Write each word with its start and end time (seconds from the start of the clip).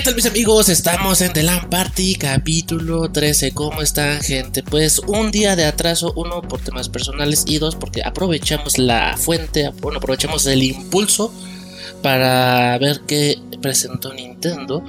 ¿Qué 0.00 0.04
tal 0.04 0.14
mis 0.14 0.24
amigos? 0.24 0.70
Estamos 0.70 1.20
en 1.20 1.30
The 1.34 1.42
Land 1.42 1.68
Party 1.68 2.14
capítulo 2.14 3.10
13. 3.10 3.52
¿Cómo 3.52 3.82
están 3.82 4.22
gente? 4.22 4.62
Pues 4.62 4.98
un 5.00 5.30
día 5.30 5.56
de 5.56 5.66
atraso, 5.66 6.14
uno 6.16 6.40
por 6.40 6.58
temas 6.60 6.88
personales 6.88 7.44
y 7.46 7.58
dos 7.58 7.76
porque 7.76 8.00
aprovechamos 8.02 8.78
la 8.78 9.18
fuente, 9.18 9.68
bueno, 9.82 9.98
aprovechamos 9.98 10.46
el 10.46 10.62
impulso 10.62 11.34
para 12.02 12.78
ver 12.78 13.02
qué 13.06 13.36
presentó 13.60 14.14
Nintendo. 14.14 14.82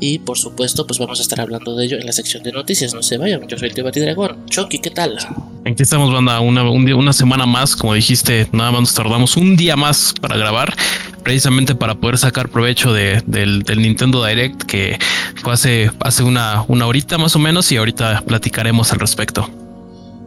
Y 0.00 0.18
por 0.18 0.36
supuesto, 0.36 0.84
pues 0.84 0.98
vamos 0.98 1.20
a 1.20 1.22
estar 1.22 1.40
hablando 1.40 1.76
de 1.76 1.84
ello 1.84 1.98
en 1.98 2.06
la 2.06 2.12
sección 2.12 2.42
de 2.42 2.50
noticias. 2.50 2.92
No 2.92 3.04
se 3.04 3.18
vayan, 3.18 3.46
yo 3.46 3.56
soy 3.56 3.68
el 3.68 3.74
tío 3.74 3.88
Dragón. 3.88 4.46
Chucky, 4.46 4.80
¿qué 4.80 4.90
tal? 4.90 5.16
Aquí 5.64 5.80
estamos, 5.80 6.12
banda, 6.12 6.40
una, 6.40 6.68
una 6.68 7.12
semana 7.12 7.46
más, 7.46 7.76
como 7.76 7.94
dijiste, 7.94 8.48
nada 8.50 8.72
más 8.72 8.80
nos 8.80 8.94
tardamos 8.94 9.36
un 9.36 9.56
día 9.56 9.76
más 9.76 10.12
para 10.20 10.36
grabar 10.36 10.74
precisamente 11.22 11.74
para 11.74 11.94
poder 11.94 12.18
sacar 12.18 12.48
provecho 12.48 12.92
de, 12.92 13.22
del, 13.26 13.64
Nintendo 13.76 14.24
Direct 14.24 14.62
que 14.62 14.98
fue 15.42 15.52
hace, 15.52 15.90
hace 16.00 16.22
una, 16.22 16.64
una 16.68 16.86
horita 16.86 17.18
más 17.18 17.36
o 17.36 17.38
menos 17.38 17.70
y 17.72 17.76
ahorita 17.76 18.22
platicaremos 18.26 18.92
al 18.92 19.00
respecto. 19.00 19.48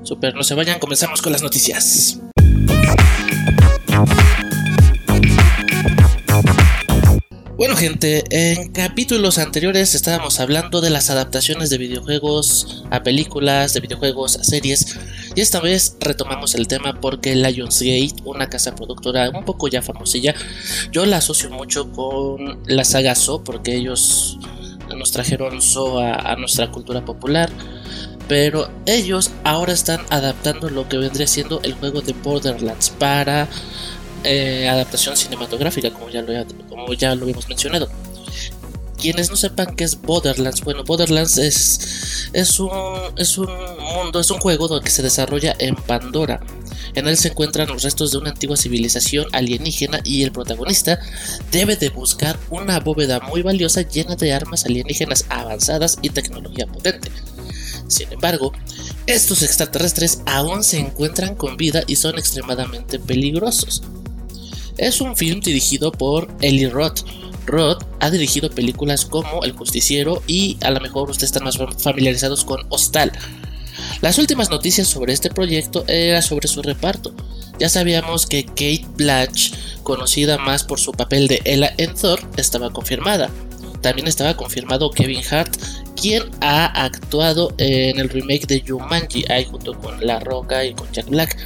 Super, 0.03 0.35
no 0.35 0.43
se 0.43 0.53
vayan, 0.55 0.79
comenzamos 0.79 1.21
con 1.21 1.31
las 1.31 1.41
noticias. 1.41 2.19
Bueno 7.55 7.77
gente, 7.77 8.23
en 8.29 8.73
capítulos 8.73 9.37
anteriores 9.37 9.95
estábamos 9.95 10.41
hablando 10.41 10.81
de 10.81 10.89
las 10.89 11.09
adaptaciones 11.09 11.69
de 11.69 11.77
videojuegos 11.77 12.83
a 12.91 13.03
películas, 13.03 13.73
de 13.73 13.79
videojuegos 13.79 14.37
a 14.37 14.43
series, 14.43 14.99
y 15.35 15.41
esta 15.41 15.59
vez 15.59 15.97
retomamos 15.99 16.55
el 16.55 16.67
tema 16.67 16.99
porque 16.99 17.35
Lionsgate, 17.35 18.15
una 18.25 18.49
casa 18.49 18.75
productora 18.75 19.29
un 19.29 19.45
poco 19.45 19.67
ya 19.67 19.81
famosilla, 19.81 20.33
yo 20.91 21.05
la 21.05 21.17
asocio 21.17 21.49
mucho 21.49 21.91
con 21.91 22.59
la 22.65 22.83
saga 22.83 23.15
So 23.15 23.43
porque 23.43 23.75
ellos 23.75 24.37
nos 24.95 25.11
trajeron 25.11 25.61
So 25.61 25.99
a, 25.99 26.35
nuestra 26.35 26.71
cultura 26.71 27.03
popular 27.05 27.49
pero 28.27 28.69
ellos 28.85 29.31
ahora 29.43 29.73
están 29.73 30.01
adaptando 30.09 30.69
lo 30.69 30.87
que 30.87 30.97
vendría 30.97 31.27
siendo 31.27 31.61
el 31.61 31.73
juego 31.73 32.01
de 32.01 32.13
Borderlands 32.13 32.89
para 32.89 33.47
eh, 34.23 34.69
adaptación 34.69 35.17
cinematográfica, 35.17 35.89
como 35.91 36.09
ya, 36.09 36.21
lo, 36.21 36.31
como 36.69 36.93
ya 36.93 37.13
lo 37.15 37.23
habíamos 37.23 37.49
mencionado. 37.49 37.89
Quienes 39.03 39.29
no 39.29 39.35
sepan 39.35 39.75
qué 39.75 39.83
es 39.83 40.01
Borderlands, 40.01 40.61
bueno, 40.61 40.85
Borderlands 40.85 41.37
es, 41.37 42.29
es, 42.31 42.57
un, 42.57 42.69
es 43.17 43.37
un 43.37 43.49
mundo, 43.81 44.21
es 44.21 44.31
un 44.31 44.39
juego 44.39 44.79
que 44.79 44.89
se 44.89 45.01
desarrolla 45.01 45.53
en 45.59 45.75
Pandora. 45.75 46.39
En 46.93 47.09
él 47.09 47.17
se 47.17 47.27
encuentran 47.27 47.67
los 47.67 47.83
restos 47.83 48.13
de 48.13 48.19
una 48.19 48.29
antigua 48.29 48.55
civilización 48.55 49.25
alienígena 49.33 49.99
y 50.05 50.23
el 50.23 50.31
protagonista 50.31 51.01
debe 51.51 51.75
de 51.75 51.89
buscar 51.89 52.39
una 52.49 52.79
bóveda 52.79 53.19
muy 53.19 53.41
valiosa 53.41 53.81
llena 53.81 54.15
de 54.15 54.31
armas 54.31 54.63
alienígenas 54.63 55.25
avanzadas 55.27 55.97
y 56.01 56.09
tecnología 56.09 56.65
potente. 56.65 57.11
Sin 57.89 58.09
embargo, 58.09 58.53
estos 59.05 59.43
extraterrestres 59.43 60.21
aún 60.25 60.63
se 60.63 60.79
encuentran 60.79 61.35
con 61.35 61.57
vida 61.57 61.83
y 61.87 61.97
son 61.97 62.17
extremadamente 62.17 62.99
peligrosos. 62.99 63.83
Es 64.77 65.01
un 65.01 65.17
film 65.17 65.41
dirigido 65.41 65.91
por 65.91 66.33
Eli 66.39 66.69
Roth. 66.69 67.01
Roth 67.45 67.83
ha 67.99 68.09
dirigido 68.09 68.49
películas 68.49 69.05
como 69.05 69.43
El 69.43 69.51
Justiciero 69.51 70.21
y 70.27 70.57
a 70.61 70.71
lo 70.71 70.79
mejor 70.79 71.09
ustedes 71.09 71.29
están 71.29 71.43
más 71.43 71.57
familiarizados 71.77 72.45
con 72.45 72.61
Hostal. 72.69 73.11
Las 74.01 74.17
últimas 74.17 74.49
noticias 74.49 74.87
sobre 74.87 75.13
este 75.13 75.29
proyecto 75.29 75.85
era 75.87 76.21
sobre 76.21 76.47
su 76.47 76.61
reparto. 76.61 77.13
Ya 77.59 77.69
sabíamos 77.69 78.25
que 78.25 78.45
Kate 78.45 78.85
Blanch, 78.95 79.53
conocida 79.83 80.37
más 80.37 80.63
por 80.63 80.79
su 80.79 80.91
papel 80.91 81.27
de 81.27 81.41
Ella 81.45 81.73
en 81.77 81.93
Thor, 81.95 82.19
estaba 82.37 82.71
confirmada. 82.71 83.29
También 83.81 84.07
estaba 84.07 84.35
confirmado 84.35 84.91
Kevin 84.91 85.21
Hart, 85.29 85.55
quien 85.95 86.23
ha 86.41 86.65
actuado 86.85 87.53
en 87.57 87.99
el 87.99 88.09
remake 88.09 88.47
de 88.47 88.63
Jumanji, 88.67 89.25
ahí 89.29 89.45
junto 89.45 89.77
con 89.79 90.05
La 90.05 90.19
Roca 90.19 90.65
y 90.65 90.73
con 90.73 90.91
Jack 90.91 91.09
Black. 91.09 91.37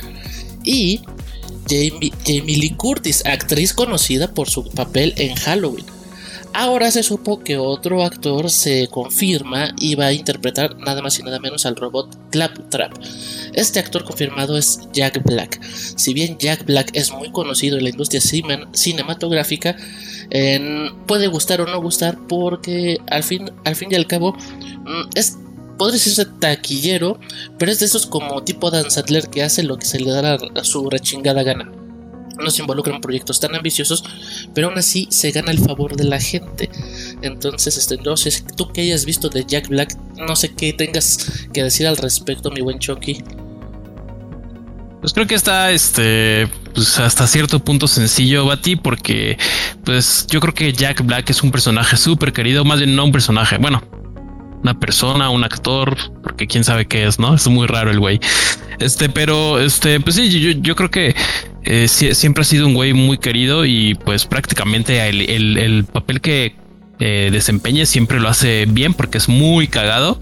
Y 0.63 1.01
Jamie, 1.69 2.11
Lee 2.25 2.75
Curtis, 2.75 3.25
actriz 3.25 3.73
conocida 3.73 4.33
por 4.33 4.49
su 4.49 4.69
papel 4.69 5.13
en 5.17 5.35
Halloween. 5.35 5.85
Ahora 6.53 6.89
se 6.89 7.03
supo 7.03 7.43
que 7.43 7.57
otro 7.57 8.03
actor 8.03 8.49
se 8.49 8.87
confirma 8.87 9.75
y 9.79 9.95
va 9.95 10.07
a 10.07 10.13
interpretar 10.13 10.75
nada 10.77 11.01
más 11.01 11.19
y 11.19 11.23
nada 11.23 11.39
menos 11.39 11.65
al 11.65 11.75
robot 11.75 12.17
Claptrap. 12.31 12.93
Este 13.53 13.79
actor 13.79 14.03
confirmado 14.03 14.57
es 14.57 14.79
Jack 14.91 15.23
Black. 15.23 15.61
Si 15.63 16.13
bien 16.13 16.37
Jack 16.39 16.65
Black 16.65 16.89
es 16.93 17.11
muy 17.11 17.31
conocido 17.31 17.77
en 17.77 17.83
la 17.83 17.89
industria 17.89 18.21
cinematográfica, 18.21 19.75
puede 21.05 21.27
gustar 21.27 21.61
o 21.61 21.67
no 21.67 21.79
gustar 21.81 22.17
porque 22.27 22.97
al 23.07 23.23
fin, 23.23 23.51
al 23.63 23.75
fin 23.75 23.89
y 23.91 23.95
al 23.95 24.07
cabo 24.07 24.33
mm, 24.33 25.09
es 25.15 25.37
podría 25.77 25.93
decirse 25.93 26.25
taquillero, 26.25 27.19
pero 27.57 27.71
es 27.71 27.79
de 27.79 27.85
esos 27.85 28.05
como 28.05 28.43
tipo 28.43 28.71
Dan 28.71 28.87
que 29.31 29.43
hace 29.43 29.63
lo 29.63 29.77
que 29.77 29.85
se 29.85 29.99
le 29.99 30.11
da 30.11 30.35
a, 30.35 30.63
su 30.63 30.89
rechingada 30.89 31.43
gana. 31.43 31.71
No 32.39 32.51
se 32.51 32.61
involucra 32.61 32.93
en 32.93 33.01
proyectos 33.01 33.39
tan 33.39 33.55
ambiciosos, 33.55 34.03
pero 34.53 34.67
aún 34.67 34.77
así 34.77 35.07
se 35.09 35.31
gana 35.31 35.51
el 35.51 35.59
favor 35.59 35.95
de 35.95 36.03
la 36.03 36.19
gente. 36.19 36.69
Entonces, 37.21 37.77
este, 37.77 37.97
no 37.97 38.15
sé, 38.15 38.43
tú 38.55 38.71
que 38.71 38.81
hayas 38.81 39.05
visto 39.05 39.29
de 39.29 39.43
Jack 39.45 39.69
Black, 39.69 39.97
no 40.17 40.35
sé 40.35 40.53
qué 40.53 40.73
tengas 40.73 41.47
que 41.51 41.63
decir 41.63 41.87
al 41.87 41.97
respecto, 41.97 42.51
mi 42.51 42.61
buen 42.61 42.77
Chucky. 42.77 43.23
Pues 45.01 45.13
creo 45.13 45.27
que 45.27 45.35
está 45.35 45.71
este 45.71 46.47
pues 46.73 46.99
hasta 46.99 47.25
cierto 47.25 47.59
punto 47.59 47.87
sencillo, 47.87 48.45
Bati, 48.45 48.75
porque 48.75 49.37
pues 49.83 50.27
yo 50.27 50.39
creo 50.39 50.53
que 50.53 50.73
Jack 50.73 51.03
Black 51.03 51.29
es 51.29 51.41
un 51.41 51.51
personaje 51.51 51.97
súper 51.97 52.33
querido, 52.33 52.65
más 52.65 52.77
bien 52.77 52.95
no 52.95 53.05
un 53.05 53.11
personaje, 53.11 53.57
bueno, 53.57 53.81
una 54.63 54.79
persona, 54.79 55.29
un 55.29 55.43
actor, 55.43 55.95
porque 56.23 56.47
quién 56.47 56.63
sabe 56.63 56.85
qué 56.85 57.05
es, 57.05 57.19
¿no? 57.19 57.35
Es 57.35 57.47
muy 57.47 57.67
raro 57.67 57.91
el 57.91 57.99
güey. 57.99 58.19
Este, 58.79 59.09
pero 59.09 59.59
este, 59.59 59.99
pues 59.99 60.15
sí, 60.15 60.29
yo, 60.61 60.75
creo 60.75 60.91
que 60.91 61.15
eh, 61.63 61.87
siempre 61.87 62.41
ha 62.41 62.45
sido 62.45 62.67
un 62.67 62.73
güey 62.73 62.93
muy 62.93 63.17
querido 63.17 63.65
y 63.65 63.95
pues 63.95 64.25
prácticamente 64.25 65.07
el, 65.07 65.85
papel 65.91 66.21
que 66.21 66.55
eh, 66.99 67.29
desempeña 67.31 67.85
siempre 67.85 68.19
lo 68.19 68.29
hace 68.29 68.65
bien 68.67 68.93
porque 68.93 69.17
es 69.17 69.29
muy 69.29 69.67
cagado. 69.67 70.19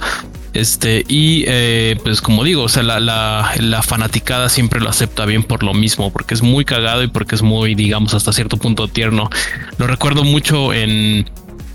Este, 0.54 1.04
y 1.10 1.44
eh, 1.48 1.98
pues 2.02 2.22
como 2.22 2.46
digo, 2.46 2.64
o 2.64 2.70
sea, 2.70 2.82
la, 2.82 3.82
fanaticada 3.84 4.48
siempre 4.48 4.80
lo 4.80 4.90
acepta 4.90 5.26
bien 5.26 5.44
por 5.44 5.64
lo 5.64 5.74
mismo, 5.74 6.14
porque 6.14 6.34
es 6.34 6.42
muy 6.42 6.64
cagado 6.64 7.04
y 7.04 7.08
porque 7.08 7.36
es 7.36 7.42
muy, 7.42 7.76
digamos, 7.76 8.14
hasta 8.14 8.32
cierto 8.32 8.56
punto 8.56 8.88
tierno. 8.88 9.30
Lo 9.78 9.86
recuerdo 9.86 10.24
mucho 10.24 10.74
en 10.74 11.30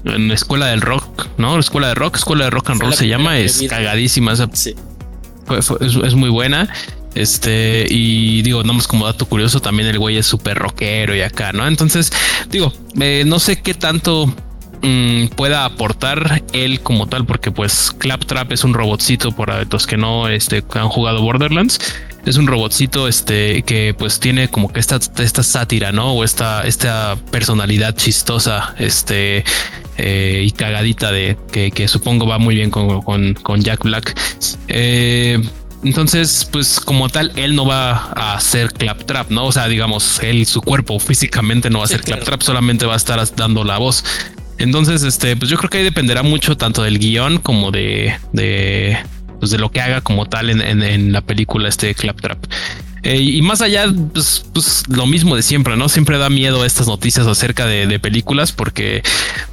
en 0.05 0.29
la 0.29 0.35
escuela 0.35 0.67
del 0.67 0.81
rock, 0.81 1.29
¿no? 1.37 1.55
La 1.55 1.61
escuela 1.61 1.89
de 1.89 1.95
rock, 1.95 2.17
escuela 2.17 2.45
de 2.45 2.51
rock 2.51 2.71
and 2.71 2.81
roll 2.81 2.95
se 2.95 3.09
llama, 3.09 3.39
es 3.39 3.63
cagadísima. 3.69 4.33
es, 4.33 6.15
muy 6.15 6.31
buena. 6.31 6.69
Este, 7.15 7.87
y 7.89 8.43
digo, 8.43 8.63
más 8.63 8.87
como 8.87 9.07
dato 9.07 9.27
curioso, 9.27 9.61
también 9.61 9.89
el 9.89 9.99
güey 9.99 10.17
es 10.17 10.27
súper 10.27 10.59
rockero 10.59 11.15
y 11.15 11.23
acá, 11.23 11.53
¿no? 11.53 11.67
Entonces, 11.67 12.13
digo, 12.51 12.73
eh, 13.01 13.25
no 13.27 13.41
sé 13.41 13.61
qué 13.61 13.75
tanto 13.75 14.33
mm, 14.83 15.27
pueda 15.35 15.65
aportar 15.65 16.45
él 16.53 16.81
como 16.81 17.09
tal, 17.09 17.27
porque 17.27 17.51
pues 17.51 17.91
Claptrap 17.99 18.53
es 18.53 18.63
un 18.63 18.75
robotcito 18.75 19.33
para 19.33 19.65
los 19.65 19.87
que 19.89 19.97
no 19.97 20.29
este, 20.29 20.63
han 20.75 20.89
jugado 20.89 21.21
Borderlands 21.21 21.81
es 22.27 22.37
un 22.37 22.47
robotcito 22.47 23.09
este 23.09 23.63
que 23.63 23.95
pues 23.99 24.21
tiene 24.21 24.49
como 24.49 24.73
que 24.73 24.81
esta, 24.81 24.99
esta 25.19 25.43
sátira, 25.43 25.93
¿no? 25.93 26.13
O 26.13 26.25
esta, 26.25 26.63
esta 26.63 27.17
personalidad 27.31 27.97
chistosa, 27.97 28.75
este 28.79 29.45
eh, 29.97 30.43
y 30.47 30.51
cagadita 30.53 31.13
de 31.13 31.37
que, 31.51 31.89
supongo 31.89 32.27
va 32.27 32.39
muy 32.39 32.55
bien 32.55 32.71
con, 32.71 33.35
con, 33.35 33.63
Jack 33.63 33.85
Black. 33.85 34.19
Eh, 34.69 35.41
entonces, 35.83 36.49
pues 36.51 36.79
como 36.79 37.09
tal, 37.09 37.33
él 37.37 37.55
no 37.55 37.65
va 37.65 38.13
a 38.15 38.35
hacer 38.35 38.73
claptrap, 38.73 39.31
¿no? 39.31 39.47
O 39.47 39.53
sea, 39.53 39.67
digamos, 39.69 40.21
él, 40.23 40.47
su 40.47 40.61
cuerpo 40.61 40.99
físicamente 40.99 41.71
no 41.71 41.79
va 41.79 41.85
a 41.85 41.87
hacer 41.87 42.03
claptrap, 42.03 42.43
solamente 42.43 42.87
va 42.87 42.95
a 42.95 42.97
estar 42.97 43.23
dando 43.35 43.65
la 43.65 43.79
voz. 43.79 44.05
Entonces, 44.59 45.03
este, 45.03 45.37
pues 45.37 45.51
yo 45.51 45.57
creo 45.57 45.71
que 45.71 45.79
ahí 45.79 45.85
dependerá 45.85 46.23
mucho 46.23 46.57
tanto 46.57 46.83
del 46.83 46.99
guion 46.99 47.39
como 47.39 47.71
de, 47.71 48.15
de 48.33 48.99
pues, 49.41 49.51
de 49.51 49.59
lo 49.59 49.71
que 49.71 49.81
haga 49.81 50.01
como 50.01 50.27
tal 50.27 50.51
en, 50.51 51.13
la 51.13 51.23
película 51.23 51.69
este 51.69 51.95
Claptrap. 51.95 52.39
Eh, 53.03 53.21
y 53.21 53.43
más 53.43 53.63
allá, 53.63 53.87
pues, 54.13 54.45
pues, 54.53 54.85
lo 54.89 55.07
mismo 55.07 55.35
de 55.35 55.43
siempre, 55.43 55.77
¿no? 55.77 55.89
Siempre 55.89 56.19
da 56.19 56.29
miedo 56.29 56.65
estas 56.65 56.87
noticias 56.87 57.27
acerca 57.27 57.67
de, 57.67 57.99
películas 57.99 58.53
porque 58.53 59.03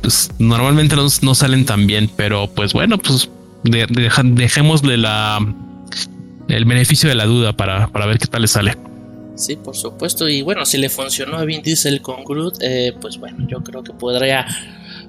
pues, 0.02 0.30
normalmente 0.38 0.96
no, 0.96 1.36
salen 1.36 1.66
tan 1.66 1.88
bien, 1.88 2.10
pero 2.16 2.48
pues 2.54 2.74
bueno, 2.74 2.98
pues 2.98 3.30
dejémosle 3.64 4.98
la, 4.98 5.40
el 6.48 6.66
beneficio 6.66 7.10
de 7.10 7.16
la 7.16 7.26
duda 7.26 7.54
para, 7.54 7.88
para 7.88 8.06
ver 8.06 8.20
qué 8.20 8.28
tal 8.28 8.44
le 8.44 8.48
sale. 8.48 8.78
Sí, 9.38 9.56
por 9.56 9.76
supuesto. 9.76 10.28
Y 10.28 10.42
bueno, 10.42 10.66
si 10.66 10.78
le 10.78 10.90
funcionó 10.90 11.38
a 11.38 11.46
Vin 11.46 11.62
Diesel 11.62 12.02
con 12.02 12.24
Groot, 12.24 12.58
eh, 12.62 12.96
pues 13.00 13.18
bueno, 13.18 13.46
yo 13.48 13.64
creo 13.64 13.84
que 13.84 13.94
podría, 13.94 14.48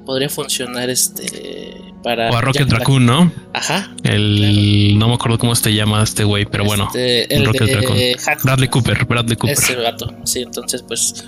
podría 0.08 0.30
funcionar 0.30 0.88
este 0.88 1.92
para. 2.02 2.30
O 2.30 2.36
a 2.36 2.40
Rocket 2.40 2.70
Raccoon, 2.72 3.04
¿no? 3.04 3.30
Ajá. 3.52 3.94
El. 4.04 4.98
No 4.98 5.08
me 5.08 5.14
acuerdo 5.14 5.38
cómo 5.38 5.54
se 5.54 5.74
llama 5.74 6.02
este 6.02 6.24
güey, 6.24 6.46
pero 6.46 6.64
bueno. 6.64 6.84
Este, 6.86 7.34
el 7.34 7.44
Rocket 7.44 7.74
Raccoon. 7.74 7.98
Bradley 8.42 8.68
Cooper, 8.68 9.04
Bradley 9.04 9.36
Cooper. 9.36 9.58
Ese 9.58 9.74
gato. 9.74 10.10
Sí, 10.24 10.40
entonces, 10.40 10.82
pues. 10.82 11.26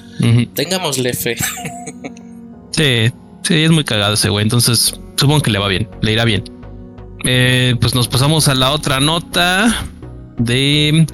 Tengámosle 0.54 1.12
fe. 1.12 1.36
sí. 2.70 3.12
Sí, 3.42 3.54
es 3.54 3.70
muy 3.70 3.84
cagado 3.84 4.14
ese 4.14 4.30
güey. 4.30 4.44
Entonces, 4.44 4.98
supongo 5.16 5.42
que 5.42 5.50
le 5.50 5.58
va 5.58 5.68
bien, 5.68 5.86
le 6.00 6.12
irá 6.12 6.24
bien. 6.24 6.44
Eh, 7.24 7.74
pues 7.80 7.94
nos 7.94 8.08
pasamos 8.08 8.48
a 8.48 8.54
la 8.54 8.70
otra 8.70 8.98
nota 8.98 9.84
de. 10.38 11.06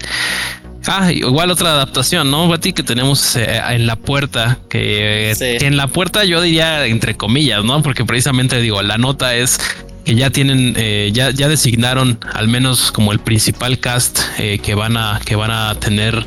Ah, 0.87 1.13
igual 1.13 1.51
otra 1.51 1.73
adaptación, 1.73 2.31
¿no, 2.31 2.49
Bati? 2.49 2.73
Que 2.73 2.83
tenemos 2.83 3.37
eh, 3.37 3.61
en 3.71 3.87
la 3.87 3.97
puerta, 3.97 4.59
que, 4.69 5.33
en 5.41 5.77
la 5.77 5.89
puerta 5.89 6.25
yo 6.25 6.41
diría 6.41 6.87
entre 6.87 7.17
comillas, 7.17 7.65
¿no? 7.65 7.83
Porque 7.83 8.05
precisamente 8.05 8.61
digo, 8.61 8.83
la 8.83 8.99
nota 8.99 9.35
es 9.35 9.59
que 10.05 10.15
ya 10.15 10.31
tienen, 10.31 10.75
eh, 10.77 11.11
ya, 11.13 11.31
ya 11.31 11.49
designaron 11.49 12.19
al 12.33 12.49
menos 12.49 12.93
como 12.93 13.13
el 13.13 13.19
principal 13.19 13.81
cast 13.81 14.21
que 14.37 14.75
van 14.75 14.97
a, 14.97 15.21
que 15.25 15.35
van 15.35 15.51
a 15.51 15.75
tener 15.75 16.25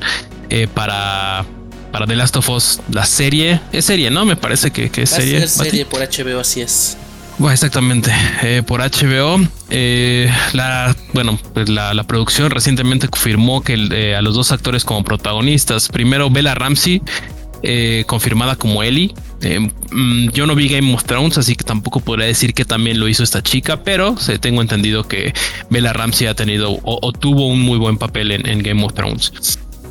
para, 0.73 1.45
para 1.91 2.05
The 2.05 2.15
Last 2.15 2.35
of 2.37 2.49
Us, 2.49 2.79
la 2.91 3.05
serie. 3.05 3.61
Es 3.71 3.85
serie, 3.85 4.11
¿no? 4.11 4.25
Me 4.25 4.35
parece 4.35 4.71
que, 4.71 4.91
es 4.93 5.09
serie. 5.09 5.37
Es 5.43 5.51
serie 5.51 5.85
por 5.85 6.01
HBO, 6.01 6.39
así 6.39 6.61
es. 6.61 6.97
Bueno, 7.39 7.53
exactamente. 7.53 8.11
Eh, 8.43 8.63
por 8.67 8.81
HBO, 8.81 9.39
eh, 9.69 10.29
la, 10.51 10.93
bueno, 11.13 11.39
pues 11.53 11.69
la, 11.69 12.03
producción 12.03 12.51
recientemente 12.51 13.07
confirmó 13.07 13.61
que 13.61 13.75
eh, 13.91 14.13
a 14.13 14.21
los 14.21 14.35
dos 14.35 14.51
actores 14.51 14.83
como 14.83 15.05
protagonistas, 15.05 15.87
primero 15.87 16.29
Bella 16.29 16.53
Ramsey, 16.53 17.01
confirmada 18.07 18.57
como 18.57 18.83
Ellie. 18.83 19.13
Mm, 19.91 20.31
yo 20.31 20.47
no 20.47 20.55
vi 20.55 20.67
Game 20.67 20.93
of 20.93 21.05
Thrones, 21.05 21.37
así 21.37 21.55
que 21.55 21.63
tampoco 21.63 22.01
podría 22.01 22.27
decir 22.27 22.53
que 22.53 22.65
también 22.65 22.99
lo 22.99 23.07
hizo 23.07 23.23
esta 23.23 23.41
chica, 23.41 23.83
pero 23.83 24.15
tengo 24.41 24.61
entendido 24.61 25.07
que 25.07 25.33
Bella 25.69 25.93
Ramsey 25.93 26.27
ha 26.27 26.35
tenido 26.35 26.77
o, 26.83 27.11
tuvo 27.13 27.47
un 27.47 27.61
muy 27.61 27.77
buen 27.77 27.97
papel 27.97 28.31
en, 28.33 28.61
Game 28.61 28.83
of 28.83 28.93
Thrones. 28.93 29.31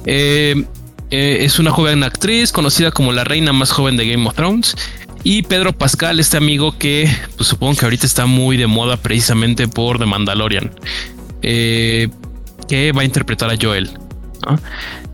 es 0.05 1.59
una 1.59 1.71
joven 1.71 2.03
actriz 2.03 2.53
conocida 2.53 2.91
como 2.91 3.13
la 3.13 3.25
reina 3.25 3.55
más 3.55 3.71
joven 3.71 3.97
de 3.97 4.07
Game 4.07 4.29
of 4.29 4.35
Thrones 4.35 4.77
y 5.29 5.43
Pedro 5.43 5.75
Pascal, 5.75 6.21
este 6.21 6.39
amigo 6.39 6.79
que 6.79 7.07
pues, 7.37 7.51
supongo 7.51 7.77
que 7.77 7.85
ahorita 7.85 8.07
está 8.07 8.25
muy 8.25 8.57
de 8.57 8.67
moda 8.67 8.97
precisamente 8.97 9.69
por 9.69 9.99
The 9.99 10.07
Mandalorian, 10.07 10.71
eh, 11.43 12.09
que 12.67 12.93
va 12.93 13.03
a 13.03 13.05
interpretar 13.05 13.51
a 13.51 13.57
Joel. 13.61 13.91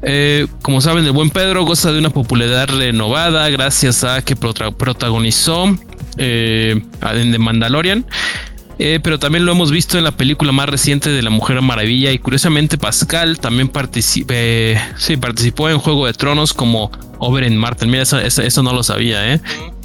Eh, 0.03 0.47
como 0.63 0.81
saben, 0.81 1.05
el 1.05 1.11
buen 1.11 1.31
Pedro 1.31 1.65
goza 1.65 1.91
de 1.91 1.99
una 1.99 2.11
popularidad 2.11 2.69
renovada 2.69 3.49
gracias 3.49 4.05
a 4.05 4.23
que 4.23 4.37
protagonizó 4.37 5.77
eh, 6.17 6.81
en 7.13 7.33
The 7.33 7.39
Mandalorian. 7.41 8.07
pero 8.79 9.19
también 9.19 9.45
lo 9.45 9.51
hemos 9.51 9.73
visto 9.73 9.99
en 9.99 10.05
la 10.05 10.13
película 10.13 10.53
más 10.53 10.69
reciente 10.69 11.11
de 11.11 11.23
La 11.23 11.31
Mujer 11.31 11.61
Maravilla 11.61 12.13
y 12.13 12.21
curiosamente 12.21 12.79
Pascal 12.79 13.41
también 13.41 13.69
sí, 14.01 14.25
participó 15.17 15.71
en 15.71 15.79
Juego 15.79 16.07
de 16.07 16.13
Tronos 16.13 16.55
como 16.55 16.93
Oberyn 17.19 17.57
Martin. 17.57 17.91
Mira, 17.91 18.05
eso, 18.05 18.21
eso 18.21 18.63
no 18.63 18.73
lo 18.73 18.85
sabía, 18.85 19.35
¿eh? 19.35 19.41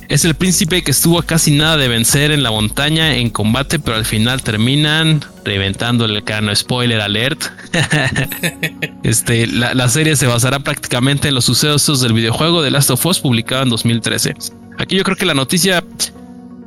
Es 0.10 0.26
el 0.26 0.34
príncipe 0.34 0.82
que 0.82 0.90
estuvo 0.90 1.22
casi 1.22 1.52
nada 1.52 1.78
de 1.78 1.88
vencer 1.88 2.32
en 2.32 2.42
la 2.42 2.50
montaña 2.50 3.18
en 3.18 3.30
combate, 3.30 3.78
pero 3.78 3.96
al 3.96 4.06
final 4.06 4.42
terminan 4.42 5.24
reventando 5.46 6.06
el 6.06 6.24
cano. 6.24 6.54
Spoiler 6.56 7.00
alert. 7.00 7.44
este, 9.04 9.46
la, 9.46 9.88
serie 9.88 10.16
se 10.16 10.26
basará 10.26 10.62
prácticamente 10.62 11.28
en 11.28 11.36
los 11.36 11.46
sucesos 11.46 12.02
del 12.02 12.14
videojuego 12.14 12.64
de 12.64 12.72
Last 12.72 12.90
of 12.90 13.06
Us 13.06 13.20
publicado 13.20 13.62
en 13.62 13.70
2013. 13.70 14.34
Aquí 14.80 14.96
yo 14.96 15.04
creo 15.04 15.16
que 15.16 15.26
la 15.26 15.36
noticia 15.36 15.84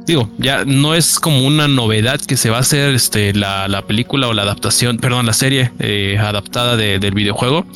digo, 0.07 0.29
ya 0.39 0.65
no 0.65 0.95
es 0.95 1.19
como 1.19 1.47
una 1.47 1.69
novedad 1.69 2.21
que 2.21 2.37
se 2.37 2.51
va 2.51 2.59
a 2.59 2.61
hacer 2.61 2.95
este, 2.95 3.33
la, 3.35 3.85
película 3.87 4.29
o 4.29 4.33
la 4.33 4.43
adaptación, 4.43 4.99
perdón, 4.99 5.27
la 5.27 5.33
serie 5.33 5.73
eh, 5.79 6.19
adaptada 6.19 6.77
del 6.77 7.15
videojuego. 7.15 7.67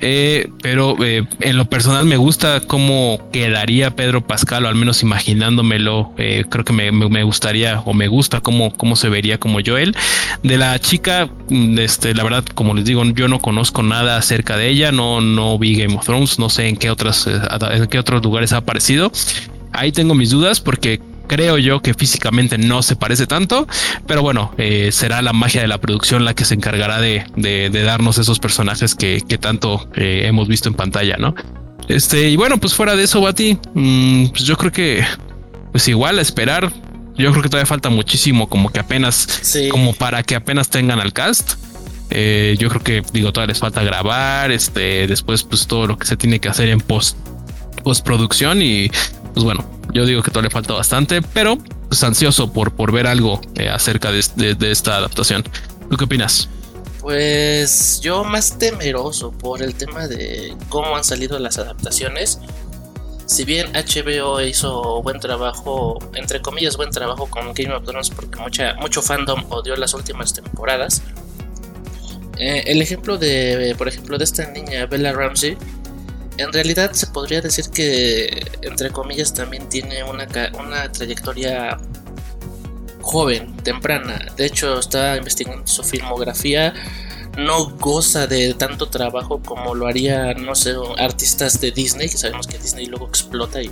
Eh, 0.00 0.48
pero 0.62 0.96
eh, 1.04 1.26
en 1.40 1.56
lo 1.56 1.64
personal 1.66 2.04
me 2.04 2.16
gusta 2.16 2.60
cómo 2.60 3.20
quedaría 3.32 3.94
Pedro 3.94 4.26
Pascal, 4.26 4.64
o 4.64 4.68
al 4.68 4.74
menos 4.74 5.02
imaginándomelo. 5.02 6.12
creo 6.16 6.64
que 6.64 6.72
me, 6.72 7.22
gustaría 7.22 7.80
o 7.80 7.92
me 7.92 8.08
gusta 8.08 8.40
cómo, 8.40 8.76
cómo 8.76 8.96
se 8.96 9.08
vería 9.08 9.38
como 9.38 9.58
Joel. 9.64 9.96
De 10.42 10.56
la 10.56 10.78
chica, 10.78 11.28
mm, 11.48 11.78
este, 11.78 12.14
la 12.14 12.24
verdad, 12.24 12.44
como 12.54 12.74
les 12.74 12.84
digo, 12.84 13.04
yo 13.04 13.28
no 13.28 13.40
conozco 13.40 13.82
nada 13.82 14.16
acerca 14.16 14.56
de 14.56 14.68
ella, 14.68 14.92
no, 14.92 15.20
no 15.20 15.58
vi 15.58 15.76
Game 15.76 15.94
of 15.94 16.04
Thrones, 16.04 16.38
no 16.38 16.48
sé 16.50 16.68
en 16.68 16.76
qué 16.76 16.90
otras, 16.90 17.26
en 17.26 17.86
qué 17.86 17.98
otros 17.98 18.22
lugares 18.22 18.52
ha 18.52 18.58
aparecido. 18.58 19.10
Ahí 19.72 19.92
tengo 19.92 20.14
mis 20.14 20.30
dudas 20.30 20.60
porque 20.60 21.00
creo 21.28 21.58
yo 21.58 21.80
que 21.80 21.94
físicamente 21.94 22.58
no 22.58 22.82
se 22.82 22.96
parece 22.96 23.26
tanto, 23.26 23.68
pero 24.06 24.22
bueno, 24.22 24.52
eh, 24.58 24.90
será 24.90 25.22
la 25.22 25.32
magia 25.32 25.60
de 25.60 25.68
la 25.68 25.78
producción 25.78 26.24
la 26.24 26.34
que 26.34 26.44
se 26.44 26.54
encargará 26.54 27.00
de, 27.00 27.24
darnos 27.84 28.18
esos 28.18 28.40
personajes 28.40 28.94
que, 28.96 29.20
tanto 29.40 29.88
eh, 29.94 30.22
hemos 30.24 30.48
visto 30.48 30.68
en 30.68 30.74
pantalla, 30.74 31.16
¿no? 31.16 31.34
Este, 31.88 32.28
y 32.28 32.36
bueno, 32.36 32.58
pues 32.58 32.74
fuera 32.74 32.96
de 32.96 33.04
eso, 33.04 33.20
Bati, 33.20 33.58
mm, 33.74 34.26
pues 34.28 34.42
yo 34.42 34.56
creo 34.56 34.72
que, 34.72 35.04
pues 35.70 35.86
igual 35.88 36.18
a 36.18 36.22
esperar, 36.22 36.72
yo 37.16 37.30
creo 37.30 37.42
que 37.42 37.48
todavía 37.48 37.66
falta 37.66 37.88
muchísimo, 37.90 38.48
como 38.48 38.70
que 38.70 38.80
apenas, 38.80 39.42
como 39.70 39.92
para 39.92 40.22
que 40.22 40.36
apenas 40.36 40.70
tengan 40.70 41.00
al 41.00 41.12
cast. 41.12 41.54
Eh, 42.10 42.56
yo 42.58 42.68
creo 42.68 42.82
que, 42.82 43.02
digo, 43.12 43.32
todavía 43.32 43.52
les 43.52 43.58
falta 43.58 43.82
grabar, 43.82 44.50
este, 44.50 45.06
después, 45.06 45.42
pues 45.42 45.66
todo 45.66 45.86
lo 45.86 45.98
que 45.98 46.06
se 46.06 46.16
tiene 46.16 46.40
que 46.40 46.48
hacer 46.48 46.68
en 46.68 46.80
post, 46.80 47.18
postproducción 47.82 48.62
y, 48.62 48.90
pues 49.38 49.44
bueno, 49.44 49.64
yo 49.92 50.04
digo 50.04 50.20
que 50.20 50.32
todavía 50.32 50.50
falta 50.50 50.74
bastante, 50.74 51.22
pero 51.22 51.58
pues 51.86 52.02
ansioso 52.02 52.52
por, 52.52 52.72
por 52.72 52.90
ver 52.90 53.06
algo 53.06 53.40
eh, 53.54 53.68
acerca 53.68 54.10
de, 54.10 54.18
esta 54.18 54.96
adaptación. 54.96 55.44
¿Tú 55.88 55.96
qué 55.96 56.06
opinas? 56.06 56.48
Pues 57.00 58.00
yo 58.00 58.24
más 58.24 58.58
temeroso 58.58 59.30
por 59.30 59.62
el 59.62 59.76
tema 59.76 60.08
de 60.08 60.56
cómo 60.68 60.96
han 60.96 61.04
salido 61.04 61.38
las 61.38 61.56
adaptaciones. 61.56 62.40
Si 63.26 63.44
bien 63.44 63.68
HBO 63.74 64.40
hizo 64.40 65.02
buen 65.02 65.20
trabajo, 65.20 66.00
entre 66.14 66.42
comillas 66.42 66.76
buen 66.76 66.90
trabajo 66.90 67.28
con 67.30 67.54
Game 67.54 67.72
of 67.72 67.84
Thrones 67.84 68.10
porque 68.10 68.40
mucha, 68.40 68.74
mucho 68.74 69.02
fandom 69.02 69.44
odió 69.50 69.76
las 69.76 69.94
últimas 69.94 70.34
temporadas. 70.34 71.00
Eh, 72.38 72.64
el 72.66 72.82
ejemplo 72.82 73.18
de, 73.18 73.76
por 73.78 73.86
ejemplo, 73.86 74.18
de 74.18 74.24
esta 74.24 74.50
niña 74.50 74.86
Bella 74.86 75.12
Ramsey, 75.12 75.56
en 76.38 76.52
realidad 76.52 76.92
se 76.92 77.08
podría 77.08 77.40
decir 77.40 77.66
que, 77.70 78.46
entre 78.62 78.90
comillas, 78.90 79.34
también 79.34 79.68
tiene 79.68 80.04
una, 80.04 80.26
una 80.58 80.90
trayectoria 80.90 81.76
joven, 83.02 83.56
temprana. 83.58 84.26
De 84.36 84.46
hecho, 84.46 84.78
está 84.78 85.16
investigando 85.16 85.66
su 85.66 85.82
filmografía. 85.82 86.74
No 87.36 87.70
goza 87.76 88.26
de 88.26 88.54
tanto 88.54 88.88
trabajo 88.88 89.40
como 89.42 89.74
lo 89.74 89.86
haría, 89.86 90.34
no 90.34 90.54
sé, 90.54 90.74
artistas 90.98 91.60
de 91.60 91.70
Disney, 91.70 92.08
que 92.08 92.16
sabemos 92.16 92.46
que 92.46 92.58
Disney 92.58 92.86
luego 92.86 93.06
explota 93.06 93.62
y 93.62 93.70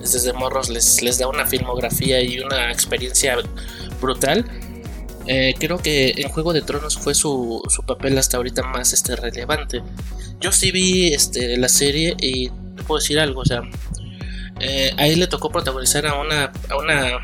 desde 0.00 0.32
morros 0.32 0.68
les, 0.68 1.02
les 1.02 1.18
da 1.18 1.26
una 1.28 1.46
filmografía 1.46 2.20
y 2.20 2.40
una 2.40 2.70
experiencia 2.70 3.36
brutal. 4.00 4.44
Eh, 5.30 5.54
creo 5.58 5.76
que 5.76 6.14
en 6.16 6.30
Juego 6.30 6.54
de 6.54 6.62
Tronos 6.62 6.96
fue 6.96 7.14
su, 7.14 7.62
su 7.68 7.82
papel 7.82 8.16
hasta 8.16 8.38
ahorita 8.38 8.62
más 8.62 8.94
este, 8.94 9.14
relevante. 9.14 9.82
Yo 10.40 10.52
sí 10.52 10.70
vi 10.70 11.12
este, 11.12 11.58
la 11.58 11.68
serie 11.68 12.16
y 12.18 12.48
te 12.48 12.82
puedo 12.84 12.98
decir 12.98 13.20
algo, 13.20 13.42
o 13.42 13.44
sea, 13.44 13.60
eh, 14.58 14.90
ahí 14.96 15.16
le 15.16 15.26
tocó 15.26 15.50
protagonizar 15.50 16.06
a 16.06 16.14
una, 16.14 16.50
a 16.70 16.76
una, 16.78 17.18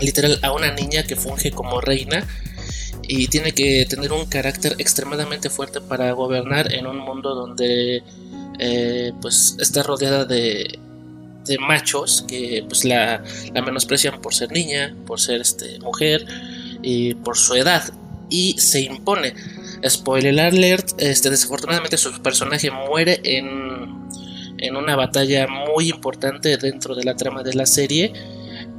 literal, 0.00 0.38
a 0.42 0.52
una 0.52 0.72
niña 0.72 1.02
que 1.02 1.14
funge 1.14 1.50
como 1.50 1.82
reina 1.82 2.26
y 3.02 3.28
tiene 3.28 3.52
que 3.52 3.84
tener 3.84 4.12
un 4.12 4.24
carácter 4.24 4.76
extremadamente 4.78 5.50
fuerte 5.50 5.82
para 5.82 6.12
gobernar 6.12 6.72
en 6.72 6.86
un 6.86 6.96
mundo 6.96 7.34
donde 7.34 8.02
eh, 8.58 9.12
pues 9.20 9.56
está 9.58 9.82
rodeada 9.82 10.24
de, 10.24 10.78
de 11.44 11.58
machos 11.58 12.24
que 12.26 12.64
pues 12.66 12.86
la, 12.86 13.22
la, 13.52 13.60
menosprecian 13.60 14.22
por 14.22 14.32
ser 14.32 14.52
niña, 14.52 14.96
por 15.06 15.20
ser 15.20 15.42
este, 15.42 15.78
mujer 15.80 16.24
y 16.82 17.14
por 17.14 17.36
su 17.36 17.54
edad 17.54 17.92
y 18.28 18.54
se 18.58 18.80
impone 18.82 19.34
Spoiler 19.88 20.38
alert, 20.38 20.90
este, 20.98 21.30
desafortunadamente 21.30 21.96
su 21.96 22.12
personaje 22.20 22.70
muere 22.70 23.20
en, 23.24 24.08
en 24.58 24.76
una 24.76 24.94
batalla 24.94 25.46
muy 25.46 25.88
importante 25.88 26.56
dentro 26.58 26.94
de 26.94 27.04
la 27.04 27.16
trama 27.16 27.42
de 27.42 27.54
la 27.54 27.64
serie, 27.64 28.12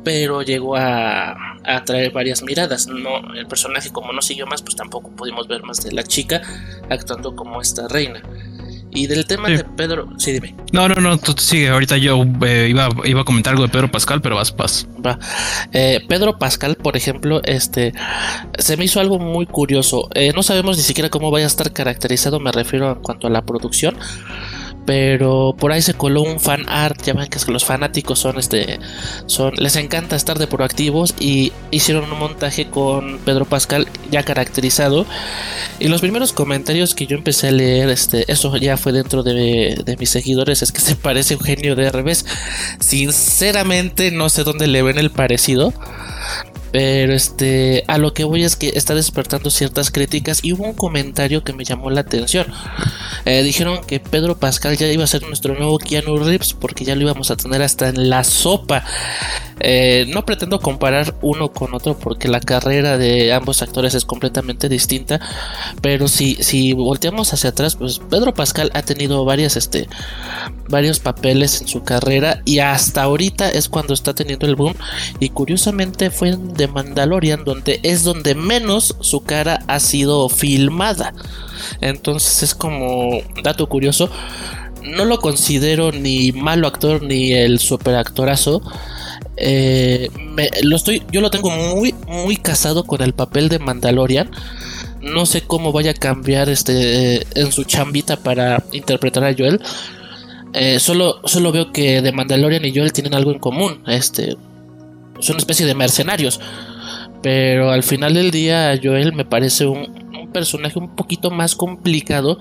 pero 0.03 0.43
llegó 0.43 0.75
a, 0.75 1.31
a 1.31 1.77
atraer 1.77 2.11
varias 2.11 2.43
miradas. 2.43 2.85
No, 2.85 3.33
el 3.33 3.47
personaje 3.47 3.89
como 3.91 4.13
no 4.13 4.21
siguió 4.21 4.45
más, 4.45 4.61
pues 4.61 4.75
tampoco 4.75 5.09
pudimos 5.09 5.47
ver 5.47 5.63
más 5.63 5.83
de 5.83 5.91
la 5.91 6.03
chica 6.03 6.41
actuando 6.89 7.35
como 7.35 7.61
esta 7.61 7.87
reina. 7.87 8.21
Y 8.93 9.07
del 9.07 9.25
tema 9.25 9.49
de 9.49 9.63
Pedro, 9.63 10.09
sí, 10.17 10.33
dime. 10.33 10.55
No, 10.73 10.87
no, 10.89 10.95
no, 10.95 11.17
tú 11.17 11.33
sigue. 11.37 11.69
Ahorita 11.69 11.97
yo 11.97 12.25
eh, 12.45 12.67
iba, 12.69 12.89
iba 13.05 13.21
a 13.21 13.23
comentar 13.23 13.51
algo 13.51 13.63
de 13.63 13.69
Pedro 13.69 13.89
Pascal, 13.89 14.21
pero 14.21 14.35
vas, 14.35 14.55
vas. 14.55 14.87
Va. 15.05 15.17
Eh, 15.71 16.01
Pedro 16.07 16.37
Pascal, 16.37 16.75
por 16.75 16.97
ejemplo, 16.97 17.41
este 17.45 17.93
se 18.57 18.77
me 18.77 18.85
hizo 18.85 18.99
algo 18.99 19.17
muy 19.17 19.45
curioso. 19.45 20.09
Eh, 20.13 20.33
no 20.35 20.43
sabemos 20.43 20.77
ni 20.77 20.83
siquiera 20.83 21.09
cómo 21.09 21.31
vaya 21.31 21.45
a 21.45 21.47
estar 21.47 21.71
caracterizado, 21.71 22.39
me 22.39 22.51
refiero 22.51 22.91
en 22.91 22.95
cuanto 23.01 23.27
a 23.27 23.29
la 23.29 23.41
producción. 23.43 23.95
Pero 24.85 25.55
por 25.57 25.71
ahí 25.71 25.81
se 25.81 25.93
coló 25.93 26.21
un 26.21 26.39
fan 26.39 26.67
art, 26.67 27.01
ya 27.03 27.13
ven 27.13 27.27
que 27.27 27.39
los 27.51 27.65
fanáticos 27.65 28.19
son 28.19 28.37
este 28.39 28.79
son 29.25 29.53
les 29.57 29.75
encanta 29.75 30.15
estar 30.15 30.37
de 30.39 30.47
proactivos 30.47 31.15
y 31.19 31.51
hicieron 31.71 32.11
un 32.11 32.19
montaje 32.19 32.69
con 32.69 33.19
Pedro 33.19 33.45
Pascal 33.45 33.87
ya 34.09 34.23
caracterizado 34.23 35.05
y 35.79 35.87
los 35.87 36.01
primeros 36.01 36.33
comentarios 36.33 36.95
que 36.95 37.07
yo 37.07 37.17
empecé 37.17 37.49
a 37.49 37.51
leer 37.51 37.89
este 37.89 38.31
eso 38.31 38.55
ya 38.57 38.77
fue 38.77 38.91
dentro 38.91 39.23
de, 39.23 39.81
de 39.83 39.97
mis 39.97 40.09
seguidores 40.09 40.61
es 40.61 40.71
que 40.71 40.81
se 40.81 40.95
parece 40.95 41.33
Eugenio 41.33 41.75
de 41.75 41.91
revés. 41.91 42.25
Sinceramente 42.79 44.11
no 44.11 44.29
sé 44.29 44.43
dónde 44.43 44.67
le 44.67 44.81
ven 44.81 44.97
el 44.97 45.11
parecido. 45.11 45.73
Pero 46.71 47.13
este, 47.13 47.83
a 47.87 47.97
lo 47.97 48.13
que 48.13 48.23
voy 48.23 48.43
es 48.43 48.55
que 48.55 48.71
está 48.75 48.95
despertando 48.95 49.49
ciertas 49.49 49.91
críticas 49.91 50.39
y 50.43 50.53
hubo 50.53 50.63
un 50.63 50.73
comentario 50.73 51.43
que 51.43 51.53
me 51.53 51.65
llamó 51.65 51.89
la 51.89 52.01
atención. 52.01 52.47
Eh, 53.25 53.43
dijeron 53.43 53.81
que 53.85 53.99
Pedro 53.99 54.37
Pascal 54.37 54.77
ya 54.77 54.87
iba 54.87 55.03
a 55.03 55.07
ser 55.07 55.23
nuestro 55.23 55.53
nuevo 55.55 55.77
Keanu 55.77 56.17
Reeves 56.17 56.53
porque 56.53 56.85
ya 56.85 56.95
lo 56.95 57.01
íbamos 57.01 57.29
a 57.31 57.35
tener 57.35 57.61
hasta 57.61 57.89
en 57.89 58.09
la 58.09 58.23
sopa. 58.23 58.83
Eh, 59.63 60.05
no 60.09 60.25
pretendo 60.25 60.59
comparar 60.59 61.15
uno 61.21 61.51
con 61.51 61.75
otro 61.75 61.95
porque 61.95 62.27
la 62.27 62.39
carrera 62.39 62.97
de 62.97 63.31
ambos 63.31 63.61
actores 63.61 63.93
es 63.93 64.05
completamente 64.05 64.69
distinta. 64.69 65.19
Pero 65.81 66.07
si, 66.07 66.35
si 66.35 66.73
volteamos 66.73 67.33
hacia 67.33 67.51
atrás, 67.51 67.75
pues 67.75 67.99
Pedro 67.99 68.33
Pascal 68.33 68.71
ha 68.73 68.81
tenido 68.81 69.23
varias, 69.25 69.57
este, 69.57 69.87
varios 70.67 70.99
papeles 70.99 71.61
en 71.61 71.67
su 71.67 71.83
carrera 71.83 72.41
y 72.45 72.59
hasta 72.59 73.03
ahorita 73.03 73.49
es 73.49 73.69
cuando 73.69 73.93
está 73.93 74.13
teniendo 74.13 74.47
el 74.47 74.55
boom. 74.55 74.73
Y 75.19 75.29
curiosamente 75.29 76.09
fue 76.09 76.29
en 76.29 76.53
The 76.61 76.67
Mandalorian 76.67 77.43
donde 77.43 77.79
es 77.81 78.03
donde 78.03 78.35
menos 78.35 78.95
su 78.99 79.21
cara 79.21 79.63
ha 79.65 79.79
sido 79.79 80.29
filmada. 80.29 81.11
Entonces 81.81 82.43
es 82.43 82.53
como 82.53 83.23
dato 83.41 83.67
curioso. 83.67 84.11
No 84.83 85.05
lo 85.05 85.19
considero 85.19 85.91
ni 85.91 86.31
malo 86.31 86.67
actor 86.67 87.01
ni 87.01 87.33
el 87.33 87.57
superactorazo. 87.57 88.61
Eh, 89.37 90.11
lo 90.61 90.75
estoy, 90.75 91.01
yo 91.11 91.21
lo 91.21 91.31
tengo 91.31 91.49
muy, 91.49 91.95
muy 92.07 92.37
casado 92.37 92.83
con 92.83 93.01
el 93.01 93.13
papel 93.13 93.49
de 93.49 93.57
Mandalorian. 93.57 94.29
No 95.01 95.25
sé 95.25 95.41
cómo 95.41 95.71
vaya 95.71 95.91
a 95.91 95.95
cambiar 95.95 96.47
este 96.47 97.25
en 97.39 97.51
su 97.51 97.63
chambita 97.63 98.17
para 98.17 98.63
interpretar 98.71 99.23
a 99.23 99.33
Joel. 99.35 99.59
Eh, 100.53 100.79
solo, 100.79 101.21
solo 101.25 101.51
veo 101.51 101.71
que 101.71 102.03
de 102.03 102.11
Mandalorian 102.11 102.65
y 102.65 102.75
Joel 102.75 102.93
tienen 102.93 103.15
algo 103.15 103.31
en 103.31 103.39
común. 103.39 103.81
Este, 103.87 104.37
son 105.21 105.35
una 105.35 105.41
especie 105.41 105.65
de 105.65 105.75
mercenarios. 105.75 106.39
Pero 107.21 107.71
al 107.71 107.83
final 107.83 108.15
del 108.15 108.31
día, 108.31 108.77
Joel 108.81 109.13
me 109.13 109.25
parece 109.25 109.65
un, 109.65 110.01
personaje 110.33 110.79
un 110.79 110.95
poquito 110.95 111.29
más 111.29 111.55
complicado 111.55 112.39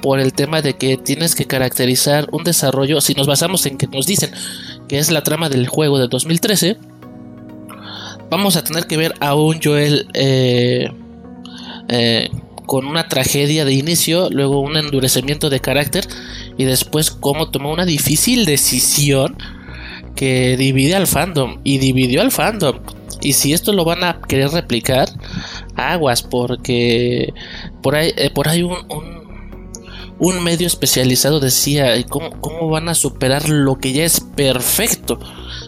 por 0.00 0.20
el 0.20 0.32
tema 0.32 0.62
de 0.62 0.74
que 0.74 0.96
tienes 0.96 1.34
que 1.34 1.46
caracterizar 1.46 2.28
un 2.30 2.44
desarrollo, 2.44 3.00
si 3.00 3.14
nos 3.14 3.26
basamos 3.26 3.66
en 3.66 3.76
que 3.76 3.88
nos 3.88 4.06
dicen 4.06 4.30
que 4.88 4.98
es 4.98 5.10
la 5.10 5.24
trama 5.24 5.48
del 5.48 5.66
juego 5.66 5.98
de 5.98 6.06
2013, 6.06 6.78
vamos 8.30 8.54
a 8.56 8.62
tener 8.62 8.86
que 8.86 8.96
ver 8.96 9.14
a 9.18 9.34
un 9.34 9.60
Joel 9.60 10.06
eh, 10.14 10.92
eh, 11.88 12.30
con 12.66 12.86
una 12.86 13.08
tragedia 13.08 13.64
de 13.64 13.72
inicio, 13.72 14.28
luego 14.30 14.60
un 14.60 14.76
endurecimiento 14.76 15.50
de 15.50 15.58
carácter 15.58 16.06
y 16.56 16.64
después 16.64 17.10
cómo 17.10 17.50
tomó 17.50 17.72
una 17.72 17.84
difícil 17.84 18.44
decisión 18.44 19.36
que 20.18 20.56
divide 20.56 20.96
al 20.96 21.06
fandom 21.06 21.60
y 21.62 21.78
dividió 21.78 22.20
al 22.22 22.32
fandom. 22.32 22.80
Y 23.20 23.34
si 23.34 23.52
esto 23.52 23.72
lo 23.72 23.84
van 23.84 24.02
a 24.02 24.20
querer 24.20 24.50
replicar, 24.50 25.08
aguas, 25.76 26.24
porque 26.24 27.32
por 27.84 27.94
ahí, 27.94 28.12
eh, 28.16 28.28
por 28.30 28.48
ahí 28.48 28.64
un, 28.64 28.74
un, 30.18 30.42
medio 30.42 30.66
especializado 30.66 31.38
decía 31.38 31.94
¿cómo, 32.08 32.30
cómo 32.40 32.68
van 32.68 32.88
a 32.88 32.96
superar 32.96 33.48
lo 33.48 33.78
que 33.78 33.92
ya 33.92 34.04
es 34.04 34.18
perfecto 34.20 35.20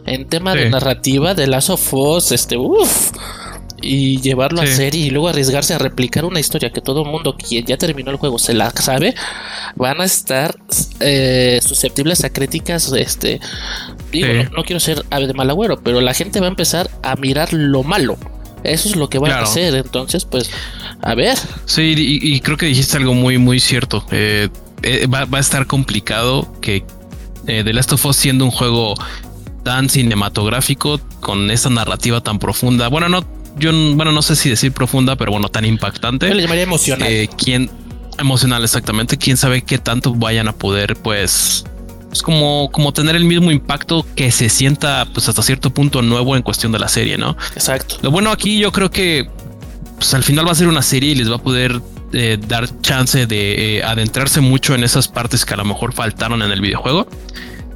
en 0.05 0.27
tema 0.27 0.57
de 0.57 0.69
narrativa 0.69 1.35
de 1.35 1.47
Last 1.47 1.71
of 1.71 1.95
Us, 1.95 2.33
este, 2.33 2.57
uff 2.57 3.13
y 3.83 4.21
llevarlo 4.21 4.61
a 4.61 4.67
serie 4.67 5.07
y 5.07 5.11
luego 5.11 5.29
arriesgarse 5.29 5.75
a 5.75 5.79
replicar 5.79 6.25
una 6.25 6.41
historia 6.41 6.71
que 6.71 6.81
todo 6.81 7.03
el 7.03 7.11
mundo 7.11 7.37
quien 7.37 7.65
ya 7.65 7.77
terminó 7.77 8.11
el 8.11 8.17
juego 8.17 8.39
se 8.39 8.55
la 8.55 8.71
sabe, 8.71 9.15
van 9.77 10.01
a 10.01 10.05
estar 10.05 10.57
eh, 11.01 11.61
susceptibles 11.63 12.25
a 12.25 12.31
críticas. 12.31 12.93
Este, 12.93 13.41
digo, 14.11 14.29
no, 14.57 14.65
quiero 14.65 14.81
ser 14.81 15.05
ave 15.11 15.27
de 15.27 15.35
mal 15.35 15.51
agüero, 15.51 15.81
pero 15.81 16.01
la 16.01 16.15
gente 16.15 16.41
va 16.41 16.47
a 16.47 16.51
empezar 16.51 16.91
a 17.03 17.17
mirar 17.17 17.53
lo 17.53 17.83
malo. 17.83 18.17
Eso 18.63 18.89
es 18.89 18.97
lo 18.97 19.09
que 19.09 19.19
va 19.19 19.29
a 19.29 19.43
hacer. 19.43 19.75
Entonces, 19.75 20.25
pues, 20.25 20.51
a 21.01 21.15
ver. 21.15 21.39
Sí, 21.65 21.95
y, 21.97 22.41
creo 22.41 22.57
que 22.57 22.67
dijiste 22.67 22.97
algo 22.97 23.15
muy, 23.15 23.39
muy 23.39 23.59
cierto. 23.59 24.05
Eh, 24.11 24.49
eh, 24.83 25.07
va, 25.07 25.27
a 25.31 25.41
estar 25.41 25.67
complicado 25.67 26.55
que 26.61 26.85
The 27.47 27.73
Last 27.73 27.93
of 27.93 28.05
Us 28.05 28.17
siendo 28.17 28.45
un 28.45 28.51
juego 28.51 28.95
tan 29.63 29.89
cinematográfico 29.89 31.01
con 31.21 31.51
esa 31.51 31.71
narrativa 31.71 32.21
tan 32.21 32.39
profunda. 32.39 32.89
Bueno, 32.89 33.09
no 33.09 33.25
yo, 33.59 33.73
bueno, 33.95 34.13
no 34.13 34.23
sé 34.23 34.37
si 34.37 34.49
decir 34.49 34.73
profunda, 34.73 35.17
pero 35.17 35.33
bueno, 35.33 35.49
tan 35.49 35.65
impactante. 35.65 36.29
Yo 36.29 36.35
le 36.35 36.43
llamaría 36.43 36.65
emocional. 36.65 37.09
Eh, 37.11 37.29
¿quién, 37.37 37.71
emocional, 38.19 38.63
exactamente. 38.63 39.17
Quién 39.17 39.37
sabe 39.37 39.63
qué 39.63 39.79
tanto 39.79 40.15
vayan 40.15 40.49
a 40.49 40.53
poder, 40.53 40.97
pues, 40.97 41.65
es 42.13 42.23
como, 42.23 42.71
como 42.73 42.93
tener 42.93 43.17
el 43.17 43.25
mismo 43.25 43.51
impacto 43.51 44.05
que 44.17 44.31
se 44.31 44.49
sienta, 44.49 45.07
pues, 45.13 45.29
hasta 45.29 45.43
cierto 45.43 45.71
punto 45.71 46.03
nuevo 46.03 46.37
en 46.37 46.43
cuestión 46.43 46.73
de 46.73 46.79
la 46.79 46.89
serie, 46.89 47.17
¿no? 47.19 47.37
Exacto. 47.55 47.97
Lo 48.03 48.11
bueno 48.11 48.31
aquí, 48.31 48.59
yo 48.59 48.73
creo 48.73 48.91
que, 48.91 49.29
pues, 49.97 50.15
al 50.15 50.23
final 50.23 50.47
va 50.47 50.53
a 50.53 50.57
ser 50.57 50.69
una 50.69 50.83
serie 50.83 51.13
y 51.13 51.15
les 51.15 51.31
va 51.31 51.37
a 51.37 51.43
poder 51.43 51.81
eh, 52.13 52.39
dar 52.45 52.69
chance 52.81 53.27
de 53.27 53.77
eh, 53.79 53.85
adentrarse 53.85 54.41
mucho 54.41 54.75
en 54.75 54.83
esas 54.83 55.07
partes 55.07 55.45
que 55.45 55.55
a 55.55 55.57
lo 55.57 55.65
mejor 55.65 55.93
faltaron 55.93 56.43
en 56.43 56.51
el 56.51 56.61
videojuego. 56.61 57.07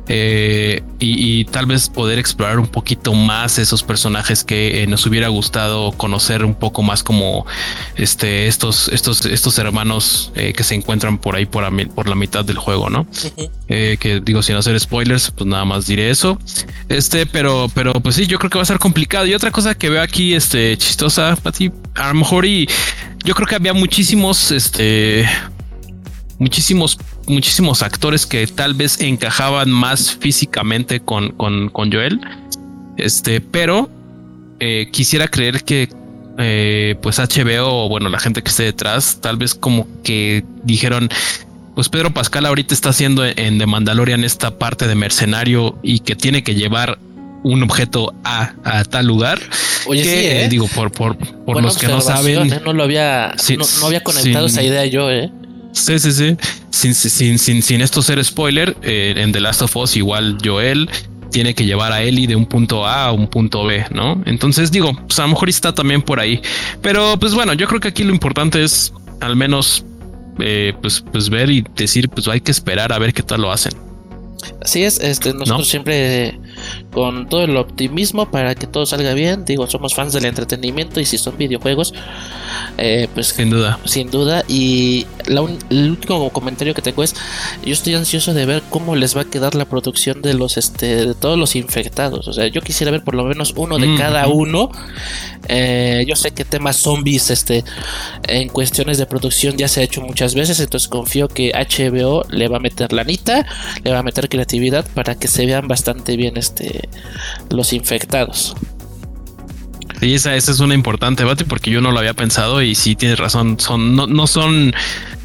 Eh, 0.08 0.82
y, 0.98 1.44
tal 1.46 1.66
vez 1.66 1.88
poder 1.88 2.18
explorar 2.18 2.58
un 2.58 2.66
poquito 2.66 3.14
más 3.14 3.58
esos 3.58 3.82
personajes 3.82 4.44
que 4.44 4.82
eh, 4.82 4.86
nos 4.86 5.06
hubiera 5.06 5.28
gustado 5.28 5.92
conocer 5.92 6.44
un 6.44 6.54
poco 6.54 6.82
más 6.82 7.02
como 7.02 7.46
este 7.96 8.46
estos 8.46 8.88
estos 8.88 9.24
estos 9.26 9.58
hermanos 9.58 10.32
eh, 10.34 10.52
que 10.52 10.62
se 10.62 10.74
encuentran 10.74 11.18
por 11.18 11.36
ahí 11.36 11.46
por, 11.46 11.64
por 11.94 12.08
la 12.08 12.14
mitad 12.14 12.44
del 12.44 12.58
juego 12.58 12.90
no 12.90 13.06
que 13.66 14.20
digo 14.22 14.42
sin 14.42 14.56
hacer 14.56 14.78
spoilers 14.78 15.30
pues 15.30 15.46
nada 15.46 15.64
más 15.64 15.86
diré 15.86 16.10
eso. 16.10 16.38
Este 16.88 17.26
pero 17.26 17.70
pero 17.74 17.92
pues 17.94 18.16
sí 18.16 18.26
yo 18.26 18.38
creo 18.38 18.50
que 18.50 18.58
va 18.58 18.62
a 18.62 18.66
ser 18.66 18.78
complicado. 18.78 19.26
Y 19.26 19.34
otra 19.34 19.50
cosa 19.50 19.74
que 19.74 19.88
veo 19.90 20.02
aquí 20.02 20.34
este 20.34 20.76
chistosa 20.76 21.36
ti 21.56 21.70
a 21.94 22.08
lo 22.08 22.14
mejor 22.14 22.44
y 22.44 22.68
yo 23.24 23.34
creo 23.34 23.46
que 23.46 23.54
había 23.54 23.72
muchísimos 23.72 24.50
este 24.50 25.26
muchísimos, 26.38 26.98
muchísimos 27.26 27.82
actores 27.82 28.26
que 28.26 28.46
tal 28.46 28.74
vez 28.74 29.00
encajaban 29.00 29.70
más 29.70 30.14
físicamente 30.14 31.00
con, 31.00 31.30
con, 31.30 31.92
Joel. 31.92 32.20
Este, 32.96 33.40
pero 33.40 33.90
eh, 34.60 34.88
quisiera 34.92 35.28
creer 35.28 35.64
que 35.64 35.88
eh, 36.38 36.96
pues 37.00 37.18
HBO 37.18 37.84
o 37.84 37.88
bueno, 37.88 38.08
la 38.08 38.18
gente 38.18 38.42
que 38.42 38.50
esté 38.50 38.64
detrás, 38.64 39.18
tal 39.20 39.36
vez 39.36 39.54
como 39.54 39.86
que 40.02 40.44
dijeron, 40.64 41.08
pues 41.74 41.88
Pedro 41.88 42.12
Pascal 42.12 42.46
ahorita 42.46 42.74
está 42.74 42.90
haciendo 42.90 43.24
en 43.24 43.58
The 43.58 43.66
Mandalorian 43.66 44.24
esta 44.24 44.58
parte 44.58 44.86
de 44.86 44.94
mercenario 44.94 45.78
y 45.82 46.00
que 46.00 46.16
tiene 46.16 46.42
que 46.42 46.54
llevar 46.54 46.98
un 47.42 47.62
objeto 47.62 48.14
a, 48.24 48.54
a 48.64 48.84
tal 48.84 49.06
lugar. 49.06 49.38
Oye, 49.86 50.02
que, 50.02 50.44
¿eh? 50.44 50.48
digo, 50.48 50.66
por, 50.68 50.90
por, 50.90 51.16
por 51.16 51.62
los 51.62 51.76
que 51.76 51.86
no 51.88 52.00
saben, 52.00 52.60
no 52.64 52.72
lo 52.72 52.82
había, 52.82 53.34
no, 53.56 53.86
había 53.86 54.02
conectado 54.02 54.46
esa 54.46 54.62
idea 54.62 54.86
yo, 54.86 55.10
eh. 55.10 55.30
Sí, 55.74 55.98
sí, 55.98 56.12
sí. 56.12 56.36
Sin, 56.70 56.94
sin, 56.94 57.38
sin, 57.38 57.62
sin 57.62 57.80
esto 57.80 58.00
ser 58.00 58.24
spoiler, 58.24 58.76
eh, 58.82 59.14
en 59.16 59.32
The 59.32 59.40
Last 59.40 59.62
of 59.62 59.76
Us 59.76 59.96
igual 59.96 60.38
Joel 60.42 60.88
tiene 61.30 61.52
que 61.54 61.66
llevar 61.66 61.92
a 61.92 62.00
Ellie 62.00 62.28
de 62.28 62.36
un 62.36 62.46
punto 62.46 62.86
A 62.86 63.06
a 63.06 63.12
un 63.12 63.26
punto 63.26 63.64
B, 63.64 63.84
¿no? 63.90 64.22
Entonces 64.24 64.70
digo, 64.70 64.94
pues 64.94 65.18
a 65.18 65.22
lo 65.22 65.28
mejor 65.28 65.48
está 65.48 65.74
también 65.74 66.00
por 66.00 66.20
ahí. 66.20 66.40
Pero 66.80 67.18
pues 67.18 67.34
bueno, 67.34 67.54
yo 67.54 67.66
creo 67.66 67.80
que 67.80 67.88
aquí 67.88 68.04
lo 68.04 68.12
importante 68.12 68.62
es 68.62 68.92
al 69.20 69.34
menos 69.34 69.84
eh, 70.38 70.74
pues, 70.80 71.04
pues 71.10 71.28
ver 71.28 71.50
y 71.50 71.64
decir, 71.74 72.08
pues 72.08 72.28
hay 72.28 72.40
que 72.40 72.52
esperar 72.52 72.92
a 72.92 72.98
ver 72.98 73.12
qué 73.12 73.24
tal 73.24 73.42
lo 73.42 73.50
hacen. 73.50 73.72
Así 74.62 74.84
es, 74.84 75.00
este, 75.00 75.32
nosotros 75.34 75.66
siempre 75.68 76.38
con 76.94 77.28
todo 77.28 77.42
el 77.42 77.56
optimismo 77.56 78.30
para 78.30 78.54
que 78.54 78.66
todo 78.66 78.86
salga 78.86 79.12
bien. 79.14 79.44
Digo, 79.44 79.66
somos 79.66 79.94
fans 79.94 80.12
del 80.12 80.24
entretenimiento 80.24 81.00
y 81.00 81.04
si 81.04 81.18
son 81.18 81.36
videojuegos, 81.36 81.92
eh, 82.78 83.08
pues 83.12 83.28
sin 83.28 83.50
duda, 83.50 83.78
sin 83.84 84.10
duda. 84.10 84.44
Y 84.48 85.06
el 85.26 85.90
último 85.90 86.30
comentario 86.30 86.72
que 86.72 86.82
tengo 86.82 87.02
es, 87.02 87.14
yo 87.64 87.72
estoy 87.72 87.94
ansioso 87.94 88.32
de 88.32 88.46
ver 88.46 88.62
cómo 88.70 88.96
les 88.96 89.16
va 89.16 89.22
a 89.22 89.24
quedar 89.24 89.54
la 89.54 89.64
producción 89.64 90.22
de 90.22 90.34
los, 90.34 90.56
este, 90.56 91.06
de 91.06 91.14
todos 91.14 91.38
los 91.38 91.56
infectados. 91.56 92.28
O 92.28 92.32
sea, 92.32 92.46
yo 92.46 92.62
quisiera 92.62 92.90
ver 92.90 93.04
por 93.04 93.14
lo 93.14 93.24
menos 93.24 93.52
uno 93.56 93.78
de 93.78 93.88
mm, 93.88 93.98
cada 93.98 94.28
uno. 94.28 94.70
Eh, 95.48 96.04
yo 96.08 96.16
sé 96.16 96.30
que 96.30 96.44
temas 96.44 96.76
zombies, 96.76 97.30
este, 97.30 97.64
en 98.28 98.48
cuestiones 98.48 98.98
de 98.98 99.06
producción 99.06 99.56
ya 99.56 99.68
se 99.68 99.80
ha 99.80 99.82
hecho 99.82 100.00
muchas 100.00 100.34
veces, 100.34 100.58
entonces 100.60 100.88
confío 100.88 101.28
que 101.28 101.52
HBO 101.52 102.24
le 102.30 102.48
va 102.48 102.56
a 102.56 102.60
meter 102.60 102.92
la 102.92 103.04
lanita, 103.04 103.46
le 103.82 103.92
va 103.92 103.98
a 103.98 104.02
meter 104.02 104.28
creatividad 104.28 104.86
para 104.94 105.14
que 105.14 105.28
se 105.28 105.44
vean 105.44 105.68
bastante 105.68 106.16
bien 106.16 106.36
este 106.36 106.83
los 107.50 107.72
infectados. 107.72 108.54
Sí, 110.00 110.14
esa, 110.14 110.34
esa 110.34 110.50
es 110.50 110.60
una 110.60 110.74
importante 110.74 111.22
debate 111.22 111.44
porque 111.44 111.70
yo 111.70 111.80
no 111.80 111.92
lo 111.92 111.98
había 111.98 112.14
pensado 112.14 112.62
y 112.62 112.74
sí 112.74 112.96
tienes 112.96 113.18
razón, 113.18 113.58
son 113.60 113.96
no, 113.96 114.06
no 114.06 114.26
son 114.26 114.74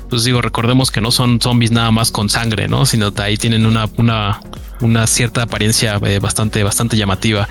pues 0.09 0.23
digo, 0.23 0.41
recordemos 0.41 0.91
que 0.91 1.01
no 1.01 1.11
son 1.11 1.39
zombies 1.39 1.71
nada 1.71 1.91
más 1.91 2.11
con 2.11 2.29
sangre, 2.29 2.67
¿no? 2.67 2.85
Sino 2.85 3.13
ahí 3.17 3.37
tienen 3.37 3.65
una, 3.65 3.87
una, 3.97 4.41
una 4.81 5.07
cierta 5.07 5.43
apariencia 5.43 5.99
eh, 6.03 6.19
bastante, 6.19 6.63
bastante 6.63 6.97
llamativa. 6.97 7.47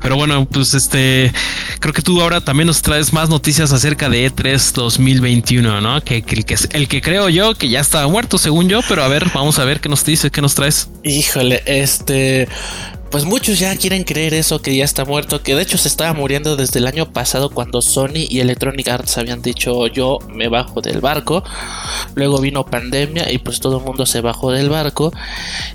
Pero 0.00 0.14
bueno, 0.14 0.46
pues 0.46 0.72
este, 0.74 1.32
creo 1.80 1.92
que 1.92 2.02
tú 2.02 2.20
ahora 2.22 2.40
también 2.40 2.68
nos 2.68 2.80
traes 2.80 3.12
más 3.12 3.28
noticias 3.28 3.72
acerca 3.72 4.08
de 4.08 4.30
E3 4.30 4.72
2021, 4.72 5.80
¿no? 5.80 6.00
Que, 6.02 6.18
el, 6.18 6.44
que 6.44 6.56
el 6.72 6.86
que 6.86 7.02
creo 7.02 7.28
yo 7.28 7.54
que 7.54 7.68
ya 7.68 7.80
estaba 7.80 8.06
muerto, 8.06 8.38
según 8.38 8.68
yo, 8.68 8.80
pero 8.88 9.02
a 9.02 9.08
ver, 9.08 9.26
vamos 9.34 9.58
a 9.58 9.64
ver 9.64 9.80
qué 9.80 9.88
nos 9.88 10.04
dice, 10.04 10.30
qué 10.30 10.40
nos 10.40 10.54
traes. 10.54 10.90
Híjole, 11.02 11.62
este, 11.66 12.46
pues 13.10 13.24
muchos 13.24 13.58
ya 13.58 13.74
quieren 13.76 14.04
creer 14.04 14.34
eso, 14.34 14.60
que 14.60 14.76
ya 14.76 14.84
está 14.84 15.04
muerto, 15.04 15.42
que 15.42 15.54
de 15.54 15.62
hecho 15.62 15.78
se 15.78 15.88
estaba 15.88 16.12
muriendo 16.12 16.56
desde 16.56 16.80
el 16.80 16.86
año 16.86 17.12
pasado 17.12 17.50
cuando 17.50 17.80
Sony 17.80 18.26
y 18.28 18.40
Electronic 18.40 18.88
Arts 18.88 19.18
habían 19.18 19.42
dicho 19.42 19.86
yo 19.86 20.18
me 20.28 20.48
bajo 20.48 20.80
del 20.80 21.00
barco. 21.00 21.42
Luego 22.14 22.40
vino 22.40 22.66
pandemia 22.66 23.30
y 23.32 23.38
pues 23.38 23.60
todo 23.60 23.78
el 23.78 23.84
mundo 23.84 24.06
se 24.06 24.20
bajó 24.20 24.50
del 24.50 24.68
barco 24.68 25.12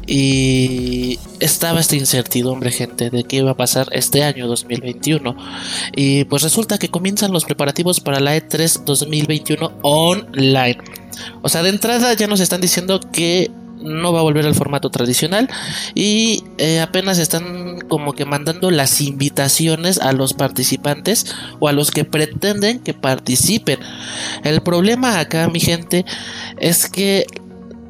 y 0.06 1.20
estaba 1.40 1.80
esta 1.80 1.96
incertidumbre 1.96 2.72
gente 2.72 3.10
de 3.10 3.24
qué 3.24 3.38
iba 3.38 3.52
a 3.52 3.58
pasar 3.58 3.88
este 3.92 4.24
año 4.24 4.48
2021. 4.48 5.36
Y 5.96 6.26
pues 6.26 6.44
resulta 6.44 6.78
que 6.78 6.90
comienzan 6.90 7.32
los 7.32 7.46
preparativos 7.46 8.00
para 8.00 8.20
la 8.20 8.36
E3 8.36 8.84
2021 8.84 9.72
online. 9.82 10.78
O 11.42 11.50
sea, 11.50 11.64
de 11.64 11.70
entrada 11.70 12.14
ya 12.14 12.28
nos 12.28 12.40
están 12.40 12.62
diciendo 12.62 13.00
que 13.12 13.52
no 13.82 14.14
va 14.14 14.20
a 14.20 14.24
volver 14.24 14.46
al 14.46 14.56
formato 14.56 14.90
tradicional 14.90 15.50
y 15.96 16.44
eh, 16.58 16.80
apenas 16.80 17.18
están 17.18 17.80
como 17.88 18.14
que 18.14 18.26
mandando 18.26 18.72
las 18.72 19.02
invitaciones 19.02 20.00
a 20.00 20.12
los 20.14 20.34
participantes 20.34 21.36
o 21.60 21.68
a 21.68 21.72
los 21.72 21.92
que 21.92 22.06
pretenden 22.06 22.80
que 22.80 22.94
participen. 22.94 23.80
El 24.44 24.62
problema 24.62 25.20
acá, 25.20 25.50
mi 25.50 25.60
gente, 25.60 26.06
es 26.58 26.90
que 26.90 27.26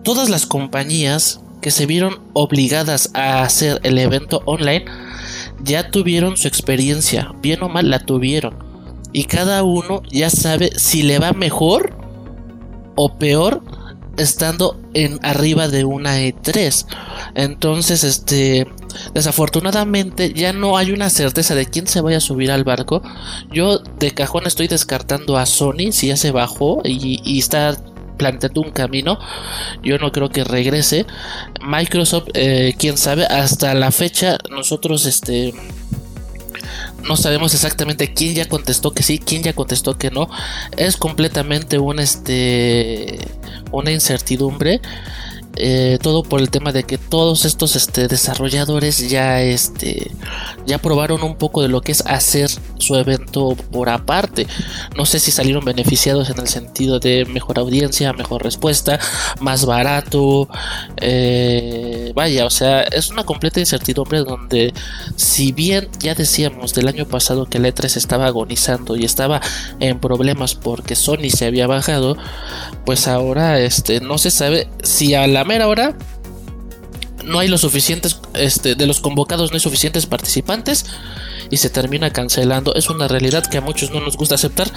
todas 0.04 0.30
las 0.30 0.46
compañías 0.46 1.42
que 1.62 1.72
se 1.72 1.86
vieron 1.86 2.20
obligadas 2.34 3.12
a 3.14 3.44
hacer 3.44 3.80
el 3.84 3.98
evento 3.98 4.42
online 4.46 4.86
ya 5.64 5.92
tuvieron 5.92 6.38
su 6.38 6.48
experiencia, 6.48 7.32
bien 7.42 7.62
o 7.62 7.70
mal 7.70 7.90
la 7.90 8.00
tuvieron. 8.00 8.56
Y 9.14 9.26
cada 9.26 9.64
uno 9.64 10.02
ya 10.10 10.30
sabe 10.30 10.72
si 10.78 11.04
le 11.04 11.20
va 11.20 11.34
mejor 11.34 11.96
o 12.96 13.18
peor 13.18 13.62
estando 14.18 14.80
en 14.94 15.20
arriba 15.24 15.68
de 15.68 15.86
una 15.86 16.20
E3. 16.20 16.86
Entonces, 17.36 18.04
este, 18.04 18.68
desafortunadamente 19.14 20.34
ya 20.34 20.54
no 20.54 20.78
hay 20.78 20.92
una 20.92 21.10
certeza 21.10 21.56
de 21.56 21.66
quién 21.66 21.88
se 21.88 22.02
vaya 22.02 22.18
a 22.18 22.22
subir 22.22 22.52
al 22.52 22.64
barco. 22.64 23.02
Yo 23.52 23.80
de 23.80 24.12
cajón 24.12 24.48
estoy 24.48 24.68
descartando 24.68 25.38
a 25.38 25.46
Sony 25.46 25.92
si 25.92 26.08
ya 26.08 26.18
se 26.18 26.32
bajó 26.32 26.82
y, 26.84 27.40
está 27.40 27.78
planteando 28.18 28.62
un 28.62 28.72
camino. 28.72 29.18
Yo 29.82 29.98
no 29.98 30.12
creo 30.12 30.30
que 30.30 30.44
regrese. 30.44 31.06
Microsoft, 31.62 32.30
eh, 32.34 32.76
quién 32.78 32.98
sabe, 32.98 33.26
hasta 33.26 33.74
la 33.74 33.92
fecha 33.92 34.38
nosotros, 34.50 35.06
este 35.06 35.54
no 37.08 37.16
sabemos 37.18 37.54
exactamente 37.54 38.14
quién 38.14 38.36
ya 38.36 38.48
contestó 38.48 38.92
que 38.92 39.04
sí, 39.04 39.20
quién 39.20 39.44
ya 39.44 39.54
contestó 39.54 39.98
que 39.98 40.12
no. 40.12 40.30
Es 40.78 40.98
completamente 40.98 41.80
un 41.80 42.00
este 42.00 43.20
una 43.72 43.92
incertidumbre. 43.92 44.82
Eh, 45.58 46.00
todo 46.02 46.24
por 46.24 46.40
el 46.40 46.50
tema 46.50 46.72
de 46.72 46.84
que 46.84 46.98
todos 46.98 47.44
estos 47.44 47.76
este, 47.76 48.08
desarrolladores 48.08 49.10
ya, 49.10 49.42
este, 49.42 50.12
ya 50.66 50.78
probaron 50.78 51.24
un 51.24 51.36
poco 51.36 51.62
de 51.62 51.68
lo 51.68 51.82
que 51.82 51.92
es 51.92 52.06
hacer 52.06 52.50
su 52.82 52.96
evento 52.96 53.56
por 53.72 53.90
aparte. 53.90 54.48
No 54.96 55.06
sé 55.06 55.20
si 55.20 55.32
salieron 55.32 55.64
beneficiados 55.64 56.30
en 56.30 56.40
el 56.40 56.48
sentido 56.48 57.00
de 57.00 57.26
mejor 57.26 57.60
audiencia, 57.60 58.14
mejor 58.14 58.44
respuesta, 58.44 59.00
más 59.40 59.66
barato. 59.66 60.50
Eh, 60.98 62.12
vaya, 62.16 62.46
o 62.46 62.50
sea, 62.50 62.82
es 62.82 63.10
una 63.10 63.24
completa 63.24 63.60
incertidumbre 63.60 64.20
donde 64.20 64.74
si 65.16 65.52
bien 65.52 65.90
ya 66.00 66.16
decíamos 66.16 66.74
del 66.74 66.88
año 66.88 67.06
pasado 67.06 67.46
que 67.46 67.58
el 67.58 67.66
E3 67.66 67.98
estaba 67.98 68.26
agonizando 68.26 68.96
y 68.96 69.06
estaba 69.06 69.42
en 69.80 70.00
problemas 70.00 70.56
porque 70.56 70.96
Sony 70.96 71.30
se 71.30 71.46
había 71.46 71.68
bajado, 71.68 72.18
pues 72.86 73.08
ahora 73.08 73.60
este, 73.60 74.02
no 74.02 74.18
se 74.18 74.32
sabe 74.32 74.68
si 74.84 75.14
a 75.14 75.28
la 75.28 75.44
mera 75.44 75.68
hora 75.68 75.96
no 77.24 77.40
hay 77.40 77.48
los 77.48 77.62
suficientes, 77.62 78.20
este, 78.34 78.76
de 78.76 78.88
los 78.88 79.00
convocados 79.00 79.52
no 79.52 79.56
hay 79.56 79.62
suficientes 79.62 80.06
participantes 80.06 80.86
y 81.50 81.58
se 81.58 81.70
termina 81.70 82.12
cancelando. 82.12 82.76
Es 82.76 82.90
una 82.90 83.08
realidad 83.08 83.46
que 83.46 83.58
a 83.58 83.62
muchos 83.62 83.92
no 83.92 84.00
nos 84.00 84.18
gusta 84.18 84.36
aceptar, 84.36 84.72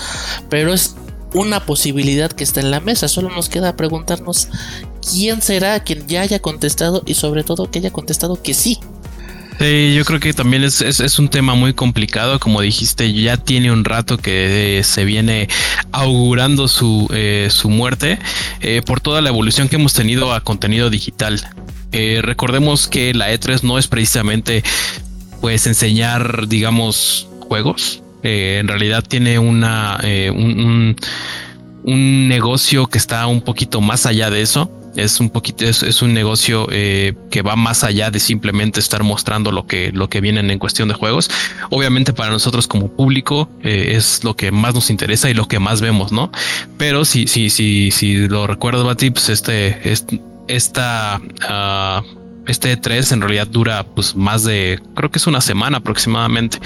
pero 0.49 0.73
es 0.73 0.97
una 1.35 1.67
posibilidad 1.67 2.31
que 2.31 2.45
está 2.45 2.61
en 2.61 2.71
la 2.71 2.81
mesa. 2.81 3.09
Solo 3.09 3.31
nos 3.31 3.49
queda 3.49 3.77
preguntarnos 3.77 4.49
quién 5.11 5.43
será 5.43 5.81
quien 5.81 6.07
ya 6.07 6.23
haya 6.23 6.41
contestado 6.41 7.03
y 7.07 7.15
sobre 7.15 7.45
todo 7.45 7.71
que 7.71 7.81
haya 7.81 7.91
contestado 7.91 8.41
que 8.41 8.55
sí. 8.55 8.79
Sí, 9.59 9.95
yo 9.95 10.05
creo 10.05 10.19
que 10.19 10.33
también 10.33 10.65
es, 10.65 10.81
es, 10.81 11.19
un 11.19 11.29
tema 11.29 11.55
muy 11.55 11.75
complicado, 11.75 12.41
como 12.41 12.61
dijiste, 12.61 13.13
ya 13.13 13.37
tiene 13.37 13.71
un 13.71 13.85
rato 13.85 14.19
que 14.19 14.79
eh, 14.79 14.85
se 14.85 15.05
viene 15.05 15.49
augurando 15.93 16.67
su, 16.67 17.09
eh, 17.15 17.49
su 17.51 17.71
muerte 17.71 18.19
eh, 18.61 18.83
por 18.85 19.01
toda 19.01 19.21
la 19.21 19.29
evolución 19.29 19.69
que 19.69 19.77
hemos 19.77 19.95
tenido 19.95 20.33
a 20.35 20.41
contenido 20.41 20.91
digital. 20.91 21.41
Recordemos 22.23 22.89
que 22.89 23.15
la 23.15 23.33
E3 23.33 23.63
no 23.63 23.79
es 23.79 23.89
precisamente 23.89 24.63
pues 25.41 25.67
enseñar, 25.67 26.49
digamos, 26.49 27.29
juegos. 27.41 28.03
en 28.23 28.69
realidad 28.69 29.05
tiene 29.07 29.39
una 29.39 30.01
un, 30.03 30.97
un 31.85 32.29
negocio 32.29 32.87
que 32.87 32.99
está 32.99 33.27
un 33.27 33.43
poquito 33.43 33.81
más 33.81 34.07
allá 34.07 34.31
de 34.31 34.43
eso 34.43 34.71
es 34.97 35.21
un 35.21 35.31
poquito, 35.31 35.65
es, 35.65 36.03
un 36.03 36.15
negocio 36.15 36.69
eh, 36.71 37.15
que 37.31 37.43
va 37.43 37.57
más 37.57 37.85
allá 37.85 38.11
de 38.11 38.21
simplemente 38.21 38.81
estar 38.81 39.03
mostrando 39.03 39.51
lo 39.51 39.67
que, 39.67 39.93
lo 39.93 40.09
que 40.09 40.21
vienen 40.21 40.51
en 40.51 40.59
cuestión 40.59 40.89
de 40.89 40.95
juegos. 40.95 41.31
Obviamente 41.71 42.13
para 42.13 42.31
nosotros 42.31 42.67
como 42.67 42.89
público 42.89 43.49
eh, 43.63 43.95
es 43.97 44.23
lo 44.25 44.37
que 44.37 44.51
más 44.51 44.75
nos 44.75 44.91
interesa 44.91 45.31
y 45.31 45.35
lo 45.35 45.49
que 45.49 45.59
más 45.59 45.81
vemos, 45.81 46.13
¿no? 46.13 46.31
Pero 46.79 47.05
si, 47.05 47.27
si, 47.27 47.51
si, 47.51 47.91
si 47.91 48.29
lo 48.29 48.47
recuerdo, 48.47 48.85
Bati, 48.85 49.11
pues 49.11 49.29
este, 49.29 49.91
este 49.91 50.21
esta, 50.49 51.21
uh, 51.21 52.25
este 52.47 52.77
3 52.77 53.13
en 53.13 53.21
realidad 53.21 53.47
dura 53.47 53.85
pues 53.85 54.15
más 54.15 54.45
de, 54.45 54.81
creo 54.95 55.11
que 55.11 55.19
es 55.19 55.27
una 55.27 55.41
semana 55.41 55.79
aproximadamente. 55.79 56.59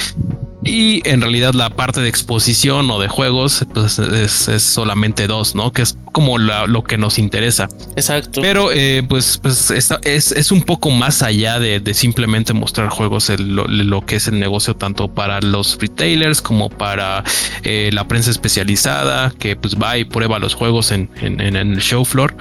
Y 0.64 1.08
en 1.08 1.20
realidad 1.20 1.54
la 1.54 1.70
parte 1.70 2.00
de 2.00 2.08
exposición 2.08 2.90
o 2.90 2.98
de 2.98 3.06
juegos 3.06 3.64
pues 3.72 3.98
es, 3.98 4.62
solamente 4.62 5.28
dos, 5.28 5.54
¿no? 5.54 5.72
Que 5.72 5.82
es 5.82 5.96
como 6.12 6.36
lo 6.36 6.82
que 6.82 6.98
nos 6.98 7.18
interesa. 7.18 7.68
Exacto. 7.96 8.42
Pero 8.42 8.70
eh, 8.72 9.04
pues, 9.08 9.38
pues 9.40 9.70
es, 9.70 9.92
es, 10.32 10.52
un 10.52 10.62
poco 10.62 10.90
más 10.90 11.22
allá 11.22 11.60
de, 11.60 11.80
simplemente 11.94 12.52
mostrar 12.52 12.88
juegos, 12.88 13.30
lo, 13.38 14.04
que 14.04 14.16
es 14.16 14.26
el 14.26 14.40
negocio 14.40 14.74
tanto 14.74 15.08
para 15.14 15.40
los 15.40 15.78
retailers 15.80 16.42
como 16.42 16.68
para 16.68 17.22
eh, 17.62 17.90
la 17.92 18.08
prensa 18.08 18.30
especializada 18.30 19.32
que 19.38 19.54
pues 19.54 19.76
va 19.76 19.96
y 19.96 20.04
prueba 20.04 20.40
los 20.40 20.54
juegos 20.54 20.90
en, 20.90 21.08
en, 21.22 21.40
en 21.40 21.56
el 21.56 21.80
show 21.80 22.04
floor. 22.04 22.36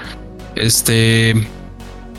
Este 0.57 1.35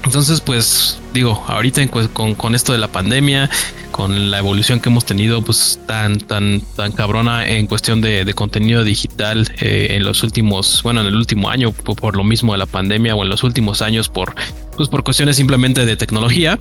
entonces, 0.05 0.41
pues 0.41 0.99
digo, 1.13 1.45
ahorita 1.49 1.87
con, 1.89 2.35
con, 2.35 2.55
esto 2.55 2.73
de 2.73 2.79
la 2.79 2.89
pandemia, 2.89 3.51
con 3.91 4.31
la 4.31 4.39
evolución 4.39 4.81
que 4.81 4.89
hemos 4.89 5.05
tenido, 5.05 5.43
pues 5.43 5.81
tan, 5.87 6.19
tan, 6.19 6.63
tan 6.77 6.93
cabrona 6.93 7.47
en 7.47 7.67
cuestión 7.67 8.01
de, 8.01 8.33
contenido 8.35 8.85
digital 8.85 9.51
eh, 9.61 9.89
en 9.91 10.05
los 10.05 10.23
últimos, 10.23 10.83
bueno, 10.83 11.01
en 11.01 11.09
el 11.09 11.17
último 11.17 11.51
año, 11.51 11.73
por, 11.73 12.17
lo 12.17 12.25
mismo 12.25 12.53
de 12.53 12.59
la 12.59 12.67
pandemia, 12.67 13.15
o 13.15 13.23
en 13.23 13.29
los 13.29 13.43
últimos 13.43 13.83
años 13.83 14.09
por, 14.09 14.35
pues 14.77 14.89
por 14.89 15.03
cuestiones 15.03 15.37
simplemente 15.37 15.85
de 15.85 15.97
tecnología, 15.97 16.59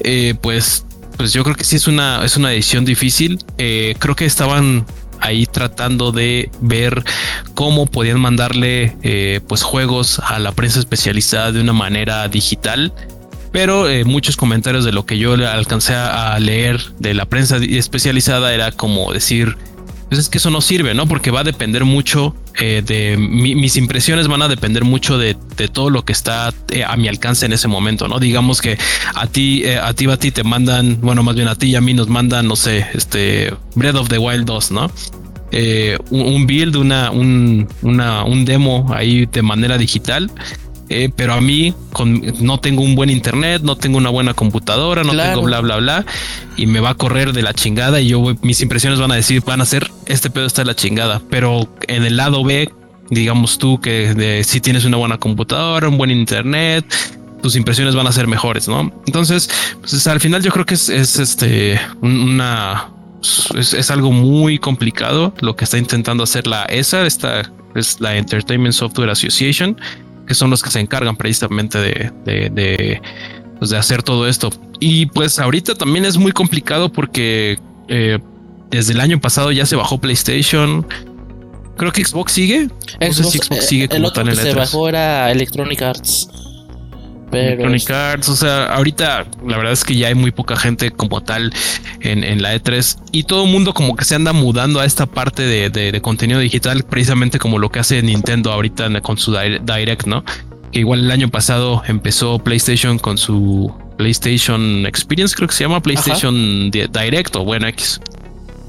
eh, 0.00 0.34
pues, 0.40 0.84
pues 1.16 1.32
yo 1.32 1.44
creo 1.44 1.54
que 1.54 1.64
sí 1.64 1.76
es 1.76 1.86
una, 1.86 2.24
es 2.24 2.36
una 2.36 2.48
decisión 2.48 2.84
difícil. 2.84 3.38
Eh, 3.58 3.94
creo 3.98 4.16
que 4.16 4.24
estaban 4.24 4.86
ahí 5.20 5.46
tratando 5.46 6.12
de 6.12 6.50
ver 6.60 7.04
cómo 7.54 7.86
podían 7.86 8.20
mandarle 8.20 8.96
eh, 9.02 9.40
pues 9.46 9.62
juegos 9.62 10.20
a 10.20 10.38
la 10.38 10.52
prensa 10.52 10.78
especializada 10.78 11.52
de 11.52 11.60
una 11.60 11.72
manera 11.72 12.26
digital. 12.28 12.92
Pero 13.52 13.88
eh, 13.88 14.04
muchos 14.04 14.36
comentarios 14.36 14.84
de 14.84 14.92
lo 14.92 15.06
que 15.06 15.18
yo 15.18 15.32
alcancé 15.32 15.94
a 15.94 16.38
leer 16.38 16.80
de 16.98 17.14
la 17.14 17.24
prensa 17.24 17.56
especializada 17.56 18.52
era 18.52 18.72
como 18.72 19.12
decir 19.12 19.56
pues 20.08 20.20
es 20.20 20.28
que 20.28 20.38
eso 20.38 20.50
no 20.50 20.60
sirve, 20.60 20.94
¿no? 20.94 21.06
Porque 21.06 21.30
va 21.30 21.40
a 21.40 21.44
depender 21.44 21.84
mucho 21.84 22.34
eh, 22.58 22.82
de 22.84 23.16
mis 23.18 23.76
impresiones 23.76 24.26
van 24.26 24.42
a 24.42 24.48
depender 24.48 24.84
mucho 24.84 25.18
de, 25.18 25.34
todo 25.72 25.90
lo 25.90 26.04
que 26.04 26.12
está 26.12 26.48
a 26.48 26.96
mi 26.96 27.08
alcance 27.08 27.46
en 27.46 27.52
ese 27.52 27.68
momento, 27.68 28.08
¿no? 28.08 28.18
Digamos 28.18 28.60
que 28.62 28.78
a 29.14 29.26
ti, 29.26 29.64
a 29.66 29.92
ti, 29.92 30.08
a 30.10 30.16
ti 30.16 30.30
te 30.30 30.44
mandan, 30.44 31.00
bueno, 31.00 31.22
más 31.22 31.34
bien 31.34 31.48
a 31.48 31.54
ti 31.54 31.68
y 31.68 31.74
a 31.74 31.80
mí 31.80 31.94
nos 31.94 32.08
mandan, 32.08 32.46
no 32.46 32.56
sé, 32.56 32.86
este 32.94 33.52
Breath 33.74 33.96
of 33.96 34.08
the 34.08 34.18
Wild 34.18 34.44
2, 34.44 34.70
¿no? 34.70 34.90
Eh, 35.50 35.96
un, 36.10 36.46
build, 36.46 36.76
una, 36.76 37.10
un, 37.10 37.68
una, 37.82 38.24
un 38.24 38.44
demo 38.44 38.86
ahí 38.94 39.26
de 39.26 39.42
manera 39.42 39.78
digital. 39.78 40.30
Eh, 40.90 41.10
pero 41.14 41.34
a 41.34 41.40
mí 41.40 41.74
con, 41.92 42.22
no 42.40 42.60
tengo 42.60 42.82
un 42.82 42.94
buen 42.94 43.10
internet, 43.10 43.62
no 43.62 43.76
tengo 43.76 43.98
una 43.98 44.08
buena 44.08 44.32
computadora, 44.32 45.04
no 45.04 45.10
tengo 45.10 45.42
bla, 45.42 45.60
bla, 45.60 45.76
bla, 45.76 46.06
y 46.56 46.66
me 46.66 46.80
va 46.80 46.90
a 46.90 46.94
correr 46.94 47.34
de 47.34 47.42
la 47.42 47.52
chingada 47.52 48.00
y 48.00 48.08
yo 48.08 48.34
mis 48.40 48.62
impresiones 48.62 48.98
van 48.98 49.12
a 49.12 49.14
decir, 49.14 49.42
van 49.44 49.60
a 49.60 49.66
ser, 49.66 49.90
este 50.06 50.30
pedo 50.30 50.46
está 50.46 50.62
de 50.62 50.66
la 50.66 50.74
chingada, 50.74 51.20
pero 51.28 51.68
en 51.88 52.04
el 52.04 52.16
lado 52.16 52.42
B 52.42 52.70
digamos 53.10 53.58
tú 53.58 53.80
que 53.80 54.42
si 54.44 54.60
tienes 54.60 54.84
una 54.84 54.96
buena 54.96 55.18
computadora, 55.18 55.88
un 55.88 55.98
buen 55.98 56.10
internet, 56.10 56.86
tus 57.42 57.56
impresiones 57.56 57.94
van 57.94 58.06
a 58.06 58.12
ser 58.12 58.26
mejores, 58.26 58.68
¿no? 58.68 58.92
Entonces, 59.06 59.48
pues, 59.80 60.06
al 60.06 60.20
final 60.20 60.42
yo 60.42 60.50
creo 60.50 60.66
que 60.66 60.74
es, 60.74 60.88
este 60.88 61.80
una 62.00 62.90
es, 63.54 63.90
algo 63.90 64.12
muy 64.12 64.58
complicado 64.58 65.34
lo 65.40 65.56
que 65.56 65.64
está 65.64 65.78
intentando 65.78 66.22
hacer 66.22 66.46
la 66.46 66.64
ESA, 66.64 67.06
esta 67.06 67.50
es 67.74 68.00
la 68.00 68.16
Entertainment 68.16 68.74
Software 68.74 69.10
Association, 69.10 69.76
que 70.28 70.34
son 70.34 70.50
los 70.50 70.62
que 70.62 70.70
se 70.70 70.78
encargan 70.78 71.16
precisamente 71.16 71.78
de, 71.78 72.12
de, 72.24 73.00
pues, 73.58 73.70
de 73.70 73.78
hacer 73.78 74.02
todo 74.02 74.28
esto. 74.28 74.50
Y 74.78 75.06
pues 75.06 75.38
ahorita 75.38 75.74
también 75.74 76.04
es 76.04 76.18
muy 76.18 76.32
complicado 76.32 76.92
porque 76.92 77.58
eh, 77.88 78.18
desde 78.70 78.92
el 78.92 79.00
año 79.00 79.18
pasado 79.20 79.50
ya 79.50 79.64
se 79.64 79.74
bajó 79.74 79.98
PlayStation. 79.98 80.86
Creo 81.78 81.92
que 81.92 82.04
Xbox 82.04 82.32
sigue. 82.32 82.68
Xbox, 83.00 83.50
eh, 83.50 83.62
sigue 83.62 83.88
como 83.88 83.98
el 83.98 84.04
otro 84.04 84.24
que 84.24 84.36
se 84.36 84.54
bajó 84.54 84.88
era 84.88 85.32
Electronic 85.32 85.80
Arts. 85.80 86.28
Electronic 87.32 87.90
Arts, 87.90 88.28
o 88.28 88.36
sea, 88.36 88.66
ahorita 88.66 89.26
la 89.46 89.56
verdad 89.56 89.72
es 89.72 89.84
que 89.84 89.94
ya 89.96 90.08
hay 90.08 90.14
muy 90.14 90.30
poca 90.30 90.56
gente 90.56 90.90
como 90.90 91.22
tal 91.22 91.52
en, 92.00 92.42
la 92.42 92.54
E3 92.54 92.98
y 93.12 93.24
todo 93.24 93.44
el 93.44 93.50
mundo 93.50 93.74
como 93.74 93.96
que 93.96 94.04
se 94.04 94.14
anda 94.14 94.32
mudando 94.32 94.80
a 94.80 94.84
esta 94.84 95.06
parte 95.06 95.42
de, 95.42 96.00
contenido 96.00 96.40
digital, 96.40 96.84
precisamente 96.84 97.38
como 97.38 97.58
lo 97.58 97.70
que 97.70 97.80
hace 97.80 98.02
Nintendo 98.02 98.52
ahorita 98.52 99.00
con 99.00 99.18
su 99.18 99.36
Direct, 99.36 100.06
¿no? 100.06 100.24
Que 100.72 100.80
igual 100.80 101.00
el 101.00 101.10
año 101.10 101.28
pasado 101.28 101.82
empezó 101.86 102.38
PlayStation 102.38 102.98
con 102.98 103.18
su 103.18 103.72
PlayStation 103.96 104.86
Experience, 104.86 105.34
creo 105.34 105.48
que 105.48 105.54
se 105.54 105.64
llama 105.64 105.80
PlayStation 105.80 106.70
Direct 106.70 107.36
o 107.36 107.44
bueno, 107.44 107.66
X. 107.68 108.00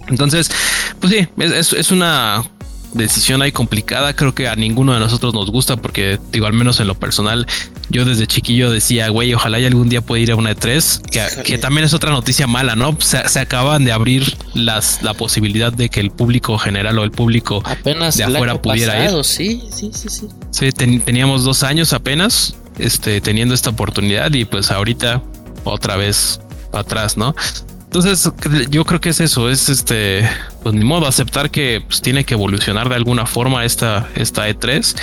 Entonces, 0.07 0.51
pues 0.99 1.13
sí, 1.13 1.27
es 1.37 1.91
una 1.91 2.43
decisión 2.93 3.41
ahí 3.41 3.51
complicada. 3.51 4.15
Creo 4.15 4.33
que 4.33 4.47
a 4.47 4.55
ninguno 4.55 4.93
de 4.93 4.99
nosotros 4.99 5.33
nos 5.33 5.51
gusta 5.51 5.77
porque, 5.77 6.19
digo, 6.31 6.45
al 6.45 6.53
menos 6.53 6.79
en 6.79 6.87
lo 6.87 6.95
personal, 6.95 7.45
yo 7.89 8.05
desde 8.05 8.27
chiquillo 8.27 8.71
decía, 8.71 9.09
güey, 9.09 9.33
ojalá 9.33 9.59
y 9.59 9.65
algún 9.65 9.89
día 9.89 10.01
pueda 10.01 10.21
ir 10.21 10.31
a 10.31 10.35
una 10.35 10.55
E3, 10.55 11.43
que, 11.43 11.57
también 11.57 11.85
es 11.85 11.93
otra 11.93 12.11
noticia 12.11 12.47
mala, 12.47 12.75
¿no? 12.75 12.97
Se, 12.99 13.39
acaban 13.39 13.83
de 13.85 13.91
abrir 13.91 14.37
las, 14.53 15.01
la 15.01 15.13
posibilidad 15.13 15.73
de 15.73 15.89
que 15.89 15.99
el 15.99 16.11
público 16.11 16.57
general 16.57 16.99
o 16.99 17.03
el 17.03 17.11
público 17.11 17.63
apenas 17.65 18.17
de 18.17 18.23
afuera 18.25 18.61
pudiera 18.61 19.03
ir. 19.05 19.23
Sí, 19.23 19.63
sí, 19.71 19.91
sí, 19.93 20.09
sí. 20.09 20.27
Sí, 20.51 20.71
teníamos 20.71 21.43
dos 21.43 21.63
años 21.63 21.93
apenas 21.93 22.55
este, 22.77 23.21
teniendo 23.21 23.53
esta 23.53 23.71
oportunidad 23.71 24.33
y 24.33 24.45
pues 24.45 24.71
ahorita 24.71 25.21
otra 25.63 25.95
vez 25.95 26.39
atrás, 26.73 27.17
¿no? 27.17 27.35
Entonces, 27.83 28.31
yo 28.69 28.85
creo 28.85 29.01
que 29.01 29.09
es 29.09 29.19
eso, 29.19 29.49
es 29.49 29.67
este, 29.67 30.29
pues 30.61 30.75
ni 30.75 30.85
modo, 30.85 31.07
aceptar 31.07 31.49
que 31.49 31.83
pues, 31.87 32.01
tiene 32.01 32.23
que 32.23 32.35
evolucionar 32.35 32.87
de 32.87 32.95
alguna 32.95 33.25
forma 33.25 33.65
esta, 33.65 34.07
esta 34.13 34.47
E3. 34.47 34.95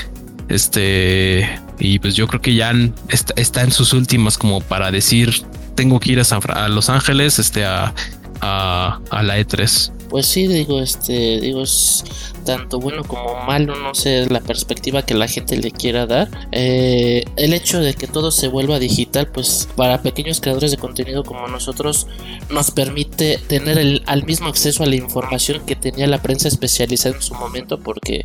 Este, 0.49 1.61
y 1.79 1.99
pues 1.99 2.15
yo 2.15 2.27
creo 2.27 2.41
que 2.41 2.55
ya 2.55 2.73
está, 3.09 3.63
en 3.63 3.73
sus 3.73 3.93
últimas 3.93 4.39
como 4.39 4.61
para 4.61 4.91
decir, 4.91 5.43
tengo 5.75 6.01
que 6.01 6.13
ir 6.13 6.21
a, 6.21 6.25
a 6.65 6.69
Los 6.69 6.89
Ángeles, 6.89 7.39
este, 7.39 7.65
a, 7.65 7.95
a, 8.41 9.01
a 9.11 9.23
la 9.23 9.39
E3. 9.39 9.96
Pues 10.09 10.27
sí, 10.27 10.47
digo, 10.47 10.81
este, 10.81 11.41
digo, 11.41 11.63
es 11.63 12.05
tanto 12.45 12.79
bueno 12.79 13.03
como 13.05 13.35
malo, 13.45 13.75
no 13.77 13.95
sé 13.95 14.27
la 14.31 14.41
perspectiva 14.41 15.03
que 15.03 15.15
la 15.15 15.29
gente 15.29 15.57
le 15.57 15.71
quiera 15.71 16.07
dar. 16.07 16.29
Eh, 16.53 17.25
el 17.37 17.53
hecho 17.53 17.81
de 17.81 17.95
que 17.95 18.07
todo 18.07 18.31
se 18.31 18.49
vuelva 18.49 18.79
digital, 18.79 19.29
pues 19.29 19.69
para 19.77 20.03
pequeños 20.03 20.41
creadores 20.41 20.71
de 20.71 20.77
contenido 20.77 21.25
como 21.25 21.49
nosotros, 21.49 22.07
nos 22.51 22.71
permite 22.71 23.39
tener 23.49 23.79
el, 23.79 24.03
al 24.07 24.25
mismo 24.25 24.49
acceso 24.49 24.83
a 24.83 24.87
la 24.87 24.97
información 24.97 25.67
que 25.67 25.77
tenía 25.77 26.07
la 26.07 26.23
prensa 26.23 26.49
especializada 26.49 27.17
en 27.17 27.23
su 27.23 27.35
momento, 27.35 27.79
porque, 27.81 28.25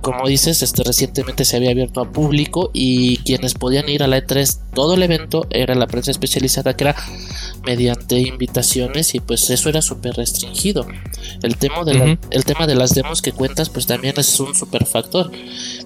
como 0.00 0.26
dices, 0.26 0.62
este 0.62 0.82
recientemente 0.82 1.44
se 1.44 1.56
había 1.56 1.70
abierto 1.70 2.00
a 2.00 2.10
público 2.10 2.70
y 2.72 3.18
quienes 3.18 3.54
podían 3.54 3.88
ir 3.88 4.02
a 4.02 4.08
la 4.08 4.18
E3 4.18 4.58
todo 4.74 4.94
el 4.94 5.02
evento 5.02 5.46
era 5.50 5.74
la 5.74 5.86
prensa 5.86 6.10
especializada, 6.10 6.74
que 6.74 6.84
era 6.84 6.96
mediante 7.64 8.18
invitaciones 8.20 9.14
y 9.14 9.20
pues 9.20 9.50
eso 9.50 9.68
era 9.68 9.82
súper 9.82 10.14
restringido. 10.14 10.79
El 11.42 11.56
tema, 11.56 11.84
de 11.84 12.18
el 12.30 12.44
tema 12.44 12.66
de 12.66 12.74
las 12.74 12.94
demos 12.94 13.22
que 13.22 13.32
cuentas 13.32 13.70
pues 13.70 13.86
también 13.86 14.14
es 14.18 14.38
un 14.40 14.54
super 14.54 14.86
factor. 14.86 15.30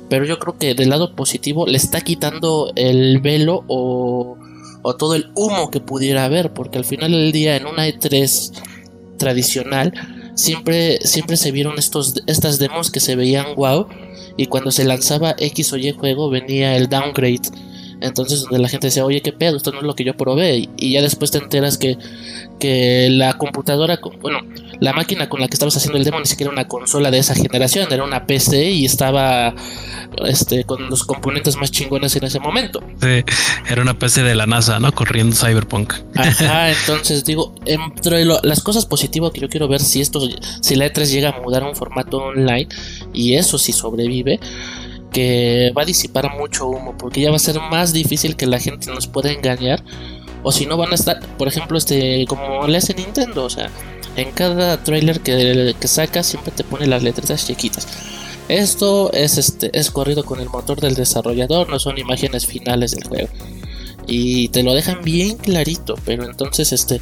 Pero 0.08 0.24
yo 0.24 0.38
creo 0.38 0.58
que 0.58 0.74
del 0.74 0.90
lado 0.90 1.14
positivo 1.14 1.66
le 1.66 1.76
está 1.76 2.00
quitando 2.00 2.72
el 2.76 3.20
velo 3.20 3.64
o, 3.68 4.36
o 4.82 4.96
todo 4.96 5.14
el 5.14 5.30
humo 5.34 5.70
que 5.70 5.80
pudiera 5.80 6.24
haber. 6.24 6.52
Porque 6.52 6.78
al 6.78 6.84
final 6.84 7.12
del 7.12 7.32
día 7.32 7.56
en 7.56 7.66
una 7.66 7.88
E3 7.88 8.52
tradicional 9.18 9.92
siempre, 10.34 10.98
siempre 11.02 11.36
se 11.36 11.52
vieron 11.52 11.78
estos, 11.78 12.22
estas 12.26 12.58
demos 12.58 12.90
que 12.90 13.00
se 13.00 13.16
veían 13.16 13.54
wow. 13.56 13.86
Y 14.36 14.46
cuando 14.46 14.70
se 14.70 14.84
lanzaba 14.84 15.34
X 15.38 15.72
o 15.72 15.76
Y 15.76 15.92
juego 15.92 16.28
venía 16.28 16.76
el 16.76 16.88
downgrade 16.88 17.42
entonces 18.04 18.42
donde 18.42 18.58
la 18.58 18.68
gente 18.68 18.88
decía, 18.88 19.04
oye, 19.04 19.22
qué 19.22 19.32
pedo, 19.32 19.56
esto 19.56 19.72
no 19.72 19.78
es 19.78 19.84
lo 19.84 19.94
que 19.94 20.04
yo 20.04 20.14
probé. 20.14 20.68
Y, 20.76 20.92
ya 20.92 21.02
después 21.02 21.30
te 21.30 21.38
enteras 21.38 21.78
que, 21.78 21.96
que 22.60 23.08
la 23.10 23.32
computadora, 23.34 23.98
bueno, 24.20 24.40
la 24.80 24.92
máquina 24.92 25.28
con 25.28 25.40
la 25.40 25.48
que 25.48 25.54
estabas 25.54 25.76
haciendo 25.76 25.98
el 25.98 26.04
demo 26.04 26.20
ni 26.20 26.26
siquiera 26.26 26.52
era 26.52 26.60
una 26.60 26.68
consola 26.68 27.10
de 27.10 27.18
esa 27.18 27.34
generación, 27.34 27.90
era 27.90 28.04
una 28.04 28.26
PC 28.26 28.70
y 28.70 28.84
estaba 28.84 29.54
este, 30.26 30.64
con 30.64 30.88
los 30.90 31.04
componentes 31.04 31.56
más 31.56 31.70
chingones 31.70 32.14
en 32.16 32.24
ese 32.24 32.38
momento. 32.38 32.82
Sí, 33.00 33.24
era 33.68 33.82
una 33.82 33.98
PC 33.98 34.22
de 34.22 34.34
la 34.34 34.46
NASA, 34.46 34.78
¿no? 34.78 34.92
Corriendo 34.92 35.34
Cyberpunk. 35.34 35.94
Ajá, 36.14 36.70
entonces 36.80 37.24
digo, 37.24 37.54
entre 37.64 38.24
las 38.24 38.62
cosas 38.62 38.86
positivas 38.86 39.32
que 39.32 39.40
yo 39.40 39.48
quiero 39.48 39.66
ver 39.66 39.80
si 39.80 40.00
esto, 40.00 40.20
si 40.60 40.76
la 40.76 40.86
E3 40.86 41.06
llega 41.06 41.30
a 41.30 41.40
mudar 41.40 41.62
a 41.62 41.68
un 41.68 41.74
formato 41.74 42.18
online 42.18 42.68
y 43.12 43.34
eso 43.34 43.58
si 43.58 43.72
sobrevive 43.72 44.38
que 45.14 45.72
va 45.78 45.82
a 45.82 45.84
disipar 45.86 46.36
mucho 46.36 46.66
humo, 46.66 46.98
porque 46.98 47.22
ya 47.22 47.30
va 47.30 47.36
a 47.36 47.38
ser 47.38 47.58
más 47.60 47.92
difícil 47.92 48.36
que 48.36 48.46
la 48.46 48.58
gente 48.58 48.90
nos 48.92 49.06
pueda 49.06 49.30
engañar. 49.30 49.82
O 50.42 50.52
si 50.52 50.66
no 50.66 50.76
van 50.76 50.90
a 50.92 50.96
estar, 50.96 51.24
por 51.38 51.48
ejemplo, 51.48 51.78
este, 51.78 52.26
como 52.26 52.66
le 52.66 52.76
hace 52.76 52.92
Nintendo, 52.94 53.44
o 53.44 53.50
sea, 53.50 53.70
en 54.16 54.32
cada 54.32 54.82
trailer 54.82 55.20
que, 55.20 55.74
que 55.80 55.88
saca 55.88 56.22
siempre 56.22 56.52
te 56.52 56.64
pone 56.64 56.86
las 56.86 57.02
letras 57.02 57.46
chiquitas. 57.46 57.86
Esto 58.48 59.10
es 59.12 59.38
este 59.38 59.70
es 59.72 59.90
corrido 59.90 60.24
con 60.24 60.40
el 60.40 60.50
motor 60.50 60.80
del 60.80 60.96
desarrollador, 60.96 61.70
no 61.70 61.78
son 61.78 61.96
imágenes 61.96 62.44
finales 62.44 62.90
del 62.90 63.04
juego. 63.04 63.28
Y 64.06 64.48
te 64.48 64.62
lo 64.64 64.74
dejan 64.74 65.02
bien 65.02 65.38
clarito, 65.38 65.94
pero 66.04 66.24
entonces 66.24 66.72
este 66.72 67.00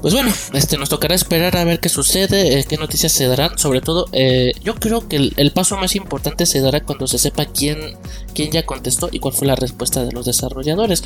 pues 0.00 0.14
bueno, 0.14 0.32
este 0.54 0.78
nos 0.78 0.88
tocará 0.88 1.14
esperar 1.14 1.56
a 1.58 1.64
ver 1.64 1.78
qué 1.78 1.90
sucede, 1.90 2.58
eh, 2.58 2.64
qué 2.66 2.78
noticias 2.78 3.12
se 3.12 3.26
darán. 3.26 3.58
Sobre 3.58 3.82
todo, 3.82 4.06
eh, 4.12 4.52
yo 4.64 4.74
creo 4.76 5.06
que 5.06 5.16
el, 5.16 5.52
paso 5.52 5.76
más 5.76 5.94
importante 5.94 6.46
se 6.46 6.60
dará 6.62 6.80
cuando 6.80 7.06
se 7.06 7.18
sepa 7.18 7.44
quién, 7.44 7.98
quién 8.34 8.50
ya 8.50 8.64
contestó 8.64 9.10
y 9.12 9.18
cuál 9.18 9.34
fue 9.34 9.46
la 9.46 9.56
respuesta 9.56 10.02
de 10.02 10.12
los 10.12 10.24
desarrolladores. 10.24 11.04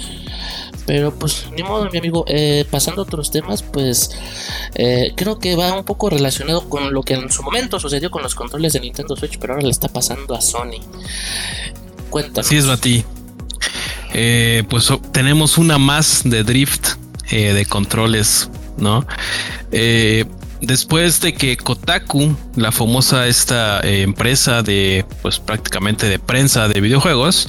Pero 0.86 1.12
pues 1.12 1.46
ni 1.56 1.64
modo, 1.64 1.90
mi 1.90 1.98
amigo. 1.98 2.24
Eh, 2.28 2.66
pasando 2.70 3.02
a 3.02 3.04
otros 3.04 3.30
temas, 3.30 3.62
pues 3.62 4.10
creo 5.16 5.38
que 5.38 5.56
va 5.56 5.72
un 5.76 5.84
poco 5.84 6.10
relacionado 6.10 6.68
con 6.68 6.92
lo 6.92 7.02
que 7.02 7.14
en 7.14 7.30
su 7.30 7.42
momento 7.42 7.80
sucedió 7.80 8.10
con 8.10 8.22
los 8.22 8.34
controles 8.34 8.72
de 8.74 8.80
Nintendo 8.80 9.16
Switch, 9.16 9.38
pero 9.38 9.54
ahora 9.54 9.64
le 9.64 9.72
está 9.72 9.88
pasando 9.88 10.34
a 10.34 10.40
Sony. 10.40 10.80
Cuéntanos. 12.10 12.46
Así 12.46 12.56
es, 12.56 12.66
Bati. 12.66 13.04
pues 14.68 14.88
tenemos 15.10 15.58
una 15.58 15.78
más 15.78 16.22
de 16.24 16.44
drift 16.44 16.90
de 17.30 17.66
controles 17.68 18.48
¿no? 18.76 19.06
Eh, 19.72 20.24
después 20.60 21.20
de 21.20 21.34
que 21.34 21.56
Kotaku, 21.56 22.36
la 22.56 22.72
famosa 22.72 23.26
esta 23.26 23.80
eh, 23.80 24.02
empresa 24.02 24.62
de, 24.62 25.04
pues 25.22 25.38
prácticamente 25.38 26.08
de 26.08 26.18
prensa 26.18 26.68
de 26.68 26.80
videojuegos, 26.80 27.48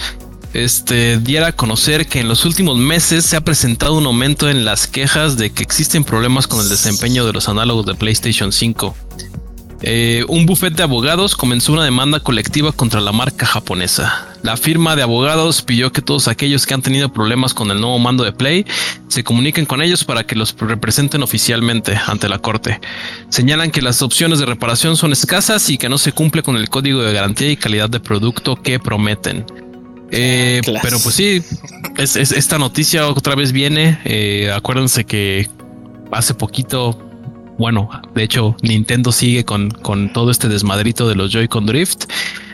este, 0.53 1.17
diera 1.17 1.47
a 1.47 1.51
conocer 1.51 2.07
que 2.07 2.21
en 2.21 2.29
los 2.29 2.45
últimos 2.45 2.77
meses 2.77 3.25
se 3.25 3.35
ha 3.35 3.41
presentado 3.41 3.95
un 3.95 4.05
aumento 4.05 4.49
en 4.49 4.63
las 4.63 4.87
quejas 4.87 5.37
de 5.37 5.51
que 5.51 5.63
existen 5.63 6.03
problemas 6.03 6.47
con 6.47 6.61
el 6.61 6.69
desempeño 6.69 7.25
de 7.25 7.33
los 7.33 7.49
análogos 7.49 7.85
de 7.85 7.95
PlayStation 7.95 8.51
5. 8.51 8.95
Eh, 9.81 10.23
un 10.29 10.45
bufete 10.45 10.77
de 10.77 10.83
abogados 10.83 11.35
comenzó 11.35 11.73
una 11.73 11.83
demanda 11.83 12.21
colectiva 12.21 12.71
contra 12.71 13.01
la 13.01 13.11
marca 13.11 13.45
japonesa. 13.45 14.34
La 14.45 14.57
firma 14.57 14.95
de 14.95 15.01
abogados 15.01 15.63
pidió 15.63 15.91
que 15.91 16.03
todos 16.03 16.27
aquellos 16.27 16.67
que 16.67 16.75
han 16.75 16.83
tenido 16.83 17.11
problemas 17.11 17.55
con 17.55 17.71
el 17.71 17.81
nuevo 17.81 17.97
mando 17.97 18.23
de 18.23 18.31
Play 18.31 18.63
se 19.07 19.23
comuniquen 19.23 19.65
con 19.65 19.81
ellos 19.81 20.03
para 20.03 20.23
que 20.23 20.35
los 20.35 20.55
representen 20.59 21.23
oficialmente 21.23 21.99
ante 22.05 22.29
la 22.29 22.37
corte. 22.37 22.79
Señalan 23.29 23.71
que 23.71 23.81
las 23.81 24.03
opciones 24.03 24.37
de 24.37 24.45
reparación 24.45 24.97
son 24.97 25.13
escasas 25.13 25.67
y 25.71 25.79
que 25.79 25.89
no 25.89 25.97
se 25.97 26.11
cumple 26.11 26.43
con 26.43 26.57
el 26.57 26.69
código 26.69 27.01
de 27.01 27.11
garantía 27.11 27.49
y 27.49 27.57
calidad 27.57 27.89
de 27.89 27.99
producto 27.99 28.55
que 28.55 28.77
prometen. 28.77 29.47
Eh, 30.11 30.61
pero 30.63 30.99
pues 30.99 31.15
sí, 31.15 31.41
es, 31.97 32.15
esta 32.15 32.59
noticia 32.59 33.07
otra 33.07 33.33
vez 33.33 33.51
viene. 33.51 33.99
Eh, 34.05 34.51
acuérdense 34.55 35.05
que 35.05 35.49
hace 36.11 36.35
poquito 36.35 37.01
bueno, 37.57 37.89
de 38.13 38.21
hecho, 38.21 38.55
Nintendo 38.61 39.11
sigue 39.11 39.43
con, 39.43 39.71
con 39.71 40.13
todo 40.13 40.29
este 40.29 40.49
desmadrito 40.49 41.07
de 41.07 41.15
los 41.15 41.31
Joy-Con 41.31 41.65
Drift. 41.65 42.03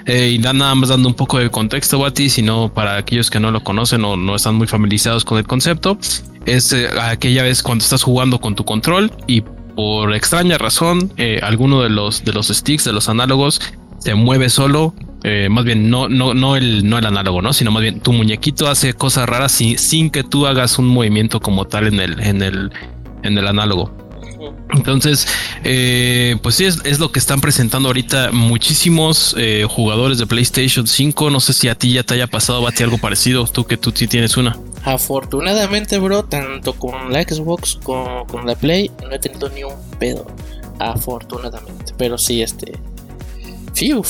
Eh, 0.06 0.32
y 0.34 0.40
nada 0.40 0.76
más 0.76 0.90
dando 0.90 1.08
un 1.08 1.16
poco 1.16 1.38
de 1.38 1.50
contexto, 1.50 2.00
Bati, 2.00 2.30
sino 2.30 2.74
para 2.74 2.98
aquellos 2.98 3.30
que 3.30 3.40
no 3.40 3.52
lo 3.52 3.64
conocen 3.64 4.04
o 4.04 4.18
no 4.18 4.36
están 4.36 4.56
muy 4.56 4.68
familiarizados 4.68 5.26
con 5.26 5.38
el 5.38 5.46
concepto, 5.46 5.98
es 6.46 6.74
eh, 6.74 6.88
aquella 7.02 7.44
vez 7.44 7.62
cuando 7.62 7.84
estás 7.84 8.04
jugando 8.04 8.40
con 8.40 8.56
tu 8.56 8.66
control 8.66 9.12
y 9.28 9.44
por 9.76 10.14
extraña 10.14 10.58
razón, 10.58 11.12
eh, 11.18 11.40
alguno 11.42 11.82
de 11.82 11.90
los, 11.90 12.24
de 12.24 12.34
los 12.34 12.48
sticks, 12.48 12.84
de 12.84 12.94
los 12.94 13.10
análogos, 13.10 13.62
se 14.00 14.16
mueve 14.16 14.50
solo, 14.50 14.94
eh, 15.24 15.48
más 15.50 15.64
bien 15.64 15.90
no, 15.90 16.10
no, 16.10 16.34
no 16.34 16.56
el, 16.56 16.90
no 16.90 16.98
el 16.98 17.06
análogo, 17.06 17.42
¿no? 17.42 17.54
Sino 17.54 17.72
más 17.72 17.82
bien 17.82 18.00
tu 18.00 18.12
muñequito 18.12 18.68
hace 18.68 18.94
cosas 18.94 19.30
raras 19.30 19.52
sin, 19.52 20.10
que 20.10 20.24
tú 20.24 20.48
hagas 20.48 20.80
un 20.80 20.88
movimiento 20.88 21.40
como 21.40 21.66
tal 21.66 21.88
en 21.88 22.00
el, 22.00 22.20
en 22.20 22.42
el, 22.42 22.72
en 23.24 23.38
el 23.38 23.48
análogo. 23.48 23.96
Entonces, 24.74 25.28
eh, 25.64 26.38
pues 26.42 26.56
sí, 26.56 26.66
es, 26.66 27.00
lo 27.00 27.12
que 27.12 27.20
están 27.20 27.42
presentando 27.42 27.90
ahorita 27.90 28.32
muchísimos 28.32 29.36
eh, 29.38 29.66
jugadores 29.70 30.18
de 30.18 30.28
PlayStation 30.28 30.88
5. 30.88 31.30
No 31.30 31.40
sé 31.40 31.54
si 31.54 31.68
a 31.68 31.76
ti 31.76 31.94
ya 31.94 32.04
te 32.04 32.16
haya 32.16 32.28
pasado, 32.28 32.62
Bati, 32.62 32.84
algo 32.84 32.98
parecido, 32.98 33.46
tú 33.48 33.66
que 33.66 33.78
tú 33.78 33.92
sí 33.94 34.08
tienes 34.08 34.38
una. 34.38 34.58
Afortunadamente, 34.84 36.00
bro, 36.00 36.24
tanto 36.24 36.74
con 36.74 37.12
la 37.12 37.22
Xbox 37.22 37.80
como 37.84 38.26
con 38.28 38.46
la 38.46 38.56
Play, 38.56 38.90
no 39.04 39.12
he 39.12 39.20
tenido 39.20 39.50
ni 39.50 39.64
un 39.64 39.76
pedo. 40.00 40.26
Afortunadamente. 40.80 41.94
Pero 41.98 42.18
sí, 42.18 42.42
este. 42.42 42.74
Fiu, 43.74 44.04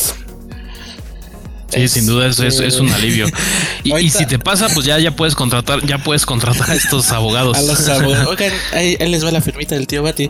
Sí, 1.71 1.87
sin 1.87 2.05
duda 2.05 2.27
es, 2.27 2.39
es, 2.39 2.79
un 2.79 2.91
alivio. 2.91 3.27
Y, 3.83 4.09
si 4.09 4.27
te 4.27 4.37
pasa, 4.37 4.67
pues 4.69 4.85
ya, 4.85 4.99
ya 4.99 5.15
puedes 5.15 5.33
contratar, 5.33 5.83
ya 5.85 5.97
puedes 5.97 6.25
contratar 6.25 6.69
a 6.69 6.75
estos 6.75 7.11
abogados. 7.11 7.57
A 7.57 7.61
los 7.63 7.87
abogados. 7.89 8.27
Oigan, 8.27 8.51
ahí, 8.73 8.95
les 8.97 9.25
va 9.25 9.31
la 9.31 9.41
firmita 9.41 9.73
del 9.75 9.87
tío 9.87 10.03
Bati. 10.03 10.29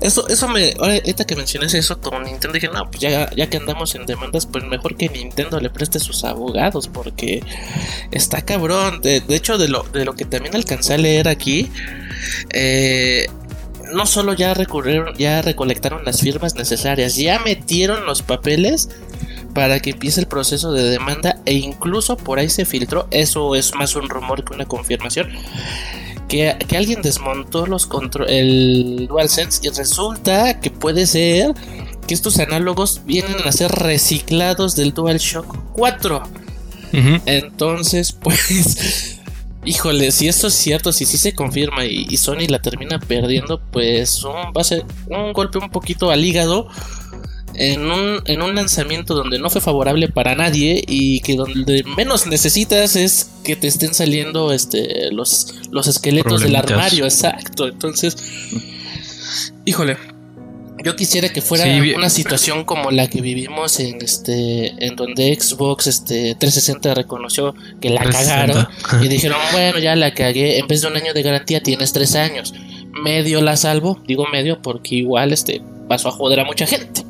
Eso, 0.00 0.26
eso 0.28 0.48
me, 0.48 0.74
ahorita 0.78 1.24
que 1.24 1.36
mencionas 1.36 1.74
eso 1.74 2.00
con 2.00 2.24
Nintendo, 2.24 2.54
dije, 2.54 2.68
no, 2.68 2.90
pues 2.90 3.00
ya, 3.00 3.30
ya 3.30 3.48
que 3.48 3.58
andamos 3.58 3.94
en 3.94 4.06
demandas, 4.06 4.46
pues 4.46 4.64
mejor 4.64 4.96
que 4.96 5.08
Nintendo 5.08 5.60
le 5.60 5.70
preste 5.70 6.00
sus 6.00 6.24
abogados, 6.24 6.88
porque 6.88 7.42
está 8.10 8.42
cabrón. 8.42 9.00
De, 9.02 9.22
hecho, 9.28 9.56
de 9.56 9.68
lo, 9.68 9.84
de 9.84 10.04
lo 10.04 10.14
que 10.14 10.24
también 10.24 10.56
alcancé 10.56 10.94
a 10.94 10.98
leer 10.98 11.28
aquí, 11.28 11.70
eh, 12.50 13.28
no 13.92 14.06
solo 14.06 14.32
ya 14.32 14.54
recurrieron, 14.54 15.14
ya 15.16 15.42
recolectaron 15.42 16.04
las 16.04 16.20
firmas 16.20 16.54
necesarias, 16.54 17.16
ya 17.16 17.38
metieron 17.40 18.06
los 18.06 18.22
papeles 18.22 18.88
para 19.54 19.80
que 19.80 19.90
empiece 19.90 20.20
el 20.20 20.26
proceso 20.26 20.72
de 20.72 20.84
demanda 20.84 21.40
e 21.44 21.54
incluso 21.54 22.16
por 22.16 22.38
ahí 22.38 22.48
se 22.48 22.64
filtró, 22.64 23.06
eso 23.10 23.54
es 23.54 23.74
más 23.74 23.96
un 23.96 24.08
rumor 24.08 24.44
que 24.44 24.54
una 24.54 24.66
confirmación, 24.66 25.28
que, 26.28 26.56
alguien 26.76 27.02
desmontó 27.02 27.66
los 27.66 27.88
el 28.28 29.06
DualSense 29.08 29.60
y 29.64 29.70
resulta 29.70 30.60
que 30.60 30.70
puede 30.70 31.06
ser 31.06 31.54
que 32.06 32.14
estos 32.14 32.38
análogos 32.38 33.02
vienen 33.04 33.36
a 33.44 33.52
ser 33.52 33.70
reciclados 33.72 34.76
del 34.76 34.94
DualShock 34.94 35.72
4. 35.72 36.22
Entonces, 37.26 38.12
pues... 38.22 39.16
Híjole, 39.62 40.10
si 40.10 40.26
esto 40.26 40.46
es 40.46 40.54
cierto, 40.54 40.90
si 40.90 41.04
sí 41.04 41.18
se 41.18 41.34
confirma 41.34 41.84
y, 41.84 42.16
Sony 42.16 42.46
la 42.48 42.62
termina 42.62 42.98
perdiendo, 42.98 43.60
pues 43.70 44.24
va 44.24 44.60
a 44.62 44.64
ser 44.64 44.86
un 45.06 45.34
golpe 45.34 45.58
un 45.58 45.68
poquito 45.68 46.10
al 46.10 46.24
hígado 46.24 46.68
en 47.60 47.90
un, 47.90 48.22
en 48.24 48.40
un 48.40 48.54
lanzamiento 48.54 49.14
donde 49.14 49.38
no 49.38 49.50
fue 49.50 49.60
favorable 49.60 50.08
para 50.08 50.34
nadie 50.34 50.82
y 50.86 51.20
que 51.20 51.36
donde 51.36 51.84
menos 51.84 52.26
necesitas 52.26 52.96
es 52.96 53.30
que 53.44 53.54
te 53.54 53.66
estén 53.66 53.92
saliendo 53.92 54.50
este 54.50 55.12
los, 55.12 55.54
los 55.70 55.86
esqueletos 55.86 56.40
del 56.40 56.56
armario, 56.56 57.04
exacto. 57.04 57.68
Entonces, 57.68 58.16
híjole, 59.66 59.98
yo 60.82 60.96
quisiera 60.96 61.28
que 61.28 61.42
fuera 61.42 61.66
una 61.94 62.08
situación 62.08 62.64
como 62.64 62.90
la 62.90 63.08
que 63.08 63.20
vivimos 63.20 63.78
en 63.78 64.00
este 64.00 64.86
en 64.86 64.96
donde 64.96 65.38
Xbox 65.38 65.86
este 65.86 66.34
360 66.36 66.94
reconoció 66.94 67.54
que 67.78 67.90
la 67.90 68.02
cagaron 68.02 68.68
y 69.02 69.08
dijeron, 69.08 69.36
bueno, 69.52 69.78
ya 69.80 69.94
la 69.96 70.14
cagué, 70.14 70.58
en 70.58 70.66
vez 70.66 70.80
de 70.80 70.88
un 70.88 70.96
año 70.96 71.12
de 71.12 71.22
garantía 71.22 71.62
tienes 71.62 71.92
tres 71.92 72.14
años. 72.14 72.54
Medio 73.04 73.42
la 73.42 73.58
salvo, 73.58 74.00
digo 74.06 74.26
medio 74.32 74.62
porque 74.62 74.94
igual 74.94 75.34
este 75.34 75.60
pasó 75.90 76.08
a 76.08 76.12
joder 76.12 76.40
a 76.40 76.44
mucha 76.44 76.66
gente. 76.66 77.09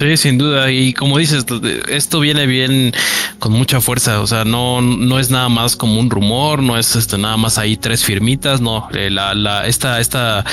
Sí, 0.00 0.16
sin 0.16 0.38
duda. 0.38 0.70
Y 0.70 0.92
como 0.92 1.18
dices, 1.18 1.44
esto 1.88 2.20
viene 2.20 2.46
bien 2.46 2.92
con 3.38 3.52
mucha 3.52 3.80
fuerza. 3.80 4.20
O 4.20 4.26
sea, 4.26 4.44
no, 4.44 4.80
no 4.80 5.18
es 5.18 5.30
nada 5.30 5.48
más 5.48 5.76
como 5.76 5.98
un 5.98 6.10
rumor, 6.10 6.62
no 6.62 6.78
es 6.78 6.94
este 6.94 7.18
nada 7.18 7.36
más 7.36 7.58
ahí 7.58 7.76
tres 7.76 8.04
firmitas, 8.04 8.60
no. 8.60 8.88
Eh, 8.92 9.10
la, 9.10 9.34
la, 9.34 9.66
esta, 9.66 10.00
esta, 10.00 10.44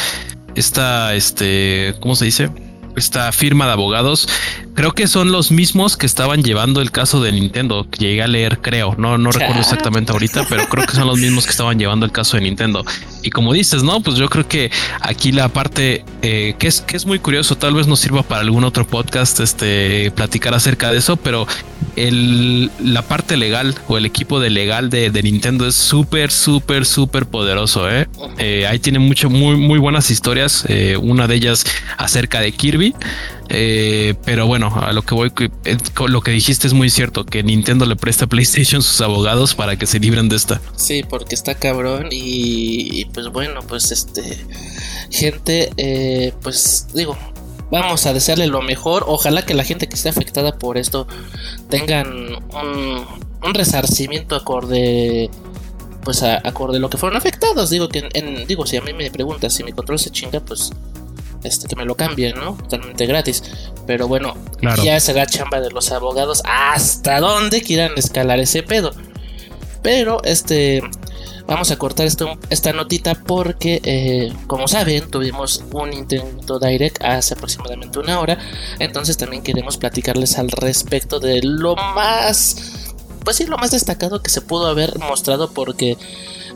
esta, 0.55 1.13
este, 1.13 1.95
¿cómo 1.99 2.15
se 2.15 2.25
dice? 2.25 2.49
Esta 2.95 3.31
firma 3.31 3.65
de 3.65 3.73
abogados 3.73 4.27
creo 4.75 4.91
que 4.91 5.07
son 5.07 5.31
los 5.31 5.51
mismos 5.51 5.97
que 5.97 6.05
estaban 6.05 6.43
llevando 6.43 6.81
el 6.81 6.91
caso 6.91 7.21
de 7.21 7.31
Nintendo. 7.31 7.88
Que 7.89 8.05
llegué 8.05 8.21
a 8.21 8.27
leer, 8.27 8.59
creo. 8.61 8.93
No, 8.97 9.17
no 9.17 9.31
recuerdo 9.31 9.61
exactamente 9.61 10.11
ahorita, 10.11 10.45
pero 10.49 10.67
creo 10.67 10.85
que 10.85 10.93
son 10.93 11.07
los 11.07 11.17
mismos 11.17 11.45
que 11.45 11.51
estaban 11.51 11.79
llevando 11.79 12.05
el 12.05 12.11
caso 12.11 12.38
de 12.38 12.43
Nintendo. 12.43 12.85
Y 13.23 13.31
como 13.31 13.53
dices, 13.53 13.81
no, 13.81 14.01
pues 14.01 14.17
yo 14.17 14.29
creo 14.29 14.47
que 14.47 14.69
aquí 15.01 15.31
la 15.31 15.49
parte 15.49 16.05
eh, 16.21 16.55
que 16.59 16.67
es 16.67 16.81
que 16.81 16.97
es 16.97 17.05
muy 17.05 17.19
curioso, 17.19 17.57
tal 17.57 17.73
vez 17.73 17.88
nos 17.88 17.99
sirva 17.99 18.21
para 18.21 18.41
algún 18.41 18.63
otro 18.63 18.85
podcast, 18.85 19.39
este 19.39 20.11
platicar 20.11 20.53
acerca 20.53 20.91
de 20.91 20.97
eso, 20.97 21.15
pero 21.15 21.47
el, 21.95 22.71
la 22.83 23.01
parte 23.03 23.38
legal 23.38 23.75
o 23.88 23.97
el 23.97 24.05
equipo 24.05 24.39
de 24.39 24.49
legal 24.49 24.89
de, 24.89 25.11
Nintendo 25.23 25.65
es 25.67 25.75
súper, 25.75 26.31
súper, 26.31 26.85
súper 26.85 27.25
poderoso. 27.25 27.89
¿eh? 27.89 28.07
¿eh? 28.38 28.65
ahí 28.67 28.79
tiene 28.79 28.99
mucho, 28.99 29.29
muy, 29.29 29.55
muy 29.55 29.79
buenas 29.79 30.11
historias. 30.11 30.65
Eh, 30.67 30.97
una 30.97 31.27
de 31.27 31.35
ellas 31.35 31.65
acerca 31.97 32.41
de 32.41 32.51
Kirby. 32.51 32.93
Eh, 33.49 34.15
pero 34.25 34.47
bueno, 34.47 34.73
a 34.75 34.91
lo 34.93 35.03
que 35.03 35.13
voy, 35.13 35.31
eh, 35.65 35.77
lo 36.08 36.21
que 36.21 36.31
dijiste 36.31 36.67
es 36.67 36.73
muy 36.73 36.89
cierto, 36.89 37.25
que 37.25 37.43
Nintendo 37.43 37.86
le 37.86 37.95
presta 37.95 38.25
a 38.25 38.27
PlayStation 38.27 38.81
sus 38.81 39.01
abogados 39.01 39.55
para 39.55 39.77
que 39.77 39.86
se 39.86 39.99
libren 39.99 40.29
de 40.29 40.36
esta. 40.36 40.62
Sí, 40.75 41.03
porque 41.08 41.36
está 41.36 41.55
cabrón 41.55 42.08
y, 42.12 43.05
pues 43.13 43.29
bueno, 43.29 43.62
pues 43.67 43.91
este, 43.91 44.38
gente, 45.12 45.71
eh, 45.77 46.34
pues 46.41 46.88
digo, 46.93 47.17
vamos 47.71 48.05
a 48.05 48.13
desearle 48.13 48.47
lo 48.47 48.62
mejor. 48.62 49.05
Ojalá 49.08 49.45
que 49.45 49.53
la 49.53 49.63
gente 49.63 49.88
que 49.88 49.95
esté 49.95 50.10
afectada 50.10 50.58
por 50.58 50.77
esto 50.77 51.08
tengan 51.69 52.08
un, 52.53 53.25
resarcimiento 53.53 54.36
acorde 54.36 55.29
pues 56.03 56.23
a, 56.23 56.41
acorde 56.43 56.77
a 56.77 56.79
lo 56.79 56.89
que 56.89 56.97
fueron 56.97 57.15
afectados. 57.17 57.69
Digo 57.69 57.89
que 57.89 58.10
en, 58.13 58.47
digo, 58.47 58.65
si 58.65 58.77
a 58.77 58.81
mí 58.81 58.91
me 58.93 59.12
preguntas 59.12 59.53
si 59.53 59.63
mi 59.63 59.71
control 59.71 59.99
se 59.99 60.10
chinga, 60.10 60.39
pues 60.39 60.71
este, 61.45 61.67
que 61.67 61.75
me 61.75 61.86
lo 61.86 61.95
cambien, 61.95 62.36
¿no? 62.36 62.55
Totalmente 62.55 63.05
gratis. 63.05 63.43
Pero 63.86 64.08
bueno, 64.08 64.34
ya 64.84 64.99
será 64.99 65.25
chamba 65.25 65.62
de 65.62 65.69
los 65.69 65.91
abogados 65.91 66.41
hasta 66.45 67.19
dónde 67.19 67.62
quieran 67.62 67.91
escalar 67.95 68.39
ese 68.39 68.63
pedo. 68.63 68.91
Pero 69.81 70.21
este, 70.23 70.81
vamos 71.47 71.71
a 71.71 71.77
cortar 71.77 72.08
esto, 72.08 72.38
esta 72.49 72.73
notita 72.73 73.15
porque, 73.15 73.79
eh, 73.84 74.34
como 74.47 74.67
saben, 74.67 75.10
tuvimos 75.10 75.63
un 75.71 75.93
intento 75.93 76.60
direct 76.60 77.03
hace 77.03 77.36
aproximadamente 77.36 77.99
una 77.99 78.19
hora. 78.19 78.39
Entonces 78.79 79.17
también 79.17 79.43
queremos 79.43 79.77
platicarles 79.77 80.38
al 80.38 80.49
respecto 80.49 81.19
de 81.19 81.41
lo 81.43 81.75
más, 81.75 82.95
pues 83.23 83.38
sí, 83.38 83.45
lo 83.45 83.58
más 83.58 83.71
destacado 83.71 84.21
que 84.21 84.29
se 84.29 84.41
pudo 84.41 84.67
haber 84.67 84.97
mostrado 84.99 85.51
porque 85.51 85.97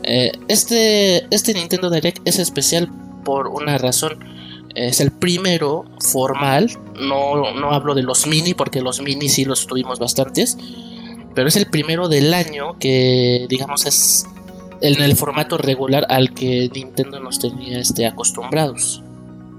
eh, 0.02 0.32
este, 0.48 1.26
este 1.34 1.54
Nintendo 1.54 1.90
Direct 1.90 2.20
es 2.24 2.38
especial 2.38 2.90
por 3.24 3.48
una 3.48 3.78
razón 3.78 4.18
es 4.74 5.00
el 5.00 5.10
primero 5.10 5.84
formal. 6.00 6.70
No, 6.98 7.52
no 7.54 7.72
hablo 7.72 7.94
de 7.94 8.02
los 8.02 8.26
mini, 8.26 8.54
porque 8.54 8.80
los 8.80 9.00
mini 9.00 9.28
sí 9.28 9.44
los 9.44 9.66
tuvimos 9.66 9.98
bastantes. 9.98 10.56
Pero 11.34 11.48
es 11.48 11.56
el 11.56 11.66
primero 11.66 12.08
del 12.08 12.34
año 12.34 12.78
que, 12.78 13.46
digamos, 13.48 13.86
es 13.86 14.26
en 14.80 15.00
el 15.02 15.16
formato 15.16 15.58
regular 15.58 16.06
al 16.08 16.34
que 16.34 16.70
Nintendo 16.74 17.20
nos 17.20 17.38
tenía 17.38 17.78
este, 17.78 18.06
acostumbrados. 18.06 19.02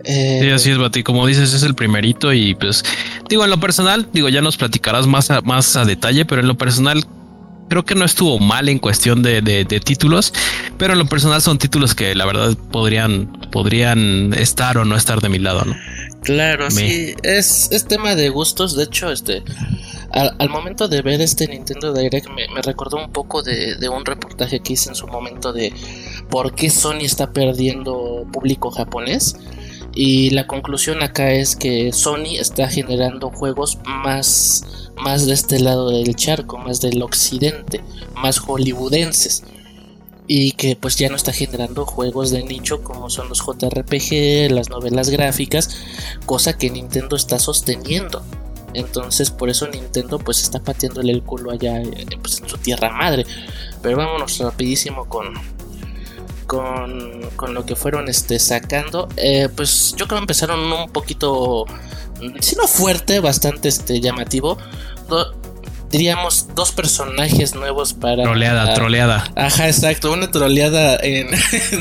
sí, 0.04 0.50
así 0.50 0.72
es, 0.72 0.78
Bati. 0.78 1.04
Como 1.04 1.26
dices, 1.28 1.54
es 1.54 1.64
el 1.64 1.76
primerito. 1.76 2.34
Y 2.34 2.56
pues, 2.56 2.84
digo, 3.30 3.44
en 3.44 3.50
lo 3.50 3.60
personal, 3.60 4.08
digo, 4.12 4.30
ya 4.30 4.42
nos 4.42 4.58
platicarás 4.58 5.08
más 5.08 5.30
más 5.44 5.76
a 5.76 5.86
detalle, 5.86 6.26
pero 6.26 6.42
en 6.42 6.48
lo 6.48 6.56
personal, 6.56 7.06
creo 7.72 7.86
que 7.86 7.96
no 7.96 8.04
estuvo 8.04 8.38
mal 8.38 8.68
en 8.68 8.80
cuestión 8.80 9.24
de, 9.24 9.64
títulos, 9.86 10.34
pero 10.78 10.92
en 10.92 11.00
lo 11.00 11.06
personal 11.06 11.42
son 11.42 11.58
títulos 11.58 11.96
que 11.96 12.14
la 12.16 12.26
verdad 12.26 12.54
podrían, 12.70 13.32
podrían 13.50 14.34
estar 14.34 14.78
o 14.78 14.84
no 14.84 14.98
estar 14.98 15.22
de 15.22 15.30
mi 15.30 15.40
lado, 15.40 15.64
¿no? 15.64 15.74
Claro, 16.22 16.70
sí, 16.70 17.16
es, 17.24 17.70
es 17.72 17.86
tema 17.86 18.16
de 18.16 18.28
gustos. 18.28 18.76
De 18.76 18.84
hecho, 18.84 19.10
este 19.10 19.42
al, 20.12 20.50
momento 20.50 20.90
de 20.90 21.02
ver 21.02 21.22
este 21.22 21.48
Nintendo 21.48 21.94
Direct 21.94 22.28
me, 22.28 22.62
recordó 22.62 22.98
un 22.98 23.14
poco 23.14 23.42
de, 23.42 23.78
de, 23.78 23.88
un 23.88 24.04
reportaje 24.04 24.60
que 24.60 24.74
hice 24.74 24.90
en 24.90 24.96
su 24.96 25.08
momento 25.08 25.54
de 25.54 25.74
por 26.30 26.54
qué 26.54 26.70
Sony 26.70 27.04
está 27.04 27.32
perdiendo 27.32 28.28
público 28.34 28.70
japonés. 28.70 29.38
Y 29.96 30.32
la 30.32 30.46
conclusión 30.46 31.04
acá 31.04 31.32
es 31.32 31.56
que 31.56 31.94
Sony 31.94 32.36
está 32.38 32.68
generando 32.68 33.30
juegos 33.30 33.80
más 33.86 34.81
más 35.02 35.26
de 35.26 35.34
este 35.34 35.60
lado 35.60 35.90
del 35.90 36.16
charco, 36.16 36.58
más 36.58 36.82
del 36.82 37.02
occidente, 37.02 37.84
más 38.16 38.40
hollywoodenses. 38.40 39.44
Y 40.28 40.54
que 40.54 40.78
pues 40.78 40.96
ya 40.96 41.10
no 41.10 41.16
está 41.16 41.34
generando 41.34 41.86
juegos 41.86 42.32
de 42.32 42.44
nicho 42.44 42.84
como 42.84 43.10
son 43.10 43.28
los 43.28 43.40
JRPG, 43.40 44.52
las 44.52 44.70
novelas 44.70 45.10
gráficas, 45.10 45.78
cosa 46.26 46.58
que 46.58 46.70
Nintendo 46.70 47.16
está 47.18 47.38
sosteniendo. 47.38 48.24
Entonces 48.74 49.30
por 49.30 49.50
eso 49.50 49.68
Nintendo 49.68 50.20
pues 50.20 50.42
está 50.42 50.62
pateándole 50.62 51.12
el 51.12 51.24
culo 51.24 51.52
allá 51.52 51.82
eh, 51.82 52.06
pues, 52.22 52.40
en 52.40 52.48
su 52.48 52.58
tierra 52.58 52.92
madre. 52.92 53.26
Pero 53.82 53.98
vámonos 53.98 54.38
rapidísimo 54.38 55.10
con, 55.10 55.34
con, 56.52 57.30
con 57.38 57.54
lo 57.54 57.66
que 57.66 57.78
fueron 57.78 58.10
este, 58.10 58.38
sacando, 58.38 59.08
eh, 59.16 59.48
pues 59.56 59.96
yo 59.96 60.06
creo 60.06 60.20
que 60.20 60.24
empezaron 60.24 60.60
un 60.60 60.90
poquito, 60.90 61.66
si 62.42 62.58
no 62.58 62.68
fuerte, 62.68 63.22
bastante 63.22 63.70
este, 63.70 64.02
llamativo. 64.02 64.58
Diríamos 65.92 66.48
dos 66.56 66.72
personajes 66.72 67.54
nuevos 67.54 67.94
para. 67.94 68.24
Troleada, 68.24 68.74
troleada. 68.74 69.32
Ajá, 69.36 69.68
exacto, 69.68 70.12
una 70.12 70.32
troleada 70.32 70.98
en, 71.04 71.30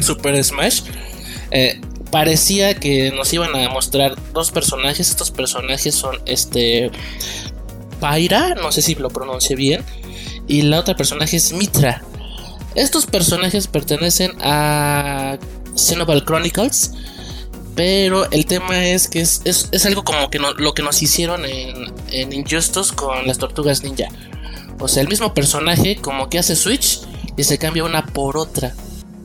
Super 0.02 0.42
Smash. 0.42 0.82
Eh, 1.50 1.80
parecía 2.10 2.74
que 2.74 3.12
nos 3.12 3.32
iban 3.32 3.54
a 3.56 3.68
mostrar 3.68 4.16
dos 4.32 4.50
personajes. 4.50 5.08
Estos 5.08 5.30
personajes 5.30 5.94
son 5.94 6.20
este. 6.26 6.90
Pyra, 8.00 8.54
no 8.54 8.72
sé 8.72 8.82
si 8.82 8.94
lo 8.94 9.10
pronuncie 9.10 9.56
bien. 9.56 9.84
Y 10.48 10.62
la 10.62 10.80
otra 10.80 10.96
personaje 10.96 11.36
es 11.36 11.52
Mitra. 11.52 12.02
Estos 12.74 13.06
personajes 13.06 13.66
pertenecen 13.66 14.32
a 14.40 15.38
Xenoblade 15.76 16.24
Chronicles. 16.24 16.92
Pero 17.80 18.30
el 18.30 18.44
tema 18.44 18.84
es 18.84 19.08
que 19.08 19.22
es, 19.22 19.86
algo 19.86 20.04
como 20.04 20.28
que 20.28 20.38
lo 20.38 20.74
que 20.74 20.82
nos 20.82 21.00
hicieron 21.00 21.46
en, 21.46 21.90
en 22.10 22.44
con 22.94 23.26
las 23.26 23.38
tortugas 23.38 23.82
ninja. 23.82 24.08
O 24.78 24.86
sea, 24.86 25.02
el 25.02 25.08
mismo 25.08 25.32
personaje 25.32 25.96
como 25.96 26.28
que 26.28 26.38
hace 26.38 26.56
switch 26.56 27.00
y 27.38 27.44
se 27.44 27.56
cambia 27.56 27.84
una 27.84 28.04
por 28.04 28.36
otra. 28.36 28.74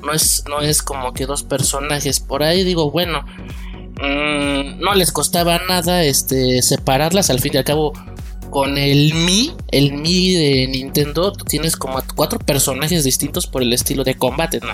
No 0.02 0.14
es, 0.14 0.46
no 0.48 0.62
es 0.62 0.82
como 0.82 1.12
que 1.12 1.26
dos 1.26 1.44
personajes. 1.44 2.22
Por 2.22 2.44
ahí 2.44 2.64
digo, 2.64 2.92
bueno, 2.92 3.26
mm, 4.02 4.80
no 4.80 4.96
les 4.96 5.12
costaba 5.12 5.60
nada 5.68 6.06
este, 6.06 6.62
separarlas. 6.62 7.30
Al 7.30 7.42
fin 7.42 7.52
y 7.56 7.58
al 7.58 7.66
cabo, 7.66 7.92
con 8.52 8.78
el 8.78 9.14
Mi, 9.16 9.52
el 9.72 9.92
Mi 9.92 10.34
de 10.34 10.68
Nintendo, 10.68 11.34
tienes 11.34 11.76
como 11.76 12.02
cuatro 12.16 12.40
personajes 12.40 13.04
distintos 13.04 13.48
por 13.48 13.64
el 13.64 13.74
estilo 13.74 14.06
de 14.06 14.16
combate, 14.16 14.62
¿no? 14.62 14.72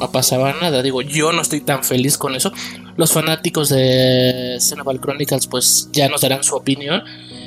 No 0.00 0.10
pasaba 0.10 0.52
nada, 0.60 0.82
digo, 0.82 1.00
yo 1.00 1.32
no 1.32 1.42
estoy 1.42 1.60
tan 1.60 1.84
feliz 1.84 2.18
con 2.18 2.34
eso. 2.34 2.52
Los 2.96 3.12
fanáticos 3.12 3.68
de 3.70 4.56
Xenoblade 4.60 5.00
Chronicles 5.00 5.46
pues 5.46 5.88
ya 5.92 6.08
nos 6.08 6.20
darán 6.20 6.44
su 6.44 6.54
opinión. 6.54 7.02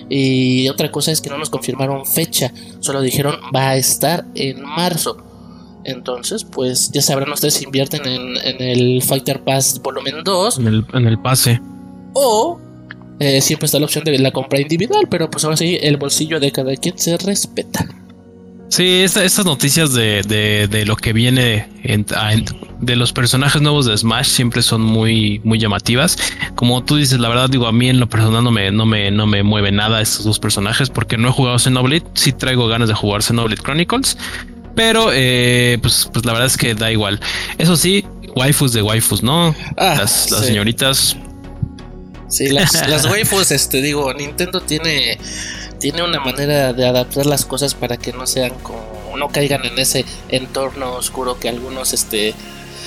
Y 0.10 0.69
otra 0.69 0.91
cosa 0.91 1.12
es 1.12 1.21
que 1.21 1.29
no 1.29 1.38
nos 1.38 1.49
confirmaron 1.49 2.05
fecha, 2.05 2.53
solo 2.79 3.01
dijeron 3.01 3.36
va 3.53 3.69
a 3.69 3.75
estar 3.77 4.25
en 4.36 4.63
marzo. 4.63 5.17
Entonces, 5.83 6.43
pues 6.43 6.91
ya 6.91 7.01
sabrán 7.01 7.31
ustedes 7.31 7.55
si 7.55 7.65
invierten 7.65 8.05
en, 8.05 8.62
el 8.62 9.01
Fighter 9.01 9.41
Pass 9.41 9.81
volumen 9.81 10.23
2. 10.23 10.60
En 10.60 10.67
el, 10.67 10.86
en 10.93 11.07
el 11.07 11.19
pase. 11.19 11.62
O 12.13 12.60
eh, 13.19 13.41
siempre 13.41 13.65
está 13.65 13.79
la 13.79 13.86
opción 13.86 14.03
de 14.03 14.17
la 14.19 14.31
compra 14.31 14.60
individual, 14.60 15.07
pero 15.10 15.29
pues 15.29 15.43
ahora 15.43 15.57
sí, 15.57 15.77
el 15.81 15.97
bolsillo 15.97 16.39
de 16.39 16.51
cada 16.51 16.75
quien 16.75 16.97
se 16.97 17.17
respeta. 17.17 17.88
Sí, 18.69 19.01
estas 19.01 19.45
noticias 19.45 19.93
de, 19.93 20.23
de, 20.69 20.86
lo 20.86 20.97
que 20.97 21.13
viene 21.13 21.69
de 22.80 22.95
los 22.95 23.13
personajes 23.13 23.62
nuevos 23.62 23.86
de 23.86 23.97
Smash 23.97 24.27
siempre 24.27 24.62
son 24.62 24.82
muy, 24.82 25.39
muy 25.43 25.58
llamativas. 25.58 26.17
Como 26.56 26.84
tú 26.84 26.97
dices, 26.97 27.19
la 27.19 27.30
verdad, 27.30 27.49
digo, 27.49 27.67
a 27.67 27.71
mí 27.71 27.89
en 27.89 27.99
lo 27.99 28.10
personal 28.10 28.43
no 28.43 28.51
me, 28.51 28.69
no 28.71 28.86
me, 28.86 29.10
no 29.10 29.25
me 29.25 29.41
mueve 29.41 29.71
nada 29.71 30.01
estos 30.01 30.25
dos 30.25 30.39
personajes 30.39 30.89
porque 30.89 31.17
no 31.17 31.30
he 31.30 31.32
jugado 31.32 31.58
Xenoblade. 31.58 32.03
Sí 32.13 32.34
traigo 32.34 32.67
ganas 32.67 32.89
de 32.89 32.93
jugar 32.93 33.23
Xenoblade 33.23 33.62
Chronicles, 33.62 34.17
pero 34.75 35.12
eh, 35.13 35.80
pues, 35.82 36.10
pues 36.12 36.25
la 36.25 36.34
verdad 36.34 36.47
es 36.47 36.58
que 36.58 36.75
da 36.75 36.91
igual. 36.91 37.21
Eso 37.58 37.77
sí, 37.77 38.03
waifus 38.36 38.73
de 38.73 38.82
waifus, 38.82 39.23
¿no? 39.23 39.56
Ah, 39.77 39.95
las, 39.97 40.30
las 40.30 40.45
señoritas 40.45 41.15
Sí, 42.30 42.49
las, 42.49 42.88
las 42.88 43.06
waifus, 43.10 43.51
este, 43.51 43.82
digo, 43.82 44.13
Nintendo 44.13 44.62
tiene, 44.62 45.17
tiene 45.80 46.04
una 46.04 46.20
manera 46.20 46.74
de 46.74 46.88
adaptar 46.88 47.26
las 47.26 47.46
cosas 47.46 47.74
para 47.74 47.98
que 47.98 48.13
no 48.13 48.28
sean 48.28 48.54
como, 48.62 48.82
no 49.18 49.30
caigan 49.30 49.66
en 49.66 49.78
ese 49.80 50.06
entorno 50.30 50.94
oscuro 50.94 51.40
que 51.40 51.50
algunos, 51.50 51.94
este, 51.94 52.34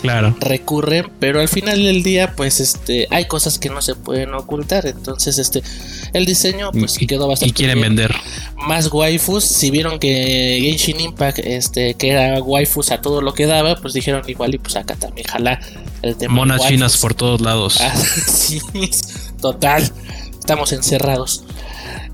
claro. 0.02 0.36
recurren, 0.40 1.10
pero 1.18 1.40
al 1.40 1.48
final 1.48 1.82
del 1.82 2.02
día, 2.02 2.34
pues, 2.36 2.60
este, 2.60 3.06
hay 3.10 3.26
cosas 3.26 3.58
que 3.58 3.70
no 3.70 3.82
se 3.82 3.94
pueden 3.94 4.34
ocultar, 4.34 4.86
entonces, 4.86 5.38
este, 5.38 5.62
el 6.12 6.26
diseño, 6.26 6.72
pues, 6.72 6.98
quedó 6.98 7.28
bastante. 7.28 7.50
Y 7.50 7.52
quieren 7.52 7.80
vender 7.80 8.14
más 8.60 8.92
waifus. 8.92 9.44
Si 9.44 9.70
vieron 9.70 9.98
que 9.98 10.58
Genshin 10.62 11.00
Impact, 11.00 11.38
este, 11.40 11.94
que 11.94 12.10
era 12.10 12.42
waifus 12.42 12.90
a 12.90 13.00
todo 13.00 13.20
lo 13.22 13.34
que 13.34 13.46
daba, 13.46 13.76
pues 13.76 13.94
dijeron 13.94 14.22
igual 14.28 14.54
y 14.54 14.58
pues 14.58 14.76
acá 14.76 14.96
también 14.96 15.26
jala 15.26 15.60
el 16.02 16.16
tema. 16.16 16.34
Monas 16.34 16.66
chinas 16.66 16.96
por 16.96 17.14
todos 17.14 17.40
lados. 17.40 17.78
Ah, 17.90 17.96
sí, 17.96 18.60
total. 19.40 19.90
Estamos 20.38 20.72
encerrados. 20.72 21.44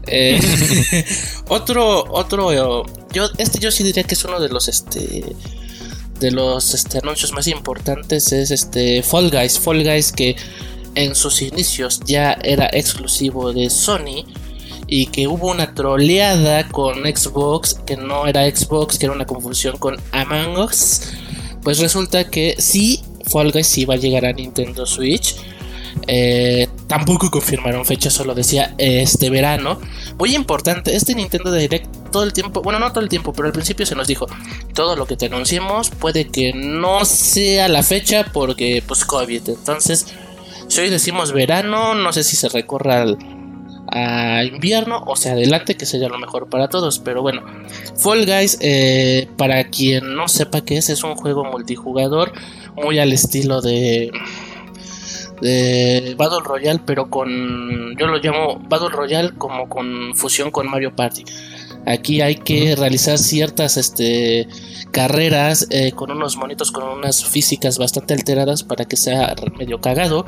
Eh, 0.06 0.40
otro, 1.48 2.04
otro, 2.10 2.52
yo, 3.12 3.28
este 3.38 3.58
yo 3.58 3.70
sí 3.70 3.82
diría 3.82 4.04
que 4.04 4.14
es 4.14 4.24
uno 4.24 4.40
de 4.40 4.48
los, 4.48 4.68
este, 4.68 5.24
de 6.20 6.30
los, 6.30 6.74
este, 6.74 6.98
anuncios 6.98 7.32
más 7.32 7.46
importantes 7.48 8.32
es 8.32 8.50
este 8.50 9.02
Fall 9.02 9.30
Guys, 9.30 9.58
Fall 9.58 9.82
Guys 9.82 10.12
que 10.12 10.36
en 10.94 11.14
sus 11.14 11.42
inicios 11.42 12.00
ya 12.04 12.38
era 12.42 12.68
exclusivo 12.72 13.52
de 13.52 13.68
Sony 13.68 14.24
y 14.86 15.06
que 15.06 15.26
hubo 15.26 15.50
una 15.50 15.74
troleada 15.74 16.68
con 16.68 17.02
Xbox 17.02 17.74
que 17.86 17.96
no 17.96 18.26
era 18.26 18.48
Xbox, 18.48 18.98
que 18.98 19.06
era 19.06 19.14
una 19.14 19.26
confusión 19.26 19.76
con 19.78 19.96
Among 20.12 20.58
Us. 20.58 21.00
Pues 21.62 21.80
resulta 21.80 22.30
que 22.30 22.54
sí, 22.58 23.02
Fall 23.30 23.50
Guys 23.50 23.66
sí 23.66 23.84
va 23.84 23.94
a 23.94 23.98
llegar 23.98 24.24
a 24.24 24.32
Nintendo 24.32 24.86
Switch. 24.86 25.36
Eh, 26.06 26.68
tampoco 26.86 27.30
confirmaron 27.30 27.84
fecha, 27.84 28.10
solo 28.10 28.34
decía 28.34 28.74
este 28.78 29.30
verano. 29.30 29.80
Muy 30.18 30.34
importante, 30.34 30.94
este 30.94 31.14
Nintendo 31.14 31.52
Direct 31.52 32.10
todo 32.10 32.24
el 32.24 32.32
tiempo, 32.32 32.62
bueno, 32.62 32.78
no 32.78 32.90
todo 32.92 33.00
el 33.00 33.08
tiempo, 33.08 33.32
pero 33.32 33.46
al 33.46 33.52
principio 33.52 33.84
se 33.84 33.94
nos 33.94 34.06
dijo, 34.06 34.26
todo 34.74 34.96
lo 34.96 35.06
que 35.06 35.16
te 35.16 35.26
anunciemos 35.26 35.90
puede 35.90 36.28
que 36.28 36.52
no 36.54 37.04
sea 37.04 37.68
la 37.68 37.82
fecha 37.82 38.26
porque 38.32 38.82
pues 38.86 39.04
COVID. 39.04 39.48
Entonces, 39.48 40.06
si 40.68 40.80
hoy 40.80 40.88
decimos 40.88 41.32
verano, 41.32 41.94
no 41.94 42.12
sé 42.12 42.24
si 42.24 42.36
se 42.36 42.48
recorra 42.48 43.02
al 43.02 43.18
a 43.88 44.42
invierno 44.44 45.02
o 45.06 45.16
sea 45.16 45.32
adelante 45.32 45.76
que 45.76 45.86
sería 45.86 46.08
lo 46.08 46.18
mejor 46.18 46.48
para 46.48 46.68
todos 46.68 46.98
pero 46.98 47.22
bueno 47.22 47.42
Fall 47.96 48.26
Guys 48.26 48.58
eh, 48.60 49.28
para 49.36 49.62
quien 49.70 50.16
no 50.16 50.28
sepa 50.28 50.62
qué 50.62 50.78
es 50.78 50.90
es 50.90 51.04
un 51.04 51.14
juego 51.14 51.44
multijugador 51.44 52.32
muy 52.74 52.98
al 52.98 53.12
estilo 53.12 53.60
de 53.60 54.10
de 55.40 56.14
Battle 56.16 56.40
Royale 56.44 56.80
pero 56.84 57.10
con 57.10 57.96
yo 57.96 58.06
lo 58.06 58.18
llamo 58.18 58.60
Battle 58.68 58.90
Royale 58.90 59.32
como 59.36 59.68
con 59.68 60.14
fusión 60.14 60.50
con 60.50 60.70
Mario 60.70 60.94
Party 60.94 61.24
aquí 61.86 62.20
hay 62.20 62.36
que 62.36 62.74
realizar 62.76 63.18
ciertas 63.18 63.76
este 63.76 64.48
carreras 64.92 65.66
eh, 65.70 65.92
con 65.92 66.10
unos 66.10 66.36
monitos 66.36 66.72
con 66.72 66.84
unas 66.84 67.24
físicas 67.24 67.78
bastante 67.78 68.14
alteradas 68.14 68.62
para 68.62 68.84
que 68.84 68.96
sea 68.96 69.34
medio 69.58 69.80
cagado 69.80 70.24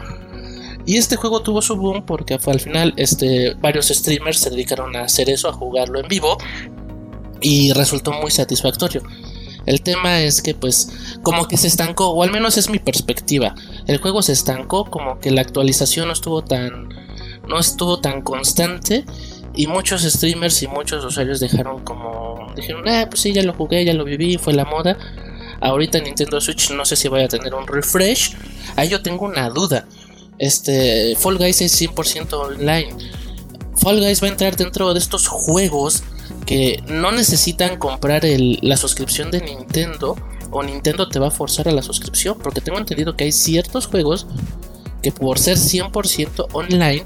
y 0.88 0.97
este 0.97 1.16
juego 1.16 1.42
tuvo 1.42 1.61
su 1.61 1.77
boom 1.77 2.07
porque 2.07 2.38
al 2.47 2.61
final 2.61 2.94
este, 2.97 3.53
varios 3.61 3.88
streamers 3.88 4.38
se 4.38 4.49
dedicaron 4.49 4.97
a 4.97 5.03
hacer 5.03 5.29
eso, 5.29 5.51
a 5.51 5.53
jugarlo 5.53 6.01
en 6.01 6.09
vivo. 6.09 6.38
Y 7.42 7.75
resultó 7.75 8.11
muy 8.12 8.31
satisfactorio. 8.31 9.03
El 9.68 9.83
tema 9.83 10.22
es 10.22 10.40
que 10.40 10.54
pues 10.54 10.88
como 11.22 11.46
que 11.46 11.59
se 11.59 11.66
estancó, 11.66 12.09
o 12.09 12.22
al 12.22 12.31
menos 12.31 12.57
es 12.57 12.70
mi 12.70 12.78
perspectiva. 12.78 13.54
El 13.87 13.98
juego 13.98 14.22
se 14.22 14.33
estancó, 14.33 14.87
como 14.87 15.20
que 15.20 15.31
la 15.31 15.42
actualización 15.42 16.07
no 16.07 16.14
estuvo 16.14 16.42
tan 16.42 16.88
no 17.46 17.59
estuvo 17.59 18.00
tan 18.00 18.22
constante 18.22 19.04
y 19.54 19.66
muchos 19.66 20.04
streamers 20.04 20.62
y 20.62 20.68
muchos 20.68 21.04
usuarios 21.04 21.38
dejaron 21.38 21.85
como 21.85 22.50
dijeron, 22.57 22.88
"Ah, 22.88 23.07
pues 23.11 23.20
sí, 23.20 23.35
ya 23.35 23.42
lo 23.42 23.52
jugué, 23.52 23.85
ya 23.85 23.92
lo 23.92 24.04
viví, 24.04 24.38
fue 24.38 24.54
la 24.54 24.64
moda." 24.64 24.96
Ahorita 25.61 25.98
Nintendo 25.98 26.40
Switch 26.40 26.70
no 26.70 26.87
sé 26.87 26.96
si 26.96 27.09
vaya 27.09 27.26
a 27.26 27.28
tener 27.28 27.52
un 27.52 27.66
refresh. 27.66 28.37
Ahí 28.74 28.88
yo 28.88 29.02
tengo 29.02 29.26
una 29.26 29.50
duda. 29.50 29.87
Este, 30.38 31.14
Fall 31.16 31.37
Guys 31.37 31.61
es 31.61 31.72
100% 31.78 32.40
online. 32.40 32.88
Fall 33.76 34.00
Guys 34.00 34.22
va 34.22 34.28
a 34.28 34.31
entrar 34.31 34.57
dentro 34.57 34.94
de 34.94 34.98
estos 34.98 35.28
juegos 35.28 36.04
que 36.46 36.83
no 36.88 37.12
necesitan 37.12 37.77
comprar 37.77 38.22
la 38.24 38.77
suscripción 38.77 39.31
de 39.31 39.40
Nintendo 39.40 40.16
o 40.51 40.62
Nintendo 40.62 41.09
te 41.09 41.18
va 41.18 41.29
a 41.29 41.31
forzar 41.31 41.68
a 41.68 41.72
la 41.72 41.83
suscripción. 41.83 42.38
Porque 42.42 42.61
tengo 42.61 42.79
entendido 42.79 43.16
que 43.16 43.24
hay 43.24 43.33
ciertos 43.33 43.87
juegos 43.87 44.27
que 45.03 45.12
por 45.12 45.38
ser 45.38 45.57
100% 45.57 46.48
online, 46.53 47.05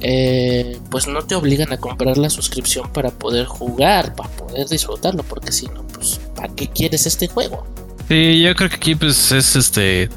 eh, 0.00 0.78
pues 0.90 1.06
no 1.06 1.22
te 1.22 1.34
obligan 1.34 1.72
a 1.72 1.78
comprar 1.78 2.18
la 2.18 2.30
suscripción 2.30 2.92
para 2.92 3.10
poder 3.10 3.46
jugar, 3.46 4.14
para 4.14 4.28
poder 4.30 4.68
disfrutarlo. 4.68 5.22
Porque 5.22 5.52
si 5.52 5.66
no, 5.66 5.86
pues 5.88 6.20
¿para 6.34 6.54
qué 6.54 6.68
quieres 6.68 7.06
este 7.06 7.26
juego? 7.28 7.66
Sí, 8.08 8.42
yo 8.42 8.54
creo 8.54 8.68
que 8.68 8.76
aquí 8.76 8.94
pues 8.94 9.32
es 9.32 9.56
este 9.56 10.10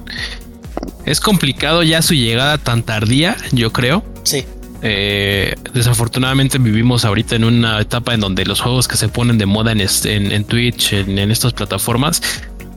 es 1.05 1.21
complicado 1.21 1.83
ya 1.83 2.01
su 2.01 2.13
llegada 2.13 2.57
tan 2.57 2.83
tardía, 2.83 3.37
yo 3.53 3.71
creo. 3.71 4.03
Sí. 4.23 4.45
Eh, 4.81 5.55
desafortunadamente 5.73 6.59
vivimos 6.59 7.03
ahorita 7.03 7.35
en 7.35 7.43
una 7.43 7.79
etapa 7.81 8.13
en 8.13 8.19
donde 8.19 8.45
los 8.45 8.61
juegos 8.61 8.87
que 8.87 8.95
se 8.97 9.09
ponen 9.09 9.37
de 9.37 9.45
moda 9.45 9.71
en, 9.71 9.81
en, 9.81 10.43
Twitch, 10.45 10.93
en, 10.93 11.17
estas 11.31 11.53
plataformas, 11.53 12.21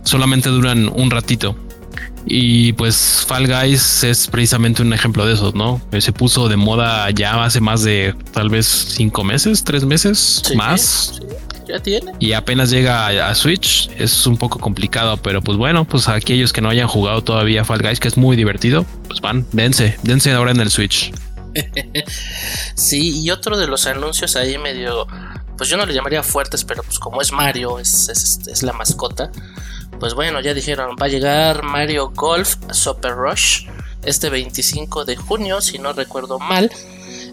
solamente 0.02 0.48
duran 0.48 0.90
un 0.92 1.10
ratito. 1.10 1.56
Y 2.26 2.74
pues 2.74 3.24
Fall 3.26 3.46
Guys 3.46 4.04
es 4.04 4.28
precisamente 4.28 4.82
un 4.82 4.92
ejemplo 4.92 5.26
de 5.26 5.34
eso, 5.34 5.52
¿no? 5.54 5.80
Se 5.98 6.12
puso 6.12 6.48
de 6.48 6.56
moda 6.56 7.10
ya 7.10 7.42
hace 7.42 7.60
más 7.60 7.82
de 7.82 8.14
tal 8.32 8.50
vez 8.50 8.66
cinco 8.66 9.24
meses, 9.24 9.64
tres 9.64 9.84
meses 9.84 10.42
más. 10.54 11.20
ya 11.66 11.80
tiene. 11.80 12.12
Y 12.18 12.32
apenas 12.32 12.70
llega 12.70 13.28
a, 13.28 13.34
Switch, 13.34 13.90
es 13.98 14.26
un 14.26 14.36
poco 14.36 14.58
complicado, 14.58 15.16
pero 15.16 15.40
pues 15.40 15.56
bueno, 15.56 15.86
pues 15.86 16.08
aquellos 16.08 16.52
que 16.52 16.60
no 16.60 16.68
hayan 16.68 16.88
jugado 16.88 17.22
todavía 17.22 17.64
Fall 17.64 17.80
Guys, 17.80 18.00
que 18.00 18.08
es 18.08 18.18
muy 18.18 18.36
divertido, 18.36 18.84
pues 19.08 19.20
van, 19.20 19.46
dense, 19.52 19.96
dense 20.02 20.30
ahora 20.32 20.50
en 20.50 20.60
el 20.60 20.70
Switch. 20.70 21.12
sí, 22.74 23.22
y 23.22 23.30
otro 23.30 23.56
de 23.56 23.66
los 23.66 23.86
anuncios 23.86 24.36
ahí 24.36 24.58
medio, 24.58 25.06
pues 25.56 25.68
yo 25.68 25.76
no 25.76 25.86
le 25.86 25.94
llamaría 25.94 26.22
fuertes, 26.22 26.64
pero 26.64 26.82
pues 26.82 26.98
como 26.98 27.20
es 27.20 27.32
Mario, 27.32 27.78
es, 27.78 28.08
es 28.08 28.62
la 28.62 28.72
mascota, 28.72 29.30
pues 29.98 30.14
bueno, 30.14 30.40
ya 30.40 30.54
dijeron, 30.54 30.96
va 31.00 31.06
a 31.06 31.08
llegar 31.08 31.62
Mario 31.62 32.10
Golf 32.14 32.56
Super 32.72 33.14
Rush 33.14 33.66
este 34.02 34.30
25 34.30 35.04
de 35.04 35.16
junio, 35.16 35.60
si 35.60 35.78
no 35.78 35.92
recuerdo 35.92 36.38
mal. 36.38 36.70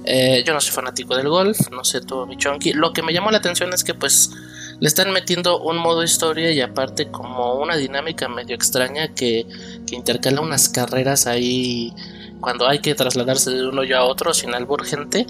Eh, 0.03 0.43
yo 0.45 0.53
no 0.53 0.61
soy 0.61 0.73
fanático 0.73 1.15
del 1.15 1.29
golf, 1.29 1.69
no 1.71 1.83
sé 1.83 2.01
tú, 2.01 2.25
mi 2.27 2.37
chonky. 2.37 2.73
Lo 2.73 2.93
que 2.93 3.01
me 3.01 3.13
llamó 3.13 3.31
la 3.31 3.37
atención 3.37 3.73
es 3.73 3.83
que 3.83 3.93
pues 3.93 4.31
le 4.79 4.87
están 4.87 5.11
metiendo 5.11 5.59
un 5.59 5.77
modo 5.77 6.03
historia 6.03 6.51
y 6.51 6.61
aparte 6.61 7.09
como 7.09 7.55
una 7.55 7.75
dinámica 7.75 8.27
medio 8.27 8.55
extraña 8.55 9.13
que, 9.13 9.45
que 9.87 9.95
intercala 9.95 10.41
unas 10.41 10.69
carreras 10.69 11.25
ahí 11.25 11.93
cuando 12.39 12.67
hay 12.67 12.79
que 12.79 12.95
trasladarse 12.95 13.51
de 13.51 13.67
uno 13.67 13.83
yo 13.83 13.97
a 13.97 14.03
otro 14.03 14.33
sin 14.33 14.53
albur 14.53 14.85
gente. 14.85 15.25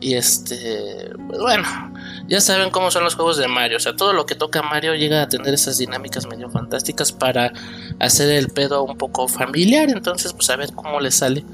Y 0.00 0.14
este, 0.14 1.10
pues 1.26 1.40
bueno, 1.40 1.64
ya 2.28 2.40
saben 2.40 2.70
cómo 2.70 2.90
son 2.90 3.04
los 3.04 3.14
juegos 3.14 3.38
de 3.38 3.48
Mario. 3.48 3.78
O 3.78 3.80
sea, 3.80 3.96
todo 3.96 4.12
lo 4.12 4.26
que 4.26 4.34
toca 4.34 4.62
Mario 4.62 4.94
llega 4.94 5.22
a 5.22 5.28
tener 5.28 5.54
esas 5.54 5.78
dinámicas 5.78 6.26
medio 6.26 6.50
fantásticas 6.50 7.12
para 7.12 7.52
hacer 7.98 8.30
el 8.30 8.48
pedo 8.48 8.82
un 8.82 8.98
poco 8.98 9.26
familiar. 9.28 9.88
Entonces, 9.88 10.32
pues 10.32 10.50
a 10.50 10.56
ver 10.56 10.72
cómo 10.74 11.00
le 11.00 11.10
sale. 11.10 11.44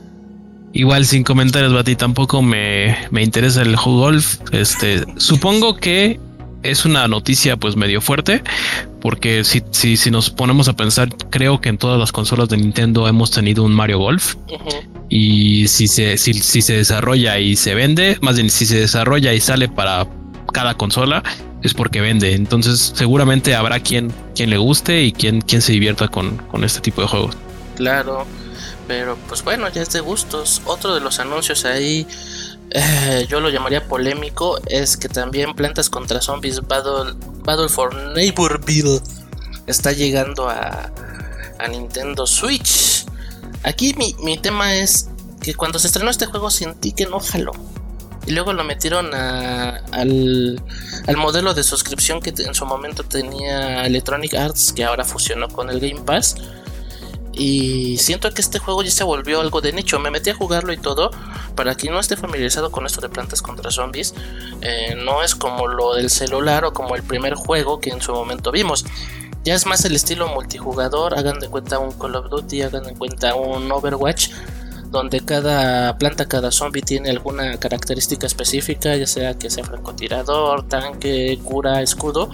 Igual 0.73 1.05
sin 1.05 1.23
comentarios, 1.23 1.73
Bati, 1.75 1.97
tampoco 1.97 2.41
me, 2.41 2.97
me 3.11 3.23
interesa 3.23 3.63
el 3.63 3.77
golf. 3.77 4.39
Este, 4.53 5.05
supongo 5.19 5.77
que 5.77 6.19
es 6.63 6.85
una 6.85 7.09
noticia 7.09 7.57
pues 7.57 7.77
medio 7.77 8.01
fuerte, 8.01 8.43
porque 9.01 9.45
si, 9.45 9.63
si, 9.71 9.97
si, 9.97 10.11
nos 10.11 10.31
ponemos 10.31 10.69
a 10.69 10.75
pensar, 10.75 11.09
creo 11.31 11.61
que 11.61 11.69
en 11.69 11.79
todas 11.79 11.99
las 11.99 12.13
consolas 12.13 12.49
de 12.49 12.57
Nintendo 12.57 13.09
hemos 13.09 13.31
tenido 13.31 13.65
un 13.65 13.73
Mario 13.73 13.99
Golf. 13.99 14.37
Y 15.09 15.69
si 15.69 15.89
se, 15.89 16.17
si, 16.19 16.35
si 16.35 16.63
se 16.63 16.75
desarrolla 16.75 17.39
y 17.39 17.57
se 17.57 17.75
vende, 17.75 18.19
más 18.23 18.37
bien 18.37 18.51
si 18.51 18.67
se 18.67 18.79
desarrolla 18.79 19.33
y 19.33 19.41
sale 19.41 19.69
para 19.69 20.07
cada 20.53 20.75
consola, 20.75 21.23
es 21.63 21.75
porque 21.75 22.01
vende. 22.01 22.35
Entonces 22.35 22.93
seguramente 22.95 23.55
habrá 23.55 23.81
quien, 23.81 24.13
quien 24.35 24.51
le 24.51 24.59
guste 24.59 25.03
y 25.03 25.13
quien, 25.13 25.41
quien 25.41 25.63
se 25.63 25.73
divierta 25.73 26.09
con, 26.09 26.37
con 26.37 26.65
este 26.65 26.81
tipo 26.81 27.03
de 27.03 27.09
juegos. 27.09 27.37
Claro. 27.77 28.27
Pero 28.89 29.17
pues 29.29 29.43
bueno, 29.45 29.69
ya 29.69 29.83
es 29.83 29.91
de 29.91 30.01
gustos. 30.01 30.63
Otro 30.65 30.95
de 30.95 31.01
los 31.01 31.19
anuncios 31.21 31.65
ahí, 31.65 32.07
eh, 32.75 33.27
yo 33.29 33.41
lo 33.41 33.51
llamaría 33.51 33.87
polémico, 33.87 34.59
es 34.67 34.97
que 34.97 35.09
también 35.09 35.55
Plantas 35.55 35.91
contra 35.91 36.23
Zombies 36.23 36.61
Battle, 36.67 37.15
Battle 37.45 37.69
for 37.69 37.95
Neighborville 38.15 39.01
está 39.67 39.93
llegando 39.93 40.49
a, 40.49 40.91
Nintendo 41.71 42.27
Switch. 42.27 43.07
Aquí 43.63 43.95
mi, 43.97 44.17
mi, 44.25 44.37
tema 44.37 44.75
es 44.75 45.09
que 45.41 45.55
cuando 45.55 45.79
se 45.79 45.87
estrenó 45.87 46.11
este 46.11 46.27
juego 46.27 46.51
sentí 46.51 46.91
que 46.91 47.07
no 47.07 47.21
jaló. 47.21 47.53
Y 48.27 48.33
luego 48.33 48.53
lo 48.53 48.65
metieron 48.65 49.15
al, 49.15 50.61
al, 51.07 51.17
modelo 51.17 51.55
de 51.55 51.63
suscripción 51.63 52.21
que 52.21 52.33
en 52.37 52.55
su 52.55 52.67
momento 52.67 53.05
tenía 53.05 53.87
Electronic 53.87 54.35
Arts, 54.35 54.73
que 54.73 54.85
ahora 54.85 55.05
fusionó 55.05 55.49
con 55.49 55.71
el 55.71 55.79
Game 55.79 56.01
Pass 56.01 56.35
y 57.35 57.97
siento 57.99 58.31
que 58.33 58.43
este 58.43 58.59
juego 58.59 58.83
ya 58.83 58.91
se 58.91 59.05
volvió 59.05 59.41
algo 59.41 59.61
de 59.61 59.73
nicho. 59.73 59.99
Me 59.99 60.11
metí 60.11 60.31
a 60.31 60.35
jugarlo 60.35 60.73
y 60.73 60.77
todo. 60.77 61.11
Para 61.55 61.75
quien 61.75 61.93
no 61.93 62.01
esté 62.01 62.17
familiarizado 62.17 62.71
con 62.71 62.87
esto 62.87 63.01
de 63.01 63.09
plantas 63.09 63.43
contra 63.43 63.71
zombies, 63.71 64.15
eh, 64.61 64.95
no 64.97 65.23
es 65.23 65.35
como 65.35 65.67
lo 65.67 65.95
del 65.95 66.11
celular 66.11 66.65
o 66.65 66.73
como 66.73 66.95
el 66.95 67.03
primer 67.03 67.35
juego 67.35 67.81
que 67.81 67.91
en 67.91 68.01
su 68.01 68.13
momento 68.13 68.53
vimos. 68.53 68.85
Ya 69.45 69.55
es 69.55 69.67
más 69.67 69.85
el 69.85 69.95
estilo 69.95 70.29
multijugador. 70.29 71.19
Hagan 71.19 71.41
de 71.41 71.49
cuenta 71.49 71.79
un 71.79 71.93
Call 71.93 72.17
of 72.17 72.29
Duty, 72.29 72.63
hagan 72.63 72.85
de 72.85 72.95
cuenta 72.95 73.35
un 73.35 73.71
Overwatch. 73.71 74.31
Donde 74.91 75.21
cada 75.25 75.97
planta, 75.97 76.29
cada 76.29 76.51
zombie 76.51 76.83
tiene 76.83 77.09
alguna 77.09 77.57
característica 77.57 78.27
específica, 78.27 78.95
ya 78.95 79.07
sea 79.07 79.39
que 79.39 79.49
sea 79.49 79.65
francotirador, 79.65 80.69
tanque, 80.69 81.41
cura, 81.43 81.81
escudo, 81.81 82.29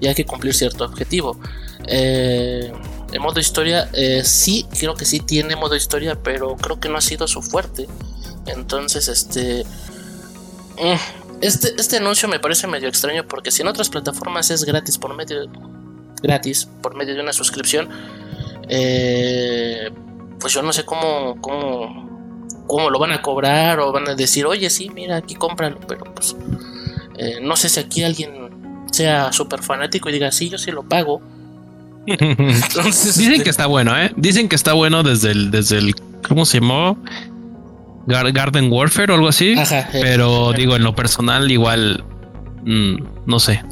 y 0.00 0.08
hay 0.08 0.14
que 0.14 0.26
cumplir 0.26 0.52
cierto 0.52 0.84
objetivo. 0.84 1.40
Eh, 1.86 2.70
el 3.12 3.20
modo 3.20 3.40
historia 3.40 3.88
eh, 3.92 4.22
sí, 4.24 4.66
creo 4.78 4.94
que 4.94 5.04
sí 5.04 5.20
tiene 5.20 5.56
modo 5.56 5.76
historia, 5.76 6.16
pero 6.22 6.56
creo 6.56 6.80
que 6.80 6.88
no 6.88 6.98
ha 6.98 7.00
sido 7.00 7.26
su 7.28 7.42
fuerte. 7.42 7.86
Entonces, 8.46 9.08
este... 9.08 9.64
Mm, 10.76 11.24
este, 11.40 11.74
este 11.78 11.98
anuncio 11.98 12.28
me 12.28 12.40
parece 12.40 12.66
medio 12.66 12.88
extraño 12.88 13.26
porque 13.28 13.50
si 13.50 13.62
en 13.62 13.68
otras 13.68 13.90
plataformas 13.90 14.50
es 14.50 14.64
gratis 14.64 14.96
por 14.96 15.14
medio 15.14 15.50
gratis 16.22 16.66
por 16.80 16.94
medio 16.94 17.14
de 17.14 17.20
una 17.20 17.34
suscripción, 17.34 17.90
eh, 18.68 19.90
pues 20.40 20.54
yo 20.54 20.62
no 20.62 20.72
sé 20.72 20.84
cómo, 20.84 21.36
cómo, 21.42 22.40
cómo 22.66 22.88
lo 22.88 22.98
van 22.98 23.12
a 23.12 23.20
cobrar 23.20 23.78
o 23.80 23.92
van 23.92 24.08
a 24.08 24.14
decir, 24.14 24.46
oye, 24.46 24.70
sí, 24.70 24.88
mira, 24.88 25.16
aquí 25.16 25.34
cómpralo, 25.34 25.78
pero 25.86 26.04
pues 26.14 26.34
eh, 27.18 27.40
no 27.42 27.56
sé 27.56 27.68
si 27.68 27.80
aquí 27.80 28.02
alguien 28.02 28.86
sea 28.90 29.32
súper 29.32 29.62
fanático 29.62 30.08
y 30.08 30.12
diga, 30.12 30.32
sí, 30.32 30.48
yo 30.48 30.56
sí 30.56 30.70
lo 30.70 30.82
pago 30.88 31.20
Dicen 32.06 33.42
que 33.42 33.50
está 33.50 33.66
bueno, 33.66 33.98
¿eh? 33.98 34.12
Dicen 34.16 34.48
que 34.48 34.56
está 34.56 34.72
bueno 34.72 35.02
desde 35.02 35.30
el, 35.30 35.50
desde 35.50 35.78
el, 35.78 35.94
¿cómo 36.26 36.44
se 36.44 36.60
llamó? 36.60 36.98
Garden 38.06 38.70
Warfare 38.70 39.12
o 39.12 39.14
algo 39.16 39.28
así. 39.28 39.54
Eh, 39.58 39.86
pero 39.92 40.52
digo, 40.52 40.76
en 40.76 40.82
lo 40.82 40.94
personal, 40.94 41.50
igual, 41.50 42.04
mm, 42.64 42.96
no 43.26 43.40
sé. 43.40 43.62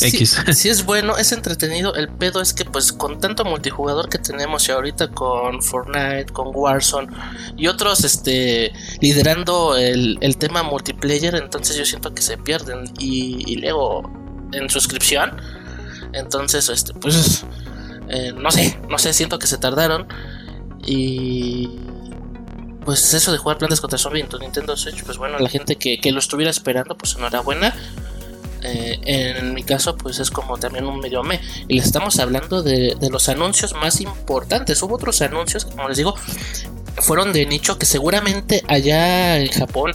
X. 0.00 0.38
Si 0.52 0.68
es 0.68 0.84
bueno, 0.84 1.16
es 1.16 1.32
entretenido. 1.32 1.94
El 1.94 2.08
pedo 2.08 2.40
es 2.40 2.52
que, 2.52 2.64
pues, 2.64 2.92
con 2.92 3.20
tanto 3.20 3.44
multijugador 3.44 4.08
que 4.08 4.18
tenemos 4.18 4.68
y 4.68 4.72
ahorita 4.72 5.08
con 5.08 5.62
Fortnite, 5.62 6.26
con 6.32 6.48
Warzone 6.52 7.08
y 7.56 7.66
otros, 7.68 8.04
este, 8.04 8.72
liderando 9.00 9.76
el, 9.76 10.36
tema 10.38 10.62
multiplayer, 10.62 11.34
entonces 11.34 11.76
yo 11.76 11.84
siento 11.84 12.14
que 12.14 12.22
se 12.22 12.36
pierden. 12.36 12.84
Y, 12.98 13.44
y 13.46 13.56
luego, 13.56 14.10
en 14.52 14.68
suscripción 14.68 15.32
entonces, 16.12 16.68
este, 16.68 16.94
pues, 16.94 17.44
eh, 18.08 18.32
no 18.36 18.50
sé, 18.50 18.78
no 18.88 18.98
sé, 18.98 19.12
siento 19.12 19.38
que 19.38 19.46
se 19.46 19.58
tardaron. 19.58 20.06
Y 20.84 21.68
pues 22.84 23.14
eso 23.14 23.30
de 23.30 23.38
jugar 23.38 23.58
plantas 23.58 23.80
contra 23.80 23.98
zombies 23.98 24.26
en 24.32 24.40
Nintendo 24.40 24.76
Switch, 24.76 25.04
pues 25.04 25.16
bueno, 25.16 25.38
la 25.38 25.48
gente 25.48 25.76
que, 25.76 26.00
lo 26.12 26.18
estuviera 26.18 26.50
esperando, 26.50 26.96
pues 26.96 27.14
enhorabuena. 27.16 27.74
Eh, 28.64 29.00
en 29.04 29.54
mi 29.54 29.62
caso, 29.62 29.96
pues 29.96 30.18
es 30.18 30.30
como 30.30 30.56
también 30.58 30.86
un 30.86 31.00
medio 31.00 31.22
me. 31.22 31.40
Y 31.68 31.76
le 31.76 31.82
estamos 31.82 32.18
hablando 32.18 32.62
de, 32.62 32.96
de, 32.98 33.10
los 33.10 33.28
anuncios 33.28 33.74
más 33.74 34.00
importantes. 34.00 34.82
Hubo 34.82 34.96
otros 34.96 35.20
anuncios, 35.22 35.64
como 35.64 35.88
les 35.88 35.96
digo, 35.96 36.14
fueron 37.00 37.32
de 37.32 37.46
nicho 37.46 37.78
que 37.78 37.86
seguramente 37.86 38.62
allá 38.68 39.38
en 39.38 39.48
Japón 39.48 39.92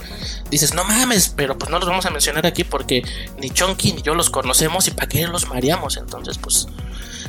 dices, 0.50 0.74
no 0.74 0.84
mames, 0.84 1.32
pero 1.34 1.56
pues 1.56 1.70
no 1.70 1.78
los 1.78 1.88
vamos 1.88 2.06
a 2.06 2.10
mencionar 2.10 2.46
aquí 2.46 2.64
porque 2.64 3.02
ni 3.40 3.50
Chonky 3.50 3.92
ni 3.92 4.02
yo 4.02 4.14
los 4.14 4.30
conocemos 4.30 4.88
y 4.88 4.90
para 4.90 5.08
qué 5.08 5.26
los 5.26 5.48
mareamos. 5.48 5.96
Entonces, 5.96 6.38
pues 6.38 6.66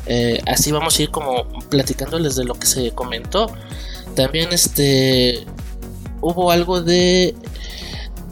eh, 0.06 0.42
así 0.48 0.72
vamos 0.72 0.98
a 0.98 1.04
ir 1.04 1.12
como 1.12 1.48
platicándoles 1.70 2.36
de 2.36 2.46
lo 2.46 2.56
que 2.56 2.68
se 2.68 2.92
comentó. 2.92 3.54
También 4.16 4.52
este 4.52 5.46
hubo 6.22 6.52
algo 6.52 6.82
de 6.82 7.36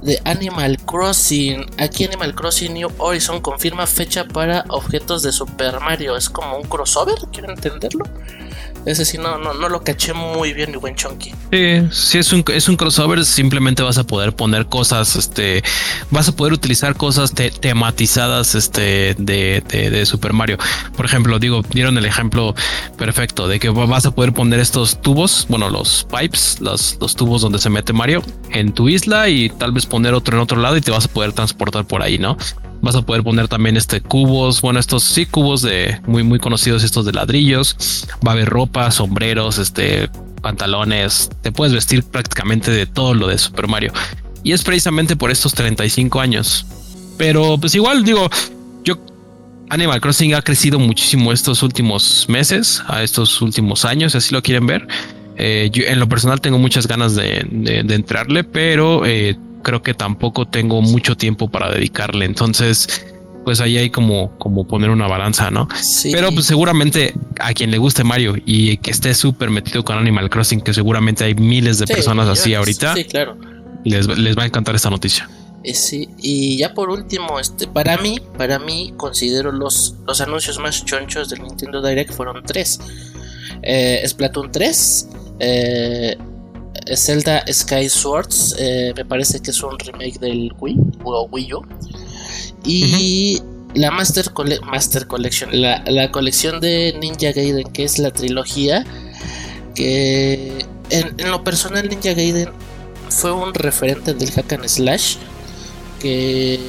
de 0.02 0.22
Animal 0.26 0.78
Crossing. 0.80 1.66
Aquí 1.78 2.06
Animal 2.06 2.36
Crossing 2.36 2.74
New 2.74 2.90
Horizon 2.98 3.42
confirma 3.42 3.88
fecha 3.88 4.26
para 4.28 4.66
objetos 4.70 5.24
de 5.24 5.32
Super 5.32 5.80
Mario. 5.80 6.16
Es 6.16 6.30
como 6.30 6.58
un 6.58 6.64
crossover, 6.64 7.18
quiero 7.32 7.50
entenderlo. 7.50 8.06
Ese 8.88 9.04
sí 9.04 9.18
no, 9.18 9.38
no, 9.38 9.54
no 9.54 9.68
lo 9.68 9.84
caché 9.84 10.14
muy 10.14 10.54
bien, 10.54 10.72
mi 10.72 10.78
buen 10.78 10.96
Chunky. 10.96 11.34
Sí, 11.52 11.88
si 11.92 12.18
es 12.20 12.32
un, 12.32 12.42
es 12.54 12.70
un 12.70 12.78
crossover, 12.78 13.26
simplemente 13.26 13.84
vas 13.84 13.98
a 13.98 14.06
poder 14.06 14.34
poner 14.34 14.68
cosas, 14.68 15.18
este, 15.18 15.62
vas 16.10 16.30
a 16.30 16.32
poder 16.32 16.54
utilizar 16.54 16.96
cosas 16.96 17.34
tematizadas 17.34 18.56
este, 18.56 19.14
de, 19.18 19.62
de, 19.68 20.06
Super 20.06 20.32
Mario. 20.32 20.58
Por 20.96 21.06
ejemplo, 21.06 21.38
digo, 21.38 21.64
dieron 21.70 21.98
el 21.98 22.06
ejemplo 22.06 22.56
perfecto 22.98 23.50
de 23.50 23.60
que 23.60 23.68
vas 23.68 24.06
a 24.06 24.12
poder 24.12 24.32
poner 24.32 24.62
estos 24.62 25.02
tubos, 25.02 25.48
bueno, 25.50 25.70
los 25.70 26.08
pipes, 26.10 26.62
los, 26.62 26.98
los 27.02 27.14
tubos 27.14 27.42
donde 27.42 27.60
se 27.60 27.70
mete 27.70 27.92
Mario 27.92 28.24
en 28.52 28.72
tu 28.72 28.88
isla 28.88 29.28
y 29.28 29.50
tal 29.50 29.74
vez 29.74 29.86
poner 29.86 30.14
otro 30.14 30.38
en 30.38 30.42
otro 30.42 30.62
lado 30.62 30.78
y 30.78 30.82
te 30.82 30.92
vas 30.92 31.06
a 31.06 31.10
poder 31.10 31.34
transportar 31.34 31.86
por 31.86 32.02
ahí, 32.02 32.20
¿no? 32.20 32.38
Vas 32.82 32.96
a 32.96 33.02
poder 33.02 33.24
poner 33.24 33.48
también 33.48 33.76
este 33.76 34.02
cubos, 34.02 34.62
bueno, 34.62 34.80
estos 34.80 35.04
sí 35.04 35.26
cubos 35.26 35.62
de 35.62 36.00
muy 36.06 36.24
muy 36.24 36.40
conocidos 36.40 36.84
estos 36.84 37.06
de 37.06 37.14
ladrillos. 37.14 38.08
Va 38.26 38.32
a 38.32 38.34
haber 38.34 38.50
ropa, 38.50 38.92
sombreros, 38.92 39.58
este 39.58 40.10
pantalones, 40.42 41.30
te 41.42 41.52
puedes 41.52 41.74
vestir 41.74 42.04
prácticamente 42.04 42.72
de 42.72 42.86
todo 42.86 43.14
lo 43.14 43.28
de 43.28 43.38
Super 43.38 43.68
Mario. 43.68 43.92
Y 44.44 44.54
es 44.54 44.64
precisamente 44.64 45.16
por 45.16 45.32
estos 45.32 45.54
35 45.54 46.22
años. 46.22 46.66
Pero 47.18 47.58
pues 47.58 47.76
igual 47.76 48.04
digo, 48.04 48.30
yo 48.84 48.96
Animal 49.70 50.00
Crossing 50.00 50.36
ha 50.36 50.42
crecido 50.42 50.80
muchísimo 50.80 51.34
estos 51.34 51.64
últimos 51.64 52.28
meses, 52.30 52.82
a 52.88 53.04
estos 53.04 53.42
últimos 53.42 53.84
años, 53.84 54.16
así 54.16 54.34
lo 54.34 54.42
quieren 54.42 54.68
ver. 54.68 54.88
Eh, 55.36 55.70
yo 55.72 55.84
en 55.84 56.00
lo 56.00 56.08
personal 56.08 56.42
tengo 56.42 56.58
muchas 56.58 56.88
ganas 56.88 57.16
de, 57.16 57.46
de, 57.52 57.94
entrarle, 57.94 58.44
pero 58.44 59.06
eh, 59.06 59.38
creo 59.64 59.82
que 59.82 59.94
tampoco 59.94 60.48
tengo 60.48 60.82
mucho 60.82 61.16
tiempo 61.18 61.50
para 61.50 61.72
dedicarle. 61.72 62.26
Entonces, 62.26 63.06
pues 63.46 63.62
ahí 63.62 63.78
hay 63.78 63.90
como, 63.90 64.38
como 64.38 64.68
poner 64.68 64.90
una 64.90 65.08
balanza, 65.08 65.52
¿no? 65.52 65.68
Pero 66.12 66.32
pues 66.32 66.46
seguramente 66.46 67.14
a 67.40 67.54
quien 67.54 67.72
le 67.72 67.78
guste 67.78 68.04
Mario 68.04 68.36
y 68.46 68.78
que 68.78 68.92
esté 68.92 69.14
súper 69.14 69.50
metido 69.50 69.84
con 69.84 69.98
Animal 69.98 70.30
Crossing, 70.30 70.62
que 70.62 70.74
seguramente 70.74 71.24
hay 71.24 71.36
miles 71.36 71.80
de 71.80 71.88
personas 71.88 72.28
así 72.28 72.54
ahorita. 72.54 72.96
Sí, 72.96 73.06
claro. 73.06 73.38
Les, 73.84 74.08
les 74.08 74.38
va 74.38 74.44
a 74.44 74.46
encantar 74.48 74.76
esta 74.76 74.90
noticia. 74.90 75.30
Eh, 75.64 75.74
sí, 75.74 76.10
y 76.18 76.58
ya 76.58 76.74
por 76.74 76.90
último, 76.90 77.40
este, 77.40 77.68
para 77.68 77.98
mí, 77.98 78.22
para 78.38 78.60
mí, 78.60 78.94
considero 78.96 79.52
los, 79.52 79.96
los 80.06 80.22
anuncios 80.22 80.60
más 80.60 80.86
chonchos 80.86 81.30
del 81.30 81.44
Nintendo 81.44 81.82
Direct 81.82 82.14
fueron 82.14 82.44
tres. 82.44 82.80
Eh, 83.64 84.04
Splatoon 84.08 84.52
3, 84.52 85.10
eh, 85.40 86.18
Zelda 86.96 87.44
Sky 87.52 87.90
Swords, 87.90 88.56
eh, 88.60 88.94
me 88.96 89.06
parece 89.06 89.40
que 89.40 89.52
es 89.52 89.62
un 89.62 89.78
remake 89.80 90.20
del 90.20 90.54
Wii 90.60 90.78
o 91.04 91.28
Wii 91.32 91.54
U. 91.54 91.66
Y 92.66 93.42
la 93.74 93.92
Master, 93.92 94.26
Master 94.64 95.08
Collection, 95.08 95.50
la, 95.54 96.12
colección 96.12 96.60
de 96.60 96.96
Ninja 97.00 97.32
Gaiden, 97.32 97.72
que 97.72 97.84
es 97.84 98.00
la 98.00 98.12
trilogía, 98.12 98.86
que 99.76 100.66
en, 100.90 101.16
en 101.18 101.32
lo 101.32 101.44
personal 101.44 101.88
Ninja 101.88 102.14
Gaiden 102.14 102.50
fue 103.10 103.32
un 103.32 103.54
referente 103.54 104.14
del 104.14 104.32
hack 104.32 104.54
and 104.54 104.68
slash 104.68 105.16
que 106.00 106.60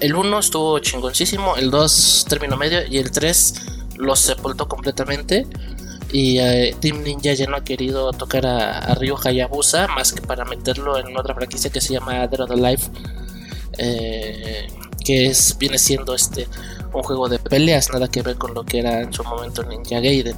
el 0.00 0.14
1 0.14 0.38
estuvo 0.38 0.78
chingoncísimo, 0.80 1.56
el 1.56 1.70
2 1.70 2.26
término 2.28 2.56
medio 2.56 2.80
y 2.88 2.98
el 2.98 3.10
3 3.10 3.54
lo 3.98 4.16
sepultó 4.16 4.66
completamente. 4.68 5.46
Y 6.12 6.38
eh, 6.38 6.76
Team 6.78 7.02
Ninja 7.02 7.32
ya 7.32 7.46
no 7.46 7.56
ha 7.56 7.64
querido 7.64 8.12
tocar 8.12 8.46
a, 8.46 8.94
Ryo 8.94 9.16
Hayabusa 9.22 9.88
más 9.88 10.12
que 10.12 10.20
para 10.20 10.44
meterlo 10.44 10.98
en 10.98 11.16
otra 11.16 11.34
franquicia 11.34 11.70
que 11.70 11.80
se 11.80 11.94
llama 11.94 12.26
Dead 12.26 12.40
or 12.40 12.52
Alive. 12.52 12.82
Eh, 13.78 14.66
que 15.04 15.26
es, 15.26 15.56
viene 15.58 15.78
siendo 15.78 16.14
este 16.14 16.46
un 16.92 17.02
juego 17.02 17.28
de 17.28 17.38
peleas, 17.38 17.90
nada 17.90 18.08
que 18.08 18.22
ver 18.22 18.36
con 18.36 18.54
lo 18.54 18.64
que 18.64 18.78
era 18.78 19.00
en 19.00 19.12
su 19.12 19.24
momento 19.24 19.62
Ninja 19.62 20.00
Gaiden. 20.00 20.36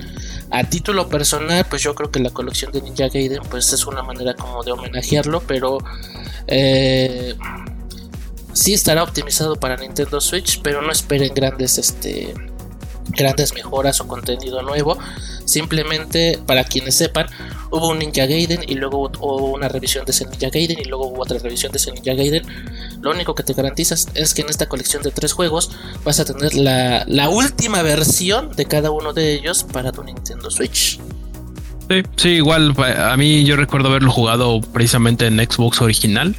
A 0.50 0.64
título 0.64 1.08
personal, 1.08 1.66
pues 1.68 1.82
yo 1.82 1.94
creo 1.94 2.10
que 2.10 2.20
la 2.20 2.30
colección 2.30 2.70
de 2.70 2.80
Ninja 2.80 3.08
Gaiden 3.08 3.42
pues 3.50 3.72
es 3.72 3.86
una 3.86 4.02
manera 4.02 4.34
como 4.34 4.62
de 4.62 4.72
homenajearlo, 4.72 5.40
pero 5.40 5.78
eh, 6.46 7.34
sí 8.52 8.72
estará 8.72 9.02
optimizado 9.02 9.56
para 9.56 9.76
Nintendo 9.76 10.20
Switch, 10.20 10.60
pero 10.62 10.80
no 10.80 10.92
esperen 10.92 11.34
grandes, 11.34 11.78
este, 11.78 12.34
grandes 13.08 13.54
mejoras 13.54 14.00
o 14.00 14.06
contenido 14.06 14.62
nuevo. 14.62 14.98
Simplemente, 15.44 16.38
para 16.46 16.64
quienes 16.64 16.94
sepan, 16.94 17.26
hubo 17.70 17.90
un 17.90 17.98
Ninja 17.98 18.26
Gaiden 18.26 18.60
y 18.66 18.74
luego 18.74 19.10
hubo 19.20 19.52
una 19.52 19.68
revisión 19.68 20.04
de 20.04 20.12
ese 20.12 20.26
Ninja 20.26 20.48
Gaiden 20.50 20.78
y 20.78 20.84
luego 20.84 21.08
hubo 21.08 21.22
otra 21.22 21.38
revisión 21.38 21.72
de 21.72 21.78
ese 21.78 21.92
Ninja 21.92 22.14
Gaiden. 22.14 22.44
Lo 23.00 23.10
único 23.10 23.34
que 23.34 23.42
te 23.42 23.52
garantizas 23.52 24.08
es 24.14 24.34
que 24.34 24.42
en 24.42 24.48
esta 24.48 24.66
colección 24.66 25.02
de 25.02 25.10
tres 25.10 25.32
juegos 25.32 25.70
vas 26.04 26.20
a 26.20 26.24
tener 26.24 26.54
la, 26.54 27.04
la 27.06 27.28
última 27.28 27.82
versión 27.82 28.54
de 28.56 28.66
cada 28.66 28.90
uno 28.90 29.12
de 29.12 29.34
ellos 29.34 29.64
para 29.64 29.92
tu 29.92 30.02
Nintendo 30.02 30.50
Switch. 30.50 31.00
Sí, 31.88 32.02
sí, 32.16 32.28
igual 32.30 32.74
a 32.78 33.16
mí 33.16 33.44
yo 33.44 33.56
recuerdo 33.56 33.88
haberlo 33.88 34.10
jugado 34.10 34.60
precisamente 34.60 35.26
en 35.26 35.36
Xbox 35.38 35.82
original. 35.82 36.34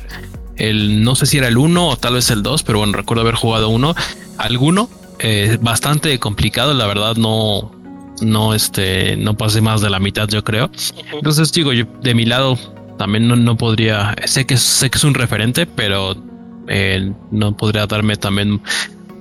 El 0.56 1.04
no 1.04 1.16
sé 1.16 1.26
si 1.26 1.38
era 1.38 1.48
el 1.48 1.58
1 1.58 1.88
o 1.88 1.98
tal 1.98 2.16
vez 2.16 2.32
el 2.32 2.42
2, 2.42 2.64
pero 2.64 2.80
bueno, 2.80 2.94
recuerdo 2.94 3.22
haber 3.22 3.36
jugado 3.36 3.70
uno, 3.70 3.94
alguno, 4.38 4.90
eh, 5.20 5.58
bastante 5.62 6.20
complicado, 6.20 6.74
la 6.74 6.88
verdad 6.88 7.16
no 7.16 7.72
no 8.22 8.54
este 8.54 9.18
no 9.18 9.36
pasé 9.36 9.62
más 9.62 9.82
de 9.82 9.90
la 9.90 10.00
mitad, 10.00 10.28
yo 10.30 10.44
creo. 10.44 10.70
Entonces 11.12 11.52
digo, 11.52 11.74
yo 11.74 11.86
de 12.02 12.14
mi 12.14 12.26
lado 12.26 12.58
también 12.98 13.28
no, 13.28 13.58
podría, 13.58 14.16
sé 14.26 14.46
que 14.46 14.56
sé 14.56 14.90
que 14.90 14.98
es 14.98 15.04
un 15.04 15.14
referente, 15.14 15.66
pero 15.66 16.16
eh, 16.68 17.12
no 17.32 17.58
podría 17.58 17.88
darme 17.88 18.16
también 18.16 18.62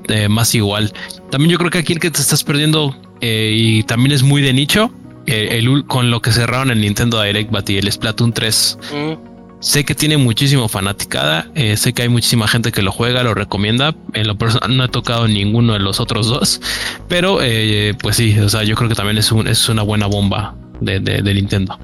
eh, 0.09 0.29
más 0.29 0.55
igual. 0.55 0.93
También 1.31 1.51
yo 1.51 1.59
creo 1.59 1.71
que 1.71 1.79
aquí 1.79 1.93
el 1.93 1.99
que 1.99 2.11
te 2.11 2.21
estás 2.21 2.45
perdiendo 2.45 2.97
y 3.21 3.83
también 3.85 4.13
es 4.13 4.23
muy 4.23 4.43
de 4.43 4.53
nicho 4.53 4.93
el, 5.27 5.87
con 5.87 6.11
lo 6.11 6.21
que 6.21 6.31
cerraron 6.33 6.71
el 6.71 6.81
Nintendo 6.81 7.23
Direct 7.23 7.51
Batty, 7.51 7.79
el 7.79 7.91
Splatoon 7.91 8.33
3. 8.33 8.79
Mm. 8.93 9.34
Sé 9.65 9.83
que 9.87 9.95
tiene 9.95 10.19
muchísimo 10.19 10.69
fanaticada, 10.69 11.51
eh, 11.55 11.79
sé 11.79 11.95
que 11.95 12.03
hay 12.03 12.11
muchísima 12.11 12.47
gente 12.47 12.71
que 12.71 12.83
lo 12.83 12.93
juega, 12.93 13.23
lo 13.23 13.33
recomienda. 13.33 13.97
En 14.13 14.27
lo 14.27 14.37
personal 14.37 14.77
no 14.77 14.85
he 14.85 14.89
tocado 14.89 15.27
ninguno 15.27 15.73
de 15.73 15.79
los 15.79 16.01
otros 16.01 16.29
dos, 16.29 16.61
pero 17.09 17.39
eh, 17.41 17.95
pues 17.99 18.17
sí, 18.17 18.39
o 18.39 18.51
sea, 18.51 18.63
yo 18.65 18.77
creo 18.77 18.91
que 18.91 18.95
también 18.95 19.17
es, 19.17 19.33
un, 19.33 19.49
es 19.49 19.67
una 19.71 19.83
buena 19.83 20.07
bomba 20.07 20.55
de, 20.83 21.01
de, 21.01 21.35
Nintendo. 21.35 21.79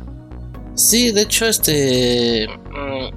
Sí, 0.75 1.11
de 1.11 1.23
hecho, 1.23 1.47
este. 1.47 2.49
Mm, 2.71 3.15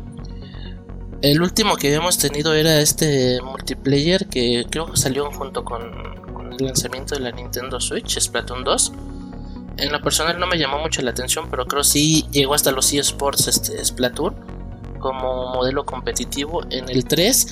el 1.24 1.42
último 1.42 1.76
que 1.76 1.88
habíamos 1.88 2.18
tenido 2.18 2.54
era 2.54 2.80
este 2.80 3.42
multiplayer 3.42 4.28
que 4.30 4.66
creo 4.70 4.90
que 4.90 4.96
salió 4.96 5.30
junto 5.30 5.66
con, 5.66 5.92
con 6.34 6.54
el 6.54 6.66
lanzamiento 6.66 7.16
de 7.16 7.22
la 7.22 7.32
Nintendo 7.32 7.82
Switch, 7.82 8.18
Splatoon 8.18 8.64
2 8.64 8.94
en 9.84 9.92
lo 9.92 10.02
personal 10.02 10.40
no 10.40 10.48
me 10.48 10.58
llamó 10.58 10.80
mucho 10.80 11.02
la 11.02 11.12
atención, 11.12 11.48
pero 11.50 11.66
creo 11.66 11.84
sí 11.84 12.26
llegó 12.32 12.54
hasta 12.54 12.72
los 12.72 12.92
eSports 12.94 13.48
este, 13.48 13.84
Splatoon 13.84 14.34
como 15.00 15.54
modelo 15.54 15.86
competitivo. 15.86 16.62
En 16.70 16.90
el 16.90 17.06
3 17.06 17.48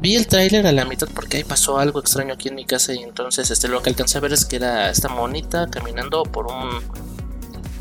vi 0.00 0.16
el 0.16 0.26
tráiler 0.26 0.66
a 0.66 0.72
la 0.72 0.86
mitad 0.86 1.08
porque 1.14 1.36
ahí 1.36 1.44
pasó 1.44 1.78
algo 1.78 2.00
extraño 2.00 2.34
aquí 2.34 2.48
en 2.48 2.54
mi 2.54 2.64
casa 2.64 2.94
y 2.94 3.02
entonces 3.02 3.50
este, 3.50 3.68
lo 3.68 3.82
que 3.82 3.90
alcancé 3.90 4.18
a 4.18 4.20
ver 4.22 4.32
es 4.32 4.44
que 4.46 4.56
era 4.56 4.90
esta 4.90 5.08
monita 5.08 5.68
caminando 5.70 6.22
por 6.24 6.46
un 6.46 6.80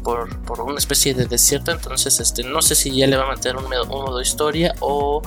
por, 0.04 0.40
por, 0.46 0.62
una 0.62 0.80
especie 0.80 1.14
de 1.14 1.26
desierto 1.26 1.72
entonces 1.72 2.20
este 2.20 2.44
no 2.44 2.64
sé 2.64 2.74
si 2.74 2.96
ya 2.96 3.06
le 3.06 3.18
va 3.18 3.26
a 3.26 3.36
meter 3.36 3.56
un, 3.56 3.66
modo 3.88 4.18
de 4.18 4.24
historia 4.24 4.74
o 4.80 5.22